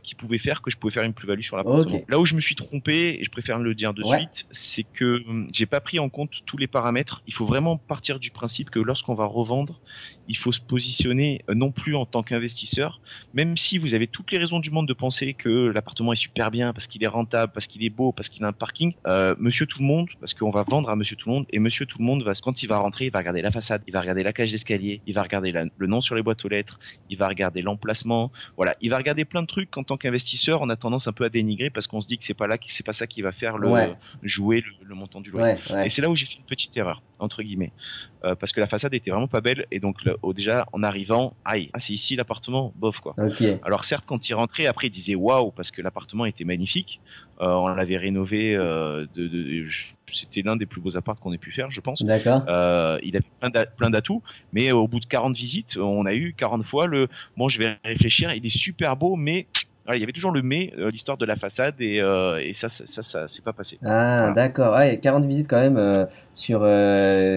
qui 0.03 0.15
pouvaient 0.15 0.37
faire 0.37 0.61
que 0.61 0.71
je 0.71 0.77
pouvais 0.77 0.93
faire 0.93 1.03
une 1.03 1.13
plus-value 1.13 1.41
sur 1.41 1.57
l'appartement. 1.57 2.01
Là 2.07 2.19
où 2.19 2.25
je 2.25 2.35
me 2.35 2.41
suis 2.41 2.55
trompé, 2.55 3.19
et 3.19 3.23
je 3.23 3.29
préfère 3.29 3.59
le 3.59 3.75
dire 3.75 3.93
de 3.93 4.03
suite, 4.03 4.47
c'est 4.51 4.83
que 4.83 5.21
j'ai 5.51 5.65
pas 5.65 5.79
pris 5.79 5.99
en 5.99 6.09
compte 6.09 6.41
tous 6.45 6.57
les 6.57 6.67
paramètres. 6.67 7.21
Il 7.27 7.33
faut 7.33 7.45
vraiment 7.45 7.77
partir 7.77 8.19
du 8.19 8.31
principe 8.31 8.69
que 8.69 8.79
lorsqu'on 8.79 9.13
va 9.13 9.25
revendre, 9.25 9.79
il 10.27 10.37
faut 10.37 10.51
se 10.51 10.61
positionner 10.61 11.43
euh, 11.49 11.53
non 11.53 11.71
plus 11.71 11.95
en 11.95 12.05
tant 12.05 12.23
qu'investisseur, 12.23 12.99
même 13.33 13.57
si 13.57 13.77
vous 13.77 13.93
avez 13.93 14.07
toutes 14.07 14.31
les 14.31 14.37
raisons 14.37 14.59
du 14.59 14.71
monde 14.71 14.87
de 14.87 14.93
penser 14.93 15.33
que 15.33 15.71
l'appartement 15.73 16.13
est 16.13 16.17
super 16.17 16.51
bien, 16.51 16.73
parce 16.73 16.87
qu'il 16.87 17.03
est 17.03 17.07
rentable, 17.07 17.51
parce 17.53 17.67
qu'il 17.67 17.83
est 17.83 17.89
beau, 17.89 18.11
parce 18.11 18.29
qu'il 18.29 18.43
a 18.43 18.47
un 18.47 18.53
parking. 18.53 18.93
Euh, 19.07 19.33
monsieur 19.39 19.65
tout 19.65 19.79
le 19.79 19.85
monde, 19.85 20.07
parce 20.19 20.33
qu'on 20.33 20.51
va 20.51 20.63
vendre 20.63 20.89
à 20.89 20.95
monsieur 20.95 21.15
tout 21.15 21.29
le 21.29 21.35
monde, 21.35 21.45
et 21.51 21.59
monsieur 21.59 21.85
tout 21.85 21.97
le 21.99 22.05
monde, 22.05 22.23
va, 22.23 22.33
quand 22.41 22.63
il 22.63 22.67
va 22.67 22.77
rentrer, 22.77 23.05
il 23.05 23.11
va 23.11 23.19
regarder 23.19 23.41
la 23.41 23.51
façade, 23.51 23.81
il 23.87 23.93
va 23.93 24.01
regarder 24.01 24.23
la 24.23 24.31
cage 24.31 24.51
d'escalier, 24.51 25.01
il 25.05 25.13
va 25.13 25.23
regarder 25.23 25.51
le 25.51 25.87
nom 25.87 26.01
sur 26.01 26.15
les 26.15 26.21
boîtes 26.21 26.43
aux 26.45 26.49
lettres, 26.49 26.79
il 27.09 27.17
va 27.17 27.27
regarder 27.27 27.61
l'emplacement, 27.61 28.31
voilà, 28.57 28.75
il 28.81 28.89
va 28.89 28.97
regarder 28.97 29.25
plein 29.25 29.41
de 29.41 29.47
trucs 29.47 29.69
qu'en 29.71 29.83
tant 29.83 29.97
qu'investisseur, 29.97 30.61
on 30.61 30.69
a 30.69 30.75
tendance 30.75 31.07
un 31.07 31.13
peu 31.13 31.25
à 31.25 31.29
dénigrer 31.29 31.69
parce 31.69 31.87
qu'on 31.87 32.01
se 32.01 32.07
dit 32.07 32.17
que 32.17 32.23
c'est 32.23 32.33
pas 32.33 32.47
là, 32.47 32.57
c'est 32.67 32.85
pas 32.85 32.93
ça 32.93 33.07
qui 33.07 33.21
va 33.21 33.31
faire 33.31 33.57
le 33.57 33.95
jouer 34.23 34.63
le, 34.81 34.95
montant 34.95 35.21
du 35.21 35.31
loyer. 35.31 35.57
Et 35.83 35.89
c'est 35.89 36.01
là 36.01 36.09
où 36.09 36.15
j'ai 36.15 36.25
fait 36.25 36.37
une 36.37 36.45
petite 36.45 36.75
erreur 36.77 37.01
entre 37.19 37.41
guillemets, 37.41 37.71
euh, 38.25 38.35
parce 38.35 38.53
que 38.53 38.61
la 38.61 38.67
façade 38.67 38.93
était 38.93 39.11
vraiment 39.11 39.27
pas 39.27 39.41
belle 39.41 39.65
et 39.71 39.79
donc 39.79 39.97
déjà 40.33 40.65
en 40.71 40.81
arrivant, 40.81 41.33
aïe, 41.43 41.69
ah, 41.73 41.79
c'est 41.79 41.93
ici 41.93 42.15
l'appartement, 42.15 42.71
bof 42.75 42.99
quoi. 42.99 43.15
Alors 43.63 43.83
certes 43.83 44.05
quand 44.07 44.29
il 44.29 44.33
rentrait 44.33 44.65
après 44.65 44.87
il 44.87 44.91
disait 44.91 45.15
waouh 45.15 45.51
parce 45.51 45.71
que 45.71 45.81
l'appartement 45.81 46.25
était 46.25 46.45
magnifique, 46.45 47.01
euh, 47.41 47.47
on 47.47 47.67
l'avait 47.67 47.97
rénové, 47.97 48.55
euh, 48.55 49.05
de, 49.15 49.67
c'était 50.07 50.41
l'un 50.41 50.55
des 50.55 50.65
plus 50.65 50.79
beaux 50.79 50.95
apparts 50.95 51.19
qu'on 51.19 51.33
ait 51.33 51.37
pu 51.37 51.51
faire 51.51 51.69
je 51.69 51.81
pense. 51.81 52.01
D'accord. 52.03 52.43
il 53.03 53.17
avait 53.17 53.69
plein 53.77 53.89
d'atouts, 53.89 54.23
mais 54.53 54.71
au 54.71 54.87
bout 54.87 54.99
de 55.01 55.05
40 55.05 55.35
visites, 55.35 55.77
on 55.77 56.05
a 56.05 56.13
eu 56.13 56.33
40 56.33 56.63
fois 56.63 56.87
le 56.87 57.09
bon 57.35 57.49
je 57.49 57.59
vais 57.59 57.77
réfléchir, 57.83 58.33
il 58.33 58.45
est 58.45 58.57
super 58.57 58.95
beau 58.95 59.15
mais 59.17 59.47
il 59.93 59.99
y 59.99 60.03
avait 60.03 60.13
toujours 60.13 60.31
le 60.31 60.41
mais, 60.41 60.73
euh, 60.77 60.91
l'histoire 60.91 61.17
de 61.17 61.25
la 61.25 61.35
façade, 61.35 61.75
et, 61.79 62.01
euh, 62.01 62.41
et 62.41 62.53
ça, 62.53 62.69
ça, 62.69 62.85
ça, 62.85 63.03
ça 63.03 63.27
c'est 63.27 63.43
pas 63.43 63.53
passé. 63.53 63.79
Ah, 63.85 64.31
d'accord. 64.31 64.75
Ouais, 64.75 64.99
40 64.99 65.25
visites 65.25 65.47
quand 65.49 65.59
même 65.59 65.77
euh, 65.77 66.05
sur, 66.33 66.59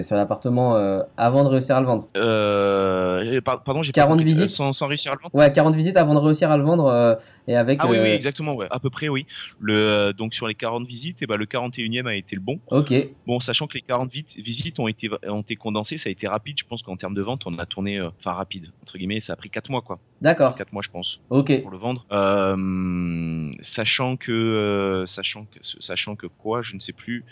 sur 0.04 0.16
l'appartement 0.16 0.76
avant 1.16 1.42
de 1.42 1.48
réussir 1.48 1.76
à 1.76 1.80
le 1.80 1.86
vendre. 1.86 2.08
pardon, 3.64 3.82
j'ai 3.82 3.92
40 3.92 4.20
visites 4.20 4.50
sans, 4.50 4.72
sans, 4.72 4.86
réussir 4.86 5.12
à 5.12 5.14
le 5.16 5.22
vendre? 5.22 5.34
Ouais, 5.34 5.52
40 5.52 5.74
visites 5.74 5.96
avant 5.96 6.14
de 6.14 6.20
réussir 6.20 6.50
à 6.50 6.56
le 6.56 6.62
vendre 6.62 7.18
et 7.48 7.56
avec. 7.56 7.80
Ah 7.82 7.88
oui, 7.88 7.98
oui, 8.00 8.08
exactement, 8.08 8.54
ouais, 8.54 8.66
à 8.70 8.78
peu 8.78 8.90
près, 8.90 9.08
oui. 9.08 9.26
Le, 9.60 10.12
donc 10.12 10.34
sur 10.34 10.46
les 10.46 10.54
40 10.54 10.86
visites, 10.86 11.22
et 11.22 11.24
eh 11.24 11.26
ben, 11.26 11.36
le 11.36 11.46
41e 11.46 12.06
a 12.06 12.14
été 12.14 12.36
le 12.36 12.42
bon. 12.42 12.60
Ok. 12.70 12.94
Bon, 13.26 13.40
sachant 13.40 13.66
que 13.66 13.74
les 13.74 13.82
40 13.82 14.10
visites 14.10 14.78
ont 14.78 14.88
été, 14.88 15.10
ont 15.28 15.40
été 15.40 15.56
condensées, 15.56 15.96
ça 15.96 16.08
a 16.08 16.12
été 16.12 16.28
rapide. 16.28 16.56
Je 16.58 16.64
pense 16.64 16.82
qu'en 16.82 16.96
termes 16.96 17.14
de 17.14 17.22
vente, 17.22 17.42
on 17.46 17.58
a 17.58 17.66
tourné, 17.66 18.00
enfin 18.00 18.32
rapide 18.32 18.70
entre 18.82 18.98
guillemets, 18.98 19.20
ça 19.20 19.32
a 19.32 19.36
pris 19.36 19.50
4 19.50 19.70
mois 19.70 19.82
quoi. 19.82 19.98
D'accord. 20.20 20.54
4 20.54 20.72
mois, 20.72 20.82
je 20.82 20.90
pense. 20.90 21.20
Ok. 21.30 21.60
Pour 21.62 21.70
le 21.70 21.76
vendre. 21.76 22.06
Euh, 22.12 22.35
sachant 23.62 24.16
que 24.16 24.32
euh, 24.32 25.06
sachant 25.06 25.44
que 25.44 25.58
sachant 25.62 26.16
que 26.16 26.26
quoi, 26.26 26.62
je 26.62 26.74
ne 26.74 26.80
sais 26.80 26.92
plus. 26.92 27.24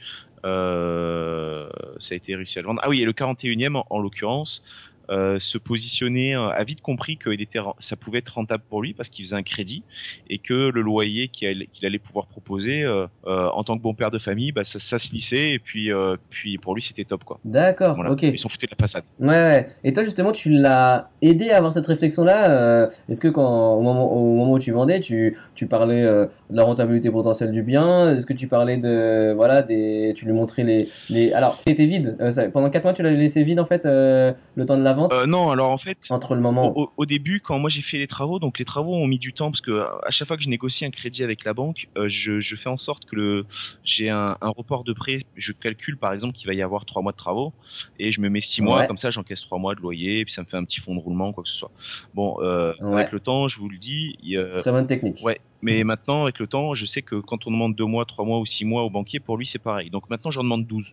Euh, 0.44 1.68
ça 2.00 2.14
a 2.14 2.16
été 2.16 2.34
réussi 2.36 2.58
à 2.58 2.62
le 2.62 2.68
vendre. 2.68 2.80
Ah 2.84 2.88
oui, 2.90 3.00
et 3.00 3.04
le 3.06 3.12
41e 3.12 3.82
en 3.88 3.98
l'occurrence, 3.98 4.62
euh, 5.10 5.38
se 5.38 5.58
positionner, 5.58 6.34
euh, 6.34 6.48
a 6.48 6.64
vite 6.64 6.80
compris 6.80 7.18
que 7.18 7.30
était, 7.30 7.58
ça 7.78 7.96
pouvait 7.96 8.18
être 8.18 8.30
rentable 8.30 8.62
pour 8.68 8.80
lui 8.80 8.94
parce 8.94 9.10
qu'il 9.10 9.24
faisait 9.24 9.36
un 9.36 9.42
crédit 9.42 9.82
et 10.30 10.38
que 10.38 10.70
le 10.70 10.80
loyer 10.80 11.28
qu'il 11.28 11.66
allait, 11.82 11.98
pouvoir 11.98 12.26
proposer 12.26 12.82
euh, 12.82 13.06
en 13.24 13.64
tant 13.64 13.76
que 13.76 13.82
bon 13.82 13.94
père 13.94 14.10
de 14.10 14.18
famille, 14.18 14.52
bah, 14.52 14.64
ça, 14.64 14.80
ça, 14.80 14.98
se 14.98 15.12
lissait 15.12 15.50
et 15.50 15.58
puis, 15.58 15.90
puis 16.30 16.58
pour 16.58 16.74
lui 16.74 16.82
c'était 16.82 17.04
top 17.04 17.24
quoi. 17.24 17.38
D'accord, 17.44 17.98
ok. 18.08 18.22
Ils 18.22 18.38
s'en 18.38 18.48
foutaient 18.48 18.66
de 18.66 18.72
la 18.72 18.82
façade. 18.82 19.04
Ouais, 19.20 19.28
ouais. 19.28 19.66
Et 19.84 19.92
toi 19.92 20.04
justement, 20.04 20.32
tu 20.32 20.50
l'as 20.50 21.10
aidé 21.20 21.50
à 21.50 21.58
avoir 21.58 21.72
cette 21.72 21.86
réflexion-là. 21.86 22.88
Est-ce 23.08 23.20
que 23.20 23.28
quand 23.28 23.74
au 23.74 23.82
moment, 23.82 24.12
au 24.12 24.36
moment 24.36 24.52
où 24.52 24.58
tu 24.58 24.72
vendais, 24.72 25.00
tu, 25.00 25.36
tu 25.54 25.66
parlais 25.66 26.06
de 26.50 26.56
la 26.56 26.64
rentabilité 26.64 27.10
potentielle 27.10 27.52
du 27.52 27.62
bien 27.62 28.16
Est-ce 28.16 28.26
que 28.26 28.32
tu 28.32 28.48
parlais 28.48 28.76
de 28.78 29.32
voilà 29.34 29.62
des, 29.62 30.12
tu 30.16 30.24
lui 30.24 30.32
montrais 30.32 30.62
les, 30.64 30.88
les... 31.10 31.32
alors 31.32 31.60
était 31.66 31.86
vide 31.86 32.16
pendant 32.52 32.70
4 32.70 32.84
mois, 32.84 32.92
tu 32.92 33.02
l'as 33.02 33.10
laissé 33.10 33.42
vide 33.42 33.60
en 33.60 33.66
fait 33.66 33.84
le 33.84 34.34
temps 34.66 34.76
de 34.76 34.82
la 34.82 34.94
euh, 34.94 35.26
non, 35.26 35.50
alors 35.50 35.70
en 35.70 35.78
fait, 35.78 35.98
entre 36.10 36.34
le 36.34 36.40
moment 36.40 36.74
au, 36.96 37.06
début, 37.06 37.40
quand 37.40 37.58
moi 37.58 37.70
j'ai 37.70 37.82
fait 37.82 37.98
les 37.98 38.06
travaux, 38.06 38.38
donc 38.38 38.58
les 38.58 38.64
travaux 38.64 38.94
ont 38.94 39.06
mis 39.06 39.18
du 39.18 39.32
temps 39.32 39.50
parce 39.50 39.60
que 39.60 39.84
à 40.06 40.10
chaque 40.10 40.28
fois 40.28 40.36
que 40.36 40.42
je 40.42 40.48
négocie 40.48 40.84
un 40.84 40.90
crédit 40.90 41.22
avec 41.22 41.44
la 41.44 41.52
banque, 41.52 41.88
euh, 41.96 42.06
je, 42.08 42.56
fais 42.56 42.68
en 42.68 42.76
sorte 42.76 43.04
que 43.04 43.16
le 43.16 43.46
j'ai 43.84 44.10
un, 44.10 44.36
report 44.42 44.84
de 44.84 44.92
prêt. 44.92 45.20
Je 45.36 45.52
calcule 45.52 45.96
par 45.96 46.12
exemple 46.12 46.34
qu'il 46.34 46.46
va 46.46 46.54
y 46.54 46.62
avoir 46.62 46.84
trois 46.84 47.02
mois 47.02 47.12
de 47.12 47.16
travaux 47.16 47.52
et 47.98 48.12
je 48.12 48.20
me 48.20 48.28
mets 48.28 48.40
six 48.40 48.62
mois 48.62 48.86
comme 48.86 48.98
ça, 48.98 49.10
j'encaisse 49.10 49.42
trois 49.42 49.58
mois 49.58 49.74
de 49.74 49.80
loyer 49.80 50.20
et 50.20 50.24
puis 50.24 50.32
ça 50.32 50.42
me 50.42 50.46
fait 50.46 50.56
un 50.56 50.64
petit 50.64 50.80
fonds 50.80 50.94
de 50.94 51.00
roulement 51.00 51.32
quoi 51.32 51.42
que 51.42 51.48
ce 51.48 51.56
soit. 51.56 51.70
Bon, 52.14 52.36
euh, 52.40 52.72
avec 52.92 53.12
le 53.12 53.20
temps, 53.20 53.48
je 53.48 53.58
vous 53.58 53.68
le 53.68 53.78
dis, 53.78 54.16
très 54.58 54.70
bonne 54.70 54.86
technique. 54.86 55.20
Ouais, 55.24 55.40
mais 55.64 55.82
maintenant, 55.82 56.24
avec 56.24 56.38
le 56.38 56.46
temps, 56.46 56.74
je 56.74 56.84
sais 56.84 57.00
que 57.00 57.16
quand 57.16 57.46
on 57.46 57.50
demande 57.50 57.74
deux 57.74 57.86
mois, 57.86 58.04
trois 58.04 58.26
mois 58.26 58.38
ou 58.38 58.44
six 58.44 58.66
mois 58.66 58.82
au 58.82 58.90
banquier, 58.90 59.18
pour 59.18 59.38
lui, 59.38 59.46
c'est 59.46 59.58
pareil. 59.58 59.88
Donc 59.88 60.10
maintenant, 60.10 60.30
j'en 60.30 60.44
demande 60.44 60.66
12. 60.66 60.92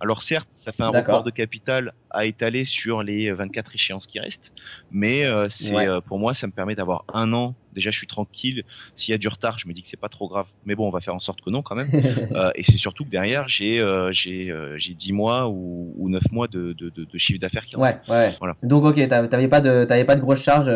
Alors 0.00 0.22
certes, 0.22 0.48
ça 0.50 0.72
fait 0.72 0.82
un 0.82 0.88
report 0.88 1.24
de 1.24 1.30
capital 1.30 1.92
à 2.10 2.24
étaler 2.24 2.64
sur 2.64 3.02
les 3.02 3.30
24 3.32 3.74
échéances 3.74 4.06
qui 4.06 4.18
restent, 4.18 4.52
mais 4.90 5.26
euh, 5.26 5.46
c'est 5.50 5.74
euh, 5.74 6.00
pour 6.00 6.18
moi, 6.18 6.34
ça 6.34 6.46
me 6.46 6.52
permet 6.52 6.74
d'avoir 6.74 7.04
un 7.12 7.32
an 7.32 7.54
déjà 7.74 7.90
je 7.92 7.98
suis 7.98 8.08
tranquille. 8.08 8.64
S'il 8.96 9.12
y 9.12 9.14
a 9.14 9.18
du 9.18 9.28
retard, 9.28 9.56
je 9.58 9.68
me 9.68 9.72
dis 9.72 9.82
que 9.82 9.88
c'est 9.88 10.00
pas 10.00 10.08
trop 10.08 10.26
grave. 10.26 10.46
Mais 10.64 10.74
bon, 10.74 10.88
on 10.88 10.90
va 10.90 11.00
faire 11.00 11.14
en 11.14 11.20
sorte 11.20 11.40
que 11.42 11.50
non 11.50 11.62
quand 11.62 11.76
même. 11.76 11.88
euh, 12.32 12.50
et 12.56 12.64
c'est 12.64 12.76
surtout 12.76 13.04
que 13.04 13.10
derrière, 13.10 13.46
j'ai 13.46 13.84
j'ai 14.10 14.52
j'ai 14.76 14.94
10 14.94 15.12
mois 15.12 15.48
ou, 15.48 15.94
ou 15.96 16.08
9 16.08 16.22
mois 16.32 16.48
de, 16.48 16.72
de, 16.72 16.90
de, 16.90 17.18
chiffre 17.18 17.38
d'affaires 17.38 17.64
qui 17.64 17.76
Ouais, 17.76 17.96
ouais. 18.08 18.34
Voilà. 18.40 18.56
Donc 18.64 18.84
ok, 18.84 19.06
t'avais 19.06 19.48
pas 19.48 19.60
de 19.60 19.84
t'avais 19.84 20.04
pas 20.04 20.16
de 20.16 20.20
grosses 20.20 20.42
charges. 20.42 20.70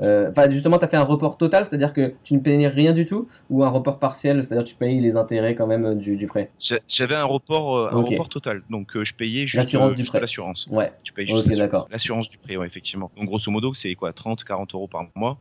Enfin 0.00 0.50
justement, 0.50 0.78
t'as 0.78 0.88
fait 0.88 0.96
un 0.96 1.04
report 1.04 1.36
total, 1.36 1.64
c'est-à-dire 1.64 1.92
que 1.92 2.14
tu 2.24 2.34
ne 2.34 2.40
payais 2.40 2.66
rien 2.66 2.92
du 2.92 3.04
tout, 3.04 3.28
ou 3.50 3.62
un 3.62 3.68
report 3.68 4.00
partiel, 4.00 4.42
c'est-à-dire 4.42 4.64
que 4.64 4.70
tu 4.70 4.74
payes 4.74 4.98
les 4.98 5.16
intérêts 5.16 5.54
quand 5.54 5.66
même 5.66 5.94
du, 5.94 6.16
du 6.16 6.26
prêt? 6.26 6.50
J'avais 6.88 7.14
un 7.14 7.24
report 7.24 7.92
un 7.92 8.02
report 8.02 8.28
total, 8.28 8.47
donc 8.70 9.02
je 9.02 9.14
payais 9.14 9.46
juste 9.46 9.56
l'assurance 9.56 9.94
du 9.94 10.04
prêt. 10.04 10.20
L'assurance. 10.20 10.66
Ouais. 10.68 10.92
Tu 11.02 11.12
payes 11.12 11.26
juste 11.26 11.46
l'assurance 11.90 12.28
du 12.28 12.38
prêt, 12.38 12.56
ouais, 12.56 12.66
effectivement. 12.66 13.10
Donc 13.16 13.26
grosso 13.26 13.50
modo, 13.50 13.74
c'est 13.74 13.94
quoi 13.94 14.12
30, 14.12 14.44
40 14.44 14.74
euros 14.74 14.88
par 14.88 15.06
mois. 15.14 15.38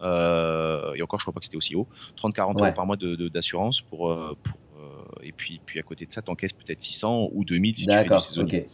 et 0.96 1.02
encore, 1.02 1.20
je 1.20 1.24
crois 1.24 1.34
pas 1.34 1.40
que 1.40 1.46
c'était 1.46 1.58
aussi 1.58 1.76
haut. 1.76 1.88
30-40 2.18 2.60
euros 2.60 2.74
par 2.74 2.86
mois 2.86 2.98
d'assurance 2.98 3.82
de, 3.82 3.88
pour, 3.88 4.10
euh, 4.10 4.38
pour 4.44 4.58
euh, 4.80 5.24
et 5.24 5.32
puis, 5.32 5.60
puis 5.66 5.80
à 5.80 5.84
côté 5.84 6.06
de 6.06 6.14
ça, 6.14 6.22
t'encaisses 6.22 6.54
peut-être 6.54 6.84
600 6.84 7.30
ou 7.34 7.44
2000 7.44 7.78
si 7.78 7.88
tu 7.88 7.94
fais 7.94 8.04
du 8.04 8.20
saisonnier. 8.20 8.68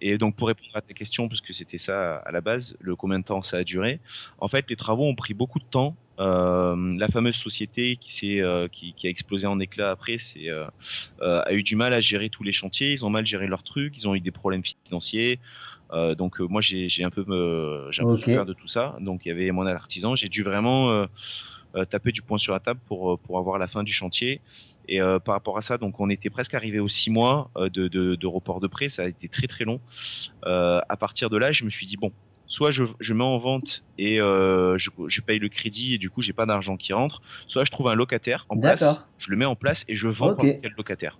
Et 0.00 0.18
donc 0.18 0.36
pour 0.36 0.48
répondre 0.48 0.70
à 0.74 0.82
ta 0.82 0.92
question, 0.92 1.28
parce 1.28 1.40
que 1.40 1.52
c'était 1.52 1.78
ça 1.78 2.16
à 2.16 2.30
la 2.30 2.40
base, 2.40 2.76
le 2.80 2.96
combien 2.96 3.18
de 3.18 3.24
temps 3.24 3.42
ça 3.42 3.58
a 3.58 3.64
duré. 3.64 4.00
En 4.38 4.48
fait, 4.48 4.66
les 4.68 4.76
travaux 4.76 5.06
ont 5.06 5.14
pris 5.14 5.34
beaucoup 5.34 5.58
de 5.58 5.64
temps. 5.64 5.96
Euh, 6.20 6.98
la 6.98 7.08
fameuse 7.08 7.36
société 7.36 7.96
qui, 7.96 8.40
euh, 8.40 8.68
qui, 8.68 8.92
qui, 8.92 9.06
a 9.06 9.10
explosé 9.10 9.46
en 9.46 9.58
éclats 9.58 9.90
après, 9.90 10.18
c'est 10.18 10.50
euh, 10.50 10.66
a 11.20 11.52
eu 11.52 11.62
du 11.62 11.76
mal 11.76 11.94
à 11.94 12.00
gérer 12.00 12.28
tous 12.28 12.42
les 12.42 12.52
chantiers. 12.52 12.92
Ils 12.92 13.06
ont 13.06 13.10
mal 13.10 13.26
géré 13.26 13.46
leurs 13.46 13.62
trucs. 13.62 13.96
Ils 13.96 14.06
ont 14.06 14.14
eu 14.14 14.20
des 14.20 14.30
problèmes 14.30 14.62
financiers. 14.84 15.38
donc 16.18 16.40
moi 16.40 16.60
j'ai 16.60 17.04
un 17.04 17.10
peu, 17.10 17.24
j'ai 17.90 18.02
un 18.02 18.06
peu 18.06 18.18
souffert 18.18 18.44
de 18.44 18.52
tout 18.52 18.68
ça. 18.68 18.96
Donc 19.00 19.24
il 19.24 19.28
y 19.30 19.32
avait 19.32 19.50
mon 19.50 19.66
artisan. 19.66 20.14
J'ai 20.14 20.28
dû 20.28 20.42
vraiment 20.42 21.06
euh, 21.76 21.84
taper 21.88 22.12
du 22.12 22.20
poing 22.20 22.38
sur 22.38 22.52
la 22.52 22.60
table 22.60 22.80
pour 22.86 23.18
pour 23.20 23.38
avoir 23.38 23.58
la 23.58 23.66
fin 23.66 23.82
du 23.82 23.92
chantier. 23.92 24.42
Et 24.88 24.98
par 25.24 25.34
rapport 25.34 25.56
à 25.56 25.62
ça, 25.62 25.78
donc 25.78 26.00
on 26.00 26.10
était 26.10 26.30
presque 26.30 26.54
arrivé 26.54 26.80
aux 26.80 26.88
six 26.88 27.10
mois 27.10 27.50
de, 27.56 27.88
de, 27.88 28.16
de 28.16 28.26
report 28.26 28.60
de 28.60 28.66
prêt. 28.66 28.88
Ça 28.88 29.02
a 29.02 29.06
été 29.06 29.28
très 29.28 29.46
très 29.46 29.64
long. 29.64 29.80
à 30.44 30.96
partir 30.98 31.30
de 31.30 31.38
là, 31.38 31.50
je 31.52 31.64
me 31.64 31.70
suis 31.70 31.86
dit 31.86 31.96
bon, 31.96 32.12
soit 32.50 32.72
je, 32.72 32.82
je, 32.98 33.14
mets 33.14 33.24
en 33.24 33.38
vente 33.38 33.84
et 33.96 34.20
euh, 34.20 34.76
je, 34.76 34.90
je, 35.06 35.20
paye 35.20 35.38
le 35.38 35.48
crédit 35.48 35.94
et 35.94 35.98
du 35.98 36.10
coup 36.10 36.20
j'ai 36.20 36.32
pas 36.32 36.46
d'argent 36.46 36.76
qui 36.76 36.92
rentre, 36.92 37.22
soit 37.46 37.64
je 37.64 37.70
trouve 37.70 37.88
un 37.88 37.94
locataire 37.94 38.44
en 38.48 38.58
place, 38.58 39.06
je 39.18 39.30
le 39.30 39.36
mets 39.36 39.46
en 39.46 39.54
place 39.54 39.84
et 39.88 39.94
je 39.94 40.08
vends 40.08 40.30
okay. 40.30 40.58
quel 40.60 40.72
locataire. 40.76 41.16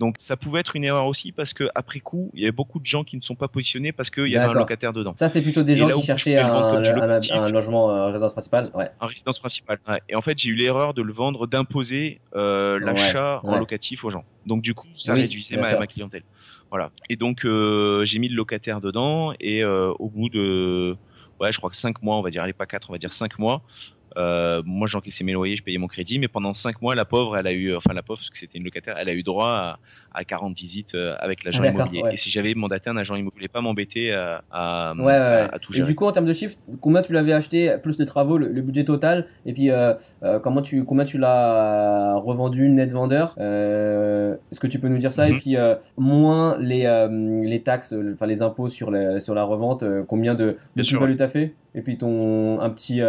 Donc 0.00 0.16
ça 0.18 0.36
pouvait 0.36 0.60
être 0.60 0.74
une 0.74 0.84
erreur 0.84 1.06
aussi 1.06 1.30
parce 1.30 1.52
que 1.52 1.68
après 1.74 2.00
coup, 2.00 2.30
il 2.34 2.40
y 2.40 2.44
avait 2.44 2.52
beaucoup 2.52 2.80
de 2.80 2.86
gens 2.86 3.04
qui 3.04 3.16
ne 3.16 3.22
sont 3.22 3.34
pas 3.34 3.48
positionnés 3.48 3.92
parce 3.92 4.10
qu'il 4.10 4.28
y 4.28 4.36
avait 4.36 4.50
un 4.50 4.54
locataire 4.54 4.94
dedans. 4.94 5.12
Ça 5.14 5.28
c'est 5.28 5.42
plutôt 5.42 5.62
des 5.62 5.74
gens 5.74 5.88
qui 5.88 6.06
cherchaient 6.06 6.40
un, 6.40 6.52
un, 6.52 7.50
logement 7.50 7.90
euh, 7.90 8.06
résidence 8.06 8.32
principale. 8.32 8.64
Ouais. 8.74 8.90
Un 8.98 9.06
résidence 9.06 9.38
principale. 9.38 9.78
Ouais. 9.86 10.00
Et 10.08 10.16
en 10.16 10.22
fait, 10.22 10.38
j'ai 10.38 10.48
eu 10.48 10.54
l'erreur 10.54 10.94
de 10.94 11.02
le 11.02 11.12
vendre, 11.12 11.46
d'imposer 11.46 12.20
euh, 12.34 12.80
l'achat 12.80 13.40
en 13.44 13.58
locatif 13.58 14.04
aux 14.04 14.10
gens. 14.10 14.24
Donc 14.46 14.62
du 14.62 14.74
coup, 14.74 14.88
ça 14.94 15.12
réduisait 15.12 15.58
ma, 15.58 15.78
ma, 15.78 15.86
clientèle. 15.86 16.22
Voilà. 16.72 16.90
Et 17.10 17.16
donc 17.16 17.44
euh, 17.44 18.02
j'ai 18.06 18.18
mis 18.18 18.28
le 18.28 18.34
locataire 18.34 18.80
dedans 18.80 19.34
et 19.40 19.62
euh, 19.62 19.92
au 19.98 20.08
bout 20.08 20.30
de 20.30 20.96
ouais, 21.38 21.52
je 21.52 21.58
crois 21.58 21.68
que 21.68 21.76
5 21.76 22.00
mois, 22.02 22.16
on 22.16 22.22
va 22.22 22.30
dire, 22.30 22.42
allez 22.42 22.54
pas 22.54 22.64
4, 22.64 22.88
on 22.88 22.94
va 22.94 22.98
dire 22.98 23.12
5 23.12 23.38
mois, 23.38 23.60
euh, 24.16 24.62
moi, 24.64 24.86
j'encaissais 24.86 25.24
mes 25.24 25.32
loyers, 25.32 25.56
je 25.56 25.62
payais 25.62 25.78
mon 25.78 25.88
crédit, 25.88 26.18
mais 26.18 26.28
pendant 26.28 26.54
5 26.54 26.80
mois, 26.82 26.94
la 26.94 27.04
pauvre, 27.04 27.36
elle 27.38 27.46
a 27.46 27.52
eu, 27.52 27.74
enfin 27.74 27.92
la 27.94 28.02
pauvre, 28.02 28.18
parce 28.18 28.30
que 28.30 28.38
c'était 28.38 28.58
une 28.58 28.64
locataire, 28.64 28.96
elle 28.98 29.08
a 29.08 29.14
eu 29.14 29.22
droit 29.22 29.48
à, 29.48 29.78
à 30.14 30.24
40 30.24 30.56
visites 30.56 30.94
euh, 30.94 31.14
avec 31.18 31.44
l'agent 31.44 31.64
immobilier. 31.64 32.02
Et 32.12 32.16
si 32.16 32.30
j'avais 32.30 32.54
mandaté 32.54 32.90
un 32.90 32.96
agent 32.96 33.16
immobilier, 33.16 33.48
pas 33.48 33.60
m'embêter 33.60 34.12
à, 34.12 34.42
à, 34.50 34.94
ouais, 34.96 35.04
ouais. 35.04 35.48
à, 35.52 35.58
tout 35.60 35.72
gérer. 35.72 35.86
Et 35.86 35.90
du 35.90 35.94
coup, 35.94 36.04
en 36.04 36.12
termes 36.12 36.26
de 36.26 36.32
chiffres, 36.32 36.56
combien 36.80 37.02
tu 37.02 37.12
l'avais 37.12 37.32
acheté, 37.32 37.76
plus 37.82 37.98
les 37.98 38.06
travaux, 38.06 38.38
le, 38.38 38.62
budget 38.62 38.84
total, 38.84 39.26
et 39.44 39.52
puis 39.52 39.70
euh, 39.70 39.94
euh, 40.22 40.38
comment 40.38 40.62
tu, 40.62 40.84
combien 40.84 41.04
tu 41.04 41.18
l'as 41.18 42.14
revendu 42.16 42.68
net 42.68 42.92
vendeur? 42.92 43.34
Est-ce 43.38 44.60
que 44.60 44.66
tu 44.66 44.78
peux 44.78 44.88
nous 44.88 44.98
dire 44.98 45.12
ça? 45.12 45.28
Et 45.28 45.32
mhm. 45.32 45.38
puis 45.38 45.56
moins 45.96 46.56
les, 46.58 47.08
les 47.44 47.62
taxes, 47.62 47.94
enfin 48.14 48.26
les 48.26 48.42
impôts 48.42 48.68
sur 48.68 48.90
la, 48.90 49.20
sur 49.20 49.34
la 49.34 49.44
revente, 49.44 49.84
combien 50.06 50.34
de, 50.34 50.56
de 50.76 50.82
plus-value 50.82 51.16
t'as 51.16 51.28
fait? 51.28 51.54
Et 51.74 51.80
puis 51.80 51.96
ton 51.96 52.60
un 52.60 52.70
petit 52.70 53.00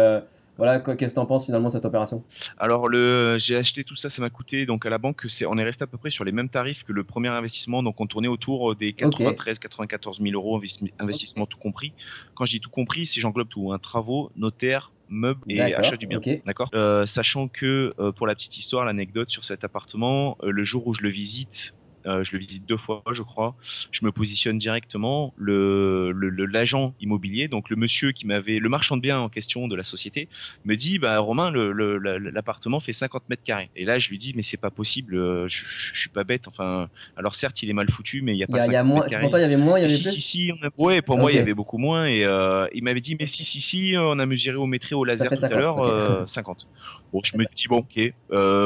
voilà, 0.56 0.80
qu'est-ce 0.80 1.14
que 1.14 1.14
tu 1.14 1.20
en 1.20 1.26
penses 1.26 1.46
finalement 1.46 1.70
cette 1.70 1.84
opération? 1.84 2.22
Alors, 2.58 2.88
le, 2.88 3.36
j'ai 3.38 3.56
acheté 3.56 3.84
tout 3.84 3.96
ça, 3.96 4.10
ça 4.10 4.22
m'a 4.22 4.30
coûté 4.30 4.66
donc 4.66 4.86
à 4.86 4.90
la 4.90 4.98
banque, 4.98 5.24
c'est, 5.28 5.46
on 5.46 5.58
est 5.58 5.64
resté 5.64 5.84
à 5.84 5.86
peu 5.86 5.98
près 5.98 6.10
sur 6.10 6.24
les 6.24 6.32
mêmes 6.32 6.48
tarifs 6.48 6.84
que 6.84 6.92
le 6.92 7.04
premier 7.04 7.28
investissement, 7.28 7.82
donc 7.82 8.00
on 8.00 8.06
tournait 8.06 8.28
autour 8.28 8.76
des 8.76 8.92
93, 8.92 9.58
94 9.58 10.20
000 10.20 10.34
euros 10.34 10.60
investissement 10.98 11.46
tout 11.46 11.58
compris. 11.58 11.92
Quand 12.34 12.44
je 12.44 12.52
dis 12.52 12.60
tout 12.60 12.70
compris, 12.70 13.06
si 13.06 13.20
j'englobe 13.20 13.48
tout, 13.48 13.72
un 13.72 13.76
hein, 13.76 13.78
travaux, 13.78 14.30
notaire, 14.36 14.92
meubles 15.08 15.40
et 15.48 15.74
achat 15.74 15.96
du 15.96 16.06
bien. 16.06 16.20
D'accord? 16.46 16.70
Euh, 16.74 17.06
sachant 17.06 17.48
que 17.48 17.90
euh, 17.98 18.12
pour 18.12 18.26
la 18.26 18.34
petite 18.34 18.56
histoire, 18.58 18.84
l'anecdote 18.84 19.30
sur 19.30 19.44
cet 19.44 19.64
appartement, 19.64 20.36
euh, 20.42 20.50
le 20.50 20.64
jour 20.64 20.86
où 20.86 20.94
je 20.94 21.02
le 21.02 21.10
visite, 21.10 21.74
euh, 21.74 21.83
je 22.04 22.32
le 22.32 22.38
visite 22.38 22.66
deux 22.66 22.76
fois, 22.76 23.02
je 23.12 23.22
crois. 23.22 23.54
Je 23.90 24.04
me 24.04 24.12
positionne 24.12 24.58
directement. 24.58 25.32
Le 25.36 26.12
l'agent 26.44 26.94
immobilier, 27.00 27.48
donc 27.48 27.70
le 27.70 27.76
monsieur 27.76 28.12
qui 28.12 28.26
m'avait, 28.26 28.58
le 28.58 28.68
marchand 28.68 28.96
de 28.96 29.02
biens 29.02 29.18
en 29.18 29.28
question 29.28 29.68
de 29.68 29.76
la 29.76 29.82
société, 29.82 30.28
me 30.64 30.74
dit, 30.76 30.98
bah 30.98 31.18
Romain, 31.18 31.50
l'appartement 31.52 32.80
fait 32.80 32.92
50 32.92 33.28
mètres 33.28 33.42
carrés. 33.44 33.70
Et 33.76 33.84
là, 33.84 33.98
je 33.98 34.08
lui 34.10 34.18
dis, 34.18 34.32
mais 34.36 34.42
c'est 34.42 34.56
pas 34.56 34.70
possible. 34.70 35.16
Euh, 35.16 35.48
je, 35.48 35.64
je, 35.66 35.98
suis 35.98 36.10
pas 36.10 36.24
bête. 36.24 36.48
Enfin, 36.48 36.88
alors 37.16 37.36
certes, 37.36 37.62
il 37.62 37.70
est 37.70 37.74
mal 37.74 37.90
foutu, 37.90 38.22
mais 38.22 38.32
il 38.32 38.38
y 38.38 38.44
a 38.44 38.46
pas. 38.46 38.64
Il 38.66 38.72
y, 38.72 38.76
a 38.76 38.84
moins. 38.84 39.08
Pour 39.08 39.30
toi, 39.30 39.38
il 39.38 39.42
y 39.42 39.44
avait 39.44 39.56
moins, 39.56 39.78
il 39.78 39.82
y 39.82 39.84
avait 39.84 39.94
si, 39.94 40.02
plus. 40.02 40.12
Si, 40.12 40.20
si, 40.20 40.52
on 40.52 40.66
a... 40.66 40.70
Ouais, 40.76 41.02
pour 41.02 41.18
moi, 41.18 41.32
il 41.32 41.36
y 41.36 41.40
avait 41.40 41.54
beaucoup 41.54 41.78
moins. 41.78 42.06
Et 42.06 42.24
euh, 42.24 42.66
il 42.74 42.82
m'avait 42.84 43.00
dit, 43.00 43.16
mais 43.18 43.26
si, 43.26 43.44
si, 43.44 43.60
si, 43.60 43.94
on 43.96 44.18
a 44.18 44.26
mesuré 44.26 44.56
au 44.56 44.66
métré 44.66 44.94
au 44.94 45.04
laser 45.04 45.28
tout 45.28 45.44
à 45.44 45.48
l'heure, 45.48 46.28
50. 46.28 46.66
Bon, 47.12 47.20
je 47.22 47.36
me 47.36 47.44
dis 47.54 47.68
bon, 47.68 47.78
ok, 47.78 48.12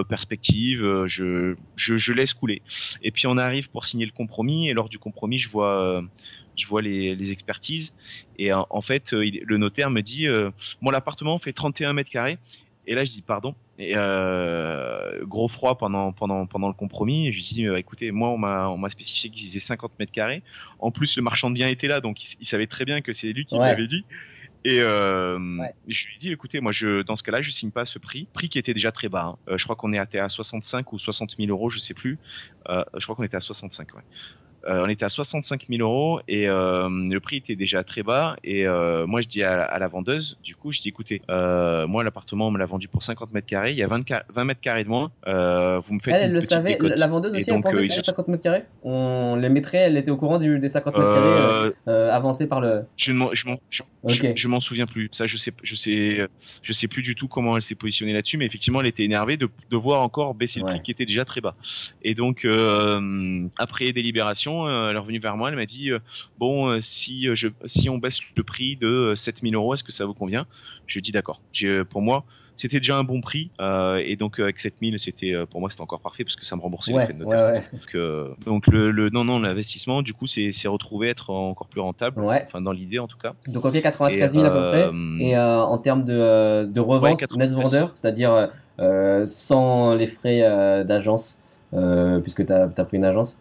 perspective, 0.09 1.05
je, 1.07 1.55
je, 1.77 1.97
je 1.97 2.13
laisse 2.13 2.35
couler. 2.35 2.63
Et 3.03 3.11
puis 3.11 3.27
on 3.27 3.37
arrive 3.37 3.69
pour 3.71 3.85
signer 3.85 4.07
le 4.07 4.13
compromis 4.13 4.69
et 4.69 4.73
lors 4.73 4.89
du 4.89 4.99
compromis, 4.99 5.39
je 5.39 5.49
vois, 5.49 5.83
euh, 5.83 6.03
je 6.57 6.67
vois 6.67 6.83
les, 6.83 7.33
expertises 7.33 7.95
et 8.39 8.53
en, 8.53 8.81
fait, 8.81 9.13
euh, 9.13 9.31
le 9.45 9.57
notaire 9.59 9.91
me 9.91 10.01
dit, 10.01 10.29
euh, 10.29 10.51
moi 10.81 10.93
l'appartement 10.93 11.39
fait 11.39 11.53
31 11.53 11.93
mètres 11.93 12.11
carrés. 12.11 12.39
Et 12.91 12.95
là, 12.95 13.05
je 13.05 13.11
dis 13.11 13.21
pardon. 13.21 13.55
Et 13.79 13.95
gros 15.27 15.49
froid 15.49 15.77
pendant 15.77 16.11
pendant 16.13 16.47
pendant 16.47 16.69
le 16.69 16.73
compromis. 16.73 17.29
Et 17.29 17.33
je 17.33 17.37
lui 17.37 17.45
dis 17.45 17.67
écoutez, 17.77 18.11
moi 18.13 18.31
on 18.31 18.39
m'a 18.39 18.67
on 18.69 18.79
m'a 18.79 18.89
spécifié 18.89 19.29
qu'il 19.29 19.43
disait 19.43 19.61
50 19.61 19.93
mètres 19.99 20.11
carrés. 20.11 20.43
En 20.79 20.91
plus, 20.91 21.19
le 21.19 21.23
marchand 21.23 21.51
de 21.51 21.55
biens 21.55 21.69
était 21.69 21.87
là, 21.87 22.01
donc 22.01 22.17
il, 22.41 22.47
savait 22.47 22.67
très 22.67 22.87
bien 22.87 23.03
que 23.03 23.13
c'est 23.13 23.31
lui 23.35 23.45
qui 23.45 23.59
m'avait 23.59 23.87
dit. 23.87 24.07
Et 24.69 24.83
euh, 24.83 25.39
je 25.89 26.07
lui 26.09 26.17
ai 26.17 26.19
dit, 26.19 26.31
écoutez, 26.31 26.61
moi, 26.61 26.73
je, 26.73 27.01
dans 27.01 27.17
ce 27.17 27.23
cas-là, 27.23 27.41
je 27.41 27.51
signe 27.51 27.71
pas 27.71 27.87
ce 27.87 27.99
prix, 27.99 28.29
prix 28.35 28.51
qui 28.51 28.59
était 28.59 28.75
déjà 28.75 28.93
très 28.93 29.09
bas. 29.09 29.25
Hein. 29.25 29.39
Euh, 29.49 29.57
je 29.57 29.65
crois 29.65 29.77
qu'on 29.77 29.95
est 29.95 30.19
à 30.19 30.29
65 30.29 30.93
ou 30.93 30.99
60 30.99 31.37
000 31.39 31.49
euros, 31.49 31.71
je 31.71 31.79
sais 31.79 31.95
plus. 31.95 32.19
Euh, 32.69 32.85
je 32.99 33.07
crois 33.07 33.17
qu'on 33.17 33.23
était 33.23 33.39
à 33.39 33.41
65. 33.41 33.95
Ouais. 33.95 34.03
Euh, 34.67 34.83
on 34.85 34.89
était 34.89 35.05
à 35.05 35.09
65 35.09 35.67
000 35.69 35.83
euros 35.83 36.21
et 36.27 36.49
euh, 36.51 36.89
le 36.89 37.21
prix 37.21 37.37
était 37.37 37.57
déjà 37.57 37.83
très 37.85 38.03
bas. 38.03 38.37
Et 38.43 38.67
euh, 38.67 39.07
moi, 39.07 39.21
je 39.21 39.29
dis 39.29 39.43
à, 39.43 39.79
la 39.79 39.89
vendeuse, 39.89 40.39
du 40.43 40.55
coup, 40.57 40.73
je 40.73 40.81
dis 40.81 40.89
écoutez, 40.89 41.23
moi, 41.29 42.03
l'appartement, 42.05 42.49
on 42.49 42.51
me 42.51 42.59
l'a 42.59 42.67
vendu 42.67 42.89
pour 42.89 43.03
50 43.03 43.33
mètres 43.33 43.47
carrés. 43.47 43.71
Il 43.71 43.77
y 43.77 43.83
a 43.83 43.89
20, 43.89 44.05
20 44.35 44.45
mètres 44.45 44.61
carrés 44.61 44.85
de 44.85 44.89
moins. 44.89 45.11
vous 45.27 45.95
me 45.95 46.01
faites. 46.01 46.15
Elle, 46.15 46.33
le 46.33 46.41
savait. 46.41 46.79
La 46.81 47.07
vendeuse 47.07 47.35
aussi, 47.35 47.51
elle 47.51 47.61
pensait 47.61 47.83
que 47.83 47.89
c'était 47.89 48.03
50 48.03 48.29
mètres 48.29 48.43
carrés. 48.43 48.65
On 48.83 49.37
les 49.37 49.49
mettrait. 49.49 49.79
Elle 49.79 49.97
était 49.97 50.11
au 50.11 50.17
courant 50.17 50.39
des 50.39 50.69
50 50.69 50.97
mètres 50.97 51.75
carrés 51.85 52.11
avancés 52.11 52.47
par 52.47 52.61
le. 52.61 52.85
Je 52.97 53.13
m'en, 53.13 53.31
je 53.33 54.49
m'en 54.49 54.61
souviens 54.61 54.87
plus. 54.87 55.09
Ça, 55.13 55.27
je 55.27 55.37
sais, 55.37 55.53
je 55.63 55.75
sais, 55.77 56.29
je 56.63 56.73
sais 56.73 56.89
plus 56.89 57.03
du 57.03 57.15
tout 57.15 57.29
comment 57.29 57.57
elle 57.57 57.63
s'est 57.63 57.75
positionnée 57.75 58.13
là-dessus. 58.13 58.39
Mais 58.39 58.47
effectivement, 58.47 58.81
elle 58.81 58.89
était 58.89 59.05
énervée 59.05 59.37
de, 59.37 59.49
de 59.71 59.77
voir 59.77 60.03
encore 60.03 60.35
baisser 60.35 60.61
le 60.61 60.67
prix 60.67 60.83
qui 60.83 60.91
était 60.91 61.07
déjà 61.07 61.25
très 61.25 61.41
bas. 61.41 61.55
Et 62.03 62.15
donc, 62.15 62.47
après 63.59 63.93
délibération 63.93 64.48
euh, 64.49 64.89
elle 64.89 64.97
est 64.97 64.99
revenue 64.99 65.19
vers 65.19 65.37
moi, 65.37 65.49
elle 65.49 65.57
m'a 65.57 65.67
dit 65.67 65.91
euh, 65.91 65.99
bon 66.39 66.71
euh, 66.71 66.81
si 66.81 67.35
je 67.35 67.49
si 67.67 67.89
on 67.89 67.99
baisse 67.99 68.21
le 68.37 68.43
prix 68.43 68.77
de 68.77 69.15
7000 69.17 69.55
euros, 69.55 69.75
est-ce 69.75 69.85
que 69.85 69.93
ça 69.93 70.05
vous 70.05 70.15
convient? 70.15 70.47
Je 70.87 70.95
lui 70.95 70.99
ai 70.99 71.03
dit 71.03 71.13
d'accord. 71.13 71.41
Pour 71.91 72.03
moi, 72.03 72.25
c'était 72.57 72.79
déjà 72.79 72.97
un 72.99 73.05
bon 73.05 73.21
prix 73.21 73.51
et 74.01 74.17
donc 74.17 74.41
avec 74.41 74.59
7000 74.59 74.99
c'était 74.99 75.35
pour 75.51 75.61
moi 75.61 75.71
c'était 75.71 75.83
encore 75.83 76.01
parfait 76.01 76.25
parce 76.25 76.37
que 76.37 76.45
ça 76.45 76.57
me 76.57 76.61
remboursait 76.61 76.93
ouais, 76.93 77.07
de 77.07 77.13
notaire. 77.13 77.63
donc, 77.73 78.45
donc 78.45 78.67
le, 78.67 79.11
non 79.11 79.25
non 79.25 79.39
l'investissement 79.39 80.03
du 80.03 80.13
coup 80.13 80.27
c'est 80.27 80.69
retrouvé 80.69 81.09
être 81.09 81.31
encore 81.31 81.69
plus 81.69 81.81
rentable. 81.81 82.21
Enfin 82.21 82.61
dans 82.61 82.73
l'idée 82.73 82.99
en 82.99 83.07
tout 83.07 83.19
cas. 83.19 83.35
Donc 83.47 83.65
ok 83.65 83.81
93 83.81 84.33
000 84.33 84.45
à 84.45 84.51
peu 84.51 84.61
près. 84.61 84.91
et 85.25 85.39
en 85.39 85.79
termes 85.79 86.05
de, 86.05 86.65
de 86.65 86.81
revente 86.81 87.37
net 87.37 87.53
vendeur 87.53 87.93
c'est-à-dire 87.95 88.51
sans 89.25 89.95
les 89.95 90.07
frais 90.07 90.85
d'agence 90.85 91.43
puisque 92.23 92.47
tu 92.47 92.53
as, 92.53 92.63
as, 92.77 92.85
pris 92.85 92.97
une 92.97 93.05
agence? 93.05 93.41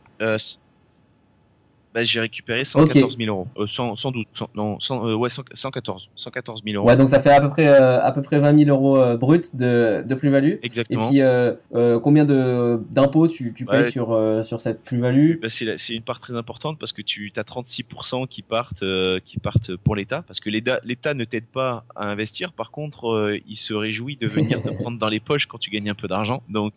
Bah, 1.93 2.03
j'ai 2.03 2.19
récupéré 2.19 2.65
114 2.65 3.17
000 3.17 3.29
euros. 3.29 3.47
Euh, 3.57 3.67
112, 3.67 4.33
non, 4.55 4.79
100, 4.79 5.07
euh, 5.07 5.15
ouais, 5.15 5.29
114, 5.29 6.09
114 6.15 6.61
000 6.63 6.75
euros. 6.75 6.87
Ouais, 6.87 6.95
donc 6.95 7.09
ça 7.09 7.19
fait 7.19 7.31
à 7.31 7.41
peu 7.41 7.49
près, 7.49 7.67
euh, 7.67 8.01
à 8.01 8.11
peu 8.11 8.21
près 8.21 8.39
20 8.39 8.65
000 8.65 8.69
euros 8.69 8.97
euh, 8.97 9.17
bruts 9.17 9.39
de, 9.53 10.03
de 10.05 10.15
plus-value. 10.15 10.55
Exactement. 10.63 11.07
Et 11.07 11.09
puis, 11.09 11.21
euh, 11.21 11.99
combien 11.99 12.25
d'impôts 12.25 13.27
tu, 13.27 13.53
tu 13.53 13.65
payes 13.65 13.91
sur, 13.91 14.15
sur 14.43 14.59
cette 14.59 14.83
plus-value? 14.83 15.39
Bah, 15.41 15.47
C'est 15.49 15.93
une 15.93 16.03
part 16.03 16.19
très 16.19 16.35
importante 16.35 16.77
parce 16.79 16.91
que 16.91 17.01
tu 17.01 17.31
as 17.35 17.41
36% 17.41 18.27
qui 18.27 18.41
partent, 18.41 18.83
qui 19.25 19.39
partent 19.39 19.75
pour 19.77 19.95
l'État. 19.95 20.23
Parce 20.27 20.39
que 20.39 20.49
l'État 20.49 21.13
ne 21.13 21.23
t'aide 21.23 21.45
pas 21.45 21.85
à 21.95 22.05
investir. 22.05 22.51
Par 22.53 22.71
contre, 22.71 23.39
il 23.47 23.57
se 23.57 23.73
réjouit 23.73 24.17
de 24.17 24.27
venir 24.27 24.61
te 24.61 24.69
prendre 24.81 24.99
dans 24.99 25.09
les 25.09 25.19
poches 25.19 25.45
quand 25.47 25.57
tu 25.57 25.69
gagnes 25.69 25.89
un 25.89 25.95
peu 25.95 26.07
d'argent. 26.07 26.43
Donc, 26.49 26.73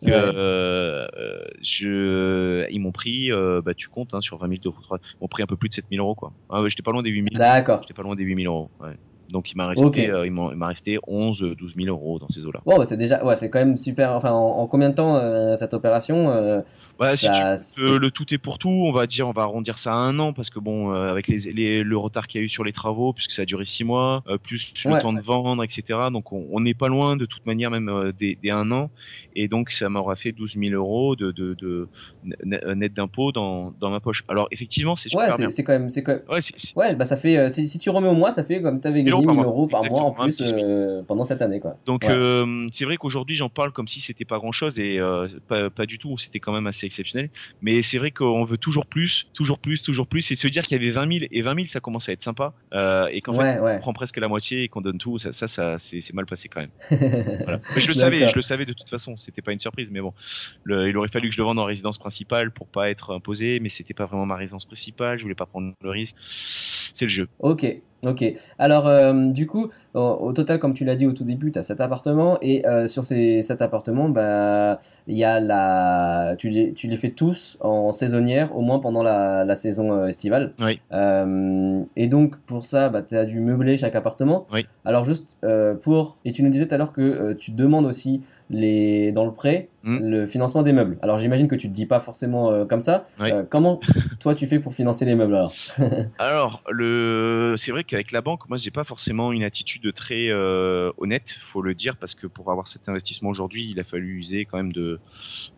je, 1.61 2.67
ils 2.71 2.79
m'ont 2.79 2.91
pris, 2.91 3.31
bah, 3.63 3.73
tu 3.75 3.89
comptes, 3.89 4.13
hein, 4.13 4.21
sur 4.21 4.37
20 4.37 4.47
000 4.47 4.61
euros 4.65 4.77
ont 5.19 5.27
pris 5.27 5.43
un 5.43 5.47
peu 5.47 5.55
plus 5.55 5.69
de 5.69 5.73
7000 5.73 5.99
euros 5.99 6.15
quoi. 6.15 6.33
Ah, 6.49 6.61
j'étais 6.67 6.83
pas 6.83 6.91
loin 6.91 7.03
des 7.03 7.09
8000. 7.09 7.37
D'accord. 7.37 7.79
J'étais 7.81 7.93
pas 7.93 8.03
loin 8.03 8.15
des 8.15 8.23
8000 8.23 8.47
euros. 8.47 8.69
Ouais. 8.79 8.97
Donc 9.31 9.51
il 9.51 9.57
m'a 9.57 9.67
resté, 9.67 10.09
euh, 10.09 10.25
il 10.25 10.31
m'a 10.31 10.67
resté 10.67 10.99
11, 11.07 11.55
12 11.57 11.75
000 11.75 11.87
euros 11.87 12.19
dans 12.19 12.27
ces 12.29 12.45
eaux-là. 12.45 12.61
Bon, 12.65 12.77
bah, 12.77 12.85
c'est 12.85 12.97
déjà, 12.97 13.23
ouais, 13.23 13.35
c'est 13.35 13.49
quand 13.49 13.59
même 13.59 13.77
super. 13.77 14.11
Enfin, 14.11 14.31
en, 14.31 14.67
combien 14.67 14.89
de 14.89 14.95
temps 14.95 15.15
euh, 15.15 15.55
cette 15.55 15.73
opération 15.73 16.63
euh, 17.01 17.11
Ouais, 17.11 17.17
si 17.17 17.27
tu, 17.31 17.81
le 17.81 18.09
tout 18.09 18.33
est 18.33 18.37
pour 18.37 18.57
tout, 18.57 18.69
on 18.69 18.91
va 18.91 19.07
dire, 19.07 19.27
on 19.27 19.31
va 19.31 19.43
arrondir 19.43 19.79
ça 19.79 19.91
à 19.91 19.95
un 19.95 20.19
an 20.19 20.33
parce 20.33 20.49
que 20.49 20.59
bon, 20.59 20.93
euh, 20.93 21.09
avec 21.09 21.27
les, 21.27 21.51
les, 21.51 21.83
le 21.83 21.97
retard 21.97 22.27
qu'il 22.27 22.39
y 22.39 22.43
a 22.43 22.45
eu 22.45 22.49
sur 22.49 22.63
les 22.63 22.73
travaux, 22.73 23.13
puisque 23.13 23.31
ça 23.31 23.41
a 23.41 23.45
duré 23.45 23.65
six 23.65 23.83
mois, 23.83 24.23
euh, 24.27 24.37
plus 24.37 24.73
le 24.85 25.01
temps 25.01 25.13
de 25.13 25.21
vendre, 25.21 25.63
etc. 25.63 25.99
Donc 26.11 26.31
on 26.31 26.59
n'est 26.59 26.73
pas 26.73 26.87
loin 26.87 27.15
de 27.15 27.25
toute 27.25 27.45
manière 27.45 27.71
même 27.71 27.89
euh, 27.89 28.11
des, 28.11 28.37
des, 28.41 28.51
un 28.51 28.71
an, 28.71 28.89
et 29.35 29.47
donc 29.47 29.71
ça 29.71 29.89
m'aura 29.89 30.15
fait 30.15 30.31
12 30.31 30.57
000 30.57 30.73
euros 30.73 31.15
de, 31.15 31.31
de, 31.31 31.55
de 31.55 31.87
net 32.75 32.93
d'impôt 32.93 33.31
dans, 33.31 33.73
dans 33.79 33.89
ma 33.89 33.99
poche. 33.99 34.23
Alors 34.27 34.47
effectivement, 34.51 34.95
c'est 34.95 35.09
super 35.09 35.39
ouais, 35.39 35.49
c'est 35.49 35.63
quand 35.63 35.73
même, 35.73 35.89
c'est 35.89 36.03
quand 36.03 36.13
même... 36.13 36.23
ouais, 36.31 36.39
ouais, 36.75 36.95
bah 36.95 37.05
ça 37.05 37.17
fait, 37.17 37.49
si 37.49 37.79
tu 37.79 37.89
remets 37.89 38.09
au 38.09 38.13
mois, 38.13 38.31
ça 38.31 38.43
fait 38.43 38.61
comme 38.61 38.75
si 38.75 38.83
t'avais 38.83 39.03
gagné 39.03 39.25
1000 39.25 39.43
euros 39.43 39.67
par 39.67 39.83
mois 39.89 40.01
en 40.03 40.11
plus 40.11 40.53
pendant 41.07 41.23
cette 41.23 41.41
année, 41.41 41.59
quoi. 41.59 41.77
Donc 41.85 42.05
c'est 42.71 42.85
vrai 42.85 42.97
qu'aujourd'hui 42.97 43.35
j'en 43.35 43.49
parle 43.49 43.71
comme 43.71 43.87
si 43.87 43.99
c'était 43.99 44.25
pas 44.25 44.37
grand 44.37 44.51
chose 44.51 44.79
et 44.79 44.99
pas, 45.47 45.69
pas 45.69 45.85
du 45.85 45.97
tout, 45.97 46.17
c'était 46.17 46.39
quand 46.39 46.53
même 46.53 46.67
assez 46.67 46.90
exceptionnel. 46.91 47.29
Mais 47.61 47.81
c'est 47.83 47.97
vrai 47.97 48.11
qu'on 48.11 48.43
veut 48.43 48.57
toujours 48.57 48.85
plus, 48.85 49.27
toujours 49.33 49.59
plus, 49.59 49.81
toujours 49.81 50.07
plus, 50.07 50.31
et 50.31 50.35
se 50.35 50.47
dire 50.47 50.63
qu'il 50.63 50.77
y 50.77 50.79
avait 50.79 50.91
20 50.91 51.19
000 51.19 51.25
et 51.31 51.41
20 51.41 51.55
000, 51.55 51.67
ça 51.67 51.79
commence 51.79 52.09
à 52.09 52.11
être 52.11 52.23
sympa, 52.23 52.53
euh, 52.73 53.05
et 53.11 53.21
qu'en 53.21 53.33
fait 53.33 53.59
on 53.59 53.79
prend 53.79 53.93
presque 53.93 54.17
la 54.17 54.27
moitié 54.27 54.63
et 54.63 54.67
qu'on 54.67 54.81
donne 54.81 54.97
tout, 54.97 55.17
ça, 55.17 55.31
ça, 55.31 55.47
ça 55.47 55.77
c'est 55.77 56.13
mal 56.13 56.25
passé 56.25 56.49
quand 56.49 56.61
même. 56.61 56.69
Mais 56.91 57.81
je 57.81 57.87
le 57.87 57.93
savais, 57.93 58.27
je 58.27 58.35
le 58.35 58.41
savais 58.41 58.65
de 58.65 58.73
toute 58.73 58.89
façon, 58.89 59.17
c'était 59.17 59.41
pas 59.41 59.51
une 59.51 59.59
surprise, 59.59 59.91
mais 59.91 60.01
bon, 60.01 60.13
il 60.67 60.95
aurait 60.97 61.07
fallu 61.07 61.29
que 61.29 61.35
je 61.35 61.41
le 61.41 61.47
vende 61.47 61.59
en 61.59 61.65
résidence 61.65 61.97
principale 61.97 62.51
pour 62.51 62.67
pas 62.67 62.89
être 62.89 63.13
imposé, 63.13 63.59
mais 63.59 63.69
c'était 63.69 63.93
pas 63.93 64.05
vraiment 64.05 64.25
ma 64.25 64.35
résidence 64.35 64.65
principale, 64.65 65.17
je 65.17 65.23
voulais 65.23 65.35
pas 65.35 65.45
prendre 65.45 65.73
le 65.81 65.89
risque. 65.89 66.15
C'est 66.93 67.05
le 67.05 67.09
jeu. 67.09 67.27
Ok, 67.39 67.65
Ok. 68.05 68.23
Alors, 68.57 68.87
euh, 68.87 69.27
du 69.27 69.45
coup, 69.45 69.69
au, 69.93 70.33
total, 70.33 70.59
comme 70.59 70.73
tu 70.73 70.85
l'as 70.85 70.95
dit 70.95 71.05
au 71.05 71.13
tout 71.13 71.23
début, 71.23 71.51
tu 71.51 71.59
as 71.59 71.63
cet 71.63 71.81
appartement 71.81 72.37
et 72.41 72.65
euh, 72.65 72.87
sur 72.87 73.05
ces, 73.05 73.41
cet 73.41 73.61
appartement, 73.61 74.09
bah, 74.09 74.79
il 75.07 75.17
y 75.17 75.23
a 75.23 75.39
la, 75.39 76.35
tu 76.37 76.49
les, 76.49 76.73
tu 76.73 76.87
les 76.87 76.95
fais 76.95 77.11
tous 77.11 77.57
en 77.61 77.91
saisonnière, 77.91 78.55
au 78.55 78.61
moins 78.61 78.79
pendant 78.79 79.03
la, 79.03 79.45
la 79.45 79.55
saison 79.55 79.93
euh, 79.93 80.07
estivale. 80.07 80.53
Oui. 80.59 80.79
et 81.95 82.07
donc, 82.07 82.37
pour 82.37 82.63
ça, 82.63 82.89
bah, 82.89 83.03
tu 83.03 83.15
as 83.15 83.25
dû 83.25 83.39
meubler 83.39 83.77
chaque 83.77 83.95
appartement. 83.95 84.47
Oui. 84.51 84.65
Alors, 84.85 85.05
juste 85.05 85.37
pour. 85.81 86.17
Et 86.25 86.31
tu 86.31 86.43
nous 86.43 86.49
disais 86.49 86.67
tout 86.67 86.75
à 86.75 86.77
l'heure 86.77 86.93
que 86.93 87.33
tu 87.33 87.51
demandes 87.51 87.85
aussi 87.85 88.21
les, 88.49 89.11
dans 89.11 89.25
le 89.25 89.31
prêt 89.31 89.69
Hmm. 89.83 89.97
le 89.97 90.27
financement 90.27 90.61
des 90.61 90.73
meubles. 90.73 90.99
Alors 91.01 91.17
j'imagine 91.17 91.47
que 91.47 91.55
tu 91.55 91.67
te 91.67 91.73
dis 91.73 91.87
pas 91.87 91.99
forcément 91.99 92.51
euh, 92.51 92.65
comme 92.65 92.81
ça. 92.81 93.05
Euh, 93.21 93.43
comment 93.49 93.79
toi 94.19 94.35
tu 94.35 94.45
fais 94.45 94.59
pour 94.59 94.75
financer 94.75 95.05
les 95.05 95.15
meubles 95.15 95.33
alors 95.33 95.53
Alors 96.19 96.61
le, 96.69 97.55
c'est 97.57 97.71
vrai 97.71 97.83
qu'avec 97.83 98.11
la 98.11 98.21
banque, 98.21 98.47
moi 98.47 98.59
j'ai 98.59 98.69
pas 98.69 98.83
forcément 98.83 99.31
une 99.31 99.41
attitude 99.41 99.91
très 99.93 100.31
euh, 100.31 100.91
honnête, 100.99 101.39
faut 101.47 101.63
le 101.63 101.73
dire, 101.73 101.95
parce 101.95 102.13
que 102.13 102.27
pour 102.27 102.51
avoir 102.51 102.67
cet 102.67 102.89
investissement 102.89 103.29
aujourd'hui, 103.29 103.69
il 103.71 103.79
a 103.79 103.83
fallu 103.83 104.19
user 104.19 104.45
quand 104.45 104.57
même 104.57 104.71
de 104.71 104.99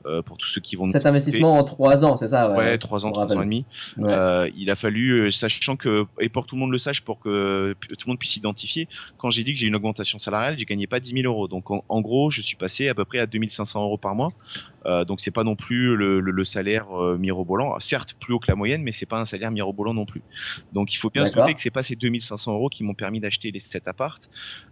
euh, 0.06 0.22
pour 0.22 0.38
tous 0.38 0.48
ceux 0.48 0.62
qui 0.62 0.78
vont. 0.78 0.86
Cet 0.86 1.06
investissement 1.06 1.52
en 1.52 1.64
trois 1.66 2.06
ans, 2.06 2.16
c'est 2.16 2.30
ça 2.30 2.50
Ouais, 2.52 2.78
trois 2.78 3.06
ans, 3.06 3.12
trois 3.12 3.26
ans 3.26 3.42
et 3.42 3.46
demi. 3.46 3.66
il 3.98 4.72
a 4.72 4.76
fallu, 4.78 5.34
sachant 5.34 5.76
que 5.76 6.06
et 6.22 6.30
pour 6.30 6.44
que 6.44 6.48
tout 6.48 6.56
le 6.56 6.62
monde 6.62 6.72
le 6.72 6.78
sache, 6.78 7.02
pour 7.02 7.20
que 7.20 7.76
tout 7.90 8.08
le 8.08 8.12
monde 8.12 8.20
puisse 8.20 8.32
s'identifier, 8.32 8.88
quand 9.18 9.32
j'ai 9.32 9.44
dit 9.44 9.52
que 9.52 9.60
j'ai 9.60 9.68
une 9.68 9.76
augmentation 9.76 10.18
salariale, 10.18 10.56
j'ai 10.58 10.66
gagné 10.66 10.88
pas 10.88 11.02
10 11.02 11.12
000 11.12 11.26
euros. 11.26 11.50
Donc 11.50 11.70
en, 11.72 11.84
en, 11.90 12.00
gros, 12.00 12.30
je 12.30 12.42
suis 12.42 12.56
passé 12.56 12.88
à 12.88 12.94
peu 12.94 13.04
près 13.04 13.20
à 13.20 13.26
2500 13.26 13.84
euros 13.84 13.98
par 13.98 14.13
mois. 14.14 14.32
Euh, 14.86 15.06
donc 15.06 15.22
c'est 15.22 15.32
pas 15.32 15.44
non 15.44 15.56
plus 15.56 15.96
le, 15.96 16.20
le, 16.20 16.32
le 16.32 16.46
salaire 16.46 16.88
euh, 16.92 17.18
mirobolant. 17.18 17.80
Certes 17.80 18.16
plus 18.20 18.34
haut 18.34 18.40
que 18.40 18.50
la 18.52 18.56
moyenne, 18.56 18.82
mais 18.84 18.92
c'est 18.92 19.06
pas 19.06 19.20
un 19.20 19.26
salaire 19.26 19.52
mirobolant 19.52 19.94
non 19.94 20.06
plus. 20.06 20.22
Donc 20.74 20.94
il 20.94 20.98
faut 20.98 21.10
bien 21.10 21.26
se 21.26 21.32
douter 21.32 21.54
que 21.54 21.62
c'est 21.62 21.72
pas 21.72 21.84
ces 21.84 21.96
2500 21.96 22.54
euros 22.54 22.70
qui 22.70 22.84
m'ont 22.84 22.94
permis 22.94 23.20
d'acheter 23.20 23.52
les 23.52 23.60
7 23.60 23.88
appartes. 23.88 24.30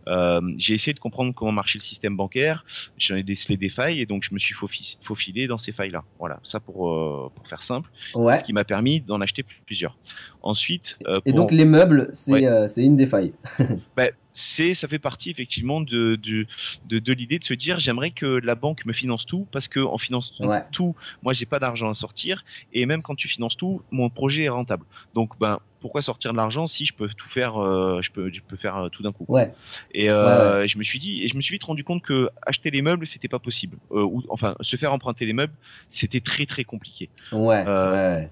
Euh, 0.08 0.36
j'ai 0.58 0.74
essayé 0.74 0.94
de 0.94 1.00
comprendre 1.00 1.34
comment 1.34 1.52
marchait 1.52 1.78
le 1.80 1.84
système 1.84 2.16
bancaire. 2.18 2.66
J'en 2.98 3.16
ai 3.16 3.24
décelé 3.24 3.58
des 3.58 3.70
failles 3.70 4.02
et 4.02 4.06
donc 4.06 4.24
je 4.24 4.34
me 4.34 4.40
suis 4.40 4.54
faufi- 4.56 4.98
faufilé 5.02 5.48
dans 5.48 5.58
ces 5.58 5.72
failles-là. 5.72 6.04
Voilà, 6.20 6.40
ça 6.44 6.60
pour 6.60 6.90
euh, 6.90 7.32
pour 7.36 7.48
faire 7.48 7.64
simple. 7.64 7.90
Ouais. 8.16 8.38
Ce 8.38 8.44
qui 8.44 8.54
m'a 8.54 8.64
permis 8.64 9.02
d'en 9.02 9.22
acheter 9.22 9.44
plusieurs. 9.66 9.98
Ensuite, 10.44 10.98
Et 11.26 11.34
donc 11.34 11.52
les 11.52 11.66
meubles, 11.66 12.10
c'est 12.14 12.32
Ouais. 12.32 12.68
une 12.78 12.96
des 12.96 13.06
failles. 13.06 13.34
bah, 13.96 14.08
c'est 14.34 14.74
ça 14.74 14.88
fait 14.88 14.98
partie 14.98 15.30
effectivement 15.30 15.82
de 15.82 16.16
de, 16.16 16.48
de, 16.88 17.00
de 17.00 17.14
l'idée 17.14 17.38
de 17.38 17.44
se 17.44 17.54
dire 17.54 17.78
j'aimerais 17.80 18.12
que 18.12 18.26
la 18.26 18.56
banque 18.56 18.86
me 18.86 18.94
finance 18.94 19.26
tout 19.26 19.46
parce 19.52 19.68
que 19.68 19.80
en 19.82 19.98
Ouais. 20.40 20.64
tout 20.72 20.96
moi 21.24 21.34
j'ai 21.34 21.46
pas 21.46 21.60
d'argent 21.60 21.90
à 21.90 21.94
sortir 21.94 22.44
et 22.74 22.86
même 22.86 23.02
quand 23.02 23.16
tu 23.16 23.28
finances 23.28 23.58
tout 23.58 23.82
mon 23.92 24.10
projet 24.10 24.44
est 24.44 24.50
rentable 24.50 24.86
donc 25.14 25.38
ben 25.40 25.60
pourquoi 25.80 26.04
sortir 26.04 26.32
de 26.32 26.38
l'argent 26.38 26.68
si 26.68 26.86
je 26.86 26.94
peux 26.94 27.10
tout 27.10 27.28
faire 27.28 27.58
euh, 27.58 28.02
je 28.02 28.12
peux 28.12 28.32
je 28.32 28.42
peux 28.42 28.56
faire 28.56 28.78
euh, 28.78 28.90
tout 28.90 29.02
d'un 29.02 29.12
coup? 29.12 29.26
Ouais. 29.28 29.52
et 29.94 30.12
euh, 30.12 30.68
je 30.68 30.78
me 30.78 30.84
suis 30.84 31.00
dit 31.00 31.24
et 31.24 31.28
je 31.28 31.36
me 31.36 31.42
suis 31.42 31.54
vite 31.54 31.64
rendu 31.64 31.84
compte 31.84 32.04
que 32.04 32.30
acheter 32.46 32.70
les 32.70 32.84
meubles 32.84 33.08
c'était 33.08 33.28
pas 33.28 33.40
possible 33.40 33.78
euh, 33.92 34.04
ou 34.04 34.24
enfin 34.30 34.56
se 34.62 34.76
faire 34.76 34.94
emprunter 34.94 35.26
les 35.26 35.34
meubles 35.34 35.54
c'était 35.90 36.22
très 36.22 36.46
très 36.46 36.64
compliqué 36.64 37.10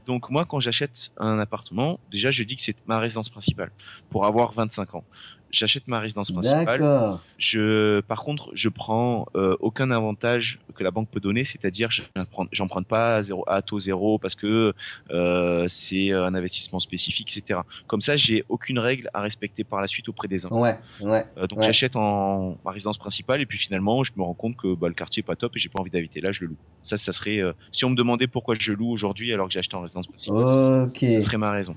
donc 0.05 0.29
moi, 0.29 0.45
quand 0.45 0.59
j'achète 0.59 1.11
un 1.17 1.39
appartement, 1.39 1.99
déjà 2.11 2.31
je 2.31 2.43
dis 2.43 2.55
que 2.55 2.61
c'est 2.61 2.75
ma 2.87 2.99
résidence 2.99 3.29
principale 3.29 3.71
pour 4.09 4.25
avoir 4.25 4.53
25 4.53 4.95
ans. 4.95 5.03
J'achète 5.51 5.87
ma 5.87 5.99
résidence 5.99 6.31
principale. 6.31 7.19
Je, 7.37 8.01
par 8.01 8.23
contre, 8.23 8.49
je 8.53 8.69
prends 8.69 9.25
euh, 9.35 9.55
aucun 9.59 9.89
avantage 9.91 10.59
que 10.75 10.83
la 10.83 10.91
banque 10.91 11.09
peut 11.09 11.19
donner, 11.19 11.45
c'est-à-dire 11.45 11.89
je 11.91 12.01
n'emprunte- 12.15 12.49
j'emprunte 12.51 12.85
pas 12.87 13.15
à, 13.15 13.23
zéro, 13.23 13.43
à 13.47 13.61
taux 13.61 13.79
zéro 13.79 14.19
parce 14.19 14.35
que 14.35 14.73
euh, 15.11 15.65
c'est 15.69 16.11
un 16.11 16.33
investissement 16.35 16.79
spécifique, 16.79 17.35
etc. 17.35 17.61
Comme 17.87 18.01
ça, 18.01 18.15
j'ai 18.17 18.43
aucune 18.49 18.77
règle 18.79 19.09
à 19.13 19.21
respecter 19.21 19.63
par 19.63 19.81
la 19.81 19.87
suite 19.87 20.07
auprès 20.09 20.27
des 20.27 20.45
uns. 20.45 20.49
Ouais. 20.49 20.77
Ouais. 21.01 21.25
Euh, 21.37 21.47
donc 21.47 21.59
Ouais. 21.59 21.65
j'achète 21.65 21.95
en 21.95 22.57
ma 22.63 22.71
résidence 22.71 22.97
principale 22.97 23.41
et 23.41 23.45
puis 23.45 23.57
finalement 23.57 24.03
je 24.03 24.11
me 24.15 24.23
rends 24.23 24.33
compte 24.33 24.55
que 24.55 24.73
bah, 24.75 24.87
le 24.87 24.93
quartier 24.93 25.21
est 25.21 25.23
pas 25.23 25.35
top 25.35 25.55
et 25.55 25.59
j'ai 25.59 25.69
pas 25.69 25.81
envie 25.81 25.91
d'habiter 25.91 26.21
là, 26.21 26.31
je 26.31 26.41
le 26.41 26.47
loue. 26.47 26.57
Ça, 26.83 26.97
ça 26.97 27.11
serait 27.11 27.41
si 27.71 27.85
on 27.85 27.89
me 27.89 27.95
demandait 27.95 28.27
pourquoi 28.27 28.55
je 28.59 28.71
loue 28.73 28.89
aujourd'hui 28.91 29.33
alors 29.33 29.47
que 29.47 29.53
j'ai 29.53 29.59
acheté 29.59 29.75
en 29.75 29.81
résidence 29.81 30.07
principale, 30.07 30.47
ça, 30.49 30.83
Ok. 30.83 30.97
ça 31.11 31.21
serait 31.21 31.37
ma 31.37 31.51
raison. 31.51 31.75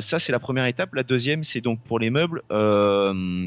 Ça, 0.00 0.18
c'est 0.18 0.32
la 0.32 0.38
première 0.38 0.64
étape. 0.66 0.94
La 0.94 1.02
deuxième, 1.02 1.44
c'est 1.44 1.60
donc 1.60 1.80
pour 1.80 1.98
les 1.98 2.08
meubles. 2.10 2.42
Euh, 2.50 2.75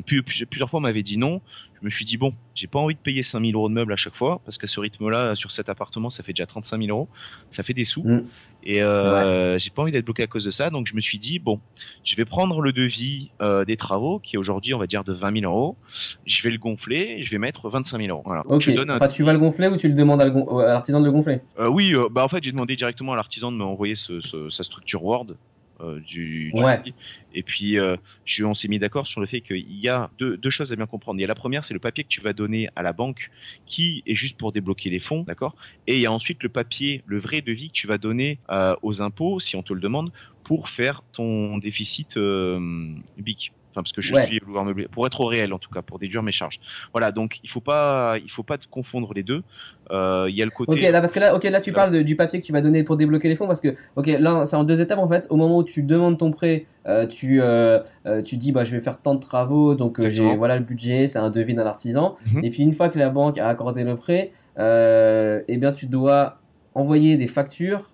plus- 0.05 0.23
plusieurs 0.23 0.69
fois, 0.69 0.79
on 0.79 0.81
m'avait 0.83 1.03
dit 1.03 1.17
non. 1.17 1.41
Je 1.81 1.85
me 1.85 1.89
suis 1.91 2.03
dit, 2.03 2.17
bon, 2.17 2.33
j'ai 2.55 2.67
pas 2.67 2.77
envie 2.79 2.95
de 2.95 2.99
payer 2.99 3.23
5000 3.23 3.55
euros 3.55 3.69
de 3.69 3.73
meubles 3.73 3.93
à 3.93 3.95
chaque 3.95 4.13
fois, 4.15 4.41
parce 4.43 4.57
qu'à 4.57 4.67
ce 4.67 4.81
rythme-là, 4.81 5.37
sur 5.37 5.53
cet 5.53 5.69
appartement, 5.69 6.09
ça 6.09 6.23
fait 6.23 6.33
déjà 6.33 6.45
35 6.45 6.77
000 6.83 6.89
euros. 6.89 7.07
Ça 7.51 7.63
fait 7.63 7.73
des 7.73 7.85
sous. 7.85 8.03
Mm. 8.03 8.25
Et 8.63 8.83
euh, 8.83 9.57
j'ai 9.57 9.69
pas 9.69 9.83
envie 9.83 9.93
d'être 9.93 10.03
bloqué 10.03 10.23
à 10.23 10.27
cause 10.27 10.43
de 10.43 10.51
ça. 10.51 10.69
Donc, 10.69 10.87
je 10.87 10.93
me 10.93 10.99
suis 10.99 11.19
dit, 11.19 11.39
bon, 11.39 11.61
je 12.03 12.17
vais 12.17 12.25
prendre 12.25 12.59
le 12.59 12.73
devis 12.73 13.31
euh, 13.41 13.63
des 13.63 13.77
travaux, 13.77 14.19
qui 14.19 14.35
est 14.35 14.37
aujourd'hui, 14.37 14.73
on 14.73 14.77
va 14.77 14.87
dire, 14.87 15.05
de 15.05 15.13
20 15.13 15.39
000 15.39 15.49
euros. 15.49 15.77
Je 16.25 16.41
vais 16.43 16.49
le 16.51 16.57
gonfler 16.57 17.15
et 17.19 17.23
je 17.23 17.31
vais 17.31 17.37
mettre 17.37 17.69
25 17.69 17.97
000 17.97 18.09
euros. 18.09 18.23
Voilà. 18.25 18.41
Donc, 18.43 18.55
Ok. 18.55 18.61
je 18.63 18.71
donne 18.71 18.91
un 18.91 18.97
Enfin, 18.97 19.07
tu 19.07 19.23
vas 19.23 19.31
le 19.31 19.39
gonfler 19.39 19.69
ou 19.69 19.77
tu 19.77 19.87
le 19.87 19.93
demandes 19.93 20.21
à 20.21 20.25
l'artisan 20.73 20.99
de 20.99 21.05
le 21.05 21.11
gonfler? 21.13 21.39
Euh, 21.59 21.69
oui, 21.69 21.93
euh, 21.95 22.07
bah 22.11 22.25
en 22.25 22.27
fait 22.27 22.43
j'ai 22.43 22.51
demandé 22.51 22.75
directement 22.75 23.13
à 23.13 23.15
l'artisan 23.15 23.53
de 23.53 23.57
m'envoyer 23.57 23.95
ce, 23.95 24.19
ce- 24.19 24.49
sa 24.49 24.63
structure 24.65 25.01
Word 25.03 25.27
euh, 25.31 25.35
du, 25.99 26.53
du 26.53 26.63
Ouais. 26.63 26.63
papier. 26.63 26.95
et 27.31 27.43
puis 27.43 27.77
euh, 27.79 27.95
je, 28.25 28.43
on 28.43 28.53
s'est 28.53 28.67
mis 28.67 28.79
d'accord 28.79 29.07
sur 29.07 29.21
le 29.21 29.27
fait 29.27 29.41
qu'il 29.41 29.57
y 29.79 29.87
a 29.89 30.09
deux, 30.19 30.37
deux 30.37 30.49
choses 30.49 30.71
à 30.73 30.75
bien 30.75 30.87
comprendre. 30.87 31.19
Il 31.19 31.21
y 31.21 31.25
a 31.25 31.27
la 31.27 31.35
première, 31.35 31.65
c'est 31.65 31.73
le 31.73 31.79
papier 31.79 32.03
que 32.03 32.09
tu 32.09 32.21
vas 32.21 32.33
donner 32.33 32.69
à 32.75 32.81
la 32.83 32.93
banque 32.93 33.29
qui 33.65 34.03
est 34.05 34.15
juste 34.15 34.37
pour 34.37 34.51
débloquer 34.51 34.89
les 34.89 34.99
fonds, 34.99 35.23
d'accord? 35.23 35.55
Et 35.87 35.95
il 35.97 36.01
y 36.01 36.05
a 36.05 36.11
ensuite 36.11 36.43
le 36.43 36.49
papier, 36.49 37.01
le 37.05 37.19
vrai 37.19 37.41
devis 37.41 37.67
que 37.69 37.73
tu 37.73 37.87
vas 37.87 37.97
donner 37.97 38.39
euh, 38.51 38.73
aux 38.81 39.01
impôts 39.01 39.39
si 39.39 39.55
on 39.55 39.63
te 39.63 39.73
le 39.73 39.79
demande 39.81 40.11
pour 40.43 40.69
faire 40.69 41.01
ton 41.13 41.57
déficit 41.57 42.17
euh, 42.17 42.59
BIC. 43.17 43.53
Enfin, 43.79 43.83
parce 43.83 43.93
que 43.93 44.01
je 44.01 44.13
Ouais. 44.13 44.23
suis 44.23 44.39
loueur 44.45 44.65
meublé, 44.65 44.87
pour 44.91 45.05
être 45.07 45.21
au 45.21 45.27
réel 45.27 45.53
en 45.53 45.57
tout 45.59 45.69
cas, 45.71 45.81
pour 45.81 45.99
déduire 45.99 46.21
mes 46.21 46.31
charges. 46.33 46.59
Voilà, 46.93 47.11
donc 47.11 47.39
il 47.43 47.49
faut 47.49 47.61
pas, 47.61 48.15
il 48.23 48.29
faut 48.29 48.43
pas 48.43 48.57
confondre 48.69 49.13
les 49.13 49.23
deux. 49.23 49.41
Euh, 49.91 50.27
Il 50.29 50.35
y 50.37 50.41
a 50.41 50.45
le 50.45 50.51
côté. 50.51 50.71
Ok, 50.73 50.81
là 50.81 50.99
parce 50.99 51.13
que 51.13 51.19
là, 51.19 51.33
ok, 51.35 51.43
là 51.45 51.61
tu 51.61 51.71
parles 51.71 51.91
de- 51.91 52.01
du 52.01 52.15
papier 52.15 52.41
que 52.41 52.45
tu 52.45 52.51
vas 52.51 52.61
donner 52.61 52.83
pour 52.83 52.97
débloquer 52.97 53.29
les 53.29 53.35
fonds 53.35 53.47
parce 53.47 53.61
que, 53.61 53.69
ok, 53.95 54.07
là 54.19 54.45
c'est 54.45 54.55
en 54.57 54.63
deux 54.65 54.81
étapes 54.81 54.99
en 54.99 55.07
fait. 55.07 55.25
Au 55.29 55.35
moment 55.37 55.57
où 55.59 55.63
tu 55.63 55.81
demandes 55.83 56.17
ton 56.17 56.31
prêt, 56.31 56.65
euh, 56.87 57.07
tu 57.07 57.39
euh, 57.41 57.79
tu 58.25 58.35
dis 58.37 58.51
bah 58.51 58.63
je 58.65 58.75
vais 58.75 58.81
faire 58.81 58.99
tant 59.01 59.15
de 59.15 59.19
travaux, 59.21 59.75
donc 59.75 59.99
j'ai 60.09 60.35
voilà 60.35 60.57
le 60.57 60.63
budget, 60.65 61.07
c'est 61.07 61.19
un 61.19 61.29
devis 61.29 61.53
d'un 61.53 61.65
artisan. 61.65 62.17
Mhm. 62.33 62.43
Et 62.43 62.49
puis 62.49 62.63
une 62.63 62.73
fois 62.73 62.89
que 62.89 62.99
la 62.99 63.09
banque 63.09 63.37
a 63.37 63.47
accordé 63.47 63.83
le 63.83 63.95
prêt, 63.95 64.31
eh 64.57 65.57
bien 65.57 65.71
tu 65.71 65.85
dois 65.85 66.39
envoyer 66.75 67.17
des 67.17 67.27
factures 67.27 67.91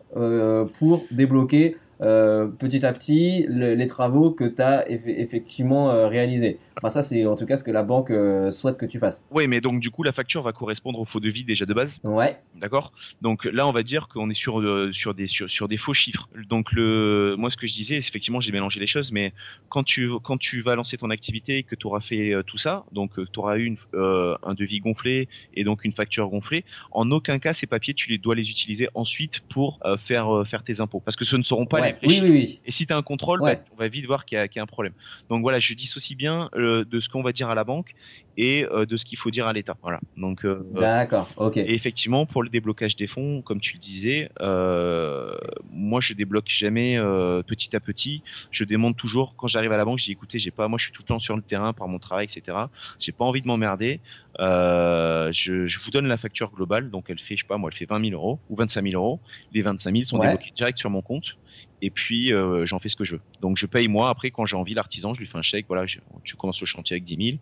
pour 0.79 1.05
débloquer 1.11 1.77
euh, 2.01 2.47
petit 2.47 2.85
à 2.85 2.93
petit 2.93 3.45
le- 3.47 3.75
les 3.75 3.87
travaux 3.87 4.31
que 4.31 4.43
tu 4.45 4.61
as 4.61 4.89
effectivement 4.89 5.91
euh, 5.91 6.07
réalisés. 6.07 6.59
Enfin 6.77 6.89
ça 6.89 7.01
c'est 7.01 7.25
en 7.25 7.35
tout 7.35 7.45
cas 7.45 7.57
ce 7.57 7.63
que 7.63 7.71
la 7.71 7.83
banque 7.83 8.11
euh, 8.11 8.51
souhaite 8.51 8.77
que 8.77 8.85
tu 8.85 8.99
fasses. 8.99 9.25
Oui, 9.31 9.47
mais 9.47 9.61
donc 9.61 9.79
du 9.79 9.91
coup 9.91 10.03
la 10.03 10.11
facture 10.11 10.41
va 10.43 10.51
correspondre 10.51 10.99
au 10.99 11.05
faux 11.05 11.19
devis 11.19 11.43
déjà 11.43 11.65
de 11.65 11.73
base, 11.73 12.01
Ouais, 12.03 12.37
d'accord 12.55 12.91
Donc 13.21 13.45
là 13.45 13.67
on 13.67 13.71
va 13.71 13.81
dire 13.81 14.07
qu'on 14.09 14.29
est 14.29 14.33
sur 14.35 14.59
euh, 14.59 14.91
sur 14.91 15.13
des 15.13 15.27
sur, 15.27 15.49
sur 15.49 15.67
des 15.67 15.77
faux 15.77 15.93
chiffres. 15.93 16.27
Donc 16.49 16.71
le 16.73 17.35
moi 17.37 17.49
ce 17.49 17.57
que 17.57 17.65
je 17.67 17.73
disais, 17.73 18.01
c'est 18.01 18.09
effectivement 18.09 18.39
j'ai 18.41 18.51
mélangé 18.51 18.79
les 18.79 18.87
choses, 18.87 19.11
mais 19.11 19.33
quand 19.69 19.83
tu 19.83 20.09
quand 20.23 20.37
tu 20.37 20.61
vas 20.61 20.75
lancer 20.75 20.97
ton 20.97 21.09
activité 21.11 21.57
et 21.59 21.63
que 21.63 21.75
tu 21.75 21.87
auras 21.87 22.01
fait 22.01 22.31
euh, 22.33 22.43
tout 22.43 22.57
ça, 22.57 22.83
donc 22.91 23.11
tu 23.31 23.39
auras 23.39 23.57
eu 23.57 23.65
une, 23.65 23.77
un 23.93 24.53
devis 24.53 24.79
gonflé 24.79 25.29
et 25.53 25.63
donc 25.63 25.85
une 25.85 25.93
facture 25.93 26.27
gonflée, 26.29 26.65
en 26.91 27.09
aucun 27.11 27.39
cas 27.39 27.53
ces 27.53 27.67
papiers 27.67 27.93
tu 27.93 28.09
les 28.11 28.17
dois 28.17 28.35
les 28.35 28.49
utiliser 28.49 28.89
ensuite 28.95 29.41
pour 29.49 29.79
faire 30.05 30.43
faire 30.45 30.63
tes 30.63 30.81
impôts, 30.81 30.99
parce 30.99 31.15
que 31.15 31.25
ce 31.25 31.37
ne 31.37 31.43
seront 31.43 31.65
pas 31.65 31.79
ouais. 31.79 31.87
les 31.87 31.93
vrais 31.93 32.07
oui, 32.07 32.13
chiffres. 32.15 32.25
oui, 32.25 32.31
oui. 32.31 32.59
Et 32.65 32.71
si 32.71 32.85
tu 32.85 32.93
as 32.93 32.97
un 32.97 33.01
contrôle, 33.01 33.41
Ouais. 33.41 33.55
bah, 33.55 33.61
on 33.73 33.75
va 33.77 33.87
vite 33.87 34.05
voir 34.07 34.25
qu'il 34.25 34.37
y, 34.37 34.41
a 34.41 34.47
qu'il 34.47 34.57
y 34.57 34.59
a 34.59 34.63
un 34.63 34.67
problème. 34.67 34.93
Donc 35.29 35.41
voilà, 35.41 35.59
je 35.59 35.73
dissocie 35.73 36.15
bien 36.17 36.49
de 36.65 36.99
ce 36.99 37.09
qu'on 37.09 37.21
va 37.23 37.31
dire 37.31 37.49
à 37.49 37.55
la 37.55 37.63
banque 37.63 37.93
et 38.37 38.65
euh, 38.65 38.85
de 38.85 38.97
ce 38.97 39.05
qu'il 39.05 39.17
faut 39.17 39.31
dire 39.31 39.47
à 39.47 39.53
l'État. 39.53 39.77
Voilà. 39.81 39.99
Donc 40.17 40.43
euh, 40.45 40.61
D'accord, 40.73 41.29
ok. 41.37 41.57
et 41.57 41.73
effectivement, 41.73 42.25
pour 42.25 42.43
le 42.43 42.49
déblocage 42.49 42.95
des 42.95 43.07
fonds, 43.07 43.41
comme 43.41 43.61
tu 43.61 43.75
le 43.75 43.79
disais, 43.79 44.29
euh, 44.41 45.35
moi 45.71 46.01
je 46.01 46.13
débloque 46.13 46.47
jamais 46.49 46.97
euh, 46.97 47.41
petit 47.43 47.75
à 47.75 47.79
petit. 47.79 48.23
Je 48.51 48.63
demande 48.65 48.95
toujours 48.97 49.35
quand 49.37 49.47
j'arrive 49.47 49.71
à 49.71 49.77
la 49.77 49.85
banque, 49.85 49.99
je 49.99 50.05
dis 50.05 50.11
écoutez, 50.11 50.39
j'ai 50.39 50.51
pas, 50.51 50.67
moi 50.67 50.77
je 50.77 50.85
suis 50.85 50.93
tout 50.93 51.01
le 51.03 51.07
temps 51.07 51.19
sur 51.19 51.35
le 51.35 51.41
terrain 51.43 51.73
par 51.73 51.87
mon 51.87 51.99
travail, 51.99 52.25
etc. 52.25 52.57
J'ai 52.99 53.11
pas 53.11 53.25
envie 53.25 53.41
de 53.41 53.47
m'emmerder. 53.47 54.01
Euh, 54.41 55.29
je, 55.31 55.65
je 55.67 55.79
vous 55.79 55.91
donne 55.91 56.07
la 56.07 56.17
facture 56.17 56.51
globale, 56.51 56.89
donc 56.89 57.05
elle 57.09 57.19
fait, 57.19 57.35
je 57.37 57.43
sais 57.43 57.47
pas, 57.47 57.57
moi 57.57 57.69
elle 57.71 57.77
fait 57.77 57.85
20 57.89 58.09
000 58.09 58.13
euros 58.13 58.39
ou 58.49 58.55
25 58.57 58.83
000 58.89 59.01
euros. 59.01 59.21
Les 59.51 59.61
25 59.61 59.91
000 59.91 60.03
sont 60.05 60.17
Ouais. 60.17 60.27
débloqués 60.27 60.51
direct 60.53 60.77
sur 60.79 60.89
mon 60.89 61.01
compte. 61.01 61.35
Et 61.81 61.89
puis 61.89 62.33
euh, 62.33 62.65
j'en 62.65 62.79
fais 62.79 62.89
ce 62.89 62.95
que 62.95 63.05
je 63.05 63.13
veux. 63.15 63.21
Donc 63.41 63.57
je 63.57 63.65
paye 63.65 63.87
moi. 63.87 64.09
Après 64.09 64.31
quand 64.31 64.45
j'ai 64.45 64.55
envie 64.55 64.73
l'artisan, 64.73 65.13
je 65.13 65.19
lui 65.19 65.27
fais 65.27 65.37
un 65.37 65.41
chèque. 65.41 65.65
Voilà, 65.67 65.85
je, 65.85 65.99
tu 66.23 66.35
commences 66.35 66.61
le 66.61 66.67
chantier 66.67 66.95
avec 66.95 67.03
10 67.03 67.17
000. 67.17 67.37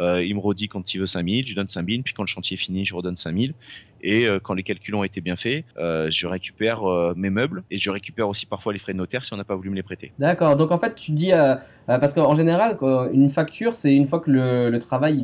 Euh, 0.00 0.22
il 0.22 0.34
me 0.34 0.40
redit 0.40 0.68
quand 0.68 0.94
il 0.94 1.00
veut 1.00 1.06
5 1.06 1.26
000, 1.26 1.40
je 1.42 1.48
lui 1.48 1.54
donne 1.54 1.68
5 1.68 1.86
000. 1.88 2.02
Puis 2.02 2.14
quand 2.14 2.22
le 2.22 2.28
chantier 2.28 2.56
est 2.56 2.60
fini, 2.60 2.84
je 2.84 2.94
redonne 2.94 3.16
5 3.16 3.36
000. 3.36 3.52
Et 4.00 4.26
euh, 4.26 4.38
quand 4.40 4.54
les 4.54 4.62
calculs 4.62 4.94
ont 4.94 5.04
été 5.04 5.20
bien 5.20 5.36
faits, 5.36 5.64
je 5.76 6.26
récupère 6.26 6.82
mes 7.16 7.30
meubles 7.30 7.64
et 7.70 7.78
je 7.78 7.90
récupère 7.90 8.28
aussi 8.28 8.46
parfois 8.46 8.72
les 8.72 8.78
frais 8.78 8.92
de 8.92 8.98
notaire 8.98 9.24
si 9.24 9.32
on 9.32 9.36
n'a 9.36 9.44
pas 9.44 9.56
voulu 9.56 9.70
me 9.70 9.76
les 9.76 9.82
prêter. 9.82 10.12
D'accord, 10.18 10.56
donc 10.56 10.70
en 10.70 10.78
fait 10.78 10.94
tu 10.94 11.12
dis, 11.12 11.32
parce 11.86 12.14
qu'en 12.14 12.34
général, 12.34 12.78
une 13.12 13.30
facture, 13.30 13.74
c'est 13.74 13.94
une 13.94 14.06
fois 14.06 14.20
que 14.20 14.30
le, 14.30 14.78
travail 14.78 15.20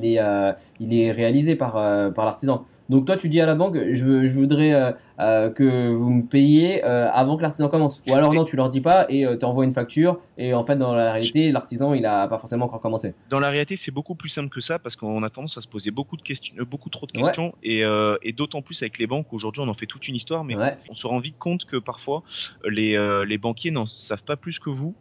il 0.80 0.94
est, 0.94 1.12
réalisé 1.12 1.54
par 1.54 1.76
l'artisan. 2.16 2.66
Donc 2.88 3.06
toi 3.06 3.16
tu 3.16 3.28
dis 3.28 3.40
à 3.40 3.46
la 3.46 3.54
banque, 3.54 3.76
je, 3.92 4.04
veux- 4.04 4.26
je 4.26 4.34
voudrais 4.38 4.72
euh, 4.74 4.92
euh, 5.18 5.50
que 5.50 5.88
vous 5.92 6.10
me 6.10 6.22
payiez 6.26 6.84
euh, 6.84 7.08
avant 7.12 7.36
que 7.36 7.42
l'artisan 7.42 7.68
commence. 7.68 8.02
Ou 8.06 8.14
alors 8.14 8.34
non, 8.34 8.44
tu 8.44 8.56
leur 8.56 8.68
dis 8.68 8.80
pas 8.80 9.06
et 9.08 9.24
tu 9.38 9.44
envoies 9.44 9.64
une 9.64 9.70
facture 9.72 10.20
et 10.36 10.52
en 10.54 10.64
fait 10.64 10.76
dans 10.76 10.94
la 10.94 11.12
réalité, 11.12 11.50
l'artisan 11.50 11.94
il 11.94 12.04
a 12.06 12.28
pas 12.28 12.38
forcément 12.38 12.66
encore 12.66 12.80
commencé. 12.80 13.14
Dans 13.30 13.40
la 13.40 13.48
réalité, 13.48 13.76
c'est 13.76 13.90
beaucoup 13.92 14.14
plus 14.14 14.28
simple 14.28 14.50
que 14.50 14.60
ça 14.60 14.78
parce 14.78 14.96
qu'on 14.96 15.22
a 15.22 15.30
tendance 15.30 15.56
à 15.56 15.60
se 15.62 15.68
poser 15.68 15.90
beaucoup 15.90 16.16
de 16.16 16.22
questions, 16.22 16.54
beaucoup 16.70 16.90
trop 16.90 17.06
de 17.06 17.12
Ouais. 17.16 17.22
questions 17.22 17.54
et, 17.62 17.84
et 18.22 18.32
d'autant 18.32 18.60
plus 18.62 18.82
avec 18.82 18.98
les 18.98 19.06
banques. 19.06 19.32
Aujourd'hui, 19.32 19.62
on 19.62 19.68
en 19.68 19.74
fait 19.74 19.86
toute 19.86 20.06
une 20.08 20.16
histoire, 20.16 20.44
mais 20.44 20.54
Ouais, 20.56 20.76
on 20.90 20.94
se 20.94 21.06
rend 21.06 21.18
vite 21.20 21.38
compte 21.38 21.64
que 21.64 21.76
parfois 21.76 22.22
les, 22.68 22.94
les 23.26 23.38
banquiers 23.38 23.70
n'en 23.70 23.86
savent 23.86 24.22
pas 24.24 24.36
plus 24.36 24.58
que 24.58 24.70
vous 24.70 24.94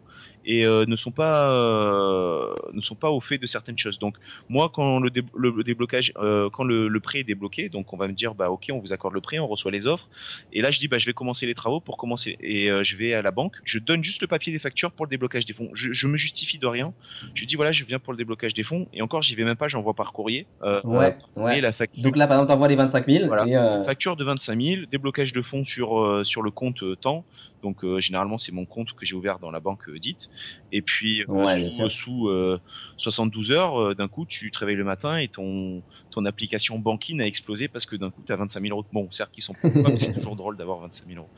et 0.45 0.65
euh, 0.65 0.83
ne 0.87 0.95
sont 0.95 1.11
pas 1.11 1.47
euh, 1.49 2.53
ne 2.73 2.81
sont 2.81 2.95
pas 2.95 3.09
au 3.09 3.21
fait 3.21 3.37
de 3.37 3.45
certaines 3.47 3.77
choses. 3.77 3.99
Donc 3.99 4.15
moi 4.49 4.69
quand 4.73 4.99
le, 4.99 5.09
dé- 5.09 5.21
le 5.35 5.63
déblocage 5.63 6.11
euh, 6.17 6.49
quand 6.51 6.63
le, 6.63 6.87
le 6.87 6.99
prêt 6.99 7.19
est 7.19 7.23
débloqué, 7.23 7.69
donc 7.69 7.93
on 7.93 7.97
va 7.97 8.07
me 8.07 8.13
dire 8.13 8.33
bah 8.35 8.49
OK, 8.49 8.67
on 8.71 8.79
vous 8.79 8.93
accorde 8.93 9.13
le 9.13 9.21
prêt, 9.21 9.39
on 9.39 9.47
reçoit 9.47 9.71
les 9.71 9.87
offres 9.87 10.07
et 10.51 10.61
là 10.61 10.71
je 10.71 10.79
dis 10.79 10.87
bah 10.87 10.97
je 10.99 11.05
vais 11.05 11.13
commencer 11.13 11.45
les 11.45 11.55
travaux 11.55 11.79
pour 11.79 11.97
commencer 11.97 12.37
et 12.41 12.69
je 12.83 12.97
vais 12.97 13.13
à 13.13 13.21
la 13.21 13.31
banque, 13.31 13.55
je 13.63 13.79
donne 13.79 14.03
juste 14.03 14.21
le 14.21 14.27
papier 14.27 14.51
des 14.53 14.59
factures 14.59 14.91
pour 14.91 15.05
le 15.05 15.09
déblocage 15.09 15.45
des 15.45 15.53
fonds. 15.53 15.69
Je, 15.73 15.93
je 15.93 16.07
me 16.07 16.17
justifie 16.17 16.57
de 16.57 16.67
rien. 16.67 16.93
Je 17.35 17.45
dis 17.45 17.55
voilà, 17.55 17.71
je 17.71 17.83
viens 17.83 17.99
pour 17.99 18.13
le 18.13 18.17
déblocage 18.17 18.53
des 18.53 18.63
fonds 18.63 18.87
et 18.93 19.01
encore 19.01 19.21
j'y 19.21 19.35
vais 19.35 19.43
même 19.43 19.55
pas, 19.55 19.67
j'envoie 19.67 19.93
par 19.93 20.13
courrier. 20.13 20.45
Ouais, 20.83 21.15
ouais. 21.35 21.57
et 21.57 21.61
la 21.61 21.71
facture 21.71 22.03
Donc 22.03 22.15
là 22.17 22.27
par 22.27 22.37
exemple 22.37 22.51
t'envoies 22.51 22.67
les 22.67 22.75
25 22.75 23.05
000 23.07 23.27
Voilà. 23.27 23.81
et 23.81 23.85
facture 23.85 24.15
de 24.15 24.23
25 24.23 24.61
000, 24.61 24.81
déblocage 24.91 25.33
de 25.33 25.41
fonds 25.41 25.63
sur, 25.65 26.21
sur 26.25 26.41
le 26.41 26.51
compte 26.51 26.83
temps. 27.01 27.23
Donc 27.63 27.83
euh, 27.83 27.99
généralement 27.99 28.37
c'est 28.37 28.51
mon 28.51 28.65
compte 28.67 28.93
que 28.93 29.05
j'ai 29.05 29.15
ouvert 29.15 29.39
dans 29.39 29.49
la 29.49 29.59
banque 29.59 29.89
euh, 29.89 29.99
dite. 29.99 30.29
Et 30.71 30.81
puis 30.83 31.23
euh, 31.23 31.25
Ouais, 31.27 31.67
sous, 31.69 31.69
sûr. 31.69 31.91
sous, 31.91 32.27
euh, 32.29 32.59
72 32.97 33.51
heures, 33.51 33.95
d'un 33.95 34.07
coup 34.07 34.25
tu 34.27 34.51
te 34.51 34.59
réveilles 34.59 34.75
le 34.75 34.83
matin 34.83 35.17
et 35.17 35.29
ton 35.29 35.83
ton 36.11 36.25
application 36.25 36.77
banking 36.77 37.21
a 37.21 37.25
explosé 37.25 37.67
parce 37.67 37.85
que 37.87 37.95
d'un 37.95 38.11
coup 38.11 38.21
tu 38.23 38.31
as 38.31 38.35
25 38.35 38.61
000 38.61 38.77
euros. 38.77 38.85
Bon, 38.91 39.09
certes 39.11 39.31
qu'ils 39.31 39.43
sont 39.43 39.55
pas, 39.81 39.89
mais 39.89 39.97
c'est 39.99 40.13
toujours 40.13 40.35
drôle 40.35 40.57
d'avoir 40.57 40.79
25 40.79 41.07
000 41.07 41.17
euros. 41.19 41.31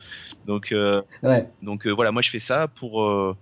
Donc 0.44 0.74
Ouais. 1.22 1.46
donc 1.62 1.86
voilà, 1.86 2.10
moi 2.12 2.22
je 2.22 2.30
fais 2.30 2.40
ça 2.40 2.68
pour, 2.68 3.36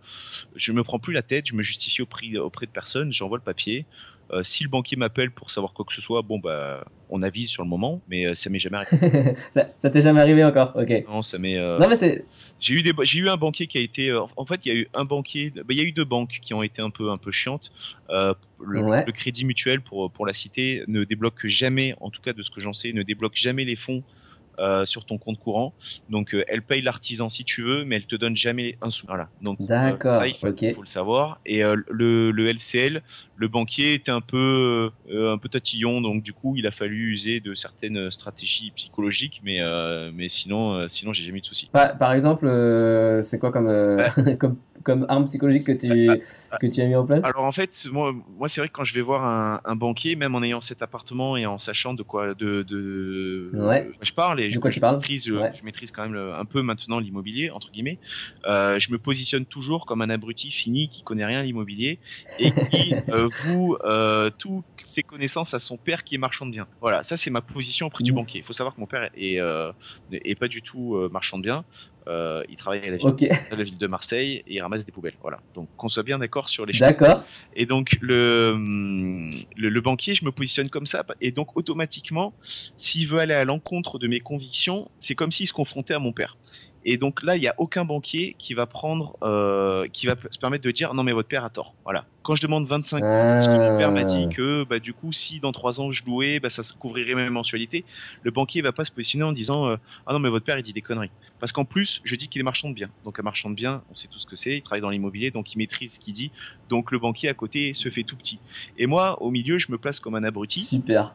je 0.55 0.72
me 0.72 0.85
prends 0.85 0.99
plus 0.99 1.12
la 1.12 1.22
tête, 1.22 1.47
je 1.47 1.55
me 1.55 1.62
justifie 1.62 2.03
auprès, 2.03 2.37
auprès 2.37 2.66
de 2.66 2.70
personne, 2.70 3.12
j'envoie 3.12 3.39
le 3.39 3.43
papier. 3.43 3.87
Euh, 4.33 4.43
si 4.43 4.64
le 4.64 4.70
banquier 4.70 4.97
m'appelle 4.97 5.31
pour 5.31 5.51
savoir 5.51 5.72
quoi 5.75 5.85
que 5.85 5.93
ce 5.93 6.01
soit, 6.01 6.22
bon 6.22 6.39
bah 6.39 6.85
on 7.11 7.22
avise 7.22 7.51
sur 7.51 7.62
le 7.62 7.68
moment, 7.68 8.01
mais 8.09 8.25
euh, 8.27 8.35
ça 8.35 8.49
m'est 8.49 8.59
jamais 8.59 8.79
arrivé. 8.79 9.35
ça 9.51 9.66
ça 9.79 9.91
t'est 9.91 10.01
jamais 10.01 10.20
arrivé 10.20 10.43
encore 10.45 10.75
Ok. 10.77 11.05
Non, 11.07 11.20
ça 11.22 11.39
m'est. 11.39 11.59
euh, 11.59 11.79
Non, 11.79 11.87
mais 11.89 11.97
c'est. 11.97 12.25
J'ai 12.59 12.75
eu 12.75 12.83
des, 12.83 12.93
j'ai 13.03 13.18
eu 13.18 13.29
un 13.29 13.37
banquier 13.37 13.66
qui 13.66 13.77
a 13.79 13.83
été, 13.83 14.12
en 14.37 14.47
fait 14.47 14.61
il 14.64 14.68
y 14.72 14.77
a 14.77 14.79
eu 14.81 14.89
un 14.95 15.05
banquier, 15.05 15.51
bah, 15.55 15.62
il 15.70 15.79
y 15.79 15.83
a 15.83 15.85
eu 15.85 15.93
deux 15.93 16.05
banques 16.07 16.39
qui 16.43 16.55
ont 16.55 16.62
été 16.62 16.81
un 16.81 16.91
peu 16.91 17.11
un 17.11 17.16
peu 17.16 17.31
chiantes. 17.33 17.70
Le, 18.11 18.81
Ouais. 18.81 19.05
le 19.05 19.12
Crédit 19.12 19.45
Mutuel 19.45 19.81
pour 19.83 20.11
pour 20.11 20.27
la 20.27 20.33
cité 20.33 20.83
ne 20.89 21.05
débloque 21.05 21.47
jamais, 21.47 21.95
en 22.01 22.09
tout 22.11 22.22
cas 22.22 22.33
de 22.33 22.43
ce 22.43 22.51
que 22.51 22.61
j'en 22.61 22.72
sais, 22.72 22.93
ne 22.93 23.03
débloque 23.03 23.37
jamais 23.37 23.64
les 23.64 23.77
fonds. 23.77 24.03
Euh, 24.61 24.87
sur 24.87 25.05
ton 25.05 25.19
compte 25.19 25.39
courant, 25.39 25.75
donc 26.09 26.35
euh, 26.35 26.45
elle 26.49 26.63
paye 26.63 26.83
l'artisan 26.83 27.29
si 27.29 27.45
tu 27.45 27.63
veux, 27.63 27.85
mais 27.85 27.97
elle 27.97 28.07
te 28.07 28.17
donne 28.17 28.37
jamais 28.37 28.77
un 28.83 28.91
sou. 28.91 29.07
Voilà. 29.07 29.29
Donc 29.43 29.61
euh, 29.61 29.67
D'accord, 29.67 30.11
ça 30.11 30.27
il 30.27 30.35
faut, 30.35 30.49
faut 30.49 30.83
le 30.83 30.87
savoir. 30.87 31.41
Et 31.47 31.65
euh, 31.65 31.75
le, 31.91 32.31
le 32.31 32.47
LCL, 32.47 33.03
le 33.37 33.49
banquier 33.49 33.95
était 33.95 34.11
un 34.11 34.21
peu 34.21 34.91
un 35.11 35.39
peu 35.39 35.49
tatillon, 35.49 36.01
donc 36.01 36.23
du 36.23 36.33
coup 36.33 36.57
il 36.57 36.67
a 36.67 36.71
fallu 36.71 37.13
user 37.13 37.41
de 37.41 37.55
certaines 37.55 38.11
stratégies 38.11 38.73
psychologiques, 38.77 39.41
mais 39.45 39.61
mais 40.13 40.29
sinon 40.29 40.89
sinon 40.89 41.13
j'ai 41.13 41.25
jamais 41.25 41.39
eu 41.39 41.43
de 41.43 41.47
soucis. 41.47 41.69
Par, 41.73 41.99
par 41.99 42.13
exemple, 42.13 42.49
c'est 43.23 43.39
quoi 43.39 43.51
comme, 43.51 43.99
comme, 44.39 44.57
comme 44.85 45.07
arme 45.09 45.24
psychologique 45.24 45.66
que 45.66 45.72
tu, 45.72 46.20
que 46.61 46.66
tu 46.66 46.80
as 46.82 46.87
mis 46.87 46.95
en 46.95 47.05
place 47.07 47.22
Alors 47.24 47.45
en 47.45 47.53
fait, 47.53 47.87
moi, 47.91 48.12
moi 48.37 48.49
c'est 48.49 48.61
vrai 48.61 48.68
que 48.68 48.74
quand 48.74 48.85
je 48.85 48.95
vais 48.95 49.01
voir 49.01 49.24
un, 49.24 49.61
un 49.64 49.74
banquier, 49.76 50.14
même 50.14 50.35
en 50.35 50.43
ayant 50.43 50.61
cet 50.61 50.82
appartement 50.82 51.37
et 51.37 51.47
en 51.47 51.59
sachant 51.59 51.95
de 51.95 52.03
quoi 52.03 52.35
de, 52.35 52.62
de 52.62 53.51
Ouais. 53.55 53.91
je 54.03 54.12
parle 54.12 54.41
et 54.41 54.49
De 54.49 54.55
je, 54.55 54.59
quoi 54.61 54.70
je 54.70 54.78
tu 54.80 54.85
maîtrise, 54.87 55.30
Ouais. 55.30 55.51
je 55.55 55.64
maîtrise 55.64 55.91
quand 55.91 56.03
même 56.03 56.12
le- 56.14 56.35
un 56.35 56.45
peu 56.45 56.62
maintenant 56.62 56.99
l'immobilier 56.99 57.51
entre 57.51 57.70
guillemets. 57.72 57.99
Euh, 58.47 58.78
je 58.78 58.93
me 58.93 58.99
positionne 58.99 59.47
toujours 59.47 59.87
comme 59.87 60.03
un 60.03 60.11
abruti 60.11 60.51
fini 60.51 60.89
qui 60.89 61.03
connaît 61.03 61.24
rien 61.24 61.41
à 61.41 61.43
l'immobilier 61.43 61.99
et 62.39 62.51
qui 62.70 62.95
euh, 63.09 63.28
voue 63.43 63.76
euh, 63.85 64.28
toutes 64.39 64.64
ses 64.85 65.03
connaissances 65.03 65.55
à 65.55 65.61
son 65.61 65.78
père 65.78 66.05
qui 66.05 66.14
est 66.14 66.18
marchand 66.18 66.47
de 66.47 66.51
biens. 66.51 66.68
Voilà, 66.80 67.03
ça 67.03 67.16
c'est 67.16 67.30
ma 67.30 67.41
position 67.41 67.87
auprès 67.87 68.05
du 68.05 68.12
Mhm. 68.12 68.16
banquier. 68.16 68.41
Il 68.41 68.45
faut 68.45 68.53
savoir 68.53 68.74
que 68.74 68.80
mon 68.80 68.87
père 68.87 69.09
est, 69.14 69.41
euh, 69.41 69.72
est 70.12 70.39
pas 70.39 70.49
du 70.49 70.62
tout 70.62 70.97
euh, 70.97 71.09
marchand 71.11 71.39
de 71.39 71.43
biens. 71.43 71.64
Euh, 72.07 72.43
il 72.49 72.57
travaille 72.57 72.81
à 72.81 72.91
la 72.91 72.97
ville, 72.97 73.07
Ok, 73.07 73.23
à 73.23 73.57
la 73.57 73.65
ville 73.65 73.79
de 73.79 73.87
Marseille 73.87 74.43
et 74.47 74.55
il 74.55 74.61
ramasse 74.61 74.85
des 74.85 74.93
poubelles. 74.93 75.17
Voilà. 75.23 75.41
Donc 75.55 75.69
qu'on 75.77 75.89
soit 75.89 76.03
bien 76.03 76.19
d'accord 76.19 76.49
sur 76.49 76.67
les 76.67 76.73
choses. 76.73 76.81
d'accord. 76.87 77.25
Et 77.55 77.67
donc 77.67 77.97
le, 78.01 78.51
hum, 78.53 79.31
le, 79.57 79.69
le 79.69 79.81
banquier, 79.81 80.15
je 80.15 80.25
me 80.25 80.31
positionne 80.33 80.69
comme 80.69 80.87
ça, 80.87 81.05
et 81.21 81.33
donc 81.33 81.57
automatiquement, 81.57 82.35
s'il 82.77 83.09
veut 83.09 83.21
aller 83.21 83.35
à 83.35 83.45
l'encontre 83.45 83.99
de 83.99 84.07
mes 84.07 84.21
convictions, 84.21 84.91
c'est 85.01 85.15
comme 85.15 85.33
s'il 85.33 85.47
se 85.47 85.53
confrontait 85.53 85.95
à 85.95 85.99
mon 85.99 86.13
père. 86.13 86.37
Et 86.85 86.99
donc 86.99 87.23
là, 87.23 87.37
il 87.37 87.41
n'y 87.41 87.49
a 87.49 87.55
aucun 87.59 87.85
banquier 87.85 88.37
qui 88.39 88.53
va 88.53 88.67
prendre, 88.67 89.17
euh, 89.23 89.89
qui 89.93 90.07
va 90.07 90.15
se 90.31 90.39
permettre 90.39 90.65
de 90.65 90.71
dire 90.71 90.93
non 90.95 91.03
mais 91.03 91.13
votre 91.13 91.29
père 91.29 91.45
a 91.45 91.51
tort. 91.51 91.75
Voilà. 91.85 92.05
Quand 92.25 92.35
je 92.35 92.43
demande 92.43 92.66
25 92.66 93.01
parce 93.01 93.47
que 93.47 93.53
mon 93.53 93.79
père 93.79 93.93
m'a 93.93 94.03
dit 94.05 94.27
Ah. 94.29 94.35
que 94.35 94.64
bah, 94.64 94.79
du 94.81 94.93
coup, 94.95 95.12
si 95.12 95.41
dans 95.41 95.53
trois 95.53 95.81
ans 95.81 95.91
je 95.93 96.05
louais, 96.05 96.41
bah, 96.41 96.51
ça 96.51 96.64
se 96.64 96.72
couvrirait 96.72 97.14
mes 97.14 97.29
mensualités. 97.31 97.85
Le 98.22 98.31
banquier 98.31 98.62
va 98.62 98.72
pas 98.72 98.85
se 98.85 98.91
positionner 98.91 99.25
en 99.25 99.33
disant 99.33 99.68
euh, 99.68 99.77
ah 100.07 100.12
non 100.14 100.18
mais 100.18 100.31
votre 100.31 100.45
père 100.45 100.59
il 100.59 100.62
dit 100.62 100.72
des 100.72 100.83
conneries. 100.83 101.11
Parce 101.39 101.53
qu'en 101.53 101.64
plus, 101.64 102.01
je 102.05 102.16
dis 102.16 102.29
qu'il 102.29 102.41
est 102.41 102.45
marchand 102.45 102.70
de 102.70 102.75
biens. 102.75 102.89
Donc 103.05 103.18
un 103.20 103.22
marchand 103.22 103.51
de 103.51 103.55
biens, 103.55 103.83
on 103.93 103.95
sait 103.95 104.09
tout 104.09 104.18
ce 104.18 104.27
que 104.27 104.37
c'est. 104.37 104.57
Il 104.57 104.62
travaille 104.62 104.81
dans 104.81 104.91
l'immobilier, 104.91 105.31
donc 105.31 105.53
il 105.55 105.59
maîtrise 105.59 105.95
ce 105.95 106.01
qu'il 106.01 106.14
dit. 106.14 106.31
Donc 106.70 106.91
le 106.91 106.99
banquier 106.99 107.31
à 107.31 107.35
côté 107.35 107.75
se 107.75 107.91
fait 107.91 108.03
tout 108.03 108.16
petit. 108.16 108.41
Et 108.79 108.87
moi, 108.87 109.20
au 109.22 109.31
milieu, 109.31 109.59
je 109.59 109.70
me 109.70 109.77
place 109.77 110.01
comme 110.01 110.14
un 110.14 110.25
abruti. 110.25 110.61
Super. 110.61 111.14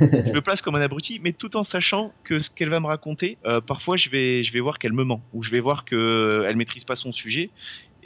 Je 0.00 0.32
me 0.32 0.40
place 0.40 0.62
comme 0.62 0.76
un 0.76 0.80
abruti, 0.80 1.20
mais 1.22 1.32
tout 1.32 1.56
en 1.58 1.64
sachant 1.64 2.12
que 2.24 2.38
ce 2.38 2.50
qu'elle 2.50 2.70
va 2.70 2.80
me 2.80 2.86
raconter, 2.86 3.36
euh, 3.46 3.60
parfois 3.60 3.96
je 3.98 4.08
vais, 4.08 4.42
je 4.42 4.52
vais 4.52 4.60
voir 4.60 4.78
qu'elle 4.78 4.94
me 4.94 5.04
ment, 5.04 5.20
ou 5.34 5.42
je 5.42 5.50
vais 5.50 5.60
voir 5.60 5.84
que 5.84 6.44
elle 6.48 6.56
maîtrise 6.56 6.84
pas 6.84 6.96
son 6.96 7.12
sujet, 7.12 7.50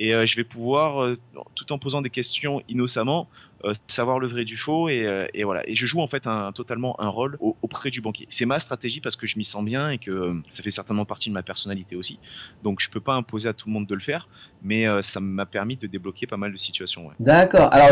et 0.03 0.15
euh, 0.15 0.27
je 0.27 0.35
vais 0.35 0.43
pouvoir, 0.45 1.03
euh, 1.03 1.17
tout 1.55 1.73
en 1.73 1.79
posant 1.79 2.03
des 2.03 2.11
questions 2.11 2.61
innocemment, 2.69 3.29
euh, 3.65 3.73
savoir 3.87 4.19
le 4.19 4.27
vrai 4.27 4.45
du 4.45 4.57
faux, 4.57 4.89
et, 4.89 5.43
voilà. 5.45 5.63
Et 5.69 5.77
je 5.77 5.87
joue 5.87 6.01
en 6.01 6.09
fait 6.09 6.25
totalement 6.55 7.01
un 7.01 7.09
rôle 7.09 7.37
au- 7.39 7.57
auprès 7.63 7.91
du 7.91 8.01
banquier. 8.01 8.27
C'est 8.29 8.45
ma 8.45 8.59
stratégie 8.59 9.01
parce 9.01 9.15
que 9.15 9.29
je 9.29 9.39
m'y 9.39 9.45
sens 9.45 9.65
bien 9.65 9.91
et 9.91 9.99
que 9.99 10.35
ça 10.51 10.65
fait 10.65 10.73
certainement 10.73 11.05
partie 11.05 11.29
de 11.29 11.35
ma 11.35 11.45
personnalité 11.45 11.95
aussi. 11.95 12.19
Donc 12.65 12.81
je 12.81 12.91
peux 12.91 13.01
pas 13.01 13.15
imposer 13.15 13.49
à 13.49 13.53
tout 13.53 13.69
le 13.69 13.75
monde 13.75 13.87
de 13.87 13.95
le 13.95 14.01
faire, 14.01 14.27
mais 14.63 14.85
ça 15.03 15.21
m'a 15.21 15.47
permis 15.47 15.77
de 15.77 15.87
débloquer 15.87 16.27
pas 16.27 16.37
mal 16.37 16.53
de 16.53 16.59
situations. 16.59 17.11
D'accord. 17.21 17.69
Alors 17.73 17.91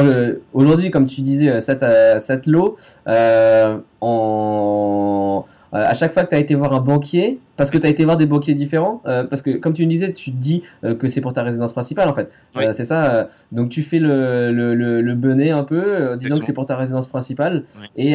aujourd'hui, 0.52 0.90
comme 0.90 1.06
tu 1.06 1.20
disais, 1.20 1.61
cette, 1.61 1.84
euh, 1.84 2.18
cette 2.18 2.46
lot, 2.46 2.76
euh, 3.06 3.78
en, 4.00 5.46
euh, 5.74 5.84
à 5.84 5.94
chaque 5.94 6.12
fois 6.12 6.24
que 6.24 6.30
tu 6.30 6.34
as 6.34 6.38
été 6.38 6.54
voir 6.54 6.72
un 6.72 6.80
banquier, 6.80 7.38
parce 7.60 7.70
que 7.70 7.76
tu 7.76 7.86
as 7.86 7.90
été 7.90 8.04
voir 8.04 8.16
des 8.16 8.24
banquiers 8.24 8.54
différents, 8.54 9.02
euh, 9.04 9.24
parce 9.24 9.42
que 9.42 9.50
comme 9.50 9.74
tu 9.74 9.84
me 9.84 9.90
disais, 9.90 10.14
tu 10.14 10.32
te 10.32 10.36
dis 10.36 10.62
euh, 10.82 10.94
que 10.94 11.08
c'est 11.08 11.20
pour 11.20 11.34
ta 11.34 11.42
résidence 11.42 11.74
principale 11.74 12.08
en 12.08 12.14
fait. 12.14 12.32
Oui. 12.56 12.64
Euh, 12.64 12.72
c'est 12.72 12.84
ça. 12.84 13.28
donc 13.52 13.68
tu 13.68 13.82
fais 13.82 13.98
le, 13.98 14.50
le, 14.50 14.74
le, 14.74 15.02
le 15.02 15.14
benet 15.14 15.50
un 15.50 15.62
peu, 15.62 16.16
disant 16.16 16.38
que 16.38 16.44
c'est 16.46 16.54
pour 16.54 16.64
ta 16.64 16.76
résidence 16.76 17.06
principale. 17.06 17.64
Oui. 17.78 17.86
Et 17.96 18.14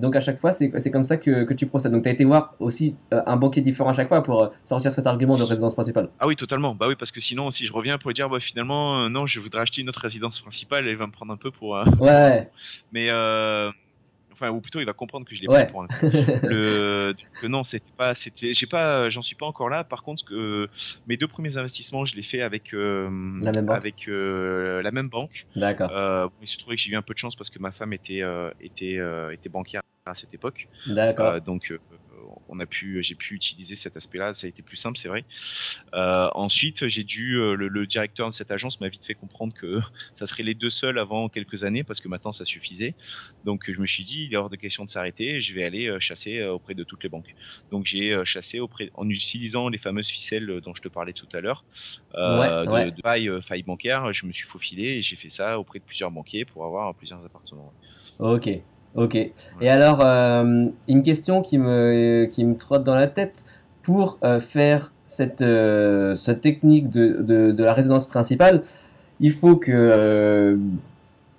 donc 0.00 0.14
à 0.14 0.20
chaque 0.20 0.38
fois, 0.38 0.52
c'est 0.52 0.90
comme 0.92 1.02
ça 1.02 1.16
que, 1.16 1.42
que 1.42 1.54
tu 1.54 1.66
procèdes. 1.66 1.90
Donc 1.90 2.04
tu 2.04 2.08
as 2.08 2.12
été 2.12 2.24
voir 2.24 2.54
aussi 2.60 2.94
un 3.10 3.36
banquier 3.36 3.62
différent 3.62 3.90
à 3.90 3.94
chaque 3.94 4.08
fois 4.08 4.22
pour 4.22 4.52
sortir 4.64 4.92
cet 4.92 5.08
argument 5.08 5.36
de 5.36 5.42
résidence 5.42 5.74
principale. 5.74 6.08
Ah 6.20 6.28
oui, 6.28 6.36
totalement. 6.36 6.76
Bah 6.76 6.86
oui, 6.88 6.94
parce 6.96 7.10
que 7.10 7.20
sinon, 7.20 7.50
si 7.50 7.66
je 7.66 7.72
reviens 7.72 7.98
pour 7.98 8.12
dire, 8.12 8.28
bah, 8.28 8.38
finalement, 8.38 9.10
non, 9.10 9.26
je 9.26 9.40
voudrais 9.40 9.62
acheter 9.62 9.80
une 9.82 9.88
autre 9.88 10.00
résidence 10.00 10.38
principale, 10.38 10.86
elle 10.86 10.96
va 10.96 11.06
me 11.06 11.12
prendre 11.12 11.32
un 11.32 11.36
peu 11.36 11.50
pour. 11.50 11.70
Ouais. 12.00 12.48
Mais 12.92 13.10
enfin, 14.40 14.50
ou 14.50 14.60
plutôt, 14.60 14.80
il 14.80 14.86
va 14.86 14.92
comprendre 14.92 15.26
que 15.26 15.34
je 15.34 15.40
l'ai 15.42 15.48
Ouais. 15.48 15.64
pris 15.64 15.72
pour 15.72 15.82
un. 15.82 15.88
Le, 16.48 17.14
que 17.40 17.46
non, 17.46 17.64
c'était 17.64 17.84
pas, 17.96 18.14
c'était, 18.14 18.52
j'ai 18.52 18.66
pas, 18.66 19.10
j'en 19.10 19.22
suis 19.22 19.36
pas 19.36 19.46
encore 19.46 19.68
là. 19.68 19.84
Par 19.84 20.02
contre, 20.02 20.24
que 20.24 20.68
mes 21.06 21.16
deux 21.16 21.28
premiers 21.28 21.56
investissements, 21.56 22.04
je 22.04 22.14
les 22.16 22.22
fais 22.22 22.40
avec 22.42 22.72
euh, 22.74 23.08
La 23.42 23.52
même 23.52 23.66
banque. 23.66 23.76
avec 23.76 24.08
euh, 24.08 24.82
la 24.82 24.90
même 24.90 25.08
banque. 25.08 25.46
D'accord. 25.56 25.90
Euh, 25.92 26.26
bon, 26.26 26.32
il 26.42 26.48
se 26.48 26.58
trouvait 26.58 26.76
que 26.76 26.82
j'ai 26.82 26.90
eu 26.90 26.96
un 26.96 27.02
peu 27.02 27.14
de 27.14 27.18
chance 27.18 27.36
parce 27.36 27.50
que 27.50 27.58
ma 27.58 27.72
femme 27.72 27.92
était 27.92 28.22
euh, 28.22 28.50
était 28.60 28.98
euh, 28.98 29.30
était 29.32 29.48
banquière 29.48 29.82
à 30.06 30.14
cette 30.14 30.32
époque. 30.34 30.68
D'accord. 30.86 31.26
Euh, 31.34 31.40
donc 31.40 31.70
euh, 31.70 31.78
on 32.48 32.60
a 32.60 32.66
pu, 32.66 33.02
j'ai 33.02 33.14
pu 33.14 33.34
utiliser 33.34 33.76
cet 33.76 33.96
aspect-là, 33.96 34.34
ça 34.34 34.46
a 34.46 34.48
été 34.50 34.62
plus 34.62 34.76
simple, 34.76 34.98
c'est 34.98 35.08
vrai. 35.08 35.24
Euh, 35.94 36.28
ensuite, 36.34 36.88
j'ai 36.88 37.04
dû, 37.04 37.34
euh, 37.36 37.54
le, 37.54 37.68
le 37.68 37.86
directeur 37.86 38.28
de 38.28 38.34
cette 38.34 38.50
agence 38.50 38.80
m'a 38.80 38.88
vite 38.88 39.04
fait 39.04 39.14
comprendre 39.14 39.54
que 39.54 39.80
ça 40.14 40.26
serait 40.26 40.42
les 40.42 40.54
deux 40.54 40.70
seuls 40.70 40.98
avant 40.98 41.28
quelques 41.28 41.64
années, 41.64 41.84
parce 41.84 42.00
que 42.00 42.08
maintenant 42.08 42.32
ça 42.32 42.44
suffisait. 42.44 42.94
Donc 43.44 43.70
je 43.70 43.78
me 43.80 43.86
suis 43.86 44.04
dit, 44.04 44.24
il 44.24 44.34
est 44.34 44.36
hors 44.36 44.50
de 44.50 44.56
question 44.56 44.84
de 44.84 44.90
s'arrêter, 44.90 45.40
je 45.40 45.54
vais 45.54 45.64
aller 45.64 45.86
euh, 45.86 46.00
chasser 46.00 46.42
auprès 46.44 46.74
de 46.74 46.84
toutes 46.84 47.02
les 47.02 47.08
banques. 47.08 47.34
Donc 47.70 47.86
j'ai 47.86 48.20
chassé 48.24 48.60
auprès, 48.60 48.90
en 48.94 49.08
utilisant 49.08 49.68
les 49.68 49.78
fameuses 49.78 50.08
ficelles 50.08 50.60
dont 50.62 50.74
je 50.74 50.82
te 50.82 50.88
parlais 50.88 51.12
tout 51.12 51.28
à 51.32 51.40
l'heure, 51.40 51.64
euh, 52.14 52.38
Ouais, 52.38 52.66
de, 52.66 52.70
ouais. 52.70 52.90
de 52.90 53.00
failles, 53.00 53.30
failles 53.46 53.62
bancaires, 53.62 54.12
je 54.12 54.26
me 54.26 54.32
suis 54.32 54.46
faufilé 54.46 54.84
et 54.98 55.02
j'ai 55.02 55.16
fait 55.16 55.30
ça 55.30 55.58
auprès 55.58 55.78
de 55.78 55.84
plusieurs 55.84 56.10
banquiers 56.10 56.44
pour 56.44 56.64
avoir 56.64 56.94
plusieurs 56.94 57.24
appartements. 57.24 57.72
Ok, 58.18 58.48
ok. 58.98 59.14
Et 59.14 59.70
alors, 59.70 60.04
euh, 60.04 60.66
une 60.88 61.02
question 61.02 61.42
qui 61.42 61.58
me, 61.58 62.26
qui 62.30 62.44
me 62.44 62.56
trotte 62.56 62.84
dans 62.84 62.96
la 62.96 63.06
tête. 63.06 63.44
Pour 63.82 64.18
euh, 64.22 64.38
faire 64.38 64.92
cette, 65.06 65.40
euh, 65.40 66.14
cette 66.14 66.42
technique 66.42 66.90
de, 66.90 67.22
de, 67.22 67.52
de 67.52 67.64
la 67.64 67.72
résidence 67.72 68.06
principale, 68.06 68.62
il 69.18 69.30
faut 69.30 69.56
que 69.56 70.58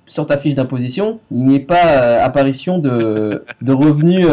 sur 0.07 0.26
ta 0.26 0.38
fiche 0.38 0.55
d'imposition, 0.55 1.20
il 1.30 1.45
n'y 1.45 1.55
ait 1.55 1.60
pas 1.60 2.24
apparition 2.24 2.80
de, 2.80 3.45
de 3.62 3.72
revenus 3.72 4.26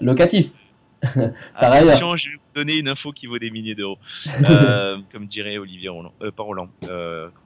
locatifs. 0.00 0.50
Par 1.02 1.72
ailleurs. 1.72 1.90
Attention, 1.90 2.16
je 2.16 2.30
vais 2.30 2.34
vous 2.34 2.60
donner 2.60 2.76
une 2.76 2.88
info 2.88 3.12
qui 3.12 3.26
vaut 3.26 3.38
des 3.38 3.50
milliers 3.50 3.76
d'euros. 3.76 3.98
Comme 5.12 5.26
dirait 5.26 5.56
Olivier 5.56 5.88
Roland. 5.90 6.12
Pas 6.18 6.42
Roland. 6.42 6.68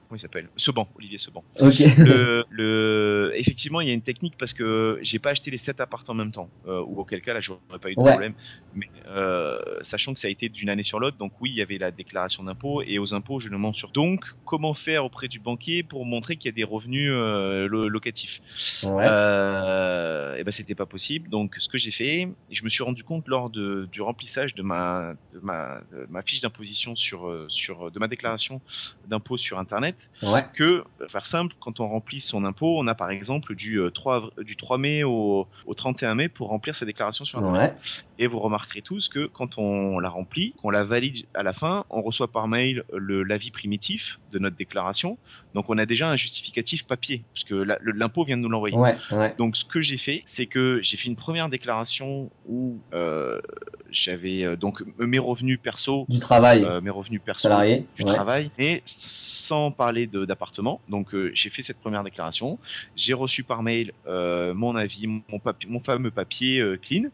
Comment 0.07 0.17
il 0.17 0.19
s'appelle? 0.19 0.49
Seban. 0.55 0.87
Olivier 0.95 1.17
Seban. 1.17 1.43
Ok. 1.59 1.79
Le, 1.97 2.43
le- 2.51 3.31
effectivement, 3.35 3.81
il 3.81 3.87
y 3.87 3.91
a 3.91 3.93
une 3.93 4.03
technique 4.03 4.35
parce 4.37 4.53
que 4.53 4.99
j'ai 5.01 5.17
pas 5.19 5.31
acheté 5.31 5.49
les 5.49 5.57
7 5.57 5.79
appartements 5.81 6.13
en 6.13 6.25
même 6.25 6.31
temps. 6.31 6.49
Euh, 6.67 6.81
ou 6.85 6.99
auquel 6.99 7.21
cas, 7.21 7.33
là, 7.33 7.41
j'aurais 7.41 7.59
pas 7.81 7.89
eu 7.89 7.95
de 7.95 7.99
Ouais. 8.01 8.11
problème. 8.11 8.33
Mais 8.75 8.87
euh, 9.07 9.57
sachant 9.81 10.13
que 10.13 10.19
ça 10.19 10.27
a 10.27 10.31
été 10.31 10.47
d'une 10.49 10.69
année 10.69 10.83
sur 10.83 10.99
l'autre, 10.99 11.17
donc 11.17 11.31
oui, 11.41 11.49
il 11.49 11.55
y 11.55 11.61
avait 11.61 11.77
la 11.79 11.89
déclaration 11.89 12.43
d'impôt 12.43 12.83
et 12.83 12.99
aux 12.99 13.13
impôts, 13.15 13.39
je 13.39 13.49
le 13.49 13.57
mens 13.57 13.73
sur. 13.73 13.89
Donc, 13.89 14.25
comment 14.45 14.73
faire 14.75 15.05
auprès 15.05 15.27
du 15.27 15.39
banquier 15.39 15.81
pour 15.81 16.05
montrer 16.05 16.37
qu'il 16.37 16.49
y 16.49 16.53
a 16.53 16.55
des 16.55 16.63
revenus 16.63 17.09
euh, 17.11 17.67
lo- 17.67 17.87
locatifs? 17.89 18.41
Ouais. 18.83 19.05
et 20.39 20.43
ben 20.43 20.51
c'était 20.51 20.75
pas 20.75 20.85
possible. 20.85 21.29
Donc 21.29 21.55
ce 21.57 21.69
que 21.69 21.77
j'ai 21.77 21.91
fait, 21.91 22.27
je 22.51 22.63
me 22.63 22.69
suis 22.69 22.83
rendu 22.83 23.03
compte 23.03 23.27
lors 23.27 23.49
de, 23.49 23.87
du 23.91 24.01
remplissage 24.01 24.53
de 24.55 24.61
ma 24.61 24.75
ma, 24.75 25.13
de 25.33 25.39
ma, 25.41 25.81
de 25.91 26.05
ma 26.09 26.21
fiche 26.21 26.41
d'imposition 26.41 26.95
sur, 26.95 27.45
sur, 27.47 27.89
de 27.91 27.99
ma 27.99 28.07
déclaration 28.07 28.61
d'impôt 29.07 29.37
sur 29.37 29.57
Internet 29.59 29.94
Ouais. 30.23 30.45
que, 30.53 30.83
pour 30.99 31.09
faire 31.11 31.25
simple, 31.25 31.55
quand 31.59 31.79
on 31.79 31.87
remplit 31.87 32.21
son 32.21 32.45
impôt, 32.45 32.79
on 32.79 32.87
a 32.87 32.95
par 32.95 33.09
exemple 33.09 33.55
du, 33.55 33.79
euh, 33.79 33.89
3, 33.91 34.19
avr- 34.19 34.43
du 34.43 34.55
3 34.55 34.77
mai 34.77 35.03
au, 35.03 35.47
au 35.65 35.73
31 35.73 36.15
mai 36.15 36.29
pour 36.29 36.49
remplir 36.49 36.75
sa 36.75 36.85
déclaration 36.85 37.25
sur 37.25 37.39
Internet. 37.39 37.73
Ouais. 37.73 37.91
Et 38.19 38.27
vous 38.27 38.39
remarquerez 38.39 38.81
tous 38.81 39.09
que 39.09 39.25
quand 39.27 39.57
on 39.57 39.99
la 39.99 40.09
remplit, 40.09 40.53
qu'on 40.61 40.69
la 40.69 40.83
valide 40.83 41.25
à 41.33 41.43
la 41.43 41.53
fin, 41.53 41.85
on 41.89 42.01
reçoit 42.01 42.31
par 42.31 42.47
mail 42.47 42.83
le 42.93 43.23
l'avis 43.23 43.51
primitif 43.51 44.19
de 44.31 44.39
notre 44.39 44.55
déclaration. 44.55 45.17
Donc 45.55 45.69
on 45.69 45.77
a 45.77 45.85
déjà 45.85 46.09
un 46.09 46.17
justificatif 46.17 46.85
papier, 46.85 47.23
puisque 47.33 47.53
l'impôt 47.95 48.25
vient 48.25 48.35
de 48.35 48.41
nous 48.41 48.49
l'envoyer. 48.49 48.75
Ouais. 48.77 48.97
Ouais. 49.11 49.33
Donc 49.37 49.55
ce 49.55 49.63
que 49.63 49.81
j'ai 49.81 49.97
fait, 49.97 50.21
c'est 50.27 50.45
que 50.45 50.79
j'ai 50.83 50.97
fait 50.97 51.07
une 51.07 51.15
première 51.15 51.47
déclaration 51.47 52.29
où 52.47 52.77
euh, 52.93 53.39
j'avais 53.89 54.43
euh, 54.43 54.57
donc 54.57 54.83
mes 54.99 55.17
revenus 55.17 55.57
perso, 55.61 56.05
Du 56.09 56.19
travail. 56.19 56.61
euh, 56.63 56.81
mes 56.81 56.89
revenus 56.89 57.21
perso 57.23 57.43
salarié. 57.47 57.85
du 57.95 58.03
Ouais. 58.03 58.13
travail, 58.13 58.51
et 58.59 58.81
sans 58.83 59.71
parler 59.71 60.07
d'appartement. 60.07 60.81
Donc 60.89 61.15
euh, 61.15 61.31
j'ai 61.33 61.49
fait 61.49 61.63
cette 61.63 61.79
première 61.79 62.03
déclaration. 62.03 62.59
J'ai 62.97 63.13
reçu 63.13 63.43
par 63.43 63.63
mail 63.63 63.93
mon 64.05 64.75
avis, 64.75 65.07
mon, 65.07 65.79
fameux 65.79 66.11
papier 66.11 66.61
clean. 66.81 67.05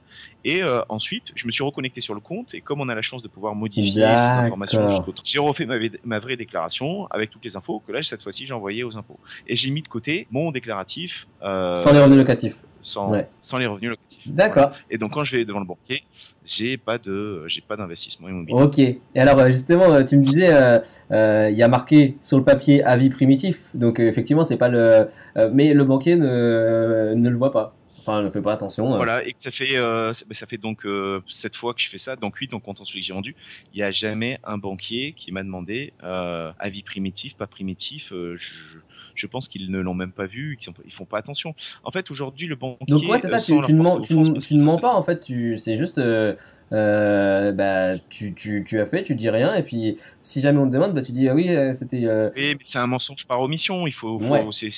Et 0.43 0.63
euh, 0.63 0.79
ensuite, 0.89 1.31
je 1.35 1.45
me 1.45 1.51
suis 1.51 1.63
reconnecté 1.63 2.01
sur 2.01 2.13
le 2.13 2.19
compte. 2.19 2.53
Et 2.53 2.61
comme 2.61 2.81
on 2.81 2.89
a 2.89 2.95
la 2.95 3.01
chance 3.01 3.21
de 3.21 3.27
pouvoir 3.27 3.53
modifier 3.55 4.01
ces 4.03 4.07
informations 4.09 4.87
jusqu'au 4.87 5.13
j'ai 5.23 5.39
refait 5.39 5.67
ma, 6.03 6.19
vraie 6.19 6.35
déclaration 6.35 7.07
avec 7.11 7.29
toutes 7.29 7.43
les 7.45 7.55
infos 7.55 7.81
que 7.85 7.91
là 7.91 8.01
cette 8.01 8.21
fois-ci 8.23 8.45
j'ai 8.47 8.53
envoyé 8.53 8.83
aux 8.83 8.97
impôts. 8.97 9.19
Et 9.47 9.55
j'ai 9.55 9.69
mis 9.69 9.81
de 9.81 9.87
côté 9.87 10.27
mon 10.31 10.51
déclaratif 10.51 11.27
euh, 11.43 11.73
Sans 11.75 11.93
les 11.93 11.99
revenus 11.99 12.19
locatifs. 12.19 12.55
sans, 12.81 13.11
Ouais. 13.11 13.27
sans 13.39 13.57
les 13.57 13.67
revenus 13.67 13.91
locatifs. 13.91 14.27
D'accord. 14.27 14.63
Voilà. 14.69 14.77
Et 14.89 14.97
donc 14.97 15.13
quand 15.13 15.23
je 15.23 15.35
vais 15.35 15.45
devant 15.45 15.59
le 15.59 15.65
banquier, 15.65 16.03
j'ai 16.45 16.77
pas 16.77 16.97
de 16.97 17.43
j'ai 17.47 17.61
pas 17.61 17.75
d'investissement 17.77 18.27
immobilier. 18.29 18.59
Ok. 18.61 18.79
Et 18.79 18.97
alors 19.15 19.39
euh, 19.39 19.49
justement, 19.49 19.91
euh, 19.93 20.01
tu 20.03 20.17
me 20.17 20.23
disais, 20.23 20.51
euh, 20.53 20.79
euh, 21.11 21.49
il 21.51 21.55
y 21.57 21.63
a 21.63 21.67
marqué 21.67 22.17
sur 22.21 22.37
le 22.37 22.43
papier 22.43 22.83
avis 22.83 23.09
primitif. 23.09 23.65
Donc 23.73 23.99
effectivement, 23.99 24.43
c'est 24.43 24.57
pas 24.57 24.69
le, 24.69 25.07
euh, 25.37 25.49
mais 25.53 25.73
le 25.73 25.83
banquier 25.83 26.15
ne, 26.15 27.13
ne 27.15 27.29
le 27.29 27.37
voit 27.37 27.51
pas. 27.51 27.75
Enfin, 28.01 28.23
ne 28.23 28.29
fait 28.31 28.41
pas 28.41 28.53
attention. 28.53 28.93
euh. 28.93 28.97
Voilà, 28.97 29.23
et 29.25 29.33
que 29.33 29.41
ça 29.41 29.51
fait, 29.51 29.77
euh, 29.77 30.11
ben, 30.27 30.33
ça 30.33 30.47
fait 30.47 30.57
donc 30.57 30.85
euh, 30.85 31.21
fois 31.55 31.73
que 31.75 31.81
je 31.81 31.87
fais 31.87 31.99
ça, 31.99 32.15
donc 32.15 32.35
oui, 32.41 32.47
donc 32.47 32.63
comptant 32.63 32.83
celui 32.83 33.01
que 33.01 33.05
j'ai 33.05 33.13
vendu, 33.13 33.35
il 33.73 33.77
n'y 33.77 33.83
a 33.83 33.91
jamais 33.91 34.39
un 34.43 34.57
banquier 34.57 35.13
qui 35.13 35.31
m'a 35.31 35.43
demandé 35.43 35.93
euh, 36.03 36.51
avis 36.57 36.81
primitif, 36.81 37.35
pas 37.35 37.45
primitif. 37.47 38.11
euh, 38.11 38.35
je, 38.39 38.79
je- 39.15 39.27
pense 39.27 39.47
qu'ils 39.49 39.71
ne 39.71 39.79
l'ont 39.79 39.93
même 39.93 40.11
pas 40.11 40.25
vu, 40.25 40.57
qu'ils 40.59 40.73
ils 40.85 40.91
font 40.93 41.05
pas 41.05 41.17
attention. 41.17 41.55
En 41.83 41.91
fait, 41.91 42.09
aujourd'hui, 42.11 42.47
le 42.47 42.55
banquier. 42.55 42.85
Donc 42.87 43.03
ouais, 43.09 43.19
c'est 43.19 43.27
euh, 43.27 43.31
ça. 43.31 43.39
sans 43.39 43.61
Tu, 43.61 43.67
tu 43.67 43.73
ne 43.73 43.81
mens, 43.81 43.99
tu, 44.01 44.15
tu 44.39 44.55
ne 44.55 44.63
pas 44.77 44.93
en 44.93 45.03
fait. 45.03 45.19
Tu, 45.21 45.57
c'est 45.57 45.77
juste, 45.77 45.97
euh, 45.97 46.35
euh, 46.73 47.51
bah, 47.51 47.97
tu, 48.09 48.33
as 48.79 48.85
fait, 48.85 49.03
tu 49.03 49.15
dis 49.15 49.29
rien, 49.29 49.53
et 49.55 49.63
puis 49.63 49.97
si 50.21 50.41
jamais 50.41 50.59
on 50.59 50.67
te 50.67 50.73
demande, 50.73 50.93
bah, 50.93 51.01
tu 51.01 51.11
dis 51.11 51.27
ah 51.27 51.35
oui, 51.35 51.49
euh, 51.49 51.73
c'était. 51.73 52.05
euh, 52.05 52.29
Oui, 52.35 52.53
mais 52.53 52.63
c'est 52.63 52.79
un 52.79 52.87
mensonge 52.87 53.25
par 53.27 53.41
omission. 53.41 53.87
Il 53.87 53.91
faut, 53.93 54.19
faut- 54.19 54.25
Ouais. 54.25 54.45
c'est- 54.51 54.71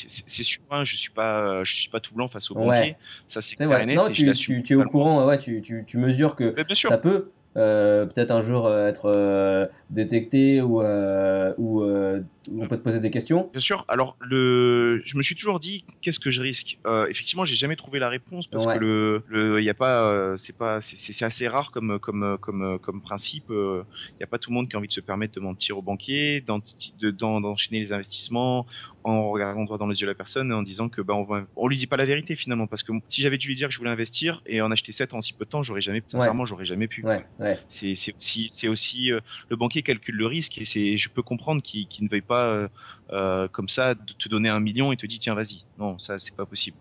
sûr. 0.43 0.61
hein, 0.71 0.83
je 0.83 0.95
suis 0.97 1.11
pas, 1.11 1.63
je 1.63 1.73
suis 1.75 1.89
pas 1.89 1.99
tout 1.99 2.13
blanc 2.13 2.27
face 2.27 2.49
au 2.51 2.55
Ouais. 2.57 2.65
banquier. 2.65 2.95
Ça 3.27 3.41
c'est 3.41 3.55
clair 3.55 3.69
vrai. 3.69 3.83
et 3.83 3.85
net. 3.85 3.95
Non, 3.95 4.07
et 4.07 4.11
tu, 4.11 4.63
es 4.73 4.75
au 4.75 4.83
courant. 4.85 5.25
Ouais, 5.25 5.37
tu, 5.37 5.61
mesures 5.97 6.35
que 6.35 6.55
ça 6.75 6.97
peut 6.97 7.31
euh, 7.57 8.05
peut-être 8.05 8.31
un 8.31 8.41
jour 8.41 8.65
euh, 8.67 8.87
être 8.87 9.11
euh, 9.15 9.67
détecté 9.89 10.61
ou, 10.61 10.81
euh, 10.81 11.53
ou 11.57 11.83
euh, 11.83 12.21
on 12.57 12.67
peut 12.67 12.77
te 12.77 12.83
poser 12.83 12.99
des 12.99 13.11
questions. 13.11 13.49
Bien 13.51 13.61
sûr. 13.61 13.85
Alors, 13.87 14.17
le, 14.21 15.01
je 15.05 15.17
me 15.17 15.23
suis 15.23 15.35
toujours 15.35 15.59
dit, 15.59 15.85
qu'est-ce 16.01 16.19
que 16.19 16.31
je 16.31 16.41
risque? 16.41 16.79
Euh, 16.87 17.05
Effectivement, 17.07 17.45
j'ai 17.45 17.55
jamais 17.55 17.75
trouvé 17.75 17.99
la 17.99 18.09
réponse 18.09 18.47
parce 18.47 18.65
Ouais. 18.65 18.75
que 18.75 18.79
le, 18.79 19.23
le, 19.27 19.61
il 19.61 19.65
y 19.65 19.69
a 19.69 19.73
pas, 19.73 20.11
euh, 20.13 20.35
c'est 20.37 20.57
pas, 20.57 20.81
c'est- 20.81 21.23
assez 21.23 21.47
rare 21.47 21.71
comme, 21.71 21.99
comme, 21.99 22.37
comme, 22.41 22.79
comme 22.79 23.01
principe. 23.01 23.45
Il 23.49 23.83
n'y 24.19 24.23
a 24.23 24.27
pas 24.27 24.39
tout 24.39 24.49
le 24.49 24.55
monde 24.55 24.67
qui 24.69 24.75
a 24.75 24.79
envie 24.79 24.87
de 24.87 24.93
se 24.93 24.99
permettre 25.01 25.33
de 25.35 25.39
mentir 25.39 25.77
au 25.77 25.81
banquier, 25.81 26.41
d'en- 26.41 26.59
de- 26.99 27.11
d'en- 27.11 27.39
d'enchaîner 27.39 27.79
les 27.79 27.93
investissements 27.93 28.65
en 29.03 29.29
regardant 29.31 29.63
droit 29.63 29.77
dans 29.77 29.87
les 29.87 29.99
yeux 29.99 30.07
la 30.07 30.15
personne 30.15 30.51
et 30.51 30.53
en 30.53 30.63
disant 30.63 30.89
que 30.89 31.01
ben 31.01 31.13
on, 31.13 31.23
va, 31.23 31.45
on 31.55 31.67
lui 31.67 31.75
dit 31.75 31.87
pas 31.87 31.97
la 31.97 32.05
vérité 32.05 32.35
finalement 32.35 32.67
parce 32.67 32.83
que 32.83 32.93
si 33.09 33.21
j'avais 33.21 33.37
dû 33.37 33.47
lui 33.47 33.55
dire 33.55 33.67
que 33.67 33.73
je 33.73 33.79
voulais 33.79 33.89
investir 33.89 34.41
et 34.45 34.61
en 34.61 34.71
acheter 34.71 34.91
7 34.91 35.13
en 35.13 35.21
si 35.21 35.33
peu 35.33 35.45
de 35.45 35.49
temps, 35.49 35.63
j'aurais 35.63 35.81
jamais, 35.81 36.03
sincèrement, 36.07 36.45
j'aurais 36.45 36.65
jamais 36.65 36.87
pu. 36.87 37.03
Ouais, 37.05 37.25
ouais. 37.39 37.57
C'est 37.67 37.95
c'est 37.95 38.15
aussi, 38.15 38.47
c'est 38.49 38.67
aussi 38.67 39.11
euh, 39.11 39.19
le 39.49 39.55
banquier 39.55 39.81
calcule 39.81 40.15
le 40.15 40.27
risque 40.27 40.57
et 40.57 40.65
c'est, 40.65 40.97
je 40.97 41.09
peux 41.09 41.21
comprendre 41.21 41.61
qu'il 41.61 41.87
ne 41.99 42.09
veuille 42.09 42.21
pas 42.21 42.47
euh, 42.47 42.67
euh, 43.11 43.47
comme 43.49 43.67
ça 43.67 43.93
de 43.93 44.13
te 44.17 44.29
donner 44.29 44.49
un 44.49 44.59
million 44.59 44.91
et 44.91 44.97
te 44.97 45.05
dit 45.05 45.19
tiens 45.19 45.35
vas-y. 45.35 45.63
Non, 45.77 45.99
ça 45.99 46.19
c'est 46.19 46.35
pas 46.35 46.45
possible. 46.45 46.77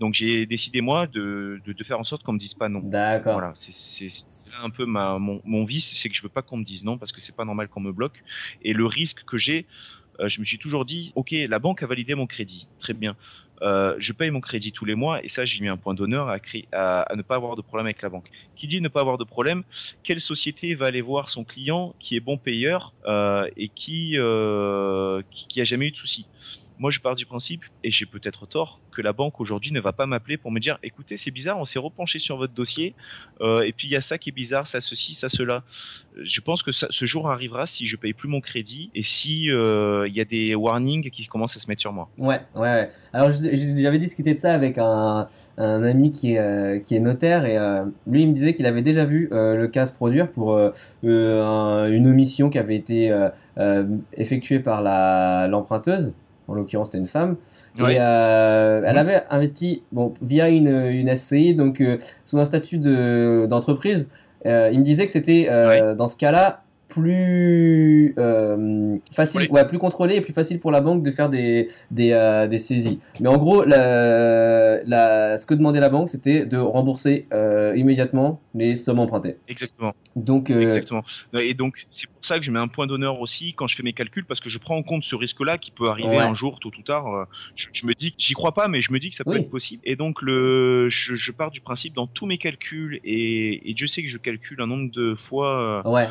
Donc 0.00 0.14
j'ai 0.14 0.46
décidé 0.46 0.80
moi 0.80 1.06
de, 1.06 1.60
de, 1.64 1.72
de 1.72 1.84
faire 1.84 2.00
en 2.00 2.04
sorte 2.04 2.22
qu'on 2.22 2.32
me 2.32 2.38
dise 2.38 2.54
pas 2.54 2.68
non. 2.68 2.80
D'accord. 2.80 3.34
Voilà, 3.34 3.52
c'est 3.54 4.08
un 4.62 4.70
peu 4.70 4.86
ma, 4.86 5.18
mon, 5.18 5.42
mon 5.44 5.64
vice, 5.64 5.92
c'est 5.94 6.08
que 6.08 6.14
je 6.14 6.22
veux 6.22 6.28
pas 6.28 6.42
qu'on 6.42 6.56
me 6.56 6.64
dise 6.64 6.84
non 6.84 6.96
parce 6.96 7.12
que 7.12 7.20
c'est 7.20 7.36
pas 7.36 7.44
normal 7.44 7.68
qu'on 7.68 7.80
me 7.80 7.92
bloque. 7.92 8.22
Et 8.62 8.72
le 8.72 8.86
risque 8.86 9.24
que 9.24 9.36
j'ai, 9.36 9.66
euh, 10.20 10.28
je 10.28 10.40
me 10.40 10.44
suis 10.44 10.58
toujours 10.58 10.84
dit, 10.84 11.12
ok, 11.14 11.32
la 11.32 11.58
banque 11.58 11.82
a 11.82 11.86
validé 11.86 12.14
mon 12.14 12.26
crédit, 12.26 12.68
très 12.78 12.94
bien. 12.94 13.16
Euh, 13.62 13.94
je 13.98 14.12
paye 14.12 14.30
mon 14.30 14.42
crédit 14.42 14.72
tous 14.72 14.84
les 14.84 14.94
mois 14.94 15.24
et 15.24 15.28
ça 15.28 15.46
j'ai 15.46 15.62
mis 15.62 15.68
un 15.68 15.78
point 15.78 15.94
d'honneur 15.94 16.28
à, 16.28 16.36
ne 17.16 17.22
pas 17.22 17.36
avoir 17.36 17.56
de 17.56 17.62
problème 17.62 17.86
avec 17.86 18.02
la 18.02 18.10
banque. 18.10 18.28
Qui 18.54 18.66
dit 18.66 18.80
ne 18.80 18.88
pas 18.88 19.00
avoir 19.00 19.16
de 19.16 19.24
problème, 19.24 19.62
quelle 20.02 20.20
société 20.20 20.74
va 20.74 20.86
aller 20.86 21.00
voir 21.00 21.30
son 21.30 21.44
client 21.44 21.94
qui 21.98 22.16
est 22.16 22.20
bon 22.20 22.36
payeur 22.36 22.94
euh, 23.06 23.48
et 23.56 23.70
qui, 23.70 24.16
qui 25.30 25.46
qui 25.48 25.60
a 25.60 25.64
jamais 25.64 25.86
eu 25.86 25.90
de 25.90 25.96
soucis? 25.96 26.26
Moi, 26.78 26.90
je 26.90 27.00
pars 27.00 27.14
du 27.14 27.26
principe, 27.26 27.62
et 27.82 27.90
j'ai 27.90 28.06
peut-être 28.06 28.46
tort, 28.46 28.80
que 28.92 29.02
la 29.02 29.12
banque 29.12 29.40
aujourd'hui 29.40 29.72
ne 29.72 29.80
va 29.80 29.92
pas 29.92 30.06
m'appeler 30.06 30.36
pour 30.36 30.50
me 30.50 30.58
dire, 30.58 30.78
écoutez, 30.82 31.16
c'est 31.16 31.30
bizarre, 31.30 31.58
on 31.58 31.64
s'est 31.64 31.78
repenché 31.78 32.18
sur 32.18 32.36
votre 32.36 32.54
dossier, 32.54 32.94
euh, 33.40 33.60
et 33.60 33.72
puis 33.72 33.88
il 33.88 33.92
y 33.92 33.96
a 33.96 34.00
ça 34.00 34.18
qui 34.18 34.30
est 34.30 34.32
bizarre, 34.32 34.68
ça 34.68 34.80
ceci, 34.80 35.14
ça 35.14 35.28
cela. 35.28 35.64
Je 36.22 36.40
pense 36.40 36.62
que 36.62 36.72
ce 36.72 37.04
jour 37.04 37.30
arrivera 37.30 37.66
si 37.66 37.86
je 37.86 37.96
paye 37.96 38.14
plus 38.14 38.28
mon 38.28 38.40
crédit 38.40 38.90
et 38.94 39.02
si 39.02 39.50
euh, 39.50 40.08
il 40.08 40.14
y 40.14 40.20
a 40.20 40.24
des 40.24 40.54
warnings 40.54 41.10
qui 41.10 41.26
commencent 41.26 41.56
à 41.56 41.60
se 41.60 41.68
mettre 41.68 41.82
sur 41.82 41.92
moi. 41.92 42.08
Ouais, 42.16 42.40
ouais. 42.54 42.88
Alors 43.12 43.30
j'avais 43.32 43.98
discuté 43.98 44.32
de 44.32 44.38
ça 44.38 44.54
avec 44.54 44.78
un, 44.78 45.28
ami 45.58 46.12
qui 46.12 46.32
est, 46.32 46.38
euh, 46.38 46.78
qui 46.80 46.96
est 46.96 47.00
notaire 47.00 47.44
et 47.44 47.58
lui 48.06 48.22
il 48.22 48.28
me 48.28 48.32
disait 48.32 48.54
qu'il 48.54 48.64
avait 48.64 48.82
déjà 48.82 49.04
vu 49.04 49.28
le 49.30 49.66
cas 49.66 49.84
se 49.84 49.92
produire 49.92 50.30
pour 50.30 50.56
un- 50.56 50.72
une 51.02 52.06
omission 52.06 52.48
qui 52.48 52.58
avait 52.58 52.76
été 52.76 53.14
effectuée 54.16 54.60
par 54.60 54.82
l'emprunteuse. 55.48 56.14
En 56.48 56.54
l'occurrence, 56.54 56.88
c'était 56.88 56.98
une 56.98 57.06
femme. 57.06 57.36
Et 57.90 57.96
euh, 58.00 58.82
elle 58.86 58.98
avait 58.98 59.22
investi 59.30 59.82
bon, 59.92 60.14
via 60.22 60.48
une, 60.48 60.68
une 60.68 61.14
SCI, 61.14 61.54
donc 61.54 61.80
euh, 61.80 61.98
sous 62.24 62.38
un 62.38 62.44
statut 62.44 62.78
de- 62.78 63.46
d'entreprise. 63.48 64.10
Euh, 64.46 64.70
il 64.72 64.78
me 64.78 64.84
disait 64.84 65.06
que 65.06 65.12
c'était 65.12 65.48
euh, 65.50 65.94
dans 65.94 66.06
ce 66.06 66.16
cas-là 66.16 66.62
plus 66.88 68.14
euh, 68.18 68.96
facile, 69.12 69.40
Oui. 69.42 69.48
ouais, 69.50 69.66
plus 69.66 69.78
contrôlé 69.78 70.16
et 70.16 70.20
plus 70.20 70.32
facile 70.32 70.60
pour 70.60 70.70
la 70.70 70.80
banque 70.80 71.02
de 71.02 71.10
faire 71.10 71.28
des, 71.28 71.68
des, 71.90 72.12
euh, 72.12 72.46
des 72.46 72.58
saisies. 72.58 73.00
Mais 73.20 73.28
en 73.28 73.36
gros, 73.38 73.64
la, 73.64 74.82
la, 74.84 75.36
ce 75.38 75.46
que 75.46 75.54
demandait 75.54 75.80
la 75.80 75.88
banque, 75.88 76.08
c'était 76.08 76.44
de 76.46 76.56
rembourser 76.58 77.26
euh, 77.32 77.74
immédiatement 77.76 78.40
les 78.54 78.76
sommes 78.76 79.00
empruntées. 79.00 79.36
Exactement. 79.48 79.94
Donc, 80.14 80.50
Exactement. 80.50 81.02
Et 81.38 81.54
donc, 81.54 81.86
c'est 81.90 82.08
pour 82.08 82.24
ça 82.24 82.38
que 82.38 82.44
je 82.44 82.50
mets 82.50 82.60
un 82.60 82.68
point 82.68 82.86
d'honneur 82.86 83.20
aussi 83.20 83.52
quand 83.54 83.66
je 83.66 83.76
fais 83.76 83.82
mes 83.82 83.92
calculs, 83.92 84.24
parce 84.24 84.40
que 84.40 84.48
je 84.48 84.58
prends 84.58 84.76
en 84.76 84.82
compte 84.82 85.04
ce 85.04 85.14
risque-là 85.14 85.58
qui 85.58 85.70
peut 85.70 85.88
arriver 85.88 86.16
Ouais. 86.16 86.22
un 86.22 86.34
jour, 86.34 86.58
tôt 86.60 86.70
ou 86.78 86.82
tard. 86.82 87.26
Je, 87.54 87.66
je 87.72 87.86
me 87.86 87.92
dis, 87.92 88.14
j'y 88.16 88.32
crois 88.34 88.52
pas, 88.52 88.68
mais 88.68 88.80
je 88.80 88.92
me 88.92 88.98
dis 88.98 89.10
que 89.10 89.16
ça 89.16 89.24
peut 89.24 89.32
Oui. 89.32 89.40
être 89.40 89.50
possible. 89.50 89.82
Et 89.84 89.96
donc, 89.96 90.22
le, 90.22 90.88
je, 90.88 91.14
je 91.16 91.32
pars 91.32 91.50
du 91.50 91.60
principe 91.60 91.94
dans 91.94 92.06
tous 92.06 92.26
mes 92.26 92.38
calculs, 92.38 93.00
et, 93.04 93.68
et 93.70 93.74
Dieu 93.74 93.86
sait 93.86 94.02
que 94.02 94.08
je 94.08 94.18
calcule 94.18 94.60
un 94.60 94.66
nombre 94.66 94.90
de 94.92 95.14
fois, 95.14 95.86
ouais, 95.88 96.08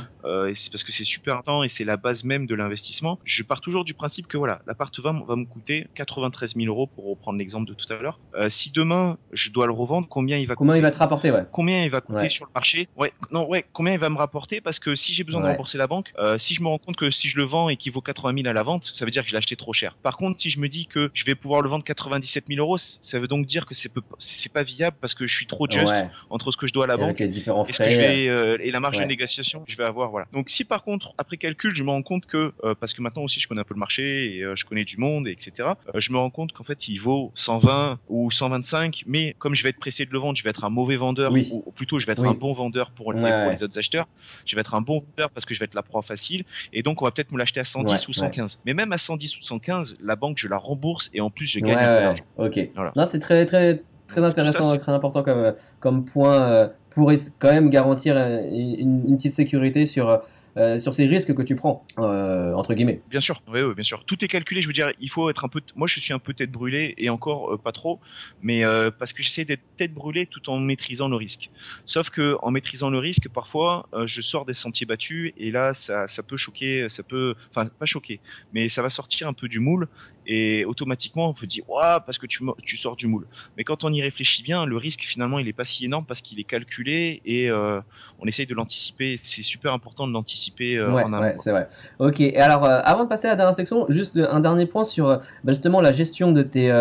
et 0.50 0.54
c'est 0.56 0.65
parce 0.72 0.84
que 0.84 0.92
c'est 0.92 1.04
super 1.04 1.34
important 1.36 1.64
et 1.64 1.70
c'est 1.70 1.84
la 1.86 1.98
base 1.98 2.24
même 2.24 2.46
de 2.46 2.56
l'investissement. 2.56 3.20
Je 3.26 3.44
pars 3.44 3.62
toujours 3.62 3.84
du 3.86 3.94
principe 3.94 4.28
que 4.28 4.38
voilà, 4.38 4.62
l'appart 4.68 4.98
va, 5.00 5.12
me 5.14 5.46
coûter 5.46 5.88
93 5.96 6.56
000 6.56 6.68
euros 6.68 6.88
pour 6.88 7.10
reprendre 7.10 7.38
l'exemple 7.40 7.68
de 7.68 7.74
tout 7.74 7.92
à 7.92 7.98
l'heure. 7.98 8.20
Euh, 8.36 8.50
si 8.50 8.72
demain 8.72 9.18
je 9.32 9.52
dois 9.52 9.66
le 9.68 9.74
revendre, 9.74 10.08
combien 10.10 10.38
il 10.38 10.48
va 10.48 10.56
coûter 10.56 10.74
il 10.76 10.82
va 10.82 10.92
te 10.92 10.98
rapporter, 10.98 11.32
ouais. 11.32 11.44
combien 11.52 11.82
il 11.82 11.90
va 11.90 12.02
coûter 12.02 12.16
Ouais. 12.16 12.30
sur 12.30 12.46
le 12.46 12.52
marché? 12.54 12.88
Ouais, 12.98 13.12
non, 13.32 13.48
ouais, 13.48 13.66
combien 13.74 13.94
il 13.94 14.00
va 14.00 14.10
me 14.10 14.18
rapporter? 14.18 14.62
Parce 14.62 14.80
que 14.80 14.96
si 14.96 15.14
j'ai 15.14 15.24
besoin 15.24 15.42
de 15.42 15.48
rembourser 15.48 15.78
la 15.78 15.88
banque, 15.88 16.12
euh, 16.20 16.38
si 16.38 16.54
je 16.54 16.62
me 16.62 16.68
rends 16.68 16.78
compte 16.78 16.96
que 16.96 17.10
si 17.12 17.28
je 17.28 17.38
le 17.38 17.46
vends 17.46 17.68
et 17.70 17.76
qu'il 17.78 17.92
vaut 17.92 18.02
80 18.02 18.34
000 18.44 18.48
à 18.48 18.54
la 18.54 18.64
vente, 18.64 18.86
ça 18.86 19.04
veut 19.06 19.12
dire 19.12 19.24
que 19.24 19.28
je 19.30 19.34
l'ai 19.34 19.38
acheté 19.40 19.56
trop 19.56 19.74
cher. 19.74 19.96
Par 20.02 20.18
contre, 20.18 20.40
si 20.42 20.50
je 20.50 20.60
me 20.60 20.70
dis 20.70 20.86
que 20.86 21.12
je 21.14 21.26
vais 21.26 21.36
pouvoir 21.36 21.62
le 21.62 21.70
vendre 21.70 21.84
97 21.84 22.46
000 22.48 22.60
euros, 22.60 22.78
ça 22.78 23.20
veut 23.20 23.28
donc 23.28 23.46
dire 23.46 23.66
que 23.66 23.74
c'est 23.76 24.54
pas 24.54 24.64
viable 24.64 24.98
parce 25.02 25.14
que 25.14 25.28
je 25.28 25.36
suis 25.36 25.46
trop 25.48 25.68
juste 25.70 25.86
Ouais, 25.86 26.08
entre 26.30 26.52
ce 26.52 26.58
que 26.58 26.68
je 26.68 26.74
dois 26.74 26.86
à 26.86 26.88
la 26.88 26.94
et 26.96 26.98
banque 26.98 27.20
les 27.20 27.28
différents 27.28 27.64
que 27.64 27.74
frais. 27.74 27.92
je 27.92 28.00
vais 28.00 28.28
euh, 28.30 28.58
et 28.62 28.72
la 28.72 28.80
marge 28.80 28.98
de 29.00 29.04
négociation 29.04 29.64
que 29.64 29.72
je 29.72 29.78
vais 29.78 29.86
avoir 29.86 30.10
voilà 30.10 30.26
donc 30.34 30.50
si 30.56 30.64
par 30.64 30.84
contre 30.84 31.14
après 31.18 31.38
calcul 31.38 31.76
je 31.76 31.84
me 31.84 31.90
rends 31.90 32.02
compte 32.02 32.26
que 32.26 32.54
euh, 32.64 32.76
parce 32.80 32.94
que 32.94 33.02
maintenant 33.02 33.24
aussi 33.24 33.40
je 33.42 33.48
connais 33.48 33.62
un 33.62 33.66
peu 33.66 33.74
le 33.74 33.80
marché 33.80 34.38
et 34.38 34.42
euh, 34.44 34.56
je 34.56 34.64
connais 34.66 34.86
du 34.86 34.98
monde 34.98 35.28
et 35.28 35.32
etc 35.32 35.52
euh, 35.94 36.00
je 36.00 36.12
me 36.14 36.18
rends 36.18 36.30
compte 36.30 36.54
qu'en 36.54 36.64
fait 36.64 36.88
il 36.88 36.98
vaut 36.98 37.32
120 37.36 38.00
ou 38.08 38.32
125 38.32 39.04
mais 39.06 39.36
comme 39.38 39.54
je 39.54 39.64
vais 39.64 39.70
être 39.70 39.80
pressé 39.80 40.06
de 40.06 40.12
le 40.12 40.20
vendre 40.20 40.38
je 40.38 40.44
vais 40.44 40.50
être 40.52 40.64
un 40.64 40.70
mauvais 40.70 40.96
vendeur 40.96 41.32
Oui. 41.34 41.50
ou, 41.52 41.64
ou 41.66 41.72
plutôt 41.72 42.00
je 42.00 42.06
vais 42.06 42.14
être 42.14 42.22
Oui. 42.22 42.30
un 42.30 42.34
bon 42.34 42.54
vendeur 42.54 42.92
pour, 42.92 43.12
les, 43.12 43.22
Ouais, 43.22 43.32
pour 43.32 43.48
ouais. 43.48 43.56
les 43.56 43.64
autres 43.64 43.78
acheteurs 43.78 44.08
je 44.46 44.56
vais 44.56 44.62
être 44.62 44.76
un 44.76 44.82
bon 44.82 45.00
vendeur 45.00 45.30
parce 45.32 45.46
que 45.46 45.54
je 45.54 45.60
vais 45.60 45.66
être 45.66 45.74
la 45.76 45.84
proie 45.84 46.02
facile 46.02 46.46
et 46.72 46.84
donc 46.84 47.02
on 47.02 47.06
va 47.06 47.12
peut-être 47.12 47.32
me 47.34 47.38
l'acheter 47.40 47.60
à 47.60 47.66
110 47.66 47.92
Ouais, 47.92 48.10
ou 48.10 48.14
115 48.14 48.62
mais 48.66 48.74
même 48.74 48.94
à 48.94 48.98
110 48.98 49.38
ou 49.38 49.42
115 49.42 49.98
la 50.02 50.16
banque 50.16 50.38
je 50.38 50.48
la 50.48 50.58
rembourse 50.58 51.10
et 51.14 51.20
en 51.20 51.30
plus 51.30 51.48
je 51.48 51.60
gagne 51.60 51.72
un 51.74 51.86
peu 51.86 51.92
ouais, 51.92 52.00
d'argent 52.00 52.24
ok. 52.38 52.60
Voilà. 52.76 52.94
Non, 52.96 53.06
c'est 53.06 53.20
très, 53.20 53.46
très, 53.46 53.84
très 54.08 54.24
intéressant, 54.24 54.78
très 54.78 54.92
important 54.92 55.24
comme, 55.24 55.54
comme 55.80 56.06
point 56.06 56.70
pour 56.92 57.12
quand 57.40 57.52
même 57.52 57.70
garantir 57.70 58.16
une, 58.18 59.04
une 59.10 59.18
petite 59.18 59.34
sécurité 59.34 59.86
sur 59.86 60.22
euh, 60.58 60.80
sur 60.80 60.96
ces 60.96 61.06
risques 61.06 61.34
que 61.34 61.42
tu 61.42 61.58
prends, 61.58 61.86
euh, 62.00 62.54
entre 62.54 62.74
guillemets. 62.74 63.02
Bien 63.10 63.20
sûr, 63.20 63.42
oui, 63.50 63.60
oui, 63.62 63.74
bien 63.74 63.84
sûr. 63.84 64.06
Tout 64.06 64.24
est 64.24 64.30
calculé. 64.30 64.62
Je 64.62 64.68
veux 64.68 64.74
dire, 64.74 64.90
il 65.02 65.10
faut 65.10 65.30
être 65.30 65.44
un 65.44 65.50
peu. 65.50 65.60
Moi, 65.76 65.86
je 65.86 66.00
suis 66.00 66.14
un 66.14 66.20
peu 66.20 66.34
tête 66.34 66.50
brûlée 66.50 66.94
et 66.98 67.10
encore 67.10 67.54
euh, 67.54 67.58
pas 67.58 67.74
trop, 67.74 68.00
mais 68.42 68.64
parce 68.98 69.12
que 69.12 69.22
j'essaie 69.22 69.44
d'être 69.44 69.64
tête 69.76 69.94
brûlée 69.94 70.28
tout 70.28 70.50
en 70.50 70.58
maîtrisant 70.58 71.10
le 71.10 71.18
risque. 71.18 71.50
Sauf 71.86 72.10
que 72.10 72.38
en 72.42 72.52
maîtrisant 72.52 72.90
le 72.90 73.00
risque, 73.00 73.28
parfois, 73.28 73.90
je 74.06 74.22
sors 74.22 74.46
des 74.46 74.54
sentiers 74.54 74.86
battus 74.86 75.34
et 75.38 75.52
là, 75.52 75.74
ça, 75.74 76.08
ça 76.08 76.24
peut 76.24 76.38
choquer, 76.38 76.88
ça 76.90 77.04
peut, 77.04 77.36
enfin, 77.52 77.68
pas 77.68 77.86
choquer, 77.86 78.22
mais 78.54 78.70
ça 78.70 78.82
va 78.82 78.90
sortir 78.90 79.28
un 79.28 79.34
peu 79.34 79.50
du 79.50 79.60
moule 79.60 79.88
et 80.28 80.66
automatiquement 80.66 81.30
on 81.30 81.36
se 81.36 81.46
dit 81.46 81.62
ouais 81.68 81.98
parce 82.06 82.18
que 82.18 82.26
tu, 82.26 82.44
tu 82.64 82.78
sors 82.78 82.96
du 82.96 83.06
moule 83.06 83.28
mais 83.58 83.64
quand 83.64 83.84
on 83.84 83.94
y 83.94 84.02
réfléchit 84.02 84.42
bien 84.42 84.66
le 84.66 84.76
risque 84.76 85.02
finalement 85.02 85.38
il 85.38 85.48
est 85.48 85.54
pas 85.54 85.66
si 85.66 85.86
énorme 85.86 86.04
parce 86.04 86.24
qu'il 86.24 86.40
est 86.40 86.46
calculé 86.46 87.22
et 87.26 87.52
on 87.52 88.26
essaye 88.26 88.48
de 88.48 88.56
l'anticiper 88.56 89.20
c'est 89.22 89.44
super 89.44 89.72
important 89.72 90.08
de 90.08 90.14
l'anticiper 90.14 90.45
euh, 90.62 90.92
ouais, 90.92 91.04
en 91.04 91.22
ouais, 91.22 91.36
c'est 91.38 91.52
vrai 91.52 91.68
ok 92.00 92.20
et 92.22 92.38
alors 92.38 92.66
euh, 92.66 92.80
avant 92.84 93.04
de 93.04 93.10
passer 93.10 93.28
à 93.28 93.32
la 93.32 93.36
dernière 93.36 93.54
section 93.54 93.86
juste 93.90 94.18
un 94.18 94.40
dernier 94.40 94.66
point 94.66 94.84
sur 94.84 95.08
bah, 95.08 95.22
justement 95.48 95.82
la 95.82 95.92
gestion 95.92 96.32
de 96.32 96.44
tes 96.44 96.72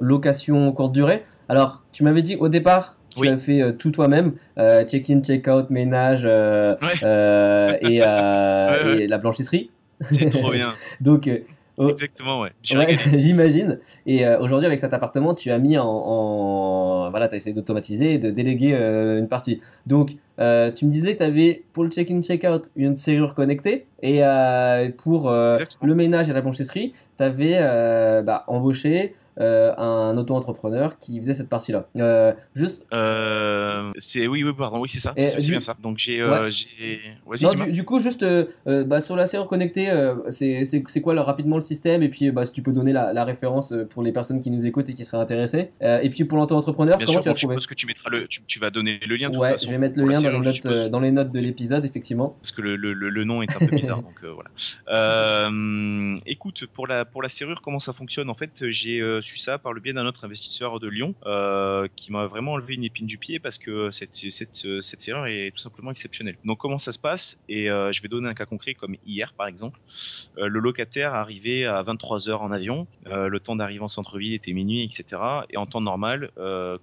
locations 0.00 0.72
courte 0.72 0.92
durée 0.92 1.22
alors 1.48 1.82
tu 1.92 2.04
m'avais 2.04 2.22
dit 2.22 2.36
au 2.36 2.48
départ 2.48 2.96
tu 3.16 3.28
as 3.28 3.36
fait 3.36 3.76
tout 3.78 3.92
toi-même, 3.92 4.32
check-in, 4.88 5.20
check-out, 5.20 5.70
ménage 5.70 6.24
et, 6.24 6.78
et, 7.92 7.98
la 8.00 9.18
blanchisserie. 9.18 9.70
C'est 10.00 10.28
trop 10.30 10.50
bien. 10.52 10.74
Donc. 11.00 11.28
Exactement, 11.78 12.40
ouais. 12.40 12.52
J'imagine. 12.62 13.80
Et 14.06 14.26
euh, 14.26 14.38
aujourd'hui, 14.38 14.66
avec 14.66 14.78
cet 14.78 14.94
appartement, 14.94 15.34
tu 15.34 15.50
as 15.50 15.58
mis 15.58 15.76
en. 15.78 15.86
Voilà, 17.14 17.28
tu 17.28 17.34
as 17.34 17.36
essayé 17.36 17.54
d'automatiser 17.54 18.14
et 18.14 18.18
de 18.18 18.32
déléguer 18.32 18.74
euh, 18.74 19.20
une 19.20 19.28
partie. 19.28 19.60
Donc, 19.86 20.16
euh, 20.40 20.72
tu 20.72 20.84
me 20.84 20.90
disais 20.90 21.12
que 21.12 21.18
tu 21.18 21.22
avais 21.22 21.62
pour 21.72 21.84
le 21.84 21.90
check-in, 21.90 22.20
check-out 22.22 22.72
une 22.74 22.96
serrure 22.96 23.36
connectée. 23.36 23.86
Et 24.02 24.22
pour 24.98 25.30
le 25.30 25.94
ménage 25.94 26.28
et 26.28 26.32
la 26.32 26.40
blanchisserie, 26.40 26.92
tu 27.16 27.22
avais 27.22 27.60
bah, 28.24 28.42
embauché 28.48 29.14
euh, 29.14 29.23
un 29.36 30.16
auto-entrepreneur 30.16 30.98
qui 30.98 31.20
faisait 31.20 31.34
cette 31.34 31.48
partie-là. 31.48 31.88
Euh, 31.96 32.32
juste. 32.54 32.86
Euh, 32.92 33.90
c'est 33.98 34.26
oui, 34.26 34.44
oui, 34.44 34.52
pardon, 34.56 34.80
oui, 34.80 34.88
c'est 34.88 35.00
ça. 35.00 35.14
C'est 35.16 35.38
bien 35.38 35.60
ça. 35.60 35.76
Donc 35.82 35.98
j'ai. 35.98 36.22
Euh, 36.24 36.48
du, 36.48 37.72
du, 37.72 37.84
coup, 37.84 38.00
juste 38.00 38.24
bah, 38.66 39.00
sur 39.00 39.16
la 39.16 39.26
serrure 39.26 39.48
connectée, 39.48 39.92
c'est 40.30 41.00
quoi 41.02 41.14
rapidement 41.22 41.56
le 41.56 41.62
système? 41.62 42.02
Et 42.02 42.08
puis 42.08 42.30
bah, 42.30 42.44
si 42.44 42.52
tu 42.52 42.62
peux 42.62 42.72
donner 42.72 42.92
la, 42.92 43.12
la, 43.12 43.24
référence 43.24 43.74
pour 43.90 44.02
les 44.02 44.12
personnes 44.12 44.40
qui 44.40 44.50
nous 44.50 44.66
écoutent 44.66 44.88
et 44.88 44.94
qui 44.94 45.04
seraient 45.04 45.22
intéressées. 45.22 45.70
et 45.80 46.10
puis 46.10 46.24
pour 46.24 46.38
l'auto-entrepreneur, 46.38 46.96
comment 46.98 47.12
sûr, 47.12 47.20
tu 47.20 47.28
as 47.28 47.34
trouvé? 47.34 47.56
Je 47.60 47.68
que 47.68 47.74
tu 47.74 47.86
mettras 47.86 48.10
le, 48.10 48.26
tu, 48.26 48.58
vas 48.58 48.70
donner 48.70 49.00
le 49.06 49.16
lien. 49.16 49.32
Ouais, 49.34 49.56
je 49.58 49.68
vais 49.68 49.78
mettre 49.78 49.98
le 49.98 50.06
lien 50.06 50.20
dans 50.20 50.30
les, 50.30 50.38
notes, 50.40 50.90
dans 50.90 51.00
les 51.00 51.12
notes 51.12 51.32
de 51.32 51.40
l'épisode, 51.40 51.84
effectivement. 51.84 52.36
Parce 52.40 52.52
que 52.52 52.62
le, 52.62 52.76
le, 52.76 52.92
le, 52.92 53.24
nom 53.24 53.42
est 53.42 53.54
un 53.54 53.58
peu 53.58 53.74
bizarre, 53.74 54.02
donc 54.02 54.22
voilà. 54.22 54.50
écoute, 56.26 56.66
pour 56.72 56.86
la 56.86 57.04
pour 57.04 57.22
la 57.22 57.28
serrure, 57.28 57.60
comment 57.62 57.80
ça 57.80 57.92
fonctionne? 57.92 58.30
En 58.30 58.34
fait, 58.34 58.50
j'ai 58.70 59.00
su 59.24 59.38
ça 59.38 59.58
par 59.58 59.72
le 59.72 59.80
biais 59.80 59.92
d'un 59.92 60.06
autre 60.06 60.24
investisseur 60.24 60.80
de 60.80 60.88
Lyon 60.88 61.14
euh, 61.26 61.88
qui 61.96 62.12
m'a 62.12 62.26
vraiment 62.26 62.52
enlevé 62.52 62.74
une 62.74 62.84
épine 62.84 63.06
du 63.06 63.18
pied 63.18 63.38
parce 63.38 63.58
que 63.58 63.90
cette, 63.90 64.14
cette, 64.14 64.80
cette 64.80 65.08
est 65.08 65.54
tout 65.54 65.60
simplement 65.60 65.90
exceptionnelle. 65.90 66.36
Donc 66.44 66.58
comment 66.58 66.78
ça 66.78 66.92
se 66.92 66.98
passe? 66.98 67.40
Et 67.48 67.70
euh, 67.70 67.92
je 67.92 68.02
vais 68.02 68.08
donner 68.08 68.28
un 68.28 68.34
cas 68.34 68.46
concret 68.46 68.74
comme 68.74 68.96
hier 69.06 69.32
par 69.32 69.46
exemple. 69.46 69.80
Euh, 70.38 70.48
le 70.48 70.60
locataire 70.60 71.14
arrivait 71.14 71.64
à 71.64 71.82
23 71.82 72.28
heures 72.28 72.42
en 72.42 72.52
avion. 72.52 72.86
le 73.06 73.38
temps 73.38 73.56
d'arriver 73.56 73.82
en 73.82 73.88
centre-ville 73.88 74.34
était 74.34 74.52
minuit, 74.52 74.84
etc. 74.84 75.20
Et 75.50 75.56
en 75.56 75.66
temps 75.66 75.80
normal, 75.80 76.30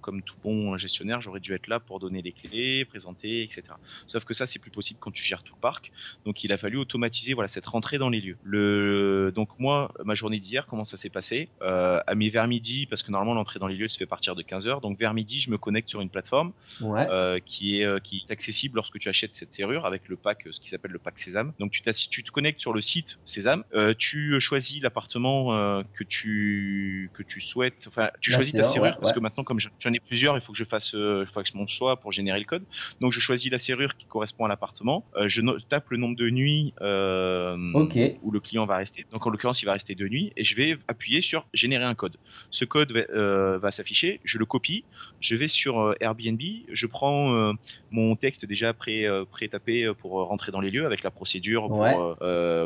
comme 0.00 0.22
tout 0.22 0.34
bon 0.42 0.76
gestionnaire, 0.76 1.20
j'aurais 1.20 1.40
dû 1.40 1.54
être 1.54 1.68
là 1.68 1.80
pour 1.80 2.00
donner 2.00 2.22
les 2.22 2.32
clés, 2.32 2.84
présenter, 2.84 3.42
etc. 3.42 3.62
Sauf 4.06 4.24
que 4.24 4.34
ça 4.34 4.46
c'est 4.46 4.58
plus 4.58 4.70
possible 4.70 4.98
quand 5.00 5.10
tu 5.10 5.24
gères 5.24 5.42
tout 5.42 5.54
le 5.54 5.60
parc. 5.60 5.92
Donc 6.24 6.44
il 6.44 6.52
a 6.52 6.58
fallu 6.58 6.76
automatiser 6.78 7.34
voilà 7.34 7.48
cette 7.48 7.66
rentrée 7.66 7.98
dans 7.98 8.08
les 8.08 8.20
lieux. 8.20 8.36
Le 8.42 9.32
donc 9.34 9.48
moi 9.58 9.92
ma 10.04 10.14
journée 10.14 10.40
d'hier 10.40 10.66
comment 10.66 10.84
ça 10.84 10.96
s'est 10.96 11.10
passé? 11.10 11.48
À 11.60 12.14
mes 12.14 12.31
vers 12.32 12.48
midi, 12.48 12.86
parce 12.86 13.02
que 13.02 13.10
normalement 13.10 13.34
l'entrée 13.34 13.58
dans 13.58 13.66
les 13.66 13.76
lieux 13.76 13.88
se 13.88 13.96
fait 13.96 14.06
partir 14.06 14.34
de 14.34 14.42
15h, 14.42 14.80
donc 14.80 14.98
vers 14.98 15.14
midi 15.14 15.38
je 15.38 15.50
me 15.50 15.58
connecte 15.58 15.88
sur 15.88 16.00
une 16.00 16.08
plateforme 16.08 16.52
euh, 16.82 17.38
qui, 17.44 17.80
est, 17.80 17.84
euh, 17.84 17.98
qui 17.98 18.24
est 18.28 18.32
accessible 18.32 18.76
lorsque 18.76 18.98
tu 18.98 19.08
achètes 19.08 19.32
cette 19.34 19.54
serrure 19.54 19.86
avec 19.86 20.08
le 20.08 20.16
pack, 20.16 20.46
ce 20.50 20.60
qui 20.60 20.70
s'appelle 20.70 20.90
le 20.90 20.98
pack 20.98 21.18
Sésame. 21.18 21.52
Donc 21.58 21.70
tu, 21.70 21.82
tu 22.10 22.24
te 22.24 22.30
connectes 22.30 22.60
sur 22.60 22.72
le 22.72 22.80
site 22.80 23.18
Sésame, 23.24 23.64
euh, 23.74 23.92
tu 23.96 24.40
choisis 24.40 24.82
l'appartement 24.82 25.82
que, 25.94 26.04
tu, 26.04 27.10
que 27.14 27.22
tu 27.22 27.40
souhaites, 27.40 27.86
enfin 27.88 28.10
tu 28.20 28.32
choisis 28.32 28.54
ta 28.54 28.64
serrure, 28.64 28.98
parce 29.00 29.12
que 29.12 29.20
maintenant 29.20 29.44
comme 29.44 29.60
j'en 29.60 29.92
ai 29.92 30.00
plusieurs, 30.00 30.36
il 30.36 30.40
faut 30.40 30.52
que 30.52 30.58
je 30.58 30.64
fasse 30.64 30.92
il 30.92 31.26
faut 31.32 31.42
que 31.42 31.48
je 31.48 31.56
monte 31.56 31.68
choix 31.68 31.96
pour 31.96 32.12
générer 32.12 32.38
le 32.38 32.44
code. 32.44 32.64
Donc 33.00 33.12
je 33.12 33.20
choisis 33.20 33.50
la 33.50 33.58
serrure 33.58 33.96
qui 33.96 34.06
correspond 34.06 34.46
à 34.46 34.48
l'appartement, 34.48 35.04
je 35.26 35.42
tape 35.68 35.90
le 35.90 35.98
nombre 35.98 36.16
de 36.16 36.30
nuits 36.30 36.72
où 36.80 38.30
le 38.30 38.40
client 38.40 38.66
va 38.66 38.76
rester. 38.76 39.06
Donc 39.12 39.26
en 39.26 39.30
l'occurrence 39.30 39.62
il 39.62 39.66
va 39.66 39.72
rester 39.72 39.94
deux 39.94 40.08
nuits 40.08 40.32
et 40.36 40.44
je 40.44 40.56
vais 40.56 40.78
appuyer 40.88 41.20
sur 41.20 41.46
générer 41.52 41.84
un 41.84 41.94
code 41.94 42.16
ce 42.52 42.64
code 42.64 42.92
euh, 42.92 43.58
va, 43.58 43.70
s'afficher, 43.70 44.20
je 44.24 44.38
le 44.38 44.44
copie, 44.44 44.84
je 45.20 45.34
vais 45.36 45.48
sur 45.48 45.80
euh, 45.80 45.94
Airbnb, 46.00 46.40
je 46.70 46.86
prends 46.86 47.34
euh, 47.34 47.52
mon 47.90 48.14
texte 48.14 48.44
déjà 48.44 48.72
pré, 48.72 49.06
pré-tapé 49.30 49.90
pour 49.98 50.12
rentrer 50.12 50.52
dans 50.52 50.60
les 50.60 50.70
lieux 50.70 50.86
avec 50.86 51.02
la 51.02 51.10
procédure, 51.10 51.68
pour, 51.68 52.16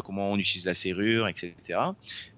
comment 0.05 0.33
on 0.33 0.39
utilise 0.39 0.67
la 0.67 0.75
serrure, 0.75 1.29
etc. 1.29 1.55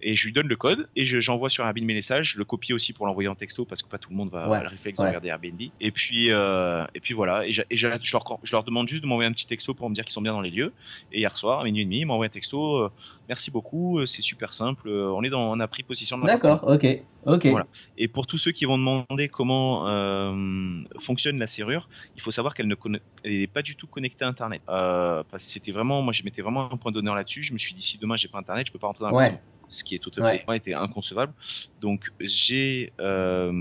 Et 0.03 0.17
je 0.17 0.27
lui 0.27 0.33
donne 0.33 0.49
le 0.49 0.57
code 0.57 0.89
et 0.95 1.05
j'envoie 1.05 1.51
sur 1.51 1.65
Airbnb 1.65 1.87
mes 1.87 1.95
messages, 1.95 2.33
je 2.33 2.39
le 2.39 2.45
copie 2.45 2.73
aussi 2.73 2.93
pour 2.93 3.07
l'envoyer 3.07 3.29
en 3.29 3.35
texto 3.35 3.65
parce 3.65 3.83
que 3.83 3.89
pas 3.89 3.99
tout 3.99 4.11
le 4.11 4.17
monde 4.17 4.31
va 4.31 4.45
avoir 4.45 4.63
le 4.63 4.69
réflexe 4.69 4.99
de 4.99 5.05
regarder 5.05 5.29
Airbnb. 5.29 5.61
Et 5.81 5.91
puis, 5.91 6.29
et 6.29 7.01
puis 7.01 7.15
voilà, 7.15 7.47
et, 7.47 7.53
je, 7.53 7.87
leur, 7.87 8.65
demande 8.65 8.89
juste 8.89 9.03
de 9.03 9.09
m'envoyer 9.09 9.29
un 9.29 9.33
petit 9.33 9.47
texto 9.47 9.75
pour 9.75 9.89
me 9.89 9.95
dire 9.95 10.05
qu'ils 10.05 10.13
sont 10.13 10.23
bien 10.23 10.33
dans 10.33 10.43
les 10.43 10.51
lieux. 10.51 10.73
Et 11.13 11.21
hier 11.21 11.37
soir, 11.39 11.61
à 11.61 11.65
minuit 11.65 11.83
et 11.83 11.85
demi, 11.85 12.01
ils 12.01 12.07
m'envoient 12.07 12.27
un 12.27 12.31
texto, 12.31 12.91
merci 13.29 13.51
beaucoup, 13.51 14.05
c'est 14.07 14.23
super 14.23 14.53
simple, 14.53 14.89
on 14.91 15.23
est 15.23 15.31
dans, 15.31 15.51
on 15.51 15.61
a 15.61 15.69
pris 15.69 15.83
position. 15.83 16.19
D'accord, 16.19 16.65
ok. 16.67 16.87
Ok. 17.27 17.47
Voilà. 17.47 17.67
Et 17.97 18.09
pour 18.09 18.27
tous 18.27 18.39
ceux 18.39 18.53
qui 18.53 18.65
vont 18.65 18.79
demander 18.79 19.29
comment 19.29 19.89
euh, 19.89 20.83
fonctionne 21.01 21.39
la 21.39 21.47
serrure, 21.47 21.89
il 22.17 22.23
faut 22.23 22.31
savoir 22.31 22.55
qu'elle 22.55 22.69
ne 22.69 22.77
n'est 23.25 23.47
pas 23.47 23.63
du 23.63 23.77
tout 23.77 23.87
connectée 23.87 24.25
à 24.25 24.29
Internet. 24.29 24.63
Euh, 24.69 25.23
parce 25.31 25.45
que 25.45 25.51
c'était 25.51 25.73
vraiment, 25.73 26.01
moi, 26.01 26.13
je 26.13 26.23
mettais 26.23 26.43
vraiment 26.43 26.73
un 26.73 26.77
point 26.77 26.93
d'honneur 26.93 27.15
là-dessus. 27.15 27.43
Je 27.43 27.53
me 27.53 27.59
suis 27.59 27.75
dit, 27.75 27.83
si 27.83 27.99
demain 27.99 28.17
j'ai 28.17 28.29
pas 28.29 28.39
Internet, 28.39 28.67
je 28.67 28.73
peux 28.73 28.79
pas 28.79 28.87
rentrer 28.87 29.05
dans 29.05 29.19
la 29.19 29.39
ce 29.69 29.85
qui 29.85 29.95
est 29.95 29.99
tout 29.99 30.11
à 30.17 30.31
fait 30.31 30.45
était 30.55 30.75
inconcevable. 30.75 31.33
Donc 31.81 32.11
j'ai 32.21 32.93
euh, 33.01 33.53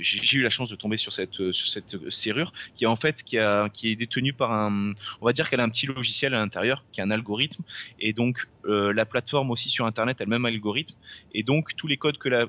j'ai 0.00 0.38
eu 0.38 0.42
la 0.42 0.50
chance 0.50 0.68
de 0.68 0.76
tomber 0.76 0.96
sur 0.96 1.12
cette 1.12 1.52
sur 1.52 1.68
cette 1.68 1.96
serrure 2.10 2.52
qui 2.76 2.84
est 2.84 2.88
en 2.88 2.96
fait 2.96 3.22
qui 3.22 3.38
a 3.38 3.68
qui 3.68 3.90
est 3.90 3.96
détenue 3.96 4.32
par 4.32 4.52
un 4.52 4.92
on 5.20 5.26
va 5.26 5.32
dire 5.32 5.48
qu'elle 5.48 5.60
a 5.60 5.64
un 5.64 5.68
petit 5.68 5.86
logiciel 5.86 6.34
à 6.34 6.40
l'intérieur 6.40 6.84
qui 6.92 7.00
est 7.00 7.04
un 7.04 7.10
algorithme 7.10 7.62
et 8.00 8.12
donc 8.12 8.46
euh, 8.66 8.92
la 8.92 9.04
plateforme 9.04 9.50
aussi 9.50 9.70
sur 9.70 9.86
internet 9.86 10.20
a 10.20 10.24
le 10.24 10.30
même 10.30 10.44
algorithme 10.44 10.94
et 11.34 11.42
donc 11.42 11.76
tous 11.76 11.86
les 11.86 11.96
codes 11.96 12.18
que 12.18 12.28
la 12.28 12.40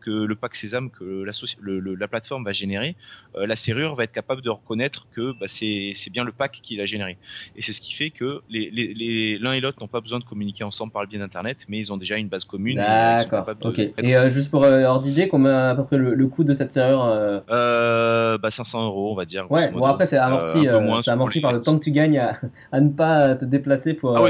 que 0.00 0.10
le 0.10 0.34
pack 0.34 0.54
Sésame 0.54 0.90
que 0.90 1.22
la 1.22 1.32
le, 1.60 1.94
la 1.94 2.08
plateforme 2.08 2.44
va 2.44 2.52
générer 2.52 2.96
euh, 3.36 3.46
la 3.46 3.56
serrure 3.56 3.94
va 3.96 4.04
être 4.04 4.12
capable 4.12 4.42
de 4.42 4.50
reconnaître 4.50 5.06
que 5.12 5.32
bah, 5.38 5.46
c'est 5.48 5.92
c'est 5.94 6.10
bien 6.10 6.24
le 6.24 6.32
pack 6.32 6.60
qui 6.62 6.76
l'a 6.76 6.86
généré 6.86 7.18
et 7.56 7.62
c'est 7.62 7.72
ce 7.72 7.80
qui 7.80 7.92
fait 7.92 8.10
que 8.10 8.40
les 8.48 8.70
les 8.70 9.38
l'un 9.38 9.52
et 9.52 9.60
l'autre 9.60 9.78
n'ont 9.80 9.88
pas 9.88 10.00
besoin 10.00 10.18
de 10.18 10.24
communiquer 10.24 10.64
ensemble 10.64 10.92
par 10.92 11.02
le 11.02 11.08
biais 11.08 11.18
d'internet 11.18 11.64
mais 11.68 11.78
ils 11.78 11.92
ont 11.92 11.96
déjà 11.96 12.16
une 12.16 12.28
base 12.28 12.44
commune. 12.44 12.76
D'accord. 12.76 13.48
Ok. 13.62 13.78
Et 13.78 14.16
euh, 14.16 14.28
juste 14.28 14.50
pour 14.50 14.64
euh, 14.64 14.84
ordre 14.84 15.02
d'idée, 15.02 15.28
combien 15.28 15.68
à 15.68 15.74
peu 15.74 15.84
près 15.84 15.96
le, 15.96 16.26
coût 16.26 16.44
de 16.44 16.54
cette 16.54 16.72
serrure 16.74 17.04
euh... 17.04 17.40
euh 17.50 18.38
bah 18.38 18.50
500 18.50 18.86
euros, 18.86 19.12
on 19.12 19.14
va 19.14 19.24
dire. 19.24 19.50
Ouais. 19.50 19.70
Bon 19.70 19.84
après 19.84 20.06
c'est 20.06 20.18
amorti, 20.18 20.66
c'est 21.02 21.10
amorti 21.10 21.40
par 21.40 21.52
le 21.52 21.60
temps 21.60 21.78
que 21.78 21.84
tu 21.84 21.90
gagnes 21.90 22.18
à, 22.18 22.34
à, 22.72 22.80
ne 22.80 22.90
pas 22.90 23.34
te 23.34 23.44
déplacer 23.44 23.94
pour. 23.94 24.16
Ah. 24.18 24.22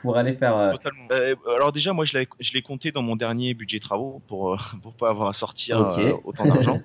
Pour 0.00 0.16
aller 0.16 0.34
faire. 0.34 0.72
Totalement. 0.72 1.06
alors 1.56 1.72
déjà 1.72 1.92
moi 1.92 2.04
je 2.04 2.18
l'ai 2.18 2.28
je 2.40 2.52
l'ai 2.54 2.62
compté 2.62 2.92
dans 2.92 3.02
mon 3.02 3.16
dernier 3.16 3.54
budget 3.54 3.80
travaux 3.80 4.22
pour 4.28 4.56
pour 4.82 4.94
pas 4.94 5.10
avoir 5.10 5.28
à 5.28 5.32
sortir 5.32 5.96
autant 6.24 6.46
d'argent. 6.46 6.80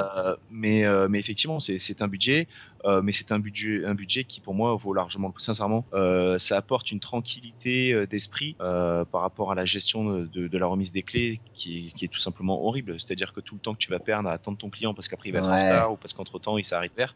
mais 0.50 0.84
mais 1.08 1.18
effectivement 1.18 1.60
c'est 1.60 1.78
c'est 1.78 2.02
un 2.02 2.08
budget. 2.08 2.46
Euh, 2.84 3.02
mais 3.02 3.12
c'est 3.12 3.32
un 3.32 3.38
budget, 3.38 3.84
un 3.84 3.94
budget 3.94 4.24
qui 4.24 4.40
pour 4.40 4.54
moi 4.54 4.74
vaut 4.74 4.94
largement 4.94 5.28
le 5.28 5.32
coup. 5.32 5.40
Sincèrement, 5.40 5.84
euh, 5.92 6.38
ça 6.38 6.56
apporte 6.56 6.90
une 6.90 7.00
tranquillité 7.00 7.92
euh, 7.92 8.06
d'esprit 8.06 8.56
par 8.58 9.20
rapport 9.20 9.52
à 9.52 9.54
la 9.54 9.64
gestion 9.64 10.04
de, 10.04 10.48
de, 10.48 10.58
la 10.58 10.66
remise 10.66 10.92
des 10.92 11.02
clés 11.02 11.40
qui, 11.54 11.92
qui 11.96 12.04
est 12.04 12.08
tout 12.08 12.20
simplement 12.20 12.64
horrible. 12.64 12.98
C'est-à-dire 12.98 13.32
que 13.32 13.40
tout 13.40 13.54
le 13.54 13.60
temps 13.60 13.74
que 13.74 13.78
tu 13.78 13.90
vas 13.90 13.98
perdre 13.98 14.28
à 14.28 14.32
attendre 14.32 14.58
ton 14.58 14.70
client 14.70 14.94
parce 14.94 15.08
qu'après 15.08 15.28
il 15.28 15.32
va 15.32 15.38
être 15.38 15.48
en 15.48 15.64
retard 15.64 15.92
ou 15.92 15.96
parce 15.96 16.14
qu'entre 16.14 16.38
temps 16.38 16.58
il 16.58 16.64
s'arrête 16.64 16.92
vers, 16.96 17.14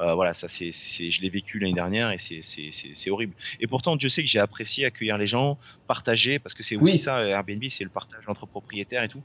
euh, 0.00 0.14
voilà, 0.14 0.34
ça 0.34 0.48
c'est, 0.48 0.70
je 0.72 1.22
l'ai 1.22 1.28
vécu 1.28 1.58
l'année 1.58 1.74
dernière 1.74 2.10
et 2.12 2.18
c'est, 2.18 2.40
c'est, 2.42 2.70
c'est, 2.72 3.10
horrible. 3.10 3.34
Et 3.60 3.66
pourtant, 3.66 3.96
Dieu 3.96 4.08
sait 4.08 4.22
que 4.22 4.28
j'ai 4.28 4.38
apprécié 4.38 4.86
accueillir 4.86 5.18
les 5.18 5.26
gens, 5.26 5.58
partager, 5.88 6.38
parce 6.38 6.54
que 6.54 6.62
c'est 6.62 6.76
aussi 6.76 6.98
ça, 6.98 7.24
Airbnb, 7.24 7.64
c'est 7.68 7.82
le 7.82 7.90
partage 7.90 8.28
entre 8.28 8.46
propriétaires 8.46 9.02
et 9.02 9.08
tout. 9.08 9.22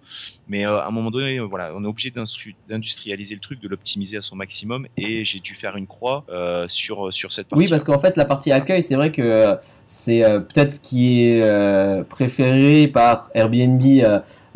Mais 0.48 0.68
euh, 0.68 0.78
à 0.78 0.88
un 0.88 0.92
moment 0.92 1.12
donné, 1.12 1.38
euh, 1.38 1.44
voilà, 1.44 1.72
on 1.76 1.84
est 1.84 1.88
obligé 1.88 2.12
d'industrialiser 2.12 3.36
le 3.36 3.42
truc, 3.42 3.60
de 3.62 3.68
l'optimiser 3.68 4.18
à 4.18 4.22
son 4.22 4.36
maximum, 4.36 4.88
et 4.98 5.24
j'ai 5.26 5.40
dû 5.40 5.56
faire 5.56 5.78
une 5.78 5.88
croix 5.88 6.26
euh, 6.30 6.66
sur 6.70 7.14
sur 7.14 7.32
cette 7.32 7.50
partie. 7.50 7.64
Oui, 7.64 7.70
parce 7.70 7.84
qu'en 7.84 8.00
fait, 8.00 8.18
la 8.18 8.26
partie 8.26 8.52
accueil, 8.52 8.82
c'est 8.82 8.96
vrai 8.96 9.12
que 9.12 9.58
c'est 9.86 10.22
peut-être 10.22 10.74
ce 10.74 10.80
qui 10.80 11.22
est 11.22 12.04
préféré 12.10 12.88
par 12.88 13.30
Airbnb 13.36 13.82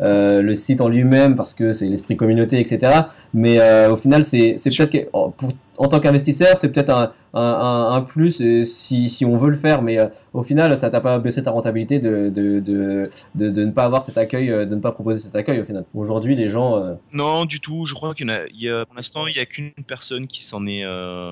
le 0.00 0.54
site 0.54 0.80
en 0.80 0.88
lui-même 0.88 1.36
parce 1.36 1.54
que 1.54 1.72
c'est 1.72 1.86
l'esprit 1.86 2.16
communauté, 2.16 2.60
etc. 2.60 3.02
Mais 3.34 3.58
au 3.88 3.96
final, 3.96 4.24
c'est 4.24 4.56
peut-être 4.56 5.08
oh, 5.12 5.34
en 5.76 5.86
tant 5.86 6.00
qu'investisseur, 6.00 6.58
c'est 6.58 6.72
peut-être 6.72 6.90
un, 6.90 7.12
un, 7.34 7.92
un, 7.94 8.00
plus 8.02 8.42
si, 8.64 9.08
si, 9.08 9.24
on 9.24 9.36
veut 9.36 9.50
le 9.50 9.56
faire, 9.56 9.80
mais 9.80 9.98
au 10.32 10.42
final, 10.42 10.76
ça 10.76 10.90
t'a 10.90 11.00
pas 11.00 11.18
baissé 11.20 11.42
ta 11.42 11.52
rentabilité 11.52 12.00
de, 12.00 12.30
de, 12.30 12.58
de, 12.58 13.10
de, 13.36 13.64
ne 13.64 13.70
pas 13.70 13.84
avoir 13.84 14.02
cet 14.02 14.18
accueil, 14.18 14.48
de 14.48 14.74
ne 14.74 14.80
pas 14.80 14.92
proposer 14.92 15.20
cet 15.20 15.36
accueil 15.36 15.60
au 15.60 15.64
final. 15.64 15.84
Aujourd'hui, 15.94 16.34
les 16.34 16.48
gens. 16.48 16.82
Non, 17.12 17.44
du 17.44 17.60
tout. 17.60 17.86
Je 17.86 17.94
crois 17.94 18.14
qu'il 18.14 18.28
y, 18.54 18.68
a, 18.68 18.86
pour 18.86 18.96
l'instant, 18.96 19.26
il 19.26 19.34
n'y 19.34 19.40
a 19.40 19.46
qu'une 19.46 19.72
personne 19.86 20.26
qui 20.26 20.42
s'en 20.42 20.66
est, 20.66 20.84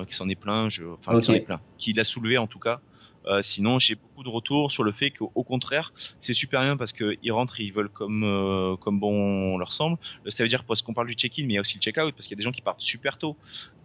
qui 0.07 0.15
s'en 0.15 0.29
est 0.29 0.35
plein, 0.35 0.69
je, 0.69 0.83
enfin, 0.85 1.19
qui 1.19 1.25
s'en 1.25 1.33
est 1.33 1.41
plein, 1.41 1.59
qui 1.77 1.93
l'a 1.93 2.05
soulevé 2.05 2.37
en 2.37 2.47
tout 2.47 2.59
cas. 2.59 2.79
Euh, 3.27 3.37
sinon, 3.41 3.79
j'ai 3.79 3.95
beaucoup 3.95 4.23
de 4.23 4.29
retours 4.29 4.71
sur 4.71 4.83
le 4.83 4.91
fait 4.91 5.11
qu'au 5.11 5.43
contraire, 5.43 5.91
c'est 6.19 6.33
super 6.33 6.61
bien 6.61 6.77
parce 6.77 6.93
qu'ils 6.93 7.31
rentrent, 7.31 7.59
ils 7.59 7.73
veulent 7.73 7.89
comme 7.89 8.23
euh, 8.23 8.75
comme 8.77 8.99
bon 8.99 9.57
leur 9.57 9.73
semble. 9.73 9.97
Euh, 10.25 10.31
ça 10.31 10.43
veut 10.43 10.49
dire 10.49 10.63
parce 10.63 10.81
qu'on 10.81 10.93
parle 10.93 11.07
du 11.07 11.13
check-in, 11.13 11.43
mais 11.43 11.53
il 11.53 11.55
y 11.55 11.57
a 11.57 11.61
aussi 11.61 11.75
le 11.75 11.81
check-out 11.81 12.13
parce 12.13 12.27
qu'il 12.27 12.35
y 12.35 12.37
a 12.37 12.39
des 12.39 12.43
gens 12.43 12.51
qui 12.51 12.61
partent 12.61 12.81
super 12.81 13.17
tôt. 13.17 13.35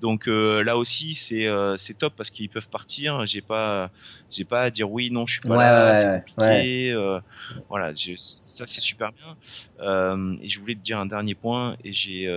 Donc 0.00 0.26
là 0.26 0.76
aussi, 0.76 1.14
c'est 1.14 1.46
c'est 1.76 1.96
top 1.96 2.14
parce 2.16 2.30
qu'ils 2.30 2.48
peuvent 2.48 2.68
partir. 2.68 3.24
J'ai 3.24 3.40
pas 3.40 3.90
j'ai 4.32 4.44
pas 4.44 4.62
à 4.62 4.70
dire 4.70 4.90
oui, 4.90 5.10
non, 5.10 5.26
je 5.26 5.34
suis 5.34 5.48
pas 5.48 5.56
là, 5.56 5.96
c'est 5.96 6.24
compliqué. 6.34 7.18
voilà, 7.68 7.92
ça 8.16 8.66
c'est 8.66 8.80
super 8.80 9.10
bien. 9.12 9.36
et 10.42 10.48
je 10.48 10.60
voulais 10.60 10.74
te 10.74 10.80
dire 10.80 10.98
un 10.98 11.06
dernier 11.06 11.34
point 11.34 11.76
et 11.84 11.92
j'ai 11.92 12.28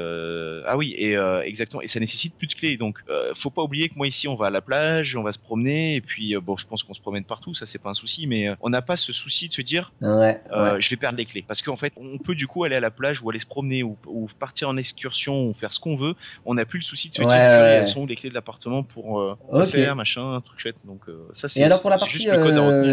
ah 0.67 0.77
oui 0.77 0.93
et 0.97 1.17
exactement 1.43 1.81
et 1.81 1.87
ça 1.87 1.99
nécessite 1.99 2.35
plus 2.35 2.47
de 2.47 2.53
clés. 2.53 2.77
Donc 2.77 2.99
faut 3.35 3.49
pas 3.49 3.61
oublier 3.61 3.89
que 3.89 3.95
moi 3.95 4.07
ici 4.07 4.27
on 4.27 4.35
va 4.35 4.47
à 4.47 4.51
la 4.51 4.61
plage, 4.61 5.15
on 5.15 5.23
va 5.23 5.31
se 5.31 5.39
promener 5.39 5.95
et 5.95 6.01
puis 6.01 6.35
bon, 6.41 6.57
je 6.57 6.67
pense 6.67 6.83
qu'on 6.83 6.93
se 6.93 7.01
promène 7.01 7.23
partout, 7.23 7.53
ça 7.53 7.65
c'est 7.65 7.79
pas 7.79 7.89
un 7.89 7.93
souci, 7.93 8.27
mais 8.27 8.47
euh, 8.47 8.55
on 8.61 8.69
n'a 8.69 8.81
pas 8.81 8.95
ce 8.95 9.13
souci 9.13 9.47
de 9.47 9.53
se 9.53 9.61
dire 9.61 9.91
ouais, 10.01 10.41
euh, 10.51 10.75
je 10.79 10.89
vais 10.89 10.95
perdre 10.95 11.17
les 11.17 11.25
clés. 11.25 11.43
Parce 11.47 11.61
qu'en 11.61 11.75
fait, 11.75 11.93
on 11.97 12.17
peut 12.17 12.35
du 12.35 12.47
coup 12.47 12.63
aller 12.63 12.75
à 12.75 12.79
la 12.79 12.91
plage 12.91 13.21
ou 13.21 13.29
aller 13.29 13.39
se 13.39 13.45
promener 13.45 13.83
ou, 13.83 13.97
partir 14.39 14.69
en 14.69 14.77
excursion 14.77 15.47
ou 15.47 15.53
faire 15.53 15.73
ce 15.73 15.79
qu'on 15.79 15.95
veut. 15.95 16.15
On 16.45 16.55
n'a 16.55 16.65
plus 16.65 16.79
le 16.79 16.83
souci 16.83 17.09
de 17.09 17.15
se 17.15 17.21
dire 17.21 17.31
elles 17.31 17.87
sont 17.87 18.05
les 18.05 18.15
clés 18.15 18.29
de 18.29 18.35
l'appartement 18.35 18.83
pour 18.83 19.19
euh, 19.19 19.65
faire 19.65 19.95
machin, 19.95 20.41
truc 20.45 20.59
chouette. 20.59 20.77
Donc 20.85 21.01
ça 21.33 21.47
c'est. 21.47 21.61
Et 21.61 21.63
alors 21.63 21.81
pour 21.85 21.91
la 21.91 21.97
partie 21.97 22.19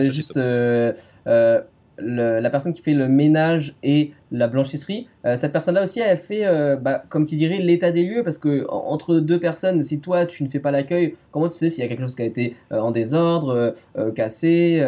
juste, 0.02 0.12
juste 0.12 0.38
la 1.98 2.50
personne 2.50 2.72
qui 2.72 2.82
fait 2.82 2.94
le 2.94 3.08
ménage 3.08 3.74
et 3.82 4.12
la 4.30 4.48
blanchisserie, 4.48 5.08
euh, 5.24 5.36
cette 5.36 5.52
personne-là 5.52 5.82
aussi, 5.82 6.00
elle 6.00 6.16
fait, 6.16 6.44
euh, 6.44 6.76
bah, 6.76 7.02
comme 7.08 7.26
tu 7.26 7.36
dirais, 7.36 7.58
l'état 7.58 7.90
des 7.90 8.04
lieux, 8.04 8.22
parce 8.22 8.38
que 8.38 8.66
entre 8.68 9.16
deux 9.16 9.38
personnes, 9.38 9.82
si 9.82 10.00
toi 10.00 10.26
tu 10.26 10.42
ne 10.42 10.48
fais 10.48 10.60
pas 10.60 10.70
l'accueil, 10.70 11.14
comment 11.30 11.48
tu 11.48 11.56
sais 11.56 11.68
s'il 11.68 11.82
y 11.82 11.86
a 11.86 11.88
quelque 11.88 12.02
chose 12.02 12.16
qui 12.16 12.22
a 12.22 12.26
été 12.26 12.56
euh, 12.72 12.80
en 12.80 12.90
désordre, 12.90 13.74
cassé, 14.14 14.84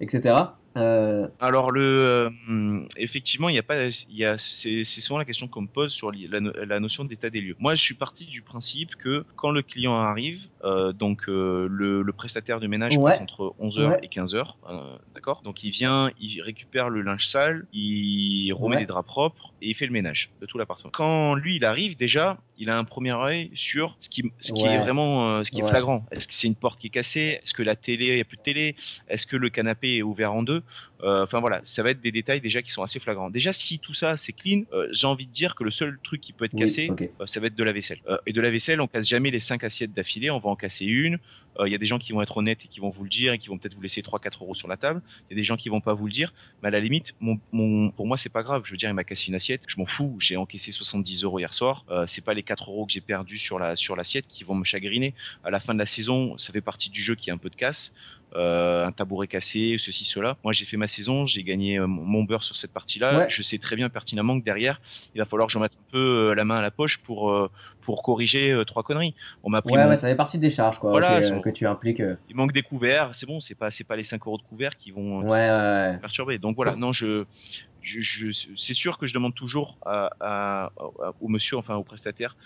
etc. 0.00 0.34
Euh... 0.76 1.28
Alors 1.40 1.72
le, 1.72 1.94
euh, 1.98 2.80
effectivement, 2.96 3.48
il 3.48 3.56
y 3.56 3.58
a 3.58 3.62
pas, 3.62 3.86
il 3.86 4.16
y 4.16 4.24
a, 4.24 4.36
c'est, 4.38 4.84
souvent 4.84 5.18
la 5.18 5.24
question 5.24 5.48
qu'on 5.48 5.62
me 5.62 5.66
pose 5.66 5.92
sur 5.92 6.12
la, 6.12 6.40
la 6.40 6.80
notion 6.80 7.04
d'état 7.04 7.30
des 7.30 7.40
lieux. 7.40 7.56
Moi, 7.58 7.74
je 7.74 7.82
suis 7.82 7.94
parti 7.94 8.24
du 8.24 8.42
principe 8.42 8.94
que 8.96 9.24
quand 9.36 9.50
le 9.50 9.62
client 9.62 9.96
arrive, 9.96 10.42
euh, 10.64 10.92
donc 10.92 11.28
euh, 11.28 11.66
le, 11.70 12.02
le, 12.02 12.12
prestataire 12.12 12.60
de 12.60 12.66
ménage 12.66 12.98
passe 13.00 13.20
entre 13.20 13.54
11h 13.60 13.98
et 14.02 14.08
15h, 14.08 14.54
d'accord? 15.14 15.42
Donc 15.42 15.64
il 15.64 15.70
vient, 15.70 16.10
il 16.20 16.40
récupère 16.42 16.88
le 16.88 17.02
linge 17.02 17.26
sale, 17.26 17.66
il 17.72 18.52
remet 18.52 18.80
les 18.80 18.86
draps 18.86 19.06
propres 19.06 19.49
et 19.62 19.68
il 19.68 19.74
fait 19.74 19.86
le 19.86 19.92
ménage 19.92 20.30
de 20.40 20.46
tout 20.46 20.58
l'appartement. 20.58 20.90
Quand 20.92 21.34
lui, 21.34 21.56
il 21.56 21.64
arrive 21.64 21.96
déjà, 21.96 22.38
il 22.58 22.70
a 22.70 22.78
un 22.78 22.84
premier 22.84 23.12
œil 23.12 23.50
sur 23.54 23.96
ce 24.00 24.08
qui, 24.08 24.30
ce 24.40 24.52
qui 24.52 24.64
est 24.64 24.78
vraiment, 24.78 25.44
ce 25.44 25.50
qui 25.50 25.60
est 25.60 25.68
flagrant. 25.68 26.04
Est-ce 26.10 26.28
que 26.28 26.34
c'est 26.34 26.46
une 26.46 26.54
porte 26.54 26.80
qui 26.80 26.88
est 26.88 26.90
cassée? 26.90 27.40
Est-ce 27.42 27.54
que 27.54 27.62
la 27.62 27.76
télé, 27.76 28.08
il 28.08 28.18
y 28.18 28.20
a 28.20 28.24
plus 28.24 28.36
de 28.36 28.42
télé? 28.42 28.76
Est-ce 29.08 29.26
que 29.26 29.36
le 29.36 29.50
canapé 29.50 29.96
est 29.96 30.02
ouvert 30.02 30.32
en 30.32 30.42
deux? 30.42 30.62
Euh, 31.02 31.24
enfin 31.24 31.38
voilà, 31.40 31.60
ça 31.64 31.82
va 31.82 31.90
être 31.90 32.00
des 32.00 32.12
détails 32.12 32.40
déjà 32.40 32.62
qui 32.62 32.70
sont 32.70 32.82
assez 32.82 33.00
flagrants. 33.00 33.30
Déjà, 33.30 33.52
si 33.52 33.78
tout 33.78 33.94
ça 33.94 34.16
c'est 34.16 34.32
clean, 34.32 34.62
euh, 34.72 34.88
j'ai 34.92 35.06
envie 35.06 35.26
de 35.26 35.32
dire 35.32 35.54
que 35.54 35.64
le 35.64 35.70
seul 35.70 35.98
truc 36.02 36.20
qui 36.20 36.32
peut 36.32 36.44
être 36.44 36.56
cassé, 36.56 36.90
euh, 36.90 37.26
ça 37.26 37.40
va 37.40 37.46
être 37.46 37.54
de 37.54 37.64
la 37.64 37.72
vaisselle. 37.72 38.00
et 38.26 38.32
de 38.32 38.40
la 38.40 38.50
vaisselle, 38.50 38.80
on 38.80 38.86
casse 38.86 39.08
jamais 39.08 39.30
les 39.30 39.40
5 39.40 39.64
assiettes 39.64 39.92
d'affilée, 39.92 40.30
on 40.30 40.38
va 40.38 40.50
en 40.50 40.56
casser 40.56 40.84
une. 40.84 41.18
Il 41.66 41.70
y 41.70 41.74
a 41.74 41.78
des 41.78 41.86
gens 41.86 41.98
qui 41.98 42.12
vont 42.12 42.22
être 42.22 42.36
honnêtes 42.36 42.60
et 42.64 42.68
qui 42.68 42.80
vont 42.80 42.90
vous 42.90 43.02
le 43.02 43.08
dire 43.08 43.32
et 43.32 43.38
qui 43.38 43.48
vont 43.48 43.58
peut-être 43.58 43.74
vous 43.74 43.82
laisser 43.82 44.02
3-4 44.02 44.40
euros 44.40 44.54
sur 44.54 44.68
la 44.68 44.76
table. 44.76 45.02
Il 45.28 45.32
y 45.32 45.34
a 45.34 45.36
des 45.36 45.44
gens 45.44 45.56
qui 45.56 45.68
vont 45.68 45.80
pas 45.80 45.94
vous 45.94 46.06
le 46.06 46.12
dire, 46.12 46.32
mais 46.62 46.68
à 46.68 46.70
la 46.70 46.80
limite, 46.80 47.14
mon, 47.20 47.38
mon, 47.52 47.90
pour 47.90 48.06
moi 48.06 48.16
c'est 48.16 48.32
pas 48.32 48.42
grave. 48.42 48.62
Je 48.64 48.70
veux 48.70 48.76
dire, 48.76 48.88
il 48.88 48.94
m'a 48.94 49.04
cassé 49.04 49.28
une 49.28 49.34
assiette, 49.34 49.62
je 49.66 49.76
m'en 49.78 49.84
fous. 49.84 50.16
J'ai 50.20 50.36
encaissé 50.36 50.70
70 50.70 51.24
euros 51.24 51.38
hier 51.38 51.52
soir. 51.52 51.84
c'est 52.06 52.24
pas 52.24 52.34
les 52.34 52.44
4 52.44 52.70
euros 52.70 52.86
que 52.86 52.92
j'ai 52.92 53.00
perdu 53.00 53.36
sur 53.38 53.58
la 53.58 53.74
sur 53.74 53.96
l'assiette 53.96 54.26
qui 54.28 54.44
vont 54.44 54.54
me 54.54 54.64
chagriner. 54.64 55.14
À 55.44 55.50
la 55.50 55.60
fin 55.60 55.74
de 55.74 55.78
la 55.80 55.86
saison, 55.86 56.38
ça 56.38 56.52
fait 56.52 56.60
partie 56.60 56.88
du 56.88 57.02
jeu 57.02 57.14
qui 57.16 57.30
a 57.30 57.34
un 57.34 57.38
peu 57.38 57.50
de 57.50 57.56
casse. 57.56 57.92
Euh, 58.36 58.86
un 58.86 58.92
tabouret 58.92 59.26
cassé, 59.26 59.76
ceci, 59.78 60.04
cela. 60.04 60.36
Moi, 60.44 60.52
j'ai 60.52 60.64
fait 60.64 60.76
ma 60.76 60.86
saison, 60.86 61.26
j'ai 61.26 61.42
gagné 61.42 61.78
euh, 61.78 61.86
mon 61.86 62.22
beurre 62.22 62.44
sur 62.44 62.56
cette 62.56 62.72
partie-là. 62.72 63.28
Je 63.28 63.42
sais 63.42 63.58
très 63.58 63.74
bien 63.74 63.88
pertinemment 63.88 64.38
que 64.38 64.44
derrière, 64.44 64.80
il 65.14 65.18
va 65.18 65.24
falloir 65.24 65.48
que 65.48 65.52
je 65.52 65.58
mette 65.58 65.72
un 65.72 65.90
peu 65.90 66.28
euh, 66.30 66.34
la 66.34 66.44
main 66.44 66.56
à 66.56 66.62
la 66.62 66.70
poche 66.70 66.98
pour 66.98 67.50
pour 67.80 68.02
corriger 68.02 68.62
trois 68.66 68.82
conneries. 68.82 69.14
On 69.42 69.50
m'a 69.50 69.62
pris. 69.62 69.74
Ouais, 69.74 69.84
ouais, 69.84 69.96
ça 69.96 70.08
fait 70.08 70.14
partie 70.14 70.38
des 70.38 70.50
charges, 70.50 70.78
quoi. 70.78 70.92
que 71.00 71.50
tu 71.50 71.66
impliques. 71.66 72.02
Il 72.28 72.36
manque 72.36 72.52
des 72.52 72.62
couverts, 72.62 73.10
c'est 73.14 73.26
bon, 73.26 73.40
c'est 73.40 73.54
pas 73.54 73.70
c'est 73.70 73.84
pas 73.84 73.96
les 73.96 74.04
5 74.04 74.24
euros 74.26 74.38
de 74.38 74.42
couverts 74.42 74.76
qui 74.76 74.90
vont 74.90 75.22
ouais, 75.28 75.98
perturber. 76.00 76.38
Donc 76.38 76.56
voilà, 76.56 76.76
non, 76.76 76.92
je 76.92 77.24
je, 77.82 78.30
c'est 78.56 78.74
sûr 78.74 78.98
que 78.98 79.06
je 79.06 79.14
demande 79.14 79.34
toujours 79.34 79.78
à, 79.84 80.70
au 81.20 81.28
monsieur, 81.28 81.56
enfin 81.56 81.76
au 81.76 81.82
prestataire, 81.82 82.36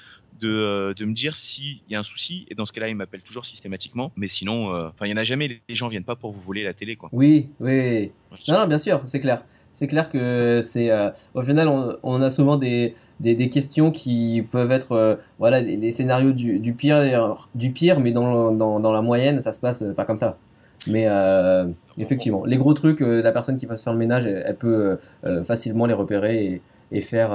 de, 0.40 0.48
euh, 0.48 0.94
de 0.94 1.04
me 1.04 1.12
dire 1.12 1.36
s'il 1.36 1.80
y 1.88 1.94
a 1.94 1.98
un 1.98 2.04
souci. 2.04 2.46
Et 2.50 2.54
dans 2.54 2.64
ce 2.64 2.72
cas-là, 2.72 2.88
il 2.88 2.96
m'appelle 2.96 3.22
toujours 3.22 3.46
systématiquement. 3.46 4.12
Mais 4.16 4.28
sinon, 4.28 4.74
euh, 4.74 4.88
enfin, 4.88 5.06
il 5.06 5.10
y 5.10 5.12
en 5.12 5.16
a 5.16 5.24
jamais. 5.24 5.60
Les 5.68 5.76
gens 5.76 5.88
viennent 5.88 6.04
pas 6.04 6.16
pour 6.16 6.32
vous 6.32 6.40
voler 6.40 6.62
la 6.62 6.74
télé, 6.74 6.96
quoi. 6.96 7.08
Oui, 7.12 7.48
oui. 7.60 8.10
Non, 8.48 8.60
non, 8.60 8.66
bien 8.66 8.78
sûr, 8.78 9.02
c'est 9.06 9.20
clair. 9.20 9.44
C'est 9.72 9.88
clair 9.88 10.08
que 10.10 10.60
c'est. 10.62 10.90
Euh, 10.90 11.10
au 11.34 11.42
final, 11.42 11.68
on, 12.02 12.22
a 12.22 12.30
souvent 12.30 12.56
des, 12.56 12.94
des, 13.18 13.48
questions 13.48 13.90
qui 13.90 14.44
peuvent 14.48 14.70
être, 14.70 15.18
voilà, 15.38 15.60
les, 15.60 15.90
scénarios 15.90 16.32
du, 16.32 16.60
du, 16.60 16.74
pire, 16.74 17.36
du 17.56 17.70
pire, 17.70 17.98
mais 17.98 18.12
dans, 18.12 18.52
dans, 18.52 18.78
dans 18.78 18.92
la 18.92 19.02
moyenne, 19.02 19.40
ça 19.40 19.52
se 19.52 19.58
passe 19.58 19.84
pas 19.96 20.04
comme 20.04 20.16
ça. 20.16 20.38
Mais 20.86 21.06
euh, 21.08 21.66
effectivement, 21.98 22.44
les 22.44 22.56
gros 22.56 22.74
trucs, 22.74 23.00
euh, 23.00 23.22
la 23.22 23.32
personne 23.32 23.56
qui 23.56 23.66
va 23.66 23.76
se 23.76 23.82
faire 23.82 23.92
le 23.92 23.98
ménage, 23.98 24.26
elle, 24.26 24.56
peut 24.56 24.98
euh, 25.24 25.44
facilement 25.44 25.86
les 25.86 25.94
repérer 25.94 26.44
et, 26.44 26.62
et 26.92 27.00
faire 27.00 27.30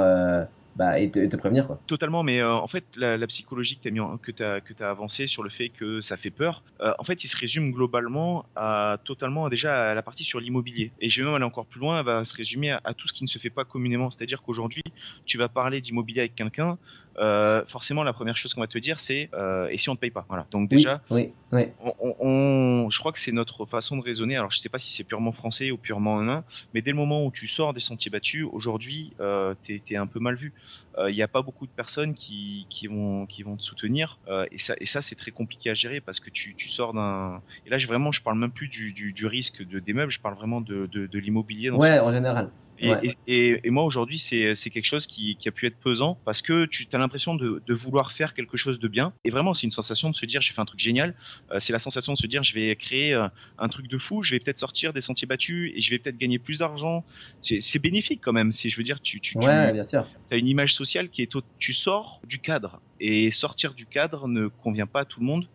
bah, 0.75 0.99
et, 0.99 1.09
te, 1.11 1.35
prévenir 1.35 1.67
quoi. 1.67 1.79
Totalement, 1.87 2.23
mais 2.23 2.41
euh, 2.41 2.53
en 2.53 2.67
fait 2.67 2.85
la, 2.95 3.27
psychologie 3.27 3.77
que 3.77 4.31
tu 4.31 4.43
as, 4.43 4.53
as, 4.53 4.61
que 4.61 4.83
as 4.83 4.89
avancé 4.89 5.27
sur 5.27 5.43
le 5.43 5.49
fait 5.49 5.69
que 5.69 6.01
ça 6.01 6.17
fait 6.17 6.29
peur, 6.29 6.63
euh, 6.81 6.93
en 6.99 7.03
fait 7.03 7.23
il 7.23 7.27
se 7.27 7.37
résume 7.37 7.71
globalement 7.71 8.45
à 8.55 8.97
totalement 9.03 9.49
déjà 9.49 9.91
à 9.91 9.93
la 9.93 10.01
partie 10.01 10.23
sur 10.23 10.39
l'immobilier. 10.39 10.91
Et 11.01 11.09
je 11.09 11.21
vais 11.21 11.25
même 11.25 11.35
aller 11.35 11.45
encore 11.45 11.65
plus 11.65 11.79
loin, 11.79 11.99
elle 11.99 12.05
va 12.05 12.25
se 12.25 12.35
résumer 12.35 12.71
à, 12.71 12.93
tout 12.93 13.07
ce 13.07 13.13
qui 13.13 13.23
ne 13.23 13.29
se 13.29 13.39
fait 13.39 13.49
pas 13.49 13.65
communément. 13.65 14.09
C'est-à-dire 14.09 14.41
qu'aujourd'hui 14.41 14.83
tu 15.25 15.37
vas 15.37 15.47
parler 15.47 15.81
d'immobilier 15.81 16.21
avec 16.21 16.35
quelqu'un, 16.35 16.77
euh, 17.19 17.63
forcément 17.67 18.03
la 18.03 18.13
première 18.13 18.37
chose 18.37 18.53
qu'on 18.53 18.61
va 18.61 18.67
te 18.67 18.77
dire 18.77 18.99
c'est 18.99 19.29
euh, 19.33 19.67
et 19.69 19.77
si 19.77 19.89
on 19.89 19.95
te 19.95 19.99
paye 19.99 20.11
pas 20.11 20.25
voilà 20.29 20.47
donc 20.51 20.69
déjà 20.69 21.01
oui, 21.09 21.33
oui, 21.51 21.67
On, 21.83 22.15
on, 22.19 22.89
je 22.89 22.99
crois 22.99 23.11
que 23.11 23.19
c'est 23.19 23.31
notre 23.31 23.65
façon 23.65 23.97
de 23.97 24.01
raisonner 24.01 24.37
alors 24.37 24.51
je 24.51 24.59
sais 24.59 24.69
pas 24.69 24.79
si 24.79 24.91
c'est 24.91 25.03
purement 25.03 25.31
français 25.31 25.71
ou 25.71 25.77
purement 25.77 26.21
humain 26.21 26.43
mais 26.73 26.81
dès 26.81 26.91
le 26.91 26.97
moment 26.97 27.25
où 27.25 27.31
tu 27.31 27.47
sors 27.47 27.73
des 27.73 27.79
sentiers 27.79 28.11
battus 28.11 28.45
aujourd'hui 28.51 29.13
euh, 29.19 29.53
t'es 29.63 29.81
es 29.89 29.95
un 29.95 30.07
peu 30.07 30.19
mal 30.19 30.35
vu 30.35 30.53
il 30.99 31.01
euh, 31.01 31.11
n'y 31.11 31.21
a 31.21 31.27
pas 31.27 31.41
beaucoup 31.41 31.65
de 31.65 31.71
personnes 31.71 32.13
qui, 32.13 32.67
qui, 32.69 32.87
vont, 32.87 33.25
qui 33.25 33.43
vont 33.43 33.55
te 33.55 33.63
soutenir. 33.63 34.19
Et 34.51 34.59
ça, 34.59 34.75
et 34.79 34.85
ça 34.85 35.01
c'est 35.01 35.15
très 35.15 35.31
compliqué 35.31 35.69
à 35.69 35.73
gérer 35.73 36.01
parce 36.01 36.19
que 36.19 36.29
tu, 36.29 36.55
tu 36.55 36.69
sors 36.69 36.93
d'un. 36.93 37.41
Et 37.65 37.69
là, 37.69 37.77
je, 37.77 37.87
vraiment, 37.87 38.11
je 38.11 38.21
parle 38.21 38.37
même 38.37 38.51
plus 38.51 38.67
du, 38.67 38.91
du, 38.91 39.13
du 39.13 39.25
risque 39.25 39.65
de, 39.65 39.79
des 39.79 39.93
meubles, 39.93 40.11
je 40.11 40.19
parle 40.19 40.35
vraiment 40.35 40.61
de, 40.61 40.87
de, 40.87 41.07
de 41.07 41.19
l'immobilier. 41.19 41.69
Ouais, 41.69 41.99
en 41.99 42.11
général. 42.11 42.49
Et, 42.81 43.15
et, 43.27 43.59
et, 43.63 43.69
moi 43.69 43.83
aujourd'hui 43.83 44.19
c'est 44.19 44.55
quelque 44.55 44.85
chose 44.85 45.07
qui, 45.07 45.35
qui, 45.37 45.47
a 45.47 45.51
pu 45.51 45.67
être 45.67 45.77
pesant 45.77 46.17
parce 46.25 46.41
que 46.41 46.65
tu 46.65 46.87
as 46.93 46.97
l'impression 46.97 47.35
de, 47.35 47.61
de, 47.65 47.73
vouloir 47.73 48.11
faire 48.11 48.33
quelque 48.33 48.57
chose 48.57 48.79
de 48.79 48.87
bien. 48.87 49.13
Et 49.25 49.31
vraiment 49.31 49.53
c'est 49.53 49.67
une 49.67 49.71
sensation 49.71 50.09
de 50.09 50.15
se 50.15 50.25
dire 50.25 50.41
je 50.41 50.53
fais 50.53 50.61
un 50.61 50.65
truc 50.65 50.79
génial. 50.79 51.13
Euh, 51.51 51.59
c'est 51.59 51.73
la 51.73 51.79
sensation 51.79 52.13
de 52.13 52.17
se 52.17 52.27
dire 52.27 52.43
je 52.43 52.53
vais 52.53 52.75
créer 52.75 53.13
un 53.57 53.67
truc 53.69 53.87
de 53.87 53.97
fou. 53.97 54.23
Je 54.23 54.35
vais 54.35 54.39
peut-être 54.39 54.59
sortir 54.59 54.93
des 54.93 55.01
sentiers 55.01 55.27
battus 55.27 55.71
et 55.75 55.81
je 55.81 55.89
vais 55.89 55.99
peut-être 55.99 56.17
gagner 56.17 56.39
plus 56.39 56.59
d'argent. 56.59 57.03
C'est 57.41 57.81
bénéfique 57.81 58.21
quand 58.23 58.33
même. 58.33 58.51
C'est 58.51 58.69
je 58.69 58.77
veux 58.77 58.83
dire 58.83 58.99
tu 59.01 59.19
tu, 59.19 59.37
ouais, 59.37 59.73
bien 59.73 59.83
sûr. 59.83 60.05
as 60.31 60.37
une 60.37 60.47
image 60.47 60.73
sociale 60.73 61.09
qui 61.09 61.21
est 61.21 61.29
tu 61.59 61.73
sors 61.73 62.21
du 62.27 62.39
cadre 62.39 62.81
et 62.99 63.31
sortir 63.31 63.73
du 63.73 63.85
cadre 63.85 64.27
ne 64.27 64.47
convient 64.47 64.87
pas 64.87 65.01
à 65.01 65.05
tout 65.05 65.19
le 65.19 65.25
monde. 65.25 65.47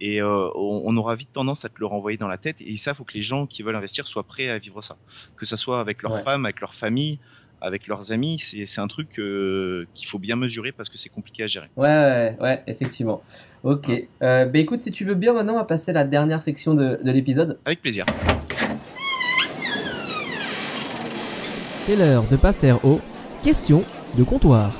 Et 0.00 0.20
euh, 0.20 0.48
on, 0.54 0.96
aura 0.96 1.14
vite 1.14 1.32
tendance 1.32 1.64
à 1.64 1.68
te 1.68 1.78
le 1.78 1.86
renvoyer 1.86 2.18
dans 2.18 2.28
la 2.28 2.38
tête. 2.38 2.56
Et 2.60 2.76
ça 2.76 2.94
faut 2.94 3.04
que 3.04 3.14
les 3.14 3.22
gens 3.22 3.46
qui 3.46 3.62
veulent 3.62 3.76
investir 3.76 4.08
soient 4.08 4.24
prêts 4.24 4.48
à 4.48 4.58
vivre 4.58 4.82
ça. 4.82 4.96
Que 5.36 5.44
ça 5.44 5.56
soit 5.56 5.80
avec 5.80 6.02
leur 6.02 6.22
femme 6.22 6.44
avec 6.44 6.60
leur 6.60 6.74
famille 6.74 7.18
avec 7.64 7.86
leurs 7.86 8.10
amis 8.10 8.40
c'est 8.40 8.80
un 8.80 8.88
truc 8.88 9.20
euh, 9.20 9.86
qu'il 9.94 10.08
faut 10.08 10.18
bien 10.18 10.34
mesurer 10.34 10.72
parce 10.72 10.88
que 10.88 10.98
c'est 10.98 11.08
compliqué 11.08 11.44
à 11.44 11.46
gérer. 11.46 11.70
Ouais 11.76 12.36
ouais, 12.40 12.62
effectivement. 12.66 13.22
Ok. 13.62 13.88
Euh, 13.88 14.46
bah 14.46 14.58
écoute 14.58 14.82
si 14.82 14.90
tu 14.90 15.04
veux 15.04 15.14
bien 15.14 15.32
maintenant 15.32 15.52
on 15.52 15.58
va 15.58 15.64
passer 15.64 15.92
à 15.92 15.94
la 15.94 16.04
dernière 16.04 16.42
section 16.42 16.74
de, 16.74 16.98
de 17.02 17.10
l'épisode. 17.12 17.60
Avec 17.64 17.80
plaisir. 17.80 18.04
C'est 21.84 21.96
l'heure 21.96 22.24
de 22.28 22.36
passer 22.36 22.72
aux 22.72 23.00
questions 23.44 23.84
de 24.16 24.24
comptoir 24.24 24.72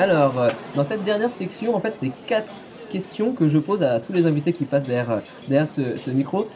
alors, 0.00 0.40
euh, 0.40 0.48
dans 0.74 0.84
cette 0.84 1.04
dernière 1.04 1.30
section, 1.30 1.74
en 1.74 1.80
fait, 1.80 1.94
c'est 2.00 2.10
quatre 2.26 2.52
questions 2.88 3.32
que 3.32 3.48
je 3.48 3.58
pose 3.58 3.82
à 3.82 4.00
tous 4.00 4.14
les 4.14 4.26
invités 4.26 4.52
qui 4.54 4.64
passent 4.64 4.86
derrière, 4.86 5.10
euh, 5.10 5.20
derrière 5.46 5.68
ce, 5.68 6.10
micro. 6.10 6.48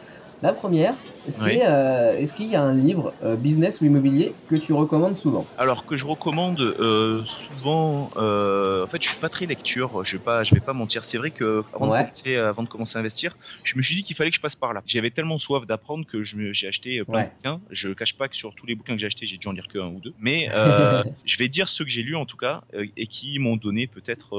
La 0.45 0.53
première, 0.53 0.93
c'est 1.27 1.67
euh, 1.67 2.19
est-ce 2.19 2.35
qu'il 2.35 2.49
y 2.49 2.55
a 2.55 2.63
un 2.63 2.75
livre 2.75 3.15
euh, 3.23 3.35
business 3.35 3.81
ou 3.81 3.87
immobilier 3.87 4.35
que 4.47 4.57
tu 4.57 4.75
recommandes 4.75 5.17
souvent 5.17 5.47
Alors 5.57 5.87
que 5.87 5.97
je 5.97 6.05
recommande 6.05 6.61
euh, 6.61 7.23
souvent, 7.25 8.11
en 8.15 8.87
fait, 8.89 9.03
je 9.03 9.09
suis 9.09 9.19
pas 9.19 9.31
très 9.31 9.47
lecture. 9.47 10.05
Je 10.05 10.19
vais 10.19 10.23
pas, 10.23 10.45
je 10.45 10.55
vais 10.55 10.61
pas 10.61 10.75
mentir. 10.75 11.07
C'est 11.07 11.17
vrai 11.17 11.31
que 11.31 11.65
avant, 11.73 11.87
de 11.87 11.93
commencer, 11.93 12.37
avant 12.37 12.63
de 12.63 12.69
commencer 12.69 12.99
à 12.99 13.01
investir, 13.01 13.39
je 13.63 13.79
me 13.79 13.83
suis 13.83 13.95
dit 13.95 14.03
qu'il 14.03 14.17
fallait 14.17 14.29
que 14.29 14.37
je 14.37 14.43
passe 14.43 14.55
par 14.55 14.75
là. 14.75 14.83
J'avais 14.85 15.09
tellement 15.09 15.39
soif 15.39 15.67
d'apprendre 15.67 16.05
que 16.05 16.23
j'ai 16.25 16.69
acheté 16.69 17.03
plein 17.05 17.23
de 17.23 17.29
bouquins. 17.29 17.61
Je 17.71 17.89
cache 17.95 18.15
pas 18.15 18.29
que 18.29 18.37
sur 18.37 18.55
tous 18.55 18.67
les 18.67 18.75
bouquins 18.75 18.93
que 18.93 19.01
j'ai 19.01 19.07
achetés, 19.07 19.25
j'ai 19.25 19.39
dû 19.39 19.49
en 19.49 19.53
lire 19.53 19.67
que 19.67 19.79
un 19.79 19.89
ou 19.89 20.01
deux. 20.01 20.13
Mais 20.19 20.51
je 21.25 21.39
vais 21.39 21.49
dire 21.49 21.71
ceux 21.71 21.87
que 21.87 21.91
j'ai 21.91 22.03
lus 22.03 22.17
en 22.17 22.27
tout 22.27 22.37
cas 22.37 22.61
et 22.75 23.07
qui 23.07 23.39
m'ont 23.39 23.57
donné 23.57 23.87
peut-être. 23.87 24.37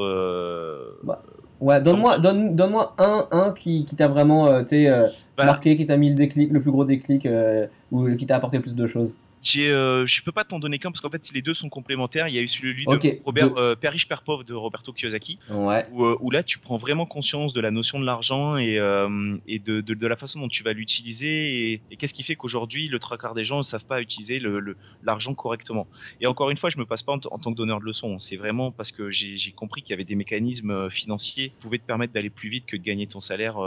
Bah, 1.01 1.24
ouais, 1.60 1.82
donne-moi, 1.82 2.20
donne, 2.20 2.56
donne-moi 2.56 2.95
un, 2.97 3.28
un 3.32 3.51
qui, 3.51 3.86
qui 3.86 3.95
t'a 3.95 4.08
vraiment, 4.08 4.45
bah, 5.38 5.45
marqué, 5.45 5.76
qui 5.76 5.86
t'a 5.86 5.97
mis 5.97 6.10
le 6.10 6.16
déclic, 6.16 6.51
le 6.51 6.62
plus 6.62 6.72
gros 6.72 6.86
déclic, 6.86 7.26
euh, 7.26 7.68
ou 7.91 8.08
qui 8.16 8.26
t'a 8.26 8.36
apporté 8.38 8.60
plus 8.60 8.76
de 8.76 8.88
choses 8.88 9.16
euh, 9.57 10.05
je 10.05 10.21
peux 10.21 10.31
pas 10.31 10.43
t'en 10.43 10.59
donner 10.59 10.79
qu'un 10.79 10.91
parce 10.91 11.01
qu'en 11.01 11.09
fait 11.09 11.31
les 11.33 11.41
deux 11.41 11.53
sont 11.53 11.69
complémentaires. 11.69 12.27
Il 12.27 12.35
y 12.35 12.39
a 12.39 12.41
eu 12.41 12.49
celui 12.49 12.85
de 12.85 13.21
Robert 13.23 13.57
euh, 13.57 13.75
Père 13.75 13.91
riche 13.91 14.07
Père 14.07 14.23
pauvre 14.23 14.43
de 14.43 14.53
Roberto 14.53 14.91
Kiyosaki, 14.93 15.39
ouais. 15.49 15.85
où, 15.91 16.05
où, 16.19 16.31
là 16.31 16.43
tu 16.43 16.59
prends 16.59 16.77
vraiment 16.77 17.05
conscience 17.05 17.53
de 17.53 17.61
la 17.61 17.71
notion 17.71 17.99
de 17.99 18.05
l'argent 18.05 18.57
et, 18.57 18.75
et 19.47 19.59
de, 19.59 19.81
de, 19.81 19.93
de, 19.93 20.07
la 20.07 20.15
façon 20.15 20.39
dont 20.39 20.47
tu 20.47 20.63
vas 20.63 20.73
l'utiliser 20.73 21.71
et, 21.73 21.81
et 21.91 21.97
qu'est-ce 21.97 22.13
qui 22.13 22.23
fait 22.23 22.35
qu'aujourd'hui 22.35 22.87
le 22.87 22.99
trois 22.99 23.17
quarts 23.17 23.33
des 23.33 23.45
gens 23.45 23.57
ne 23.57 23.63
savent 23.63 23.85
pas 23.85 24.01
utiliser 24.01 24.39
l'argent 25.03 25.31
le, 25.31 25.35
correctement. 25.35 25.87
Et 26.21 26.27
encore 26.27 26.49
une 26.49 26.57
fois, 26.57 26.69
je 26.69 26.77
me 26.77 26.85
passe 26.85 27.03
pas 27.03 27.13
en, 27.13 27.19
tant 27.19 27.51
que 27.51 27.55
donneur 27.55 27.79
de 27.79 27.85
leçons. 27.85 28.19
C'est 28.19 28.37
vraiment 28.37 28.71
parce 28.71 28.91
que 28.91 29.09
j'ai 29.11 29.51
compris 29.51 29.81
qu'il 29.81 29.91
y 29.91 29.93
avait 29.93 30.05
des 30.05 30.15
mécanismes 30.15 30.89
financiers 30.89 31.49
qui 31.49 31.55
pouvaient 31.61 31.77
te 31.77 31.85
permettre 31.85 32.13
d'aller 32.13 32.29
plus 32.29 32.49
vite 32.49 32.65
que 32.65 32.77
de 32.77 32.83
gagner 32.83 33.07
ton 33.07 33.19
salaire 33.19 33.57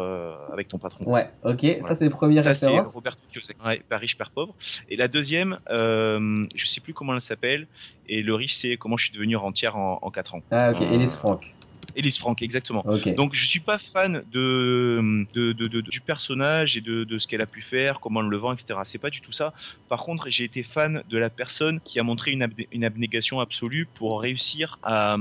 avec 0.52 0.68
ton 0.68 0.78
patron. 0.78 1.04
Ouais, 1.10 1.30
ok, 1.44 1.66
ça 1.82 1.94
c'est 1.94 2.04
le 2.04 2.10
premier 2.10 2.38
ça, 2.38 2.54
c'est 2.54 2.68
Roberto 2.68 3.20
Kiyosaki, 3.30 3.60
ouais, 3.62 3.82
Père 3.88 4.00
riche 4.00 4.16
Père 4.16 4.30
pauvre. 4.30 4.54
Et 4.88 4.96
la 4.96 5.08
deuxième, 5.08 5.56
euh, 5.70 6.44
je 6.54 6.66
sais 6.66 6.80
plus 6.80 6.94
comment 6.94 7.14
elle 7.14 7.22
s'appelle. 7.22 7.66
Et 8.08 8.22
le 8.22 8.34
riche, 8.34 8.54
c'est 8.54 8.76
comment 8.76 8.96
je 8.96 9.04
suis 9.04 9.14
devenu 9.14 9.36
rentière 9.36 9.76
en, 9.76 9.98
en 10.02 10.10
4 10.10 10.34
ans. 10.34 10.42
Ah, 10.50 10.70
ok. 10.72 10.82
Elise 10.82 11.16
Franck. 11.16 11.54
Elise 11.96 12.18
Frank, 12.18 12.40
exactement. 12.42 12.84
Donc 13.16 13.34
je 13.34 13.46
suis 13.46 13.60
pas 13.60 13.78
fan 13.78 14.22
de, 14.30 15.26
de, 15.34 15.52
de, 15.52 15.80
du 15.80 16.00
personnage 16.00 16.76
et 16.76 16.80
de, 16.80 17.04
de 17.04 17.18
ce 17.18 17.26
qu'elle 17.26 17.40
a 17.40 17.46
pu 17.46 17.62
faire, 17.62 17.98
comment 18.00 18.20
elle 18.20 18.28
le 18.28 18.36
vend, 18.36 18.52
etc. 18.52 18.78
C'est 18.84 19.00
pas 19.00 19.10
du 19.10 19.20
tout 19.20 19.32
ça. 19.32 19.52
Par 19.88 20.04
contre, 20.04 20.28
j'ai 20.28 20.44
été 20.44 20.62
fan 20.62 21.02
de 21.08 21.18
la 21.18 21.30
personne 21.30 21.80
qui 21.80 21.98
a 21.98 22.02
montré 22.02 22.32
une, 22.32 22.44
une 22.72 22.84
abnégation 22.84 23.40
absolue 23.40 23.88
pour 23.94 24.22
réussir 24.22 24.78
à, 24.82 25.16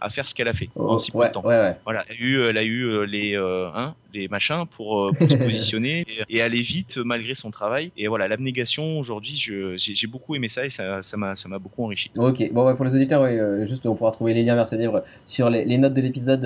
à 0.00 0.10
faire 0.10 0.28
ce 0.28 0.34
qu'elle 0.34 0.48
a 0.48 0.52
fait 0.52 0.68
oh, 0.76 0.90
en 0.90 0.98
si 0.98 1.10
peu 1.10 1.24
de 1.24 1.32
temps. 1.32 1.42
Voilà, 1.42 1.76
elle 1.86 1.96
a 1.96 2.18
eu, 2.18 2.42
elle 2.42 2.58
a 2.58 2.62
eu 2.62 2.84
euh, 2.84 3.06
les, 3.06 3.34
euh, 3.34 3.68
hein, 3.74 3.94
les 4.12 4.28
machins 4.28 4.64
pour, 4.76 5.06
euh, 5.06 5.12
pour 5.12 5.30
se 5.30 5.36
positionner 5.44 6.06
et, 6.28 6.42
aller 6.42 6.60
vite 6.60 6.98
malgré 6.98 7.34
son 7.34 7.50
travail. 7.50 7.92
Et 7.96 8.08
voilà, 8.08 8.28
l'abnégation 8.28 8.98
aujourd'hui, 8.98 9.34
j'ai 9.36 10.06
beaucoup 10.06 10.34
aimé 10.34 10.48
ça 10.48 10.64
et 10.64 10.70
ça 10.70 11.00
m'a 11.16 11.34
ça 11.34 11.48
m'a 11.48 11.58
beaucoup 11.58 11.84
enrichi. 11.84 12.10
Ok, 12.16 12.50
bon 12.52 12.74
pour 12.74 12.84
les 12.84 12.94
auditeurs, 12.94 13.26
juste 13.64 13.86
on 13.86 13.94
pourra 13.94 14.12
trouver 14.12 14.34
les 14.34 14.42
liens 14.42 14.54
vers 14.54 14.66
ces 14.66 14.76
livres 14.76 15.02
sur 15.26 15.50
les, 15.50 15.64
les 15.64 15.78
notes 15.78 15.94
de 15.94 16.00
l'épisode 16.00 16.44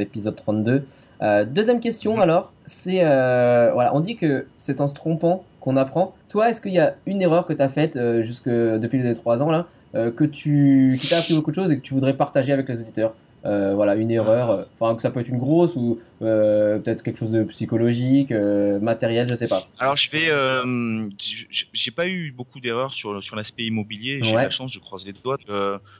épisode 0.00 0.36
32. 0.36 0.84
deuxième 1.46 1.80
question 1.80 2.16
mhm. 2.16 2.22
alors, 2.22 2.52
c'est 2.66 3.02
voilà, 3.02 3.90
on 3.94 4.00
dit 4.00 4.16
que 4.16 4.46
c'est 4.56 4.80
en 4.80 4.88
se 4.88 4.94
trompant 4.94 5.44
qu'on 5.60 5.76
apprend. 5.76 6.14
Toi, 6.28 6.48
est-ce 6.50 6.60
qu'il 6.60 6.72
y 6.72 6.80
a 6.80 6.94
une 7.06 7.22
erreur 7.22 7.46
que 7.46 7.52
tu 7.52 7.62
as 7.62 7.68
faite 7.68 7.98
jusque 8.22 8.48
depuis 8.48 9.02
les 9.02 9.14
3 9.14 9.42
ans 9.42 9.50
là 9.50 9.66
que 9.92 10.24
tu, 10.24 10.98
qui 11.00 11.14
appris 11.14 11.34
beaucoup 11.34 11.50
de 11.50 11.56
choses 11.56 11.70
et 11.70 11.76
que 11.76 11.82
tu 11.82 11.94
voudrais 11.94 12.16
partager 12.16 12.52
avec 12.52 12.68
les 12.68 12.80
éditeurs 12.80 13.14
euh, 13.44 13.74
voilà, 13.74 13.96
une 13.96 14.10
erreur, 14.10 14.50
euh, 14.50 14.62
enfin 14.74 14.94
que 14.94 15.02
ça 15.02 15.10
peut 15.10 15.20
être 15.20 15.28
une 15.28 15.38
grosse 15.38 15.74
ou 15.76 16.00
euh, 16.22 16.78
peut-être 16.78 17.02
quelque 17.02 17.18
chose 17.18 17.32
de 17.32 17.42
psychologique, 17.44 18.30
euh, 18.30 18.78
matériel, 18.78 19.28
je 19.28 19.34
sais 19.34 19.48
pas. 19.48 19.66
Alors 19.78 19.96
je 19.96 20.10
vais, 20.10 20.28
j'ai 21.72 21.90
pas 21.90 22.06
eu 22.06 22.30
beaucoup 22.30 22.60
d'erreurs 22.60 22.94
sur 22.94 23.22
sur 23.22 23.34
l'aspect 23.34 23.64
immobilier. 23.64 24.20
J'ai 24.22 24.34
la 24.34 24.50
chance, 24.50 24.72
je 24.72 24.78
croise 24.78 25.04
les 25.04 25.12
doigts, 25.12 25.38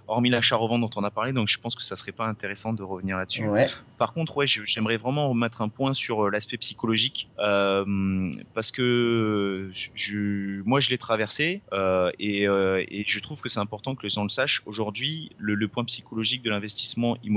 hormis 0.06 0.30
l'achat-revente 0.30 0.80
dont 0.80 0.90
on 0.94 1.04
a 1.04 1.10
parlé, 1.10 1.32
donc 1.32 1.48
je 1.48 1.58
pense 1.58 1.74
que 1.74 1.82
ça 1.82 1.96
serait 1.96 2.12
pas 2.12 2.26
intéressant 2.26 2.72
de 2.72 2.82
revenir 2.82 3.16
là-dessus. 3.16 3.48
Ouais. 3.48 3.66
Par 3.98 4.12
contre, 4.12 4.36
ouais, 4.36 4.46
j'aimerais 4.46 4.96
vraiment 4.96 5.28
remettre 5.28 5.60
un 5.62 5.68
point 5.68 5.94
sur 5.94 6.30
l'aspect 6.30 6.58
psychologique 6.58 7.28
parce 7.36 8.70
que 8.70 9.70
je, 9.94 10.62
moi 10.64 10.78
je 10.78 10.90
l'ai 10.90 10.98
traversé 10.98 11.62
et, 12.20 12.44
et 12.44 13.04
je 13.06 13.20
trouve 13.20 13.40
que 13.40 13.48
c'est 13.48 13.60
important 13.60 13.96
que 13.96 14.04
les 14.04 14.10
gens 14.10 14.22
le 14.22 14.28
sachent. 14.28 14.62
Aujourd'hui, 14.66 15.32
le, 15.38 15.56
le 15.56 15.66
point 15.66 15.84
psychologique 15.84 16.42
de 16.42 16.50
l'investissement 16.50 17.16
immobilier 17.24 17.31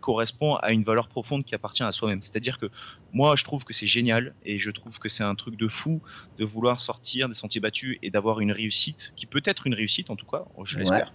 correspond 0.00 0.56
à 0.56 0.72
une 0.72 0.84
valeur 0.84 1.08
profonde 1.08 1.44
qui 1.44 1.54
appartient 1.54 1.82
à 1.82 1.92
soi-même. 1.92 2.20
C'est-à-dire 2.22 2.58
que 2.58 2.66
moi, 3.12 3.34
je 3.36 3.44
trouve 3.44 3.64
que 3.64 3.72
c'est 3.72 3.86
génial 3.86 4.34
et 4.44 4.58
je 4.58 4.70
trouve 4.70 4.98
que 4.98 5.08
c'est 5.08 5.24
un 5.24 5.34
truc 5.34 5.56
de 5.56 5.68
fou 5.68 6.02
de 6.38 6.44
vouloir 6.44 6.82
sortir 6.82 7.28
des 7.28 7.34
sentiers 7.34 7.60
battus 7.60 7.98
et 8.02 8.10
d'avoir 8.10 8.40
une 8.40 8.52
réussite 8.52 9.12
qui 9.16 9.26
peut 9.26 9.42
être 9.44 9.66
une 9.66 9.74
réussite 9.74 10.10
en 10.10 10.16
tout 10.16 10.26
cas, 10.26 10.44
je 10.64 10.78
l'espère. 10.78 11.12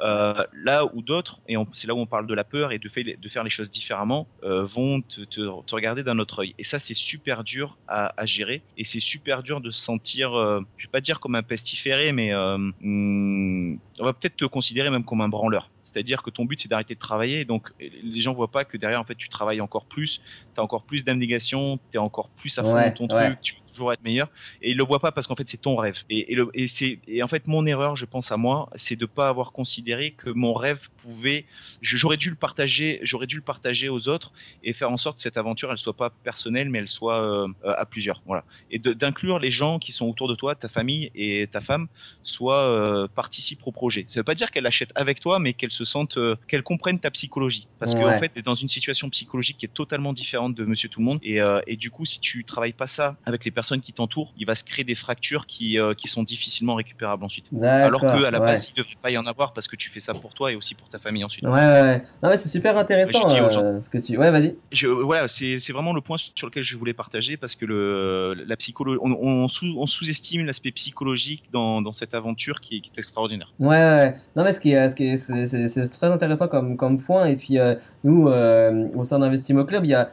Euh, 0.00 0.34
là 0.54 0.82
où 0.94 1.02
d'autres, 1.02 1.40
et 1.48 1.56
c'est 1.74 1.86
là 1.86 1.94
où 1.94 1.98
on 1.98 2.06
parle 2.06 2.26
de 2.26 2.34
la 2.34 2.44
peur 2.44 2.72
et 2.72 2.78
de, 2.78 2.88
fait, 2.88 3.04
de 3.04 3.28
faire 3.28 3.44
les 3.44 3.50
choses 3.50 3.70
différemment, 3.70 4.26
euh, 4.42 4.64
vont 4.64 5.00
te, 5.02 5.20
te, 5.22 5.74
regarder 5.74 6.02
d'un 6.02 6.18
autre 6.18 6.40
œil. 6.40 6.54
Et 6.58 6.64
ça, 6.64 6.78
c'est 6.78 6.94
super 6.94 7.44
dur 7.44 7.76
à, 7.86 8.12
à, 8.20 8.26
gérer 8.26 8.62
et 8.76 8.84
c'est 8.84 9.00
super 9.00 9.42
dur 9.42 9.60
de 9.60 9.70
se 9.70 9.80
sentir, 9.80 10.34
euh, 10.34 10.60
je 10.76 10.86
vais 10.86 10.90
pas 10.90 11.00
dire 11.00 11.20
comme 11.20 11.34
un 11.34 11.42
pestiféré, 11.42 12.12
mais 12.12 12.32
euh, 12.32 12.56
hmm, 12.58 13.78
on 14.00 14.04
va 14.04 14.12
peut-être 14.12 14.36
te 14.36 14.44
considérer 14.44 14.90
même 14.90 15.04
comme 15.04 15.20
un 15.20 15.28
branleur. 15.28 15.70
C'est-à-dire 15.92 16.22
que 16.22 16.30
ton 16.30 16.44
but 16.44 16.60
c'est 16.60 16.68
d'arrêter 16.68 16.94
de 16.94 17.00
travailler, 17.00 17.44
donc 17.44 17.70
les 17.78 18.20
gens 18.20 18.32
voient 18.32 18.50
pas 18.50 18.64
que 18.64 18.76
derrière 18.76 19.00
en 19.00 19.04
fait 19.04 19.14
tu 19.14 19.28
travailles 19.28 19.60
encore 19.60 19.84
plus, 19.84 20.20
tu 20.54 20.60
as 20.60 20.62
encore 20.62 20.84
plus 20.84 21.04
d'abnégation, 21.04 21.78
tu 21.90 21.96
es 21.96 21.98
encore 21.98 22.30
plus 22.30 22.58
à 22.58 22.62
fond 22.62 22.74
dans 22.74 22.90
ton 22.92 23.08
truc, 23.08 23.40
tu 23.42 23.54
toujours 23.72 23.92
être 23.92 24.02
meilleur, 24.02 24.28
et 24.60 24.70
ils 24.70 24.76
le 24.76 24.84
voient 24.84 25.00
pas 25.00 25.12
parce 25.12 25.26
qu'en 25.26 25.36
fait 25.36 25.48
c'est 25.48 25.60
ton 25.60 25.76
rêve. 25.76 25.98
Et, 26.10 26.32
et, 26.32 26.34
le, 26.36 26.50
et 26.54 26.68
c'est 26.68 26.98
et 27.08 27.22
en 27.22 27.28
fait 27.28 27.46
mon 27.46 27.66
erreur, 27.66 27.96
je 27.96 28.06
pense 28.06 28.30
à 28.32 28.36
moi, 28.36 28.70
c'est 28.76 28.96
de 28.96 29.06
pas 29.06 29.28
avoir 29.28 29.52
considéré 29.52 30.12
que 30.12 30.30
mon 30.30 30.54
rêve 30.54 30.80
pouvait, 30.98 31.44
j'aurais 31.80 32.16
dû 32.16 32.30
le 32.30 32.36
partager, 32.36 33.00
j'aurais 33.02 33.26
dû 33.26 33.36
le 33.36 33.42
partager 33.42 33.88
aux 33.88 34.08
autres 34.08 34.32
et 34.62 34.72
faire 34.72 34.90
en 34.90 34.96
sorte 34.96 35.16
que 35.16 35.22
cette 35.22 35.36
aventure 35.36 35.70
elle 35.70 35.78
soit 35.78 35.96
pas 35.96 36.10
personnelle 36.10 36.68
mais 36.70 36.78
elle 36.78 36.88
soit 36.88 37.22
euh, 37.22 37.48
à 37.64 37.84
plusieurs, 37.86 38.22
voilà. 38.26 38.44
Et 38.70 38.78
d'inclure 38.78 39.38
les 39.38 39.50
gens 39.50 39.78
qui 39.78 39.92
sont 39.92 40.06
autour 40.08 40.28
de 40.28 40.34
toi, 40.34 40.54
ta 40.54 40.68
famille 40.68 41.10
et 41.14 41.46
ta 41.50 41.60
femme, 41.60 41.88
soit 42.22 42.68
euh, 42.68 43.08
participent 43.14 43.66
au 43.66 43.72
projet. 43.72 44.04
Ça 44.08 44.20
veut 44.20 44.24
pas 44.24 44.34
dire 44.34 44.50
qu'elle 44.50 44.66
achète 44.66 44.90
avec 44.94 45.20
toi, 45.20 45.38
mais 45.38 45.52
qu'elle 45.52 45.70
se 45.70 45.84
sente, 45.84 46.16
euh, 46.16 46.36
qu'elle 46.48 46.62
comprenne 46.62 46.98
ta 46.98 47.10
psychologie, 47.10 47.66
parce 47.78 47.94
qu'en 47.94 48.18
fait, 48.18 48.30
tu 48.32 48.40
es 48.40 48.42
dans 48.42 48.54
une 48.54 48.68
situation 48.68 49.08
psychologique 49.10 49.58
qui 49.58 49.66
est 49.66 49.74
totalement 49.74 50.12
différente 50.12 50.54
de 50.54 50.64
Monsieur 50.64 50.88
Tout 50.88 51.00
le 51.00 51.06
Monde, 51.06 51.18
et, 51.22 51.42
euh, 51.42 51.60
et 51.66 51.76
du 51.76 51.90
coup, 51.90 52.04
si 52.04 52.20
tu 52.20 52.44
travailles 52.44 52.72
pas 52.72 52.86
ça 52.86 53.16
avec 53.24 53.44
les 53.44 53.50
personnes 53.50 53.61
qui 53.62 53.92
t'entourent, 53.92 54.32
il 54.38 54.46
va 54.46 54.54
se 54.54 54.64
créer 54.64 54.84
des 54.84 54.94
fractures 54.94 55.46
qui, 55.46 55.78
euh, 55.78 55.94
qui 55.94 56.08
sont 56.08 56.22
difficilement 56.22 56.74
récupérables 56.74 57.24
ensuite. 57.24 57.50
Alors 57.62 58.00
que 58.00 58.24
à 58.24 58.30
la 58.30 58.40
base, 58.40 58.70
il 58.70 58.74
devrait 58.74 58.96
pas 59.00 59.10
y 59.10 59.18
en 59.18 59.26
avoir 59.26 59.52
parce 59.52 59.68
que 59.68 59.76
tu 59.76 59.90
fais 59.90 60.00
ça 60.00 60.14
pour 60.14 60.34
toi 60.34 60.52
et 60.52 60.56
aussi 60.56 60.74
pour 60.74 60.88
ta 60.88 60.98
famille 60.98 61.24
ensuite. 61.24 61.44
Ouais, 61.44 62.02
ouais. 62.22 62.36
C'est 62.36 62.48
super 62.48 62.76
intéressant. 62.76 63.26
ce 63.28 63.88
que 63.88 63.98
tu... 63.98 64.16
Ouais, 64.16 64.30
vas-y. 64.30 64.56
Voilà, 65.02 65.28
c'est 65.28 65.72
vraiment 65.72 65.92
le 65.92 66.00
point 66.00 66.16
sur 66.18 66.46
lequel 66.46 66.62
je 66.62 66.76
voulais 66.76 66.94
partager 66.94 67.36
parce 67.36 67.56
que 67.56 67.64
le, 67.64 68.34
la 68.46 68.56
psychologie, 68.56 69.00
on, 69.02 69.46
on 69.52 69.86
sous-estime 69.86 70.44
l'aspect 70.44 70.72
psychologique 70.72 71.44
dans, 71.52 71.82
dans 71.82 71.92
cette 71.92 72.14
aventure 72.14 72.60
qui, 72.60 72.80
qui 72.80 72.90
est 72.94 72.98
extraordinaire. 72.98 73.52
Ouais, 73.58 73.76
ouais. 73.76 74.14
Non, 74.36 74.44
mais 74.44 74.52
ce 74.52 74.60
qui 74.60 74.72
est, 74.72 74.88
ce 74.88 74.94
qui 74.94 75.04
est, 75.04 75.16
c'est 75.16 75.88
très 75.88 76.08
intéressant 76.08 76.48
comme, 76.48 76.76
comme 76.76 76.98
point. 76.98 77.26
Et 77.26 77.36
puis, 77.36 77.58
euh, 77.58 77.74
nous, 78.04 78.28
euh, 78.28 78.88
au 78.94 79.04
sein 79.04 79.18
d'Investimo 79.18 79.64
Club, 79.64 79.84
il 79.84 79.90
y 79.90 79.94
a 79.94 80.08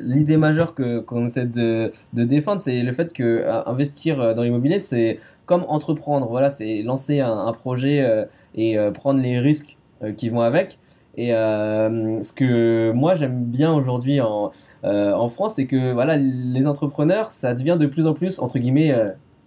l'idée 0.00 0.36
majeure 0.36 0.74
qu'on 0.74 1.26
essaie 1.26 1.46
de, 1.46 1.90
de 2.12 2.24
défendre, 2.24 2.60
c'est 2.60 2.82
le 2.86 2.92
fait 2.92 3.12
que 3.12 3.44
investir 3.66 4.34
dans 4.34 4.42
l'immobilier, 4.42 4.78
c'est 4.78 5.18
comme 5.44 5.64
entreprendre. 5.68 6.28
Voilà, 6.28 6.50
c'est 6.50 6.82
lancer 6.82 7.20
un, 7.20 7.52
projet 7.52 8.26
et 8.54 8.76
prendre 8.94 9.20
les 9.20 9.38
risques 9.38 9.76
qui 10.16 10.28
vont 10.28 10.40
avec. 10.40 10.78
Et 11.16 11.28
ce 11.30 12.32
que 12.32 12.92
moi 12.92 13.14
j'aime 13.14 13.44
bien 13.44 13.72
aujourd'hui 13.72 14.20
en, 14.20 14.50
en 14.82 15.28
France, 15.28 15.54
c'est 15.56 15.66
que 15.66 15.92
voilà, 15.92 16.16
les 16.16 16.66
entrepreneurs, 16.66 17.26
ça 17.30 17.54
devient 17.54 17.76
de 17.78 17.86
plus 17.86 18.06
en 18.06 18.14
plus 18.14 18.38
entre 18.38 18.58
guillemets 18.58 18.94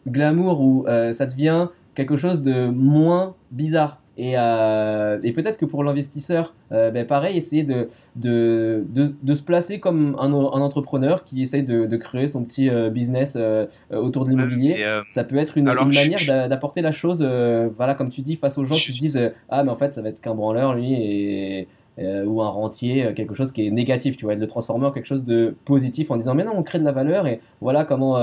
glamour 0.07 0.61
ou 0.61 0.85
ça 1.11 1.25
devient 1.25 1.67
quelque 1.95 2.15
chose 2.15 2.41
de 2.41 2.67
moins 2.67 3.35
bizarre. 3.51 3.98
Et, 4.19 4.33
euh, 4.35 5.17
et 5.23 5.31
peut-être 5.31 5.57
que 5.57 5.63
pour 5.65 5.81
l'investisseur, 5.81 6.53
euh, 6.73 6.91
ben 6.91 7.07
pareil, 7.07 7.37
essayer 7.37 7.63
de, 7.63 7.87
de, 8.17 8.83
de, 8.89 9.13
de, 9.23 9.33
se 9.33 9.41
placer 9.41 9.79
comme 9.79 10.17
un, 10.19 10.33
un 10.33 10.61
entrepreneur 10.61 11.23
qui 11.23 11.41
essaye 11.41 11.63
de, 11.63 11.85
de 11.85 11.95
créer 11.95 12.27
son 12.27 12.43
petit 12.43 12.69
euh, 12.69 12.89
business 12.89 13.37
autour 13.89 14.25
de 14.25 14.31
l'immobilier, 14.31 14.83
ça 15.09 15.23
peut 15.23 15.37
être 15.37 15.57
une, 15.57 15.69
une 15.69 15.93
manière 15.93 16.49
d'apporter 16.49 16.81
la 16.81 16.91
chose, 16.91 17.23
voilà, 17.77 17.95
comme 17.95 18.09
tu 18.09 18.19
dis, 18.21 18.35
face 18.35 18.57
aux 18.57 18.65
gens 18.65 18.75
qui 18.75 18.91
se 18.91 18.99
disent 18.99 19.31
Ah, 19.47 19.63
mais 19.63 19.71
en 19.71 19.77
fait, 19.77 19.93
ça 19.93 20.01
va 20.01 20.09
être 20.09 20.19
qu'un 20.19 20.35
branleur, 20.35 20.75
lui, 20.75 20.93
et, 20.93 21.67
ou 21.97 22.41
un 22.41 22.49
rentier, 22.49 23.13
quelque 23.15 23.35
chose 23.35 23.53
qui 23.53 23.67
est 23.67 23.71
négatif, 23.71 24.17
tu 24.17 24.25
vois, 24.25 24.35
de 24.35 24.41
le 24.41 24.47
transformer 24.47 24.87
en 24.87 24.91
quelque 24.91 25.07
chose 25.07 25.23
de 25.23 25.55
positif 25.63 26.11
en 26.11 26.17
disant 26.17 26.35
Mais 26.35 26.43
non, 26.43 26.51
on 26.55 26.63
crée 26.63 26.79
de 26.79 26.83
la 26.83 26.91
valeur 26.91 27.25
et 27.25 27.39
voilà 27.61 27.85
comment 27.85 28.17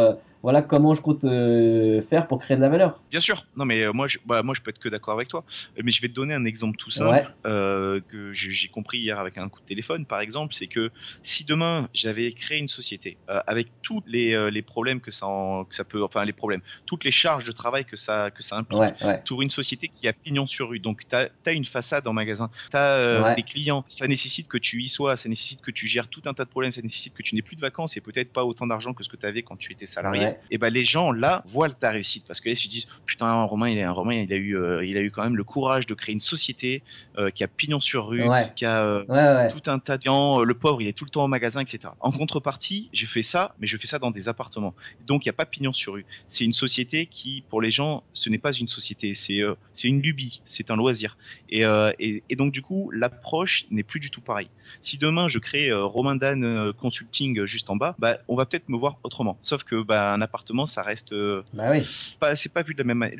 voilà 0.46 0.62
comment 0.62 0.94
je 0.94 1.00
compte 1.00 1.24
euh, 1.24 2.00
faire 2.02 2.28
pour 2.28 2.38
créer 2.38 2.56
de 2.56 2.62
la 2.62 2.68
valeur. 2.68 3.02
Bien 3.10 3.18
sûr. 3.18 3.44
Non, 3.56 3.64
mais 3.64 3.84
euh, 3.84 3.92
moi, 3.92 4.06
je, 4.06 4.18
bah, 4.24 4.44
moi, 4.44 4.54
je 4.56 4.60
peux 4.62 4.70
être 4.70 4.78
que 4.78 4.88
d'accord 4.88 5.14
avec 5.14 5.26
toi. 5.26 5.44
Mais 5.82 5.90
je 5.90 6.00
vais 6.00 6.06
te 6.06 6.12
donner 6.14 6.34
un 6.34 6.44
exemple 6.44 6.76
tout 6.76 6.92
simple 6.92 7.34
euh, 7.46 8.00
que 8.06 8.32
j'ai 8.32 8.68
compris 8.68 8.98
hier 8.98 9.18
avec 9.18 9.38
un 9.38 9.48
coup 9.48 9.60
de 9.60 9.66
téléphone, 9.66 10.06
par 10.06 10.20
exemple, 10.20 10.54
c'est 10.54 10.68
que 10.68 10.92
si 11.24 11.44
demain 11.44 11.88
j'avais 11.92 12.30
créé 12.30 12.58
une 12.58 12.68
société 12.68 13.18
avec 13.26 13.72
tous 13.82 14.04
les, 14.06 14.50
les 14.52 14.62
problèmes 14.62 15.00
que 15.00 15.10
ça, 15.10 15.26
en- 15.26 15.64
que 15.64 15.74
ça 15.74 15.82
peut, 15.82 16.04
enfin 16.04 16.24
les 16.24 16.32
problèmes, 16.32 16.60
toutes 16.86 17.02
les 17.02 17.10
charges 17.10 17.44
de 17.44 17.50
travail 17.50 17.84
que 17.84 17.96
ça, 17.96 18.30
que 18.30 18.44
ça 18.44 18.54
implique. 18.54 18.78
Ouais, 18.78 18.94
ouais. 19.02 19.22
pour 19.26 19.42
une 19.42 19.50
société 19.50 19.88
qui 19.88 20.06
a 20.06 20.12
pignon 20.12 20.46
sur 20.46 20.68
rue. 20.68 20.78
Donc, 20.78 21.00
tu 21.08 21.16
as, 21.16 21.52
une 21.52 21.64
façade 21.64 22.06
en 22.06 22.12
magasin, 22.12 22.50
tu 22.70 22.76
as 22.76 23.34
des 23.34 23.42
clients, 23.42 23.84
ça 23.88 24.06
nécessite 24.06 24.46
que 24.46 24.58
tu 24.58 24.80
y 24.80 24.88
sois, 24.88 25.16
ça 25.16 25.28
nécessite 25.28 25.60
que 25.60 25.72
tu 25.72 25.88
gères 25.88 26.06
tout 26.06 26.22
un 26.26 26.34
tas 26.34 26.44
de 26.44 26.50
problèmes, 26.50 26.70
ça 26.70 26.82
nécessite 26.82 27.14
que 27.14 27.24
tu 27.24 27.34
n'aies 27.34 27.42
plus 27.42 27.56
de 27.56 27.62
vacances 27.62 27.96
et 27.96 28.00
peut-être 28.00 28.32
pas 28.32 28.44
autant 28.44 28.68
d'argent 28.68 28.94
que 28.94 29.02
ce 29.02 29.08
que 29.08 29.16
tu 29.16 29.26
avais 29.26 29.42
quand 29.42 29.56
tu 29.56 29.72
étais 29.72 29.86
salarié. 29.86 30.35
Ouais. 30.36 30.46
Et 30.50 30.58
ben 30.58 30.68
les 30.72 30.84
gens 30.84 31.10
là 31.12 31.42
voient 31.48 31.68
ta 31.68 31.90
réussite 31.90 32.24
parce 32.26 32.40
que 32.40 32.48
là, 32.48 32.52
ils 32.52 32.56
se 32.56 32.68
disent 32.68 32.86
putain 33.06 33.32
Romain 33.44 33.68
il 33.68 33.78
est 33.78 33.82
un 33.82 33.92
Romain 33.92 34.14
il 34.14 34.32
a 34.32 34.36
eu 34.36 34.56
euh, 34.56 34.84
il 34.84 34.96
a 34.96 35.00
eu 35.00 35.10
quand 35.10 35.22
même 35.22 35.36
le 35.36 35.44
courage 35.44 35.86
de 35.86 35.94
créer 35.94 36.12
une 36.12 36.20
société 36.20 36.82
euh, 37.18 37.30
qui 37.30 37.44
a 37.44 37.48
pignon 37.48 37.80
sur 37.80 38.08
rue, 38.08 38.22
Ouais. 38.28 38.52
qui 38.56 38.64
a 38.64 38.84
euh, 38.84 39.04
Ouais, 39.08 39.48
tout 39.52 39.70
un 39.70 39.78
tas 39.78 39.98
de 39.98 40.02
gens, 40.04 40.40
le 40.42 40.54
pauvre 40.54 40.80
il 40.82 40.88
est 40.88 40.92
tout 40.92 41.04
le 41.04 41.10
temps 41.10 41.24
au 41.24 41.28
magasin, 41.28 41.60
etc. 41.60 41.80
En 42.00 42.10
contrepartie, 42.12 42.88
j'ai 42.92 43.06
fait 43.06 43.22
ça, 43.22 43.54
mais 43.58 43.66
je 43.66 43.76
fais 43.76 43.86
ça 43.86 43.98
dans 43.98 44.10
des 44.10 44.28
appartements. 44.28 44.74
Donc 45.06 45.24
il 45.24 45.28
n'y 45.28 45.30
a 45.30 45.34
pas 45.34 45.44
pignon 45.46 45.72
sur 45.72 45.94
rue. 45.94 46.06
C'est 46.28 46.44
une 46.44 46.52
société 46.52 47.06
qui, 47.06 47.42
pour 47.48 47.60
les 47.60 47.70
gens, 47.70 48.02
ce 48.12 48.28
n'est 48.30 48.38
pas 48.38 48.52
une 48.52 48.68
société, 48.68 49.14
c'est 49.14 49.40
c'est 49.72 49.88
une 49.88 50.00
lubie, 50.02 50.40
c'est 50.44 50.70
un 50.70 50.76
loisir. 50.76 51.16
Et, 51.50 51.62
et, 51.98 52.22
et 52.28 52.36
donc 52.36 52.52
du 52.52 52.62
coup, 52.62 52.90
l'approche 52.92 53.66
n'est 53.70 53.82
plus 53.82 54.00
du 54.00 54.10
tout 54.10 54.20
pareille. 54.20 54.48
Si 54.82 54.98
demain 54.98 55.28
je 55.28 55.38
crée 55.38 55.72
Romain 55.72 56.16
Dan 56.16 56.72
Consulting 56.72 57.44
juste 57.46 57.70
en 57.70 57.76
bas, 57.76 57.94
bah 57.98 58.18
on 58.28 58.36
va 58.36 58.46
peut-être 58.46 58.68
me 58.68 58.76
voir 58.76 58.98
autrement. 59.02 59.36
Sauf 59.40 59.64
que 59.64 59.82
bah 59.82 60.15
un 60.16 60.22
appartement, 60.22 60.66
ça 60.66 60.82
reste 60.82 61.12
euh, 61.12 61.42
Bah 61.52 61.64
oui. 61.70 61.86
pas, 62.18 62.34
c'est 62.36 62.52
pas 62.52 62.62
vu 62.62 62.74
de 62.74 62.78
la 62.78 62.84
même 62.84 62.98
manière. 62.98 63.18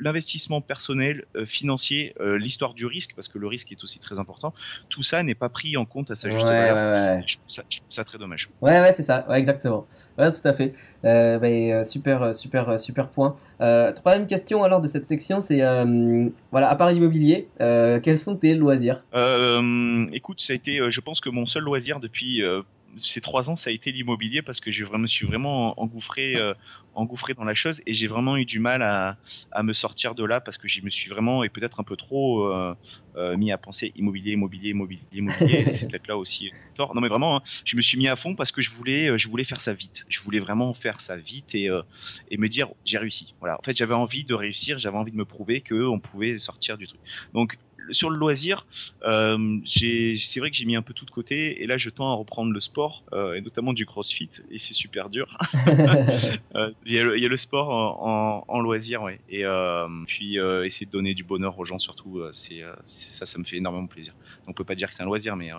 L'investissement 0.00 0.60
personnel, 0.60 1.24
euh, 1.36 1.46
financier, 1.46 2.14
euh, 2.20 2.36
l'histoire 2.36 2.74
du 2.74 2.86
risque, 2.86 3.12
parce 3.14 3.28
que 3.28 3.38
le 3.38 3.46
risque 3.46 3.72
est 3.72 3.82
aussi 3.82 3.98
très 3.98 4.18
important, 4.18 4.52
tout 4.88 5.02
ça 5.02 5.22
n'est 5.22 5.34
pas 5.34 5.48
pris 5.48 5.76
en 5.76 5.84
compte 5.84 6.10
à 6.10 6.14
sa 6.14 6.28
Ouais, 6.28 6.34
juste 6.34 6.46
ouais, 6.46 6.52
valeur. 6.68 7.16
ouais. 7.16 7.24
Je, 7.26 7.36
trouve 7.36 7.48
ça, 7.48 7.62
je 7.68 7.78
trouve 7.78 7.90
ça 7.90 8.04
très 8.04 8.18
dommage. 8.18 8.48
Ouais, 8.60 8.80
ouais, 8.80 8.92
c'est 8.92 9.02
ça, 9.02 9.24
ouais, 9.28 9.38
exactement. 9.38 9.86
Ouais, 10.18 10.30
tout 10.30 10.46
à 10.46 10.52
fait. 10.52 10.74
Euh, 11.04 11.38
bah, 11.38 11.46
euh, 11.46 11.84
super, 11.84 12.34
super, 12.34 12.78
super 12.78 13.08
point. 13.08 13.34
Euh, 13.60 13.92
troisième 13.92 14.26
question 14.26 14.62
alors 14.62 14.80
de 14.80 14.86
cette 14.88 15.06
section, 15.06 15.40
c'est 15.40 15.62
euh, 15.62 16.28
voilà, 16.50 16.68
à 16.68 16.76
part 16.76 16.90
l'immobilier, 16.90 17.48
quels 17.58 18.18
sont 18.18 18.36
tes 18.36 18.54
loisirs? 18.54 19.04
Écoute, 20.12 20.40
ça 20.40 20.52
a 20.52 20.56
été, 20.56 20.80
je 20.90 21.00
pense 21.00 21.20
que 21.20 21.30
mon 21.30 21.46
seul 21.46 21.62
loisir 21.62 22.00
depuis 22.00 22.42
ces 22.96 23.20
trois 23.20 23.50
ans, 23.50 23.56
ça 23.56 23.70
a 23.70 23.72
été 23.72 23.92
l'immobilier 23.92 24.42
parce 24.42 24.60
que 24.60 24.70
je 24.70 24.84
me 24.84 25.06
suis 25.06 25.26
vraiment 25.26 25.80
engouffré, 25.80 26.34
euh, 26.36 26.54
engouffré 26.94 27.34
dans 27.34 27.44
la 27.44 27.54
chose 27.54 27.80
et 27.86 27.94
j'ai 27.94 28.06
vraiment 28.06 28.36
eu 28.36 28.44
du 28.44 28.58
mal 28.58 28.82
à, 28.82 29.16
me 29.62 29.72
sortir 29.72 30.14
de 30.14 30.24
là 30.24 30.40
parce 30.40 30.58
que 30.58 30.68
je 30.68 30.82
me 30.82 30.90
suis 30.90 31.08
vraiment 31.08 31.44
et 31.44 31.48
peut-être 31.48 31.80
un 31.80 31.84
peu 31.84 31.96
trop 31.96 32.44
euh, 32.44 32.74
euh, 33.16 33.36
mis 33.36 33.52
à 33.52 33.58
penser 33.58 33.92
immobilier, 33.96 34.32
immobilier, 34.32 34.70
immobilier, 34.70 35.02
immobilier. 35.12 35.74
c'est 35.74 35.88
peut-être 35.88 36.08
là 36.08 36.16
aussi 36.16 36.50
tort. 36.74 36.94
Non 36.94 37.00
mais 37.00 37.08
vraiment, 37.08 37.36
hein, 37.36 37.42
je 37.64 37.76
me 37.76 37.82
suis 37.82 37.98
mis 37.98 38.08
à 38.08 38.16
fond 38.16 38.34
parce 38.34 38.52
que 38.52 38.62
je 38.62 38.70
voulais, 38.70 39.16
je 39.18 39.28
voulais 39.28 39.44
faire 39.44 39.60
ça 39.60 39.72
vite. 39.72 40.04
Je 40.08 40.20
voulais 40.22 40.40
vraiment 40.40 40.74
faire 40.74 41.00
ça 41.00 41.16
vite 41.16 41.54
et, 41.54 41.68
me 42.36 42.48
dire 42.48 42.68
j'ai 42.84 42.98
réussi. 42.98 43.34
Voilà. 43.40 43.58
En 43.58 43.62
fait, 43.62 43.76
j'avais 43.76 43.94
envie 43.94 44.24
de 44.24 44.34
réussir, 44.34 44.78
j'avais 44.78 44.98
envie 44.98 45.12
de 45.12 45.16
me 45.16 45.24
prouver 45.24 45.60
que 45.60 45.86
on 45.86 46.00
pouvait 46.00 46.38
sortir 46.38 46.76
du 46.76 46.86
truc. 46.86 47.00
Donc 47.32 47.58
sur 47.90 48.10
le 48.10 48.18
loisir, 48.18 48.66
euh, 49.06 49.58
c'est 49.66 50.38
vrai 50.38 50.50
que 50.50 50.56
j'ai 50.56 50.64
mis 50.64 50.76
un 50.76 50.82
peu 50.82 50.94
tout 50.94 51.04
de 51.04 51.10
côté 51.10 51.62
et 51.62 51.66
là 51.66 51.76
je 51.76 51.90
tends 51.90 52.10
à 52.12 52.14
reprendre 52.14 52.52
le 52.52 52.60
sport 52.60 53.04
euh, 53.12 53.34
et 53.34 53.40
notamment 53.40 53.72
du 53.72 53.86
crossfit 53.86 54.30
et 54.50 54.58
c'est 54.58 54.74
super 54.74 55.10
dur. 55.10 55.36
Euh, 56.54 56.70
Il 56.84 56.94
y, 56.94 56.98
a 56.98 57.28
le- 57.28 57.36
sport 57.36 57.70
en, 57.70 58.60
loisir 58.60 59.08
et 59.28 59.44
puis 60.06 60.36
essayer 60.36 60.86
de 60.86 60.90
donner 60.90 61.14
du 61.14 61.24
bonheur 61.24 61.58
aux 61.58 61.64
gens 61.64 61.78
surtout 61.78 62.22
ça 62.84 63.38
me 63.38 63.44
fait 63.44 63.56
énormément 63.56 63.86
plaisir. 63.86 64.12
Donc, 64.46 64.48
on 64.48 64.52
peut 64.52 64.64
pas 64.64 64.74
dire 64.74 64.88
que 64.88 64.94
c'est 64.94 65.02
un 65.02 65.06
loisir 65.06 65.36
mais 65.36 65.50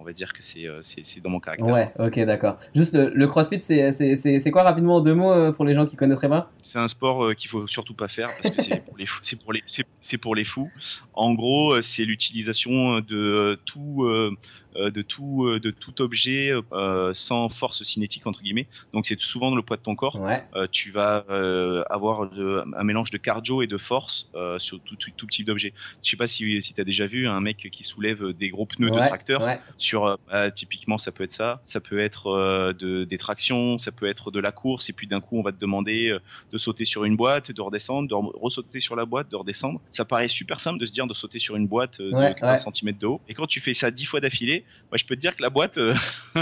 on 0.00 0.04
va 0.04 0.12
dire 0.14 0.32
que 0.32 0.42
c'est 0.42 0.66
euh, 0.66 0.78
c'est 0.80 1.20
dans 1.22 1.28
mon 1.30 1.40
caractère. 1.40 1.68
Ouais, 1.68 1.92
ok, 1.98 2.18
d'accord. 2.24 2.58
Juste 2.74 2.94
le, 2.94 3.10
le 3.14 3.26
CrossFit, 3.26 3.60
c'est- 3.60 3.92
c'est 3.92 4.14
c'est- 4.16 4.38
c'est 4.38 4.50
quoi 4.50 4.62
rapidement 4.62 4.96
en 4.96 5.00
deux 5.00 5.14
mots 5.14 5.30
euh, 5.30 5.52
pour 5.52 5.64
les 5.66 5.74
gens 5.74 5.84
qui 5.84 5.94
connaîtraient 5.94 6.28
pas? 6.28 6.50
C'est 6.62 6.78
un 6.78 6.88
sport 6.88 7.24
euh, 7.26 7.34
qu'il 7.34 7.50
faut 7.50 7.66
surtout 7.66 7.94
pas 7.94 8.08
faire 8.08 8.28
parce 8.42 8.54
que 8.54 8.62
c'est 8.62 8.80
pour 8.84 8.96
les 8.96 9.04
fous. 9.06 9.20
C'est 9.22 9.38
pour 9.40 9.52
les, 9.52 9.62
c'est, 9.66 9.84
c'est 10.00 10.18
pour 10.18 10.34
les 10.34 10.44
fous. 10.44 10.70
En 11.12 11.34
gros, 11.34 11.74
euh, 11.74 11.82
c'est 11.82 12.04
l'utilisation 12.04 13.00
de 13.00 13.16
euh, 13.16 13.56
tout, 13.66 14.04
euh, 14.04 14.34
euh, 14.69 14.69
de 14.76 15.02
tout, 15.02 15.46
euh, 15.46 15.58
de 15.60 15.70
tout 15.70 16.00
objet 16.00 16.52
euh, 16.72 17.12
sans 17.14 17.48
force 17.48 17.82
cinétique 17.82 18.26
entre 18.26 18.42
guillemets. 18.42 18.66
Donc 18.92 19.06
c'est 19.06 19.20
souvent 19.20 19.54
le 19.54 19.62
poids 19.62 19.76
de 19.76 19.82
ton 19.82 19.96
corps. 19.96 20.16
Ouais, 20.20 20.44
Euh, 20.54 20.66
tu 20.70 20.90
vas 20.90 21.24
euh, 21.30 21.82
avoir 21.90 22.30
de- 22.30 22.62
un 22.76 22.84
mélange 22.84 23.10
de 23.10 23.18
cardio 23.18 23.62
et 23.62 23.66
de 23.66 23.78
force 23.78 24.28
euh, 24.34 24.58
sur 24.58 24.80
tout, 24.80 24.96
tout, 24.96 25.10
tout 25.16 25.26
type 25.26 25.46
d'objet. 25.46 25.72
Je 26.02 26.10
sais 26.10 26.16
pas 26.16 26.28
si, 26.28 26.60
si 26.62 26.74
tu 26.74 26.80
as 26.80 26.84
déjà 26.84 27.06
vu 27.06 27.26
un 27.28 27.40
mec 27.40 27.68
qui 27.72 27.84
soulève 27.84 28.32
des 28.32 28.48
gros 28.50 28.66
pneus 28.66 28.90
de 28.90 28.96
tracteur 29.08 29.42
ouais. 29.42 29.60
sur 29.76 30.08
euh, 30.08 30.16
bah, 30.32 30.50
typiquement 30.50 30.98
ça 30.98 31.12
peut 31.12 31.24
être 31.24 31.32
ça 31.32 31.60
ça 31.64 31.80
peut 31.80 31.98
être 32.00 32.28
euh, 32.28 32.72
de, 32.72 33.04
des 33.04 33.18
tractions 33.18 33.78
ça 33.78 33.92
peut 33.92 34.06
être 34.06 34.30
de 34.30 34.40
la 34.40 34.52
course 34.52 34.88
et 34.90 34.92
puis 34.92 35.06
d'un 35.06 35.20
coup 35.20 35.38
on 35.38 35.42
va 35.42 35.52
te 35.52 35.58
demander 35.60 36.08
euh, 36.08 36.18
de 36.52 36.58
sauter 36.58 36.84
sur 36.84 37.04
une 37.04 37.16
boîte 37.16 37.50
de 37.50 37.60
redescendre 37.62 38.08
de 38.08 38.14
re- 38.14 38.38
ressauter 38.40 38.80
sur 38.80 38.96
la 38.96 39.04
boîte 39.04 39.28
de 39.30 39.36
redescendre 39.36 39.80
ça 39.90 40.04
paraît 40.04 40.28
super 40.28 40.60
simple 40.60 40.78
de 40.78 40.84
se 40.86 40.92
dire 40.92 41.06
de 41.06 41.14
sauter 41.14 41.38
sur 41.38 41.56
une 41.56 41.66
boîte 41.66 42.00
euh, 42.00 42.10
Ouais, 42.12 42.34
de 42.34 42.38
15 42.40 42.66
ouais. 42.66 42.72
cm 42.74 42.96
de 42.98 43.06
haut 43.06 43.20
et 43.28 43.34
quand 43.34 43.46
tu 43.46 43.60
fais 43.60 43.74
ça 43.74 43.90
10 43.90 44.04
fois 44.04 44.20
d'affilée 44.20 44.59
moi 44.90 44.96
je 44.98 45.04
peux 45.04 45.14
te 45.16 45.20
dire 45.20 45.36
que 45.36 45.42
la 45.42 45.50
boîte 45.50 45.78
euh, 45.78 45.94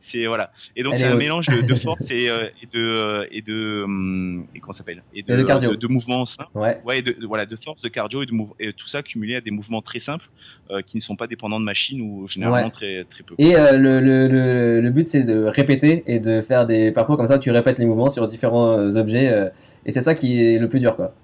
c'est 0.00 0.26
voilà 0.26 0.52
et 0.76 0.82
donc 0.82 0.96
c'est 0.96 1.04
est 1.04 1.08
un 1.08 1.16
mélange 1.16 1.46
de, 1.48 1.60
de 1.62 1.74
force 1.86 2.10
et, 2.10 2.28
euh, 2.28 2.48
et 2.62 2.66
de 2.66 2.80
euh, 2.80 3.26
et 3.30 3.42
de 3.42 3.82
hum, 3.84 4.46
et 4.54 4.60
comment 4.60 4.72
ça 4.72 4.78
s'appelle? 4.78 5.02
Et 5.14 5.22
de, 5.22 5.32
Et 5.32 5.36
de 5.36 5.42
cardio. 5.42 5.74
de, 5.76 5.86
mouvements 5.86 6.24
simples 6.26 6.50
Ouais. 6.54 6.80
Ouais, 6.84 6.98
et 6.98 7.02
de, 7.02 7.16
voilà, 7.26 7.44
de 7.46 7.56
force, 7.56 7.82
de 7.82 7.88
cardio 7.88 8.22
et, 8.22 8.26
de 8.26 8.32
et 8.60 8.72
tout 8.72 8.86
ça 8.86 9.02
cumulé 9.02 9.36
à 9.36 9.40
des 9.40 9.50
mouvements 9.50 9.82
très 9.82 9.98
simples 9.98 10.28
euh, 10.70 10.82
qui 10.82 10.96
ne 10.96 11.02
sont 11.02 11.16
pas 11.16 11.26
dépendants 11.26 11.60
de 11.60 11.64
machines 11.64 12.00
ou 12.00 12.28
généralement 12.28 12.66
Ouais. 12.66 12.70
très, 12.70 13.04
très 13.04 13.22
peu. 13.24 13.34
Et 13.38 13.56
euh, 13.56 13.76
le, 13.76 14.00
le, 14.00 14.28
le, 14.28 14.80
le 14.80 14.90
but, 14.90 15.08
c'est 15.08 15.24
de 15.24 15.44
répéter 15.44 16.04
et 16.06 16.18
de 16.20 16.40
faire 16.40 16.66
des 16.66 16.92
parcours 16.92 17.16
comme 17.16 17.26
ça, 17.26 17.38
tu 17.38 17.50
répètes 17.50 17.78
les 17.78 17.86
mouvements 17.86 18.10
sur 18.10 18.26
différents 18.28 18.78
euh, 18.78 18.96
objets, 18.96 19.36
euh, 19.36 19.48
et 19.86 19.92
c'est 19.92 20.00
ça 20.02 20.14
qui 20.14 20.40
est 20.42 20.58
le 20.58 20.68
plus 20.68 20.80
dur, 20.80 20.94
quoi. 20.96 21.14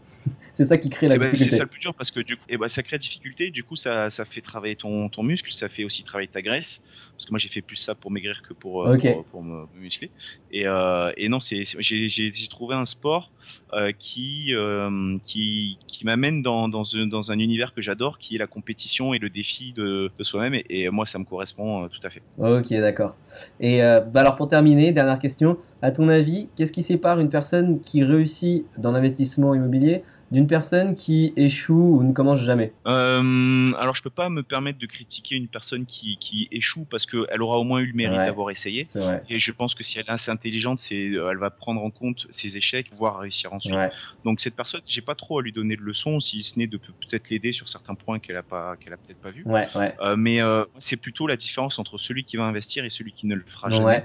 C'est 0.59 0.65
ça 0.65 0.77
qui 0.77 0.91
crée 0.91 1.07
la 1.07 1.13
C'est 1.13 1.19
bah, 1.19 1.25
c'est 1.27 1.31
difficulté. 1.37 1.57
ça 1.57 1.63
le 1.63 1.69
plus 1.69 1.79
dur 1.79 1.95
parce 1.95 2.11
que 2.11 2.19
du 2.19 2.37
coup, 2.37 2.43
eh 2.49 2.57
ben, 2.57 2.67
ça 2.67 2.83
crée 2.83 2.97
la 2.97 2.99
difficulté. 2.99 3.51
Du 3.51 3.63
coup, 3.63 3.77
ça, 3.77 4.11
ça 4.11 4.25
fait 4.25 4.41
travailler 4.41 4.75
ton, 4.75 5.09
ton 5.09 5.23
muscle, 5.23 5.53
ça 5.53 5.69
fait 5.69 5.85
aussi 5.85 6.03
travailler 6.03 6.27
ta 6.27 6.43
graisse. 6.43 6.83
Parce 7.13 7.27
que 7.27 7.31
moi, 7.31 7.39
j'ai 7.39 7.49
fait 7.49 7.61
plus 7.61 7.77
ça 7.77 7.95
pour 7.95 8.11
maigrir 8.11 8.43
que 8.43 8.55
pour, 8.55 8.85
euh, 8.85 8.97
pour, 8.99 9.25
pour 9.27 9.43
me, 9.45 9.67
muscler. 9.81 10.11
Et, 10.51 10.67
euh, 10.67 11.13
et 11.17 11.29
non, 11.29 11.39
c'est, 11.39 11.63
j'ai, 11.79 12.33
trouvé 12.51 12.75
un 12.75 12.87
sport 12.87 13.31
euh, 13.73 13.93
qui, 13.97 14.53
euh, 14.53 15.17
qui, 15.25 15.79
qui 15.87 16.05
m'amène 16.05 16.43
dans, 16.43 16.69
dans, 16.69 16.97
un, 16.97 17.07
dans 17.07 17.31
un 17.31 17.39
univers 17.39 17.73
que 17.73 17.81
j'adore, 17.81 18.19
qui 18.19 18.35
est 18.35 18.39
la 18.39 18.49
compétition 18.49 19.15
et 19.15 19.21
le 19.21 19.31
défi 19.31 19.73
de, 19.73 20.11
de 20.19 20.25
soi-même. 20.25 20.55
Et, 20.55 20.65
et 20.71 20.91
moi, 20.91 21.07
ça 21.07 21.21
me 21.21 21.25
correspond 21.25 21.87
tout 21.87 22.05
à 22.05 22.11
fait. 22.11 22.23
Ok, 22.39 22.71
d'accord. 22.71 23.15
Et 23.61 23.79
bah 23.79 24.23
alors 24.23 24.35
pour 24.35 24.49
terminer, 24.49 24.91
dernière 24.91 25.21
question. 25.21 25.57
À 25.83 25.93
ton 25.93 26.09
avis, 26.09 26.49
qu'est-ce 26.57 26.73
qui 26.73 26.83
sépare 26.83 27.21
une 27.21 27.31
personne 27.31 27.81
qui 27.81 28.03
réussit 28.03 28.65
dans 28.77 28.91
l'investissement 28.91 29.55
immobilier 29.55 30.03
d'une 30.31 30.47
personne 30.47 30.95
qui 30.95 31.33
échoue 31.37 31.99
ou 31.99 32.03
ne 32.03 32.13
commence 32.13 32.41
jamais 32.41 32.73
Euh, 32.87 33.73
alors, 33.79 33.95
je 33.97 34.03
peux 34.03 34.11
pas 34.11 34.29
me 34.29 34.43
permettre 34.43 34.79
de 34.79 34.87
critiquer 34.87 35.37
une 35.37 35.49
personne 35.49 35.87
qui, 35.87 36.19
qui 36.19 36.49
échoue 36.51 36.85
parce 36.85 37.07
qu'elle 37.07 37.41
aura 37.43 37.59
au 37.59 37.65
moins 37.65 37.79
eu 37.81 37.87
le 37.87 37.95
mérite 37.95 38.19
Ouais. 38.19 38.27
d'avoir 38.27 38.51
essayé. 38.51 38.87
Et 39.29 39.39
je 39.41 39.53
pense 39.53 39.75
que 39.75 39.83
si 39.83 39.99
elle 39.99 40.05
est 40.07 40.11
assez 40.11 40.31
intelligente, 40.31 40.81
c'est, 40.81 41.09
euh, 41.09 41.31
elle 41.31 41.39
va 41.39 41.51
prendre 41.51 41.83
en 41.83 41.91
compte 41.91 42.27
ses 42.31 42.57
échecs, 42.57 42.91
pouvoir 42.91 43.19
réussir 43.21 43.53
ensuite. 43.53 43.75
Ouais. 43.75 43.91
Donc 44.25 44.41
cette 44.41 44.57
personne, 44.57 44.81
j'ai 44.87 45.01
pas 45.03 45.15
trop 45.15 45.39
à 45.39 45.43
lui 45.43 45.53
donner 45.53 45.77
de 45.77 45.83
leçons, 45.83 46.21
si 46.21 46.43
ce 46.43 46.59
n'est 46.59 46.67
de 46.67 46.77
peut- 46.77 46.93
peut-être 47.09 47.31
l'aider 47.31 47.53
sur 47.53 47.69
certains 47.69 47.95
points 47.95 48.19
qu'elle 48.19 48.37
a 48.37 48.43
pas, 48.43 48.77
qu'elle 48.77 48.93
a 48.93 48.97
peut-être 48.97 49.21
pas 49.21 49.31
vu. 49.31 49.43
Ouais. 49.47 49.67
Euh, 49.77 50.15
mais 50.17 50.41
euh, 50.43 50.65
c'est 50.79 50.97
plutôt 50.97 51.27
la 51.27 51.37
différence 51.37 51.79
entre 51.79 51.97
celui 51.99 52.25
qui 52.25 52.37
va 52.37 52.45
investir 52.45 52.85
et 52.85 52.91
celui 52.91 53.13
qui 53.13 53.27
ne 53.27 53.35
le 53.35 53.45
fera 53.47 53.71
jamais. 53.71 54.05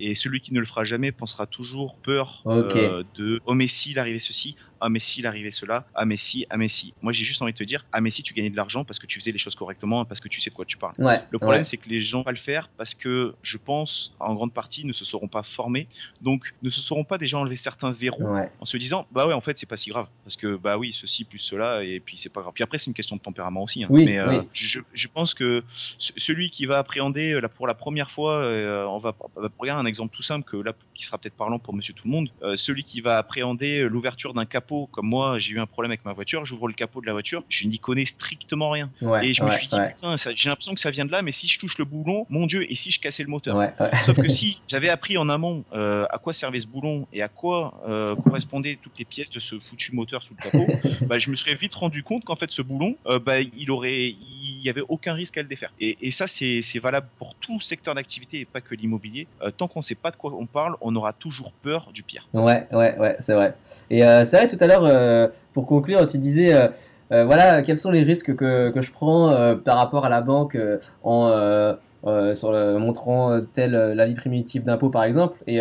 Et 0.00 0.14
celui 0.14 0.40
qui 0.40 0.52
ne 0.52 0.60
le 0.60 0.66
fera 0.66 0.84
jamais 0.84 1.12
pensera 1.12 1.46
toujours 1.46 1.96
peur 2.02 2.42
de 2.46 3.40
oh 3.46 3.54
mais 3.54 3.68
s'il 3.68 3.98
arrivait 3.98 4.18
ceci, 4.18 4.56
ah 4.80 4.88
mais 4.88 4.98
s'il 5.00 5.26
arrivait 5.26 5.50
cela, 5.50 5.86
ah 5.94 6.04
mais 6.04 6.16
si, 6.16 6.46
ah 6.50 6.56
mais 6.56 6.68
si. 6.68 6.94
Moi 7.02 7.12
j'ai 7.12 7.24
juste 7.24 7.42
envie 7.42 7.52
de 7.52 7.58
te 7.58 7.64
dire 7.64 7.84
ah 7.92 8.00
mais 8.00 8.10
si 8.10 8.22
tu 8.22 8.34
gagnais 8.34 8.50
de 8.50 8.56
l'argent 8.56 8.84
parce 8.84 8.98
que 8.98 9.06
tu 9.06 9.18
faisais 9.20 9.32
les 9.32 9.38
choses 9.38 9.54
correctement, 9.54 10.04
parce 10.04 10.20
que 10.20 10.28
tu 10.28 10.40
sais 10.40 10.50
de 10.50 10.54
quoi 10.54 10.64
tu 10.64 10.76
parles. 10.76 10.94
Ouais. 10.98 11.20
Le 11.30 11.38
problème, 11.38 11.60
ouais. 11.60 11.64
c'est 11.64 11.76
que 11.76 11.88
les 11.88 12.00
gens 12.00 12.18
vont 12.18 12.24
pas 12.24 12.30
le 12.32 12.36
faire 12.36 12.68
parce 12.76 12.94
que 12.94 13.34
je 13.42 13.58
pense, 13.58 14.14
en 14.20 14.34
grande 14.34 14.52
partie, 14.52 14.84
ne 14.84 14.92
se 14.92 15.04
seront 15.04 15.28
pas 15.28 15.42
formés, 15.42 15.86
donc 16.20 16.52
ne 16.62 16.70
se 16.70 16.80
seront 16.80 17.04
pas 17.04 17.18
déjà 17.18 17.38
enlever 17.38 17.56
certains 17.56 17.90
verrous 17.90 18.22
Ouais. 18.24 18.50
en 18.60 18.64
se 18.64 18.76
disant 18.76 19.06
bah 19.12 19.26
ouais 19.26 19.32
en 19.34 19.40
fait 19.40 19.58
c'est 19.58 19.68
pas 19.68 19.76
si 19.76 19.90
grave 19.90 20.06
parce 20.24 20.36
que 20.36 20.56
bah 20.56 20.76
oui 20.78 20.92
ceci 20.92 21.24
plus 21.24 21.38
cela 21.38 21.82
et 21.84 22.00
puis 22.00 22.16
c'est 22.18 22.32
pas 22.32 22.40
grave. 22.40 22.52
Puis 22.54 22.64
après 22.64 22.78
c'est 22.78 22.86
une 22.86 22.94
question 22.94 23.16
de 23.16 23.20
tempérament 23.20 23.62
aussi. 23.62 23.84
hein. 23.84 23.88
Oui, 23.90 24.04
Mais 24.04 24.18
euh, 24.18 24.42
je, 24.52 24.80
je 24.92 25.08
pense 25.08 25.34
que 25.34 25.62
ce- 25.98 26.12
celui 26.16 26.50
qui 26.50 26.66
va 26.66 26.78
appréhender 26.78 27.32
euh, 27.32 27.40
là 27.40 27.48
pour 27.48 27.66
la 27.66 27.74
première 27.74 28.10
fois, 28.10 28.34
euh, 28.42 28.84
on 28.86 28.98
va 28.98 29.14
va 29.36 29.48
regarder 29.58 29.82
un 29.82 29.86
exemple 29.86 30.14
tout 30.14 30.22
simple 30.22 30.48
que 30.48 30.56
là 30.56 30.72
qui 30.94 31.04
sera 31.04 31.18
peut-être 31.18 31.36
parlant 31.36 31.58
pour 31.58 31.74
Monsieur 31.74 31.94
Tout 31.94 32.06
le 32.06 32.10
Monde, 32.12 32.30
euh, 32.42 32.56
celui 32.56 32.84
qui 32.84 33.00
va 33.00 33.16
appréhender 33.18 33.88
l'ouverture 33.88 34.34
d'un 34.34 34.44
capot 34.46 34.69
capot, 34.70 34.88
comme 34.92 35.06
moi, 35.06 35.38
j'ai 35.38 35.54
eu 35.54 35.60
un 35.60 35.66
problème 35.66 35.90
avec 35.90 36.04
ma 36.04 36.12
voiture, 36.12 36.44
j'ouvre 36.44 36.68
le 36.68 36.74
capot 36.74 37.00
de 37.00 37.06
la 37.06 37.12
voiture, 37.12 37.42
je 37.48 37.66
n'y 37.66 37.78
connais 37.78 38.04
strictement 38.04 38.70
rien. 38.70 38.90
Ouais, 39.02 39.26
et 39.26 39.34
je 39.34 39.42
me 39.42 39.50
suis 39.50 39.66
dit, 39.66 39.76
ouais. 39.76 39.94
putain, 39.94 40.14
j'ai 40.16 40.48
l'impression 40.48 40.74
que 40.74 40.80
ça 40.80 40.90
vient 40.90 41.04
de 41.04 41.12
là, 41.12 41.22
mais 41.22 41.32
si 41.32 41.48
je 41.48 41.58
touche 41.58 41.78
le 41.78 41.84
boulon, 41.84 42.26
mon 42.30 42.46
Dieu, 42.46 42.70
et 42.70 42.74
si 42.74 42.90
je 42.90 43.00
cassais 43.00 43.22
le 43.22 43.28
moteur? 43.28 43.56
Sauf 44.04 44.16
que 44.16 44.28
si 44.28 44.60
j'avais 44.68 44.88
appris 44.88 45.16
en 45.18 45.28
amont 45.28 45.64
euh, 45.72 46.06
à 46.10 46.18
quoi 46.18 46.32
servait 46.32 46.60
ce 46.60 46.66
boulon 46.66 47.06
et 47.12 47.22
à 47.22 47.28
quoi 47.28 47.74
euh, 47.88 48.14
correspondaient 48.16 48.78
toutes 48.80 48.98
les 48.98 49.04
pièces 49.04 49.30
de 49.30 49.40
ce 49.40 49.58
foutu 49.58 49.94
moteur 49.94 50.22
sous 50.22 50.34
le 50.38 50.50
capot, 50.50 50.66
bah, 51.06 51.18
je 51.18 51.30
me 51.30 51.36
serais 51.36 51.54
vite 51.54 51.74
rendu 51.74 52.02
compte 52.02 52.24
qu'en 52.24 52.36
fait 52.36 52.50
ce 52.50 52.62
boulon, 52.62 52.96
euh, 53.06 53.18
bah, 53.18 53.40
il 53.40 53.70
aurait, 53.70 54.14
il 54.42 54.60
y 54.62 54.70
avait 54.70 54.82
aucun 54.88 55.14
risque 55.14 55.36
à 55.38 55.42
le 55.42 55.48
défaire. 55.48 55.72
Et, 55.80 55.98
et 56.02 56.10
ça 56.10 56.26
c'est 56.26 56.78
valable 56.80 57.08
pour 57.18 57.34
tout 57.36 57.60
secteur 57.60 57.94
d'activité 57.94 58.40
et 58.40 58.44
pas 58.44 58.60
que 58.60 58.74
l'immobilier. 58.74 59.26
Tant 59.56 59.68
qu'on 59.68 59.82
sait 59.82 59.94
pas 59.94 60.10
de 60.10 60.16
quoi 60.16 60.32
on 60.38 60.46
parle, 60.46 60.76
on 60.80 60.94
aura 60.96 61.12
toujours 61.12 61.52
peur 61.52 61.90
du 61.92 62.02
pire. 62.02 62.26
Ouais, 62.32 62.66
ouais, 62.72 62.96
ouais, 62.98 63.16
c'est 63.20 63.34
vrai. 63.34 63.54
Et 63.90 64.00
c'est 64.00 64.36
vrai, 64.36 64.46
tout 64.48 64.59
à 64.60 64.66
l'heure, 64.66 64.84
euh, 64.84 65.28
pour 65.52 65.66
conclure, 65.66 66.06
tu 66.06 66.18
disais, 66.18 66.54
euh, 66.54 66.68
euh, 67.12 67.24
voilà, 67.24 67.62
quels 67.62 67.76
sont 67.76 67.90
les 67.90 68.02
risques 68.02 68.34
que, 68.34 68.70
que 68.70 68.80
je 68.80 68.92
prends 68.92 69.34
par 69.64 69.78
rapport 69.78 70.04
à 70.04 70.08
la 70.08 70.20
banque 70.20 70.56
en 71.02 71.74
montrant 72.04 73.40
tel 73.52 73.72
l'avis 73.72 74.14
primitif 74.14 74.64
d'impôt, 74.64 74.90
par 74.90 75.02
exemple. 75.02 75.36
Et 75.48 75.60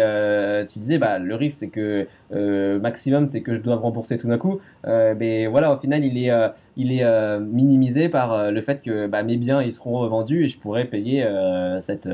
tu 0.72 0.78
disais, 0.78 1.00
bah, 1.00 1.18
le 1.18 1.34
risque, 1.34 1.58
c'est 1.60 1.70
que 1.70 2.08
maximum, 2.78 3.26
c'est 3.26 3.42
que 3.42 3.56
je 3.56 3.62
dois 3.62 3.78
rembourser 3.78 4.20
tout 4.20 4.28
d'un 4.28 4.38
coup. 4.38 4.60
Mais 4.86 5.48
voilà, 5.48 5.74
au 5.74 5.78
final, 5.78 6.06
il 6.06 6.24
est, 6.24 6.32
il 6.78 6.92
est 6.92 7.40
minimisé 7.40 8.10
par 8.10 8.52
le 8.52 8.62
fait 8.62 8.84
que 8.84 9.08
bah, 9.08 9.24
mes 9.24 9.38
biens, 9.38 9.64
ils 9.64 9.74
seront 9.74 9.98
revendus 9.98 10.44
et 10.46 10.48
je 10.48 10.60
pourrais 10.60 10.86
payer 10.86 11.26
cette, 11.80 12.08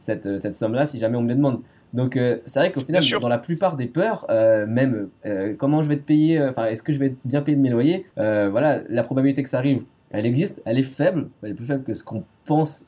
cette, 0.00 0.38
cette 0.38 0.56
somme-là 0.56 0.86
si 0.86 0.98
jamais 0.98 1.18
on 1.18 1.22
me 1.22 1.28
les 1.28 1.34
demande. 1.34 1.60
Donc 1.94 2.16
euh, 2.16 2.36
c'est 2.44 2.60
vrai 2.60 2.72
qu'au 2.72 2.80
final, 2.80 3.02
dans 3.20 3.28
la 3.28 3.38
plupart 3.38 3.76
des 3.76 3.86
peurs, 3.86 4.26
euh, 4.30 4.66
même 4.66 5.08
euh, 5.26 5.54
comment 5.56 5.82
je 5.82 5.88
vais 5.88 5.96
te 5.96 6.02
payer, 6.02 6.42
enfin 6.42 6.66
est-ce 6.66 6.82
que 6.82 6.92
je 6.92 6.98
vais 6.98 7.06
être 7.06 7.18
bien 7.24 7.42
payé 7.42 7.56
de 7.56 7.62
mes 7.62 7.70
loyers, 7.70 8.06
voilà, 8.16 8.82
la 8.88 9.02
probabilité 9.02 9.42
que 9.42 9.48
ça 9.48 9.58
arrive, 9.58 9.82
elle 10.10 10.24
existe, 10.24 10.62
elle 10.64 10.78
est 10.78 10.82
faible, 10.82 11.28
elle 11.42 11.50
est 11.50 11.54
plus 11.54 11.66
faible 11.66 11.84
que 11.84 11.94
ce 11.94 12.02
qu'on 12.02 12.24
pense, 12.46 12.86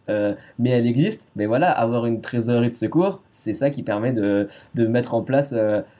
mais 0.59 0.71
elle 0.71 0.87
existe. 0.87 1.29
Mais 1.37 1.47
voilà, 1.47 1.71
avoir 1.71 2.07
une 2.07 2.21
trésorerie 2.21 2.71
de 2.71 2.75
secours, 2.75 3.23
c'est 3.29 3.53
ça 3.53 3.71
qui 3.71 3.83
permet 3.83 4.13
de, 4.13 4.49
de 4.75 4.87
mettre 4.87 5.15
en 5.15 5.23
place 5.23 5.55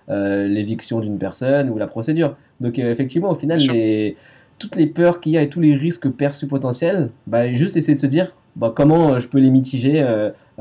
l'éviction 0.09 1.01
d'une 1.01 1.19
personne 1.19 1.71
ou 1.71 1.79
la 1.79 1.87
procédure. 1.87 2.37
Donc 2.61 2.79
effectivement, 2.79 3.31
au 3.31 3.35
final, 3.35 3.59
les, 3.59 4.17
toutes 4.59 4.77
les 4.77 4.87
peurs 4.87 5.21
qu'il 5.21 5.33
y 5.33 5.39
a 5.39 5.43
et 5.43 5.49
tous 5.49 5.61
les 5.61 5.75
risques 5.75 6.09
perçus 6.11 6.47
potentiels, 6.47 7.11
bah, 7.27 7.53
juste 7.53 7.77
essayer 7.77 7.95
de 7.95 8.01
se 8.01 8.07
dire 8.07 8.35
bah, 8.57 8.73
comment 8.75 9.19
je 9.19 9.29
peux 9.29 9.39
les 9.39 9.51
mitiger, 9.51 10.03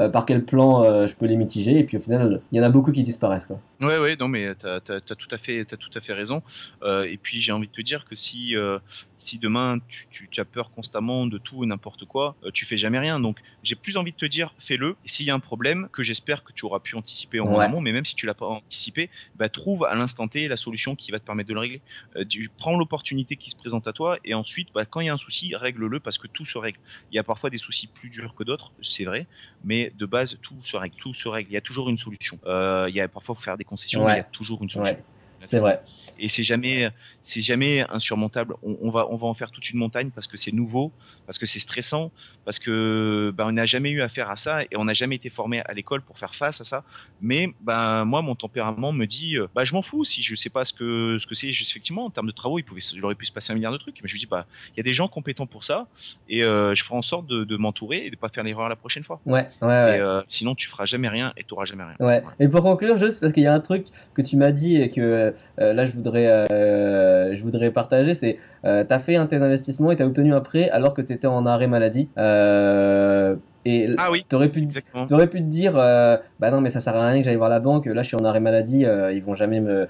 par 0.08 0.26
quel 0.26 0.46
plan 0.46 0.84
euh, 0.86 1.08
je 1.08 1.16
peux 1.16 1.26
les 1.26 1.36
mitiger, 1.36 1.78
et 1.78 1.84
puis 1.84 1.98
au 1.98 2.00
final, 2.00 2.42
il 2.52 2.58
y 2.58 2.62
en 2.62 2.64
a 2.64 2.70
beaucoup 2.70 2.92
qui 2.92 3.04
disparaissent. 3.04 3.48
Quoi. 3.48 3.60
Ouais, 3.82 3.98
ouais, 4.00 4.16
non, 4.18 4.28
mais 4.28 4.56
t'as 4.56 4.76
as, 4.78 5.02
tout 5.02 5.28
à 5.32 5.38
fait, 5.38 5.66
t'as 5.66 5.78
tout 5.78 5.90
à 5.96 6.00
fait 6.02 6.14
raison. 6.14 6.42
Euh, 6.84 7.04
et 7.04 7.18
puis 7.18 7.42
j'ai 7.42 7.52
envie 7.52 7.68
de 7.68 7.72
te 7.74 7.82
dire 7.82 8.06
que 8.06 8.16
si 8.16 8.56
euh, 8.56 8.78
si 9.18 9.38
demain 9.40 9.80
tu, 9.88 10.08
tu, 10.12 10.28
tu 10.30 10.40
as 10.40 10.46
peur 10.46 10.72
constamment 10.72 11.26
de 11.26 11.38
tout 11.38 11.64
et 11.64 11.68
n'importe 11.68 12.06
quoi, 12.06 12.36
euh, 12.44 12.52
tu 12.54 12.66
fais 12.66 12.78
jamais 12.78 13.00
rien. 13.00 13.20
Donc 13.20 13.38
j'ai 13.64 13.76
plus 13.76 13.98
envie 13.98 14.12
de 14.12 14.18
te 14.18 14.26
dire 14.26 14.54
fais-le. 14.60 14.96
Et 15.06 15.10
s'il 15.10 15.26
y 15.26 15.32
a 15.32 15.34
un 15.34 15.40
problème 15.40 15.88
que 15.92 16.04
j'espère 16.04 16.44
que 16.44 16.54
tu 16.54 16.66
auras 16.66 16.80
pu 16.80 16.96
anticiper 16.96 17.40
en 17.40 17.50
Ouais. 17.58 17.66
amont, 17.66 17.82
mais 17.82 17.92
même 17.92 18.06
si 18.06 18.16
tu 18.16 18.26
l'as 18.26 18.34
pas 18.34 18.46
anticipé, 18.46 19.10
bah 19.36 19.50
trouve 19.50 19.86
à 19.86 19.96
l'instant 19.96 20.28
T 20.28 20.48
la 20.48 20.58
solution 20.58 20.96
qui 20.96 21.12
va 21.12 21.20
te 21.20 21.26
permettre 21.26 21.50
de 21.50 21.54
le 21.54 21.60
régler. 21.62 21.82
Euh, 22.16 22.26
tu 22.28 22.52
prends 22.58 22.78
l'opportunité 22.78 23.38
qui 23.38 23.50
se 23.50 23.56
présente 23.56 23.88
à 23.88 23.94
toi 23.94 24.18
et 24.24 24.34
ensuite, 24.34 24.70
bah, 24.74 24.86
quand 24.90 25.00
il 25.00 25.08
y 25.08 25.10
a 25.10 25.14
un 25.14 25.18
souci, 25.18 25.56
règle-le 25.56 26.00
parce 26.00 26.18
que 26.18 26.28
tout 26.28 26.46
se 26.46 26.58
règle. 26.58 26.80
Il 27.12 27.16
y 27.16 27.20
a 27.20 27.24
parfois 27.24 27.50
des 27.50 27.58
soucis 27.58 27.88
plus 27.88 28.10
durs 28.10 28.36
que 28.36 28.44
d'autres, 28.44 28.72
c'est 28.82 29.06
vrai, 29.06 29.26
mais 29.64 29.89
de 29.96 30.06
base 30.06 30.38
tout 30.42 30.56
se 30.64 30.78
règle, 30.78 30.96
tout 30.98 31.14
se 31.14 31.28
règle. 31.28 31.50
Il 31.52 31.54
y 31.54 31.58
a 31.58 31.62
toujours 31.62 31.90
une 31.90 31.98
solution. 31.98 32.40
Euh, 32.46 32.86
il 32.90 32.96
y 32.96 33.02
a 33.02 33.08
parfois 33.08 33.36
faut 33.36 33.42
faire 33.42 33.58
des 33.58 33.64
concessions, 33.64 34.02
Ouais. 34.02 34.08
mais 34.08 34.14
il 34.14 34.18
y 34.18 34.22
a 34.22 34.24
toujours 34.32 34.62
une 34.64 34.70
solution. 34.70 34.96
Ouais, 34.96 35.04
c'est 35.46 35.60
vrai. 35.60 35.82
Et 36.20 36.28
c'est 36.28 36.44
jamais, 36.44 36.88
c'est 37.22 37.42
jamais 37.42 37.84
insurmontable. 37.90 38.56
On, 38.64 38.78
on 38.82 38.90
va, 38.90 39.08
on 39.10 39.16
va 39.16 39.28
en 39.28 39.34
faire 39.34 39.52
toute 39.52 39.70
une 39.70 39.80
montagne 39.80 40.10
parce 40.14 40.28
que 40.28 40.38
c'est 40.38 40.52
nouveau, 40.52 40.92
parce 41.26 41.38
que 41.38 41.46
c'est 41.46 41.60
stressant, 41.60 42.12
parce 42.46 42.60
que 42.60 43.34
ben, 43.36 43.46
on 43.48 43.52
n'a 43.54 43.66
jamais 43.66 43.90
eu 43.92 44.02
affaire 44.02 44.30
à 44.30 44.36
ça 44.36 44.64
et 44.64 44.76
on 44.76 44.86
n'a 44.86 44.94
jamais 44.94 45.16
été 45.16 45.30
formé 45.30 45.62
à 45.62 45.74
l'école 45.74 46.02
pour 46.02 46.18
faire 46.18 46.36
face 46.36 46.62
à 46.62 46.64
ça. 46.64 46.84
Mais 47.22 47.50
ben 47.62 48.06
moi, 48.06 48.22
mon 48.22 48.36
tempérament 48.36 48.92
me 48.92 49.06
dit, 49.06 49.38
euh, 49.38 49.48
bah 49.56 49.66
je 49.66 49.74
m'en 49.74 49.82
fous 49.82 50.04
si 50.04 50.24
je 50.24 50.36
sais 50.36 50.50
pas 50.50 50.66
ce 50.66 50.74
que 50.74 51.18
ce 51.20 51.28
que 51.28 51.36
c'est. 51.36 51.48
Effectivement, 51.48 52.06
en 52.06 52.10
termes 52.10 52.28
de 52.28 52.32
travaux, 52.32 52.60
il 52.60 52.64
pouvait, 52.64 52.82
il 52.94 53.04
aurait 53.04 53.16
pu 53.16 53.26
se 53.26 53.32
passer 53.32 53.52
un 53.52 53.56
milliard 53.56 53.72
de 53.72 53.78
trucs. 53.78 54.02
Mais 54.02 54.08
je 54.08 54.14
lui 54.14 54.20
dis, 54.20 54.26
bah 54.26 54.46
il 54.74 54.78
y 54.78 54.80
a 54.80 54.84
des 54.84 54.94
gens 54.94 55.08
compétents 55.08 55.48
pour 55.48 55.64
ça 55.64 55.88
et 56.28 56.44
euh, 56.44 56.74
je 56.74 56.84
ferai 56.84 56.96
en 56.96 57.02
sorte 57.02 57.28
de, 57.28 57.44
de 57.44 57.58
m'entourer 57.58 58.06
et 58.06 58.10
de 58.10 58.16
pas 58.16 58.30
faire 58.30 58.44
l'erreur 58.44 58.70
la 58.70 58.76
prochaine 58.76 59.04
fois. 59.04 59.20
Ouais, 59.26 59.48
ouais, 59.62 59.68
ouais. 59.68 59.98
Et, 59.98 60.00
euh, 60.00 60.22
sinon, 60.28 60.56
tu 60.56 60.68
feras 60.68 60.86
jamais 60.86 61.10
rien 61.10 61.34
et 61.38 61.44
tu 61.44 61.54
auras 61.54 61.66
jamais 61.66 61.84
rien. 61.84 61.96
Ouais. 62.00 62.24
Et 62.40 62.48
pour 62.48 62.62
conclure, 62.62 62.98
juste 62.98 63.20
parce 63.20 63.34
qu'il 63.34 63.44
y 63.44 63.48
a 63.48 63.54
un 63.54 63.60
truc 63.60 63.86
que 64.14 64.22
tu 64.22 64.36
m'as 64.38 64.52
dit 64.52 64.76
et 64.78 64.90
que 64.90 65.34
euh, 65.60 65.74
là 65.74 65.86
je 65.86 65.94
voudrais, 65.94 66.09
euh, 66.16 67.36
je 67.36 67.42
voudrais 67.44 67.72
partager, 67.72 68.14
c'est 68.14 68.38
euh, 68.66 68.84
t'as 68.88 69.00
fait 69.00 69.16
un 69.16 69.26
de 69.26 69.30
tes 69.30 69.36
investissements 69.38 69.92
et 69.92 69.96
t'as 69.96 70.06
obtenu 70.06 70.34
un 70.34 70.42
prêt 70.42 70.70
alors 70.70 70.94
que 70.94 71.02
t'étais 71.02 71.28
en 71.28 71.46
arrêt 71.46 71.68
maladie. 71.68 72.10
Euh, 72.18 73.36
et 73.66 73.90
Ah 73.98 74.08
oui, 74.12 74.26
t'aurais 74.28 74.50
pu, 74.50 74.60
exactement. 74.62 75.06
t'aurais 75.06 75.28
pu 75.28 75.40
te 75.40 75.46
dire, 75.48 75.74
euh, 75.78 76.18
bah 76.40 76.50
non 76.50 76.62
mais 76.62 76.70
ça 76.70 76.80
sert 76.80 76.96
à 76.96 77.08
rien 77.08 77.20
que 77.20 77.26
j'aille 77.26 77.36
voir 77.36 77.50
la 77.50 77.60
banque. 77.60 77.86
Là 77.88 78.02
je 78.04 78.08
suis 78.08 78.18
en 78.20 78.24
arrêt 78.26 78.40
maladie, 78.40 78.86
euh, 78.86 79.12
ils 79.14 79.22
vont 79.22 79.36
jamais 79.36 79.60
me 79.60 79.88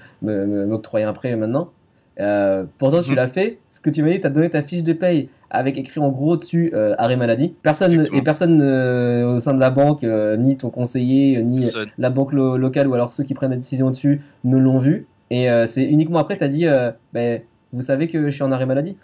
m'octroyer 0.66 1.06
un 1.06 1.12
prêt 1.12 1.34
maintenant. 1.36 1.70
Euh, 2.18 2.64
pourtant 2.78 3.00
tu 3.00 3.10
Mhm. 3.10 3.16
l'as 3.16 3.28
fait. 3.28 3.58
Ce 3.70 3.80
que 3.80 3.88
tu 3.90 4.02
m'as 4.02 4.10
dit, 4.10 4.20
t'as 4.20 4.28
donné 4.28 4.50
ta 4.50 4.62
fiche 4.62 4.82
de 4.84 4.92
paye 4.92 5.30
avec 5.52 5.78
écrit 5.78 6.00
en 6.00 6.10
gros 6.10 6.36
dessus 6.36 6.70
euh, 6.74 6.94
arrêt 6.98 7.16
maladie. 7.16 7.54
Personne 7.62 7.90
Exactement. 7.92 8.18
et 8.18 8.22
personne 8.22 8.60
euh, 8.62 9.36
au 9.36 9.38
sein 9.38 9.54
de 9.54 9.60
la 9.60 9.70
banque, 9.70 10.02
ni 10.38 10.56
ton 10.56 10.68
conseiller, 10.70 11.42
ni 11.42 11.60
Personne. 11.60 11.88
la 11.96 12.10
banque 12.10 12.32
lo- 12.32 12.56
locale 12.58 12.88
ou 12.88 12.94
alors 12.94 13.10
ceux 13.10 13.24
qui 13.24 13.34
prennent 13.34 13.50
la 13.50 13.56
décision 13.56 13.88
dessus 13.90 14.20
ne 14.44 14.58
l'ont 14.58 14.78
vu. 14.78 15.06
Et 15.30 15.50
euh, 15.50 15.66
c'est 15.66 15.84
uniquement 15.84 16.18
après 16.18 16.36
tu 16.36 16.44
as 16.44 16.48
dit, 16.48 16.66
ben, 17.12 17.42
vous 17.72 17.82
savez 17.82 18.08
que 18.08 18.24
je 18.24 18.30
suis 18.30 18.42
en 18.42 18.50
arrêt 18.50 18.66
maladie? 18.66 18.96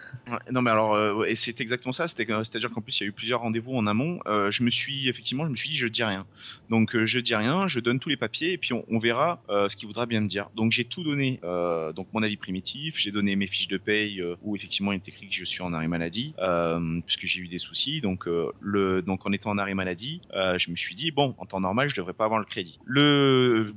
Non 0.51 0.61
mais 0.61 0.71
alors 0.71 0.95
euh, 0.95 1.23
et 1.25 1.35
c'est 1.35 1.61
exactement 1.61 1.91
ça 1.91 2.07
c'est-à-dire 2.07 2.69
qu'en 2.71 2.81
plus 2.81 2.99
il 2.99 3.03
y 3.03 3.05
a 3.05 3.09
eu 3.09 3.13
plusieurs 3.13 3.41
rendez-vous 3.41 3.75
en 3.75 3.87
amont 3.87 4.19
euh, 4.27 4.51
je 4.51 4.63
me 4.63 4.69
suis 4.69 5.07
effectivement 5.07 5.45
je 5.45 5.51
me 5.51 5.55
suis 5.55 5.69
dit 5.69 5.77
je 5.77 5.87
dis 5.87 6.03
rien. 6.03 6.25
Donc 6.69 6.95
euh, 6.95 7.05
je 7.05 7.19
dis 7.19 7.35
rien 7.35 7.67
je 7.67 7.79
donne 7.79 7.99
tous 7.99 8.09
les 8.09 8.17
papiers 8.17 8.53
et 8.53 8.57
puis 8.57 8.73
on, 8.73 8.99
verra 8.99 9.41
euh, 9.49 9.69
ce 9.69 9.77
qu'il 9.77 9.87
voudra 9.87 10.05
bien 10.05 10.21
me 10.21 10.27
dire. 10.27 10.49
Donc 10.55 10.71
j'ai 10.71 10.85
tout 10.85 11.03
donné 11.03 11.39
donc 11.95 12.07
mon 12.13 12.23
avis 12.23 12.37
primitif 12.37 12.95
j'ai 12.97 13.11
donné 13.11 13.35
mes 13.35 13.47
fiches 13.47 13.67
de 13.67 13.77
paye 13.77 14.21
où 14.43 14.55
effectivement 14.55 14.91
il 14.91 14.95
est 14.95 15.07
écrit 15.07 15.29
que 15.29 15.35
je 15.35 15.45
suis 15.45 15.61
en 15.61 15.73
arrêt 15.73 15.87
maladie 15.87 16.33
puisque 17.05 17.25
j'ai 17.25 17.41
eu 17.41 17.47
des 17.47 17.59
soucis. 17.59 18.01
Donc 18.01 18.27
en 18.27 19.31
étant 19.31 19.51
en 19.51 19.57
arrêt 19.57 19.75
maladie 19.75 20.21
je 20.33 20.71
me 20.71 20.75
suis 20.75 20.95
dit 20.95 21.11
bon 21.11 21.35
en 21.37 21.45
temps 21.45 21.59
normal 21.59 21.89
je 21.89 21.95
devrais 21.95 22.13
pas 22.13 22.25
avoir 22.25 22.39
le 22.39 22.45
crédit. 22.45 22.79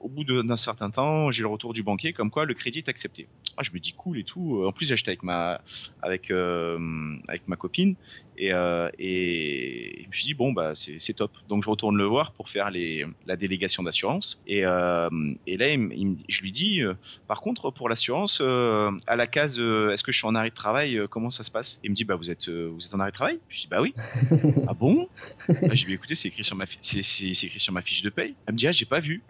Au 0.00 0.08
bout 0.08 0.24
d'un 0.24 0.56
certain 0.56 0.90
temps 0.90 1.30
j'ai 1.30 1.42
le 1.42 1.48
retour 1.48 1.72
du 1.72 1.82
banquier 1.82 2.12
comme 2.12 2.30
quoi 2.30 2.44
le 2.44 2.54
crédit 2.54 2.78
est 2.78 2.88
accepté. 2.88 3.28
Ah, 3.56 3.62
je 3.62 3.70
me 3.72 3.78
dis 3.78 3.92
cool 3.92 4.18
et 4.18 4.24
tout 4.24 4.64
en 4.66 4.72
plus 4.80 4.86
j'ai 4.86 4.94
acheté 4.94 5.10
avec 5.10 5.22
ma 5.22 5.60
avec 6.00 6.30
euh, 6.30 6.78
avec 7.28 7.46
ma 7.46 7.56
copine 7.56 7.96
et, 8.40 8.54
euh, 8.54 8.88
et 8.98 10.00
je 10.04 10.08
me 10.08 10.12
suis 10.12 10.24
dit 10.24 10.34
bon 10.34 10.52
bah 10.52 10.72
c'est 10.74 11.12
top. 11.12 11.30
Donc 11.50 11.62
je 11.62 11.68
retourne 11.68 11.98
le 11.98 12.04
voir 12.04 12.32
pour 12.32 12.48
faire 12.48 12.70
les 12.70 13.04
la 13.26 13.36
délégation 13.36 13.82
d'assurance. 13.82 14.40
Et 14.46 14.64
euh, 14.64 15.10
et 15.46 15.58
là 15.58 15.68
il 15.68 15.92
il 15.92 16.16
je 16.26 16.40
lui 16.40 16.50
dis 16.50 16.80
euh, 16.80 16.94
par 17.28 17.42
contre 17.42 17.70
pour 17.70 17.90
l'assurance 17.90 18.40
euh, 18.40 18.90
à 19.06 19.16
la 19.16 19.26
case 19.26 19.60
est-ce 19.60 20.02
que 20.02 20.10
je 20.10 20.16
suis 20.16 20.26
en 20.26 20.34
arrêt 20.34 20.48
de 20.48 20.54
travail 20.54 20.98
comment 21.10 21.28
ça 21.28 21.44
se 21.44 21.50
passe? 21.50 21.80
Il 21.84 21.90
me 21.90 21.94
dit 21.94 22.04
bah 22.04 22.16
vous 22.16 22.30
êtes 22.30 22.48
vous 22.48 22.86
êtes 22.86 22.94
en 22.94 23.00
arrêt 23.00 23.10
de 23.10 23.16
travail? 23.16 23.38
Je 23.50 23.60
dis 23.60 23.68
bah 23.68 23.82
oui. 23.82 23.94
Ah 24.68 24.74
bon? 24.74 25.08
Là, 25.48 25.74
j'ai 25.74 25.86
dit 25.86 25.92
écoutez 25.92 26.14
c'est 26.14 26.28
écrit 26.28 26.44
sur 26.44 26.56
ma 26.56 26.64
c'est 26.80 27.00
écrit 27.00 27.60
sur 27.60 27.74
ma 27.74 27.82
fiche 27.82 28.02
de 28.02 28.08
paye. 28.08 28.34
Elle 28.46 28.54
me 28.54 28.58
dit 28.58 28.66
ah 28.66 28.72
j'ai 28.72 28.86
pas 28.86 29.00
vu. 29.00 29.22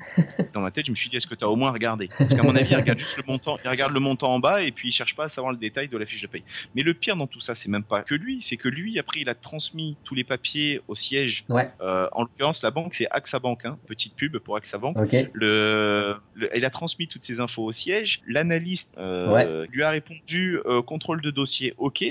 Dans 0.53 0.61
ma 0.61 0.71
tête 0.71 0.87
je 0.87 0.93
me 0.93 0.97
suis 0.97 1.11
dit 1.11 1.17
est-ce 1.17 1.27
que 1.27 1.35
tu 1.35 1.45
as 1.45 1.49
au 1.49 1.57
moins 1.57 1.73
regardé? 1.73 2.09
Parce 2.17 2.33
qu'à 2.33 2.45
mon 2.45 2.55
avis 2.55 2.71
il 2.71 2.77
regarde 2.77 2.99
juste 2.99 3.17
le 3.17 3.25
montant 3.27 3.59
il 3.65 3.69
regarde 3.69 3.93
le 3.93 4.01
montant 4.01 4.33
en 4.33 4.39
bas 4.39 4.63
et 4.63 4.71
puis 4.71 4.91
il 4.91 4.93
cherche 4.93 5.17
pas 5.17 5.25
à 5.25 5.29
savoir 5.29 5.53
le 5.53 5.59
détail 5.59 5.89
de 5.89 5.99
la 5.99 6.07
fiche 6.07 6.23
de 6.23 6.29
paye. 6.29 6.45
Mais 6.77 6.83
le 6.83 6.95
pire 6.95 7.17
dans 7.17 7.27
tout 7.27 7.41
ça, 7.41 7.57
c'est 7.57 7.69
même 7.69 7.83
pas 7.83 8.03
que 8.03 8.15
lui, 8.15 8.41
c'est 8.41 8.57
que 8.57 8.69
lui, 8.69 9.00
après, 9.01 9.21
il 9.21 9.29
a 9.29 9.35
transmis 9.35 9.97
tous 10.05 10.15
les 10.15 10.23
papiers 10.25 10.81
au 10.89 10.95
siège. 10.95 11.45
Ouais. 11.49 11.69
Euh, 11.81 12.09
en 12.13 12.23
l'occurrence, 12.23 12.63
la 12.63 12.71
banque, 12.71 12.95
c'est 12.95 13.09
AXA 13.11 13.41
Bank, 13.41 13.65
hein, 13.67 13.77
petite 13.87 14.15
pub 14.15 14.39
pour 14.39 14.57
AXA 14.57 14.79
Bank. 14.79 14.97
Ok. 14.97 15.15
Le, 15.33 16.15
le- 16.35 16.57
il 16.57 16.65
a 16.65 16.71
transmis 16.71 17.09
toutes 17.09 17.25
ces 17.25 17.41
infos 17.41 17.65
au 17.65 17.73
siège. 17.73 18.21
L'analyste 18.27 18.95
euh, 18.99 19.67
lui 19.73 19.83
a 19.83 19.91
répondu 19.91 20.61
euh, 20.67 20.81
contrôle 20.83 21.21
de 21.21 21.31
dossier, 21.31 21.75
ok. 21.79 22.05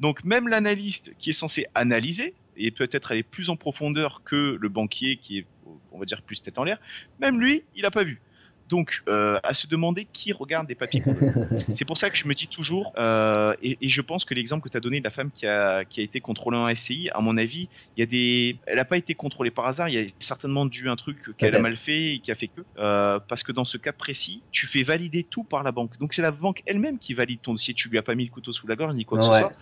Donc 0.00 0.24
même 0.24 0.48
l'analyste 0.48 1.12
qui 1.18 1.30
est 1.30 1.34
censé 1.34 1.66
analyser 1.74 2.34
et 2.56 2.70
peut-être 2.70 3.12
aller 3.12 3.22
plus 3.22 3.50
en 3.50 3.56
profondeur 3.56 4.22
que 4.24 4.56
le 4.60 4.68
banquier 4.68 5.16
qui 5.16 5.38
est, 5.38 5.46
on 5.92 5.98
va 5.98 6.04
dire, 6.04 6.22
plus 6.22 6.42
tête 6.42 6.58
en 6.58 6.64
l'air, 6.64 6.78
même 7.20 7.40
lui, 7.40 7.62
il 7.76 7.84
a 7.86 7.90
pas 7.90 8.02
vu. 8.04 8.20
Donc, 8.68 9.02
euh, 9.08 9.38
à 9.42 9.54
se 9.54 9.66
demander 9.66 10.06
qui 10.12 10.32
regarde 10.32 10.66
des 10.66 10.74
papiers. 10.74 11.02
C'est 11.72 11.84
pour 11.84 11.96
ça 11.98 12.10
que 12.10 12.16
je 12.16 12.26
me 12.28 12.34
dis 12.34 12.48
toujours, 12.48 12.92
euh, 12.98 13.52
et, 13.62 13.78
et 13.80 13.88
je 13.88 14.00
pense 14.00 14.24
que 14.24 14.34
l'exemple 14.34 14.62
que 14.64 14.68
tu 14.68 14.76
as 14.76 14.80
donné 14.80 14.98
de 15.00 15.04
la 15.04 15.10
femme 15.10 15.30
qui 15.30 15.46
a, 15.46 15.84
qui 15.84 16.00
a 16.00 16.02
été 16.02 16.20
contrôlée 16.20 16.58
en 16.58 16.64
SCI, 16.74 17.08
à 17.14 17.20
mon 17.20 17.36
avis, 17.36 17.68
il 17.96 18.00
y 18.00 18.02
a 18.02 18.06
des, 18.06 18.60
elle 18.66 18.76
n'a 18.76 18.84
pas 18.84 18.96
été 18.98 19.14
contrôlée 19.14 19.50
par 19.50 19.66
hasard, 19.66 19.88
il 19.88 19.94
y 19.94 19.98
a 19.98 20.06
certainement 20.20 20.66
dû 20.66 20.88
un 20.88 20.96
truc 20.96 21.18
qu'elle 21.38 21.54
a 21.54 21.58
mal 21.62 21.76
fait 21.76 22.14
et 22.14 22.18
qui 22.20 22.30
a 22.30 22.34
fait 22.34 22.48
que, 22.48 22.60
euh, 22.78 23.18
parce 23.28 23.42
que 23.42 23.52
dans 23.52 23.64
ce 23.64 23.78
cas 23.78 23.92
précis, 23.92 24.42
tu 24.52 24.66
fais 24.66 24.82
valider 24.82 25.24
tout 25.24 25.44
par 25.44 25.62
la 25.62 25.72
banque. 25.72 25.98
Donc 25.98 26.12
c'est 26.12 26.22
la 26.22 26.30
banque 26.30 26.62
elle-même 26.66 26.98
qui 26.98 27.14
valide 27.14 27.40
ton 27.42 27.52
dossier, 27.52 27.74
tu 27.74 27.88
lui 27.88 27.98
as 27.98 28.02
pas 28.02 28.14
mis 28.14 28.24
le 28.24 28.30
couteau 28.30 28.52
sous 28.52 28.66
la 28.66 28.76
gorge 28.76 28.94
ni 28.94 29.04
quoi 29.04 29.18
que 29.18 29.24
ce 29.24 29.30
soit. 29.38 29.52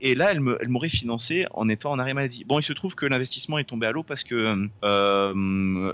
et 0.00 0.14
là, 0.14 0.28
elle 0.30 0.40
me- 0.40 0.58
elle 0.60 0.68
m'aurait 0.68 0.88
financé 0.88 1.46
en 1.52 1.68
étant 1.68 1.92
en 1.92 1.98
arrêt 1.98 2.14
maladie. 2.14 2.44
Bon, 2.44 2.58
il 2.58 2.62
se 2.62 2.72
trouve 2.72 2.94
que 2.94 3.06
l'investissement 3.06 3.58
est 3.58 3.64
tombé 3.64 3.86
à 3.86 3.92
l'eau 3.92 4.02
parce 4.02 4.24
que, 4.24 4.34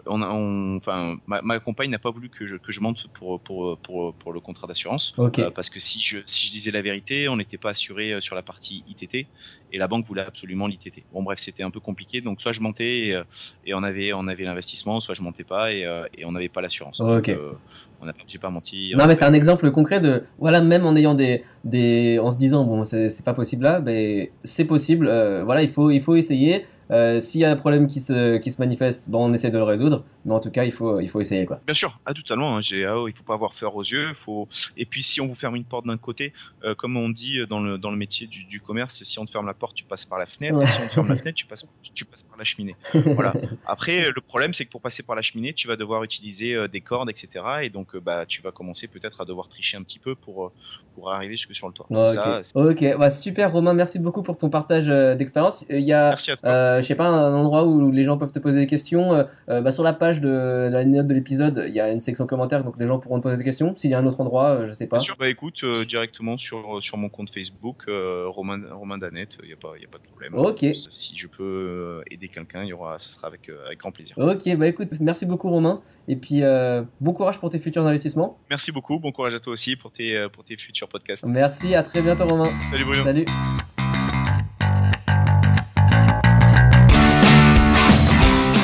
on, 0.06 0.22
a- 0.22 0.31
on- 0.31 0.77
enfin, 0.77 1.18
ma, 1.27 1.40
ma 1.43 1.59
compagne 1.59 1.90
n'a 1.90 1.98
pas 1.98 2.10
voulu 2.10 2.28
que 2.28 2.39
que 2.40 2.46
je, 2.46 2.56
que 2.56 2.72
je 2.72 2.80
monte 2.80 3.06
pour, 3.14 3.38
pour, 3.40 3.76
pour, 3.78 4.14
pour 4.14 4.32
le 4.32 4.40
contrat 4.40 4.66
d'assurance. 4.66 5.12
Euh, 5.18 5.50
parce 5.50 5.68
que 5.70 5.78
si 5.78 6.02
je, 6.02 6.18
si 6.24 6.46
je 6.46 6.50
disais 6.50 6.70
la 6.70 6.80
vérité, 6.82 7.28
on 7.28 7.36
n'était 7.36 7.58
pas 7.58 7.70
assuré 7.70 8.12
euh, 8.12 8.20
sur 8.22 8.34
la 8.34 8.42
partie 8.42 8.82
ITT 8.88 9.26
et 9.72 9.78
la 9.78 9.86
banque 9.86 10.06
voulait 10.06 10.22
absolument 10.22 10.66
l'ITT. 10.66 11.04
Bon 11.12 11.22
bref, 11.22 11.38
c'était 11.38 11.62
un 11.62 11.70
peu 11.70 11.80
compliqué. 11.80 12.22
Donc 12.22 12.40
soit 12.40 12.54
je 12.54 12.62
montais 12.62 12.92
et, 13.08 13.14
euh, 13.14 13.22
et 13.66 13.74
on 13.74 13.82
avait 13.82 14.12
on 14.14 14.26
avait 14.26 14.44
l'investissement, 14.44 15.00
soit 15.00 15.14
je 15.14 15.22
montais 15.22 15.44
pas 15.44 15.70
et, 15.72 15.82
et 16.16 16.24
on 16.24 16.32
n'avait 16.32 16.48
pas 16.48 16.62
l'assurance. 16.62 17.00
Ok. 17.00 17.08
Donc, 17.08 17.28
euh, 17.28 17.52
on 18.00 18.08
a 18.08 18.12
j'ai 18.26 18.38
pas 18.38 18.48
menti. 18.50 18.94
Non 18.96 19.04
mais 19.06 19.14
c'est 19.14 19.26
un 19.26 19.34
exemple 19.34 19.70
concret 19.70 20.00
de 20.00 20.24
voilà 20.38 20.62
même 20.62 20.86
en 20.86 20.96
ayant 20.96 21.14
des 21.14 21.44
des 21.64 22.18
en 22.18 22.30
se 22.30 22.38
disant 22.38 22.64
bon 22.64 22.84
c'est 22.86 23.10
c'est 23.10 23.24
pas 23.24 23.34
possible 23.34 23.64
là 23.64 23.80
mais 23.80 24.32
c'est 24.42 24.64
possible 24.64 25.06
euh, 25.06 25.44
voilà 25.44 25.62
il 25.62 25.68
faut 25.68 25.90
il 25.90 26.00
faut 26.00 26.16
essayer 26.16 26.64
Euh, 26.92 27.20
s'il 27.20 27.40
y 27.40 27.44
a 27.44 27.50
un 27.52 27.60
problème 27.64 27.86
qui 27.86 28.00
se 28.00 28.38
qui 28.38 28.50
se 28.50 28.60
manifeste 28.60 29.10
bon 29.10 29.20
on 29.30 29.32
essaie 29.32 29.52
de 29.52 29.58
le 29.58 29.62
résoudre 29.74 30.02
mais 30.24 30.34
en 30.34 30.40
tout 30.40 30.51
cas 30.51 30.64
il 30.64 30.72
faut 30.72 31.01
il 31.01 31.09
faut 31.09 31.20
essayer 31.20 31.47
quoi 31.47 31.60
Bien 31.66 31.74
sûr, 31.74 31.98
ah, 32.06 32.14
totalement. 32.14 32.56
Hein, 32.56 32.60
j'ai, 32.60 32.86
oh, 32.88 33.09
il 33.09 33.14
faut 33.14 33.24
pas 33.24 33.34
avoir 33.34 33.52
peur 33.52 33.74
aux 33.76 33.82
yeux. 33.82 34.12
Faut... 34.14 34.48
Et 34.76 34.84
puis 34.84 35.02
si 35.02 35.20
on 35.20 35.26
vous 35.26 35.34
ferme 35.34 35.56
une 35.56 35.64
porte 35.64 35.86
d'un 35.86 35.97
côté, 35.98 36.32
euh, 36.64 36.74
comme 36.74 36.97
on 36.97 37.09
dit 37.09 37.38
dans 37.48 37.60
le 37.60 37.78
dans 37.78 37.90
le 37.90 37.97
métier 37.97 38.26
du, 38.26 38.44
du 38.44 38.60
commerce, 38.60 39.02
si 39.02 39.18
on 39.18 39.24
te 39.24 39.30
ferme 39.30 39.47
la 39.47 39.55
porte, 39.55 39.74
tu 39.74 39.84
passes 39.84 40.05
par 40.05 40.18
la 40.18 40.26
fenêtre. 40.26 40.56
Ouais. 40.56 40.64
Et 40.64 40.66
si 40.66 40.80
on 40.80 40.86
te 40.86 40.92
ferme 40.92 41.09
la 41.09 41.16
fenêtre, 41.16 41.36
tu 41.36 41.47
passes 41.47 41.66
tu 41.94 42.05
passes 42.05 42.22
par 42.22 42.38
la 42.38 42.44
cheminée. 42.44 42.76
Voilà. 43.20 43.32
Après, 43.66 44.06
euh, 44.06 44.12
le 44.14 44.20
problème, 44.20 44.55
c'est 44.55 44.64
que 44.64 44.70
pour 44.70 44.80
passer 44.80 45.02
par 45.02 45.16
la 45.16 45.22
cheminée, 45.22 45.52
tu 45.52 45.68
vas 45.68 45.76
devoir 45.76 46.05
utiliser 46.05 46.55
euh, 46.55 46.68
des 46.68 46.80
cordes, 46.80 47.10
etc. 47.10 47.28
Et 47.62 47.70
donc, 47.70 47.94
euh, 47.94 48.01
bah, 48.01 48.24
tu 48.26 48.42
vas 48.42 48.52
commencer 48.52 48.88
peut-être 48.88 49.20
à 49.20 49.24
devoir 49.24 49.48
tricher 49.48 49.76
un 49.76 49.82
petit 49.82 49.98
peu 49.98 50.14
pour 50.14 50.47
euh, 50.47 50.52
pour 50.94 51.12
arriver 51.12 51.36
jusque 51.36 51.55
sur 51.55 51.68
le 51.68 51.72
toit. 51.72 51.86
Ça, 52.09 52.42
ok 52.55 52.98
bah, 52.98 53.10
super 53.10 53.52
Romain 53.52 53.74
merci 53.74 53.98
beaucoup 53.98 54.22
pour 54.22 54.36
ton 54.36 54.51
partage 54.51 54.88
euh, 54.88 55.14
d'expérience 55.14 55.64
il 55.70 55.80
y 55.80 55.92
a. 55.92 56.14
Euh, 56.44 56.80
je 56.80 56.86
sais 56.86 56.94
pas, 56.94 57.06
un 57.06 57.34
endroit 57.34 57.64
où 57.64 57.90
les 57.90 58.05
gens 58.05 58.18
peuvent 58.18 58.32
te 58.32 58.38
poser 58.38 58.60
des 58.60 58.66
questions. 58.66 59.14
Euh, 59.14 59.24
euh, 59.48 59.60
bah, 59.60 59.72
sur 59.72 59.82
la 59.82 59.92
page 59.92 60.10
de, 60.19 60.27
de 60.70 60.70
la 60.74 60.85
note 60.85 61.07
de 61.07 61.15
l'épisode, 61.15 61.65
il 61.69 61.73
y 61.74 61.78
a 61.81 61.93
une 61.93 62.01
section 62.01 62.27
commentaires, 62.27 62.65
donc 62.65 62.77
les 62.78 62.89
gens 62.89 62.99
pourront 62.99 63.19
te 63.19 63.23
poser 63.23 63.37
des 63.37 63.45
questions. 63.45 63.77
S'il 63.77 63.91
y 63.91 63.95
a 63.95 63.99
un 64.01 64.07
autre 64.07 64.20
endroit, 64.20 64.49
euh, 64.49 64.66
je 64.66 64.73
sais 64.73 64.89
pas. 64.89 64.97
Bien 64.97 65.05
sûr, 65.05 65.16
bah 65.20 65.28
écoute, 65.28 65.61
euh, 65.62 65.85
directement 65.85 66.37
sur, 66.39 66.82
sur 66.82 66.97
mon 66.99 67.09
compte 67.09 67.31
Facebook, 67.32 67.85
euh, 67.87 68.24
Romain, 68.27 68.61
Romain 68.73 68.99
Danette, 68.99 69.39
il 69.43 69.47
n'y 69.47 69.53
a, 69.53 69.57
pas- 69.57 69.78
y 69.81 69.85
a 69.85 69.89
pas 69.89 69.99
de 69.99 70.03
problème. 70.09 70.35
Ok. 70.35 70.66
Si 70.89 71.16
je 71.16 71.28
peux 71.28 71.45
euh, 71.45 72.03
aider 72.11 72.28
quelqu'un, 72.28 72.65
il 72.65 72.69
y 72.69 72.73
aura, 72.73 72.99
ça 72.99 73.11
sera 73.11 73.28
avec, 73.28 73.49
euh, 73.49 73.66
avec 73.66 73.78
grand 73.78 73.93
plaisir. 73.93 74.16
Ok, 74.19 74.57
bah 74.57 74.66
écoute, 74.66 74.89
merci 74.99 75.27
beaucoup 75.27 75.51
Romain. 75.51 75.82
Et 76.09 76.16
puis, 76.16 76.43
euh, 76.43 76.82
bon 77.01 77.12
courage 77.12 77.39
pour 77.39 77.51
tes 77.51 77.61
futurs 77.61 77.87
investissements. 77.87 78.39
Merci 78.51 78.73
beaucoup, 78.73 78.99
bon 78.99 79.12
courage 79.12 79.35
à 79.35 79.39
toi 79.39 79.53
aussi 79.53 79.77
pour 79.77 79.93
tes, 79.93 80.16
euh, 80.16 80.28
pour 80.28 80.43
tes 80.43 80.57
futurs 80.57 80.89
podcasts. 80.89 81.27
Merci, 81.27 81.74
à 81.74 81.82
très 81.82 82.01
bientôt 82.03 82.27
Romain. 82.27 82.51
Salut 82.65 82.85
Bruno. 82.85 83.05
Salut. 83.05 83.27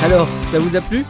Alors, 0.03 0.27
ça 0.51 0.59
vous 0.59 0.75
a 0.75 0.81
plu? 0.81 1.03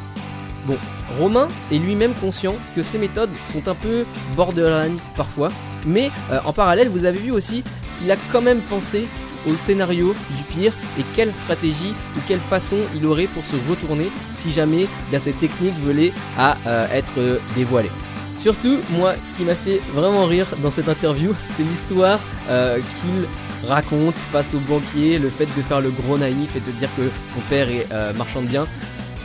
Bon, 0.67 0.77
Romain 1.17 1.47
est 1.71 1.77
lui-même 1.77 2.13
conscient 2.15 2.53
que 2.75 2.83
ces 2.83 2.97
méthodes 2.97 3.29
sont 3.53 3.69
un 3.69 3.73
peu 3.73 4.03
borderline 4.35 4.97
parfois, 5.15 5.49
mais 5.85 6.11
euh, 6.29 6.39
en 6.43 6.51
parallèle, 6.51 6.89
vous 6.89 7.05
avez 7.05 7.19
vu 7.19 7.31
aussi 7.31 7.63
qu'il 7.97 8.11
a 8.11 8.17
quand 8.33 8.41
même 8.41 8.59
pensé 8.59 9.07
au 9.47 9.55
scénario 9.55 10.13
du 10.35 10.43
pire 10.43 10.73
et 10.99 11.03
quelle 11.15 11.31
stratégie 11.31 11.93
ou 12.17 12.19
quelle 12.27 12.41
façon 12.41 12.75
il 12.93 13.05
aurait 13.05 13.27
pour 13.27 13.45
se 13.45 13.55
retourner 13.69 14.11
si 14.33 14.51
jamais 14.51 14.87
bien, 15.09 15.19
cette 15.19 15.39
technique 15.39 15.75
venait 15.85 16.11
à 16.37 16.57
euh, 16.67 16.85
être 16.91 17.17
euh, 17.17 17.37
dévoilée. 17.55 17.91
Surtout, 18.37 18.79
moi, 18.89 19.13
ce 19.23 19.33
qui 19.35 19.43
m'a 19.43 19.55
fait 19.55 19.79
vraiment 19.93 20.25
rire 20.25 20.47
dans 20.61 20.69
cette 20.69 20.89
interview, 20.89 21.33
c'est 21.49 21.63
l'histoire 21.63 22.19
qu'il 22.47 23.69
raconte 23.69 24.15
face 24.15 24.53
au 24.53 24.59
banquier, 24.59 25.17
le 25.17 25.29
fait 25.29 25.45
de 25.45 25.61
faire 25.61 25.79
le 25.79 25.91
gros 25.91 26.17
naïf 26.17 26.55
et 26.57 26.59
de 26.59 26.71
dire 26.71 26.89
que 26.97 27.09
son 27.33 27.39
père 27.49 27.69
est 27.69 27.87
marchand 28.15 28.41
de 28.41 28.47
biens. 28.47 28.67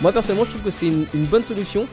Moi, 0.02 0.12
personnellement, 0.12 0.44
je 0.44 0.50
trouve 0.50 0.64
que 0.64 0.70
c'est 0.72 0.88
une, 0.88 1.26
bonne 1.26 1.44
solution. 1.44 1.86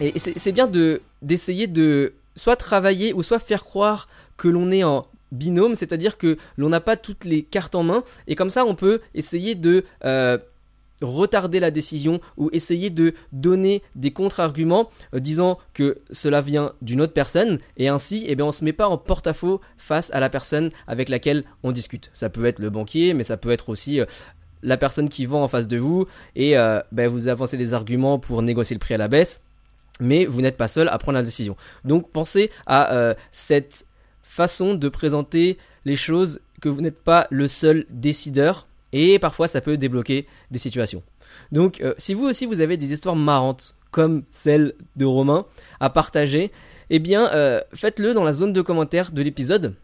Et 0.00 0.18
c'est 0.18 0.50
bien 0.50 0.66
de 0.66 1.00
d'essayer 1.22 1.68
de 1.68 2.14
soit 2.34 2.56
travailler 2.56 3.12
ou 3.12 3.22
soit 3.22 3.38
faire 3.38 3.64
croire 3.64 4.08
que 4.36 4.48
l'on 4.48 4.72
est 4.72 4.82
en 4.82 5.06
binôme, 5.30 5.76
c'est-à-dire 5.76 6.18
que 6.18 6.36
l'on 6.56 6.68
n'a 6.68 6.80
pas 6.80 6.96
toutes 6.96 7.24
les 7.24 7.42
cartes 7.44 7.76
en 7.76 7.84
main. 7.84 8.02
Et 8.26 8.34
comme 8.34 8.50
ça, 8.50 8.66
on 8.66 8.74
peut 8.74 9.00
essayer 9.14 9.54
de 9.54 9.84
euh, 10.04 10.38
retarder 11.02 11.60
la 11.60 11.70
décision 11.70 12.20
ou 12.36 12.50
essayer 12.52 12.90
de 12.90 13.14
donner 13.32 13.82
des 13.94 14.12
contre-arguments 14.12 14.90
euh, 15.14 15.20
disant 15.20 15.58
que 15.74 15.98
cela 16.10 16.40
vient 16.40 16.72
d'une 16.82 17.00
autre 17.00 17.12
personne 17.12 17.58
et 17.76 17.88
ainsi 17.88 18.24
eh 18.28 18.34
bien, 18.34 18.46
on 18.46 18.52
se 18.52 18.64
met 18.64 18.72
pas 18.72 18.88
en 18.88 18.98
porte-à-faux 18.98 19.60
face 19.76 20.10
à 20.12 20.20
la 20.20 20.30
personne 20.30 20.70
avec 20.86 21.08
laquelle 21.08 21.44
on 21.62 21.72
discute. 21.72 22.10
Ça 22.14 22.30
peut 22.30 22.46
être 22.46 22.58
le 22.58 22.70
banquier 22.70 23.14
mais 23.14 23.22
ça 23.22 23.36
peut 23.36 23.50
être 23.50 23.68
aussi 23.68 24.00
euh, 24.00 24.06
la 24.62 24.76
personne 24.76 25.08
qui 25.08 25.26
vend 25.26 25.42
en 25.42 25.48
face 25.48 25.68
de 25.68 25.76
vous 25.76 26.06
et 26.34 26.56
euh, 26.58 26.80
ben, 26.92 27.08
vous 27.08 27.28
avancez 27.28 27.56
des 27.56 27.74
arguments 27.74 28.18
pour 28.18 28.42
négocier 28.42 28.74
le 28.74 28.80
prix 28.80 28.94
à 28.94 28.98
la 28.98 29.08
baisse 29.08 29.42
mais 29.98 30.26
vous 30.26 30.42
n'êtes 30.42 30.58
pas 30.58 30.68
seul 30.68 30.88
à 30.88 30.98
prendre 30.98 31.16
la 31.16 31.22
décision. 31.22 31.56
Donc 31.84 32.10
pensez 32.10 32.50
à 32.66 32.92
euh, 32.92 33.14
cette 33.30 33.86
façon 34.22 34.74
de 34.74 34.88
présenter 34.90 35.56
les 35.86 35.96
choses 35.96 36.40
que 36.60 36.68
vous 36.68 36.82
n'êtes 36.82 37.02
pas 37.02 37.26
le 37.30 37.48
seul 37.48 37.86
décideur 37.88 38.66
et 38.92 39.18
parfois 39.18 39.48
ça 39.48 39.62
peut 39.62 39.78
débloquer 39.78 40.26
des 40.50 40.58
situations. 40.58 41.02
Donc 41.50 41.80
euh, 41.80 41.94
si 41.96 42.12
vous 42.12 42.26
aussi 42.26 42.44
vous 42.44 42.60
avez 42.60 42.76
des 42.76 42.92
histoires 42.92 43.16
marrantes 43.16 43.74
comme 43.90 44.24
celle 44.30 44.74
de 44.96 45.06
Romain 45.06 45.46
à 45.80 45.88
partager, 45.88 46.52
eh 46.90 46.98
bien 46.98 47.30
faites-le 47.72 48.12
dans 48.12 48.24
la 48.24 48.34
zone 48.34 48.52
de 48.52 48.60
commentaires 48.60 49.10
de 49.10 49.22
l'épisode. 49.22 49.74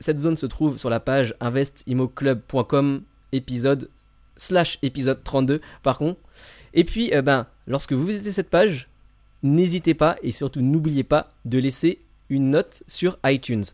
Cette 0.00 0.18
zone 0.18 0.36
se 0.36 0.46
trouve 0.46 0.78
sur 0.78 0.88
la 0.88 0.98
page 1.00 1.34
investimoclub.com 1.40 3.02
épisode 3.32 3.90
slash 4.38 4.78
épisode 4.82 5.22
32 5.22 5.60
par 5.82 5.98
contre. 5.98 6.18
Et 6.72 6.84
puis 6.84 7.14
euh, 7.14 7.20
ben 7.20 7.46
lorsque 7.66 7.92
vous 7.92 8.06
visitez 8.06 8.32
cette 8.32 8.48
page, 8.48 8.88
n'hésitez 9.42 9.92
pas 9.92 10.16
et 10.22 10.32
surtout 10.32 10.62
n'oubliez 10.62 11.04
pas 11.04 11.32
de 11.44 11.58
laisser 11.58 11.98
une 12.30 12.50
note 12.50 12.82
sur 12.86 13.18
iTunes. 13.26 13.64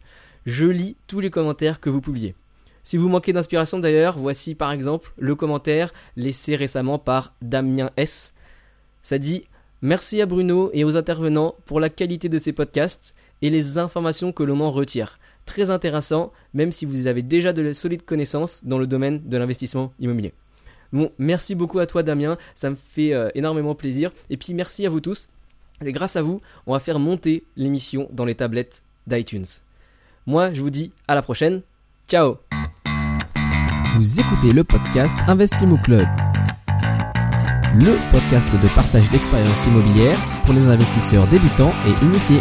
Je 0.46 0.66
lis 0.66 0.96
tous 1.06 1.20
les 1.20 1.30
commentaires 1.30 1.80
que 1.80 1.90
vous 1.90 2.00
publiez. 2.00 2.34
Si 2.82 2.98
vous 2.98 3.08
manquez 3.08 3.32
d'inspiration 3.32 3.78
d'ailleurs, 3.78 4.18
voici 4.18 4.54
par 4.54 4.72
exemple 4.72 5.12
le 5.16 5.34
commentaire 5.34 5.92
laissé 6.16 6.54
récemment 6.54 6.98
par 6.98 7.34
Damien 7.40 7.90
S. 7.96 8.34
Ça 9.02 9.18
dit 9.18 9.44
Merci 9.80 10.20
à 10.20 10.26
Bruno 10.26 10.70
et 10.72 10.84
aux 10.84 10.96
intervenants 10.96 11.54
pour 11.66 11.80
la 11.80 11.90
qualité 11.90 12.28
de 12.28 12.38
ces 12.38 12.52
podcasts 12.52 13.14
et 13.42 13.50
les 13.50 13.78
informations 13.78 14.32
que 14.32 14.42
l'on 14.42 14.60
en 14.60 14.70
retire. 14.70 15.18
Très 15.44 15.70
intéressant, 15.70 16.32
même 16.54 16.72
si 16.72 16.86
vous 16.86 17.06
avez 17.06 17.22
déjà 17.22 17.52
de 17.52 17.72
solides 17.72 18.04
connaissances 18.04 18.64
dans 18.64 18.78
le 18.78 18.86
domaine 18.86 19.20
de 19.28 19.36
l'investissement 19.36 19.92
immobilier. 20.00 20.32
Bon, 20.94 21.10
merci 21.18 21.56
beaucoup 21.56 21.80
à 21.80 21.86
toi 21.86 22.04
Damien, 22.04 22.38
ça 22.54 22.70
me 22.70 22.76
fait 22.76 23.12
euh, 23.12 23.28
énormément 23.34 23.74
plaisir. 23.74 24.12
Et 24.30 24.36
puis 24.36 24.54
merci 24.54 24.86
à 24.86 24.88
vous 24.88 25.00
tous. 25.00 25.28
Et 25.84 25.90
grâce 25.90 26.14
à 26.14 26.22
vous, 26.22 26.40
on 26.68 26.72
va 26.72 26.78
faire 26.78 27.00
monter 27.00 27.42
l'émission 27.56 28.08
dans 28.12 28.24
les 28.24 28.36
tablettes 28.36 28.84
d'iTunes. 29.08 29.44
Moi, 30.24 30.54
je 30.54 30.60
vous 30.60 30.70
dis 30.70 30.92
à 31.08 31.16
la 31.16 31.22
prochaine. 31.22 31.62
Ciao 32.08 32.36
Vous 33.96 34.20
écoutez 34.20 34.52
le 34.52 34.62
podcast 34.62 35.16
Investimo 35.26 35.78
Club. 35.78 36.06
Le 37.74 38.12
podcast 38.12 38.52
de 38.52 38.68
partage 38.72 39.10
d'expériences 39.10 39.66
immobilières 39.66 40.18
pour 40.44 40.54
les 40.54 40.68
investisseurs 40.68 41.26
débutants 41.26 41.72
et 41.88 42.04
initiés. 42.04 42.40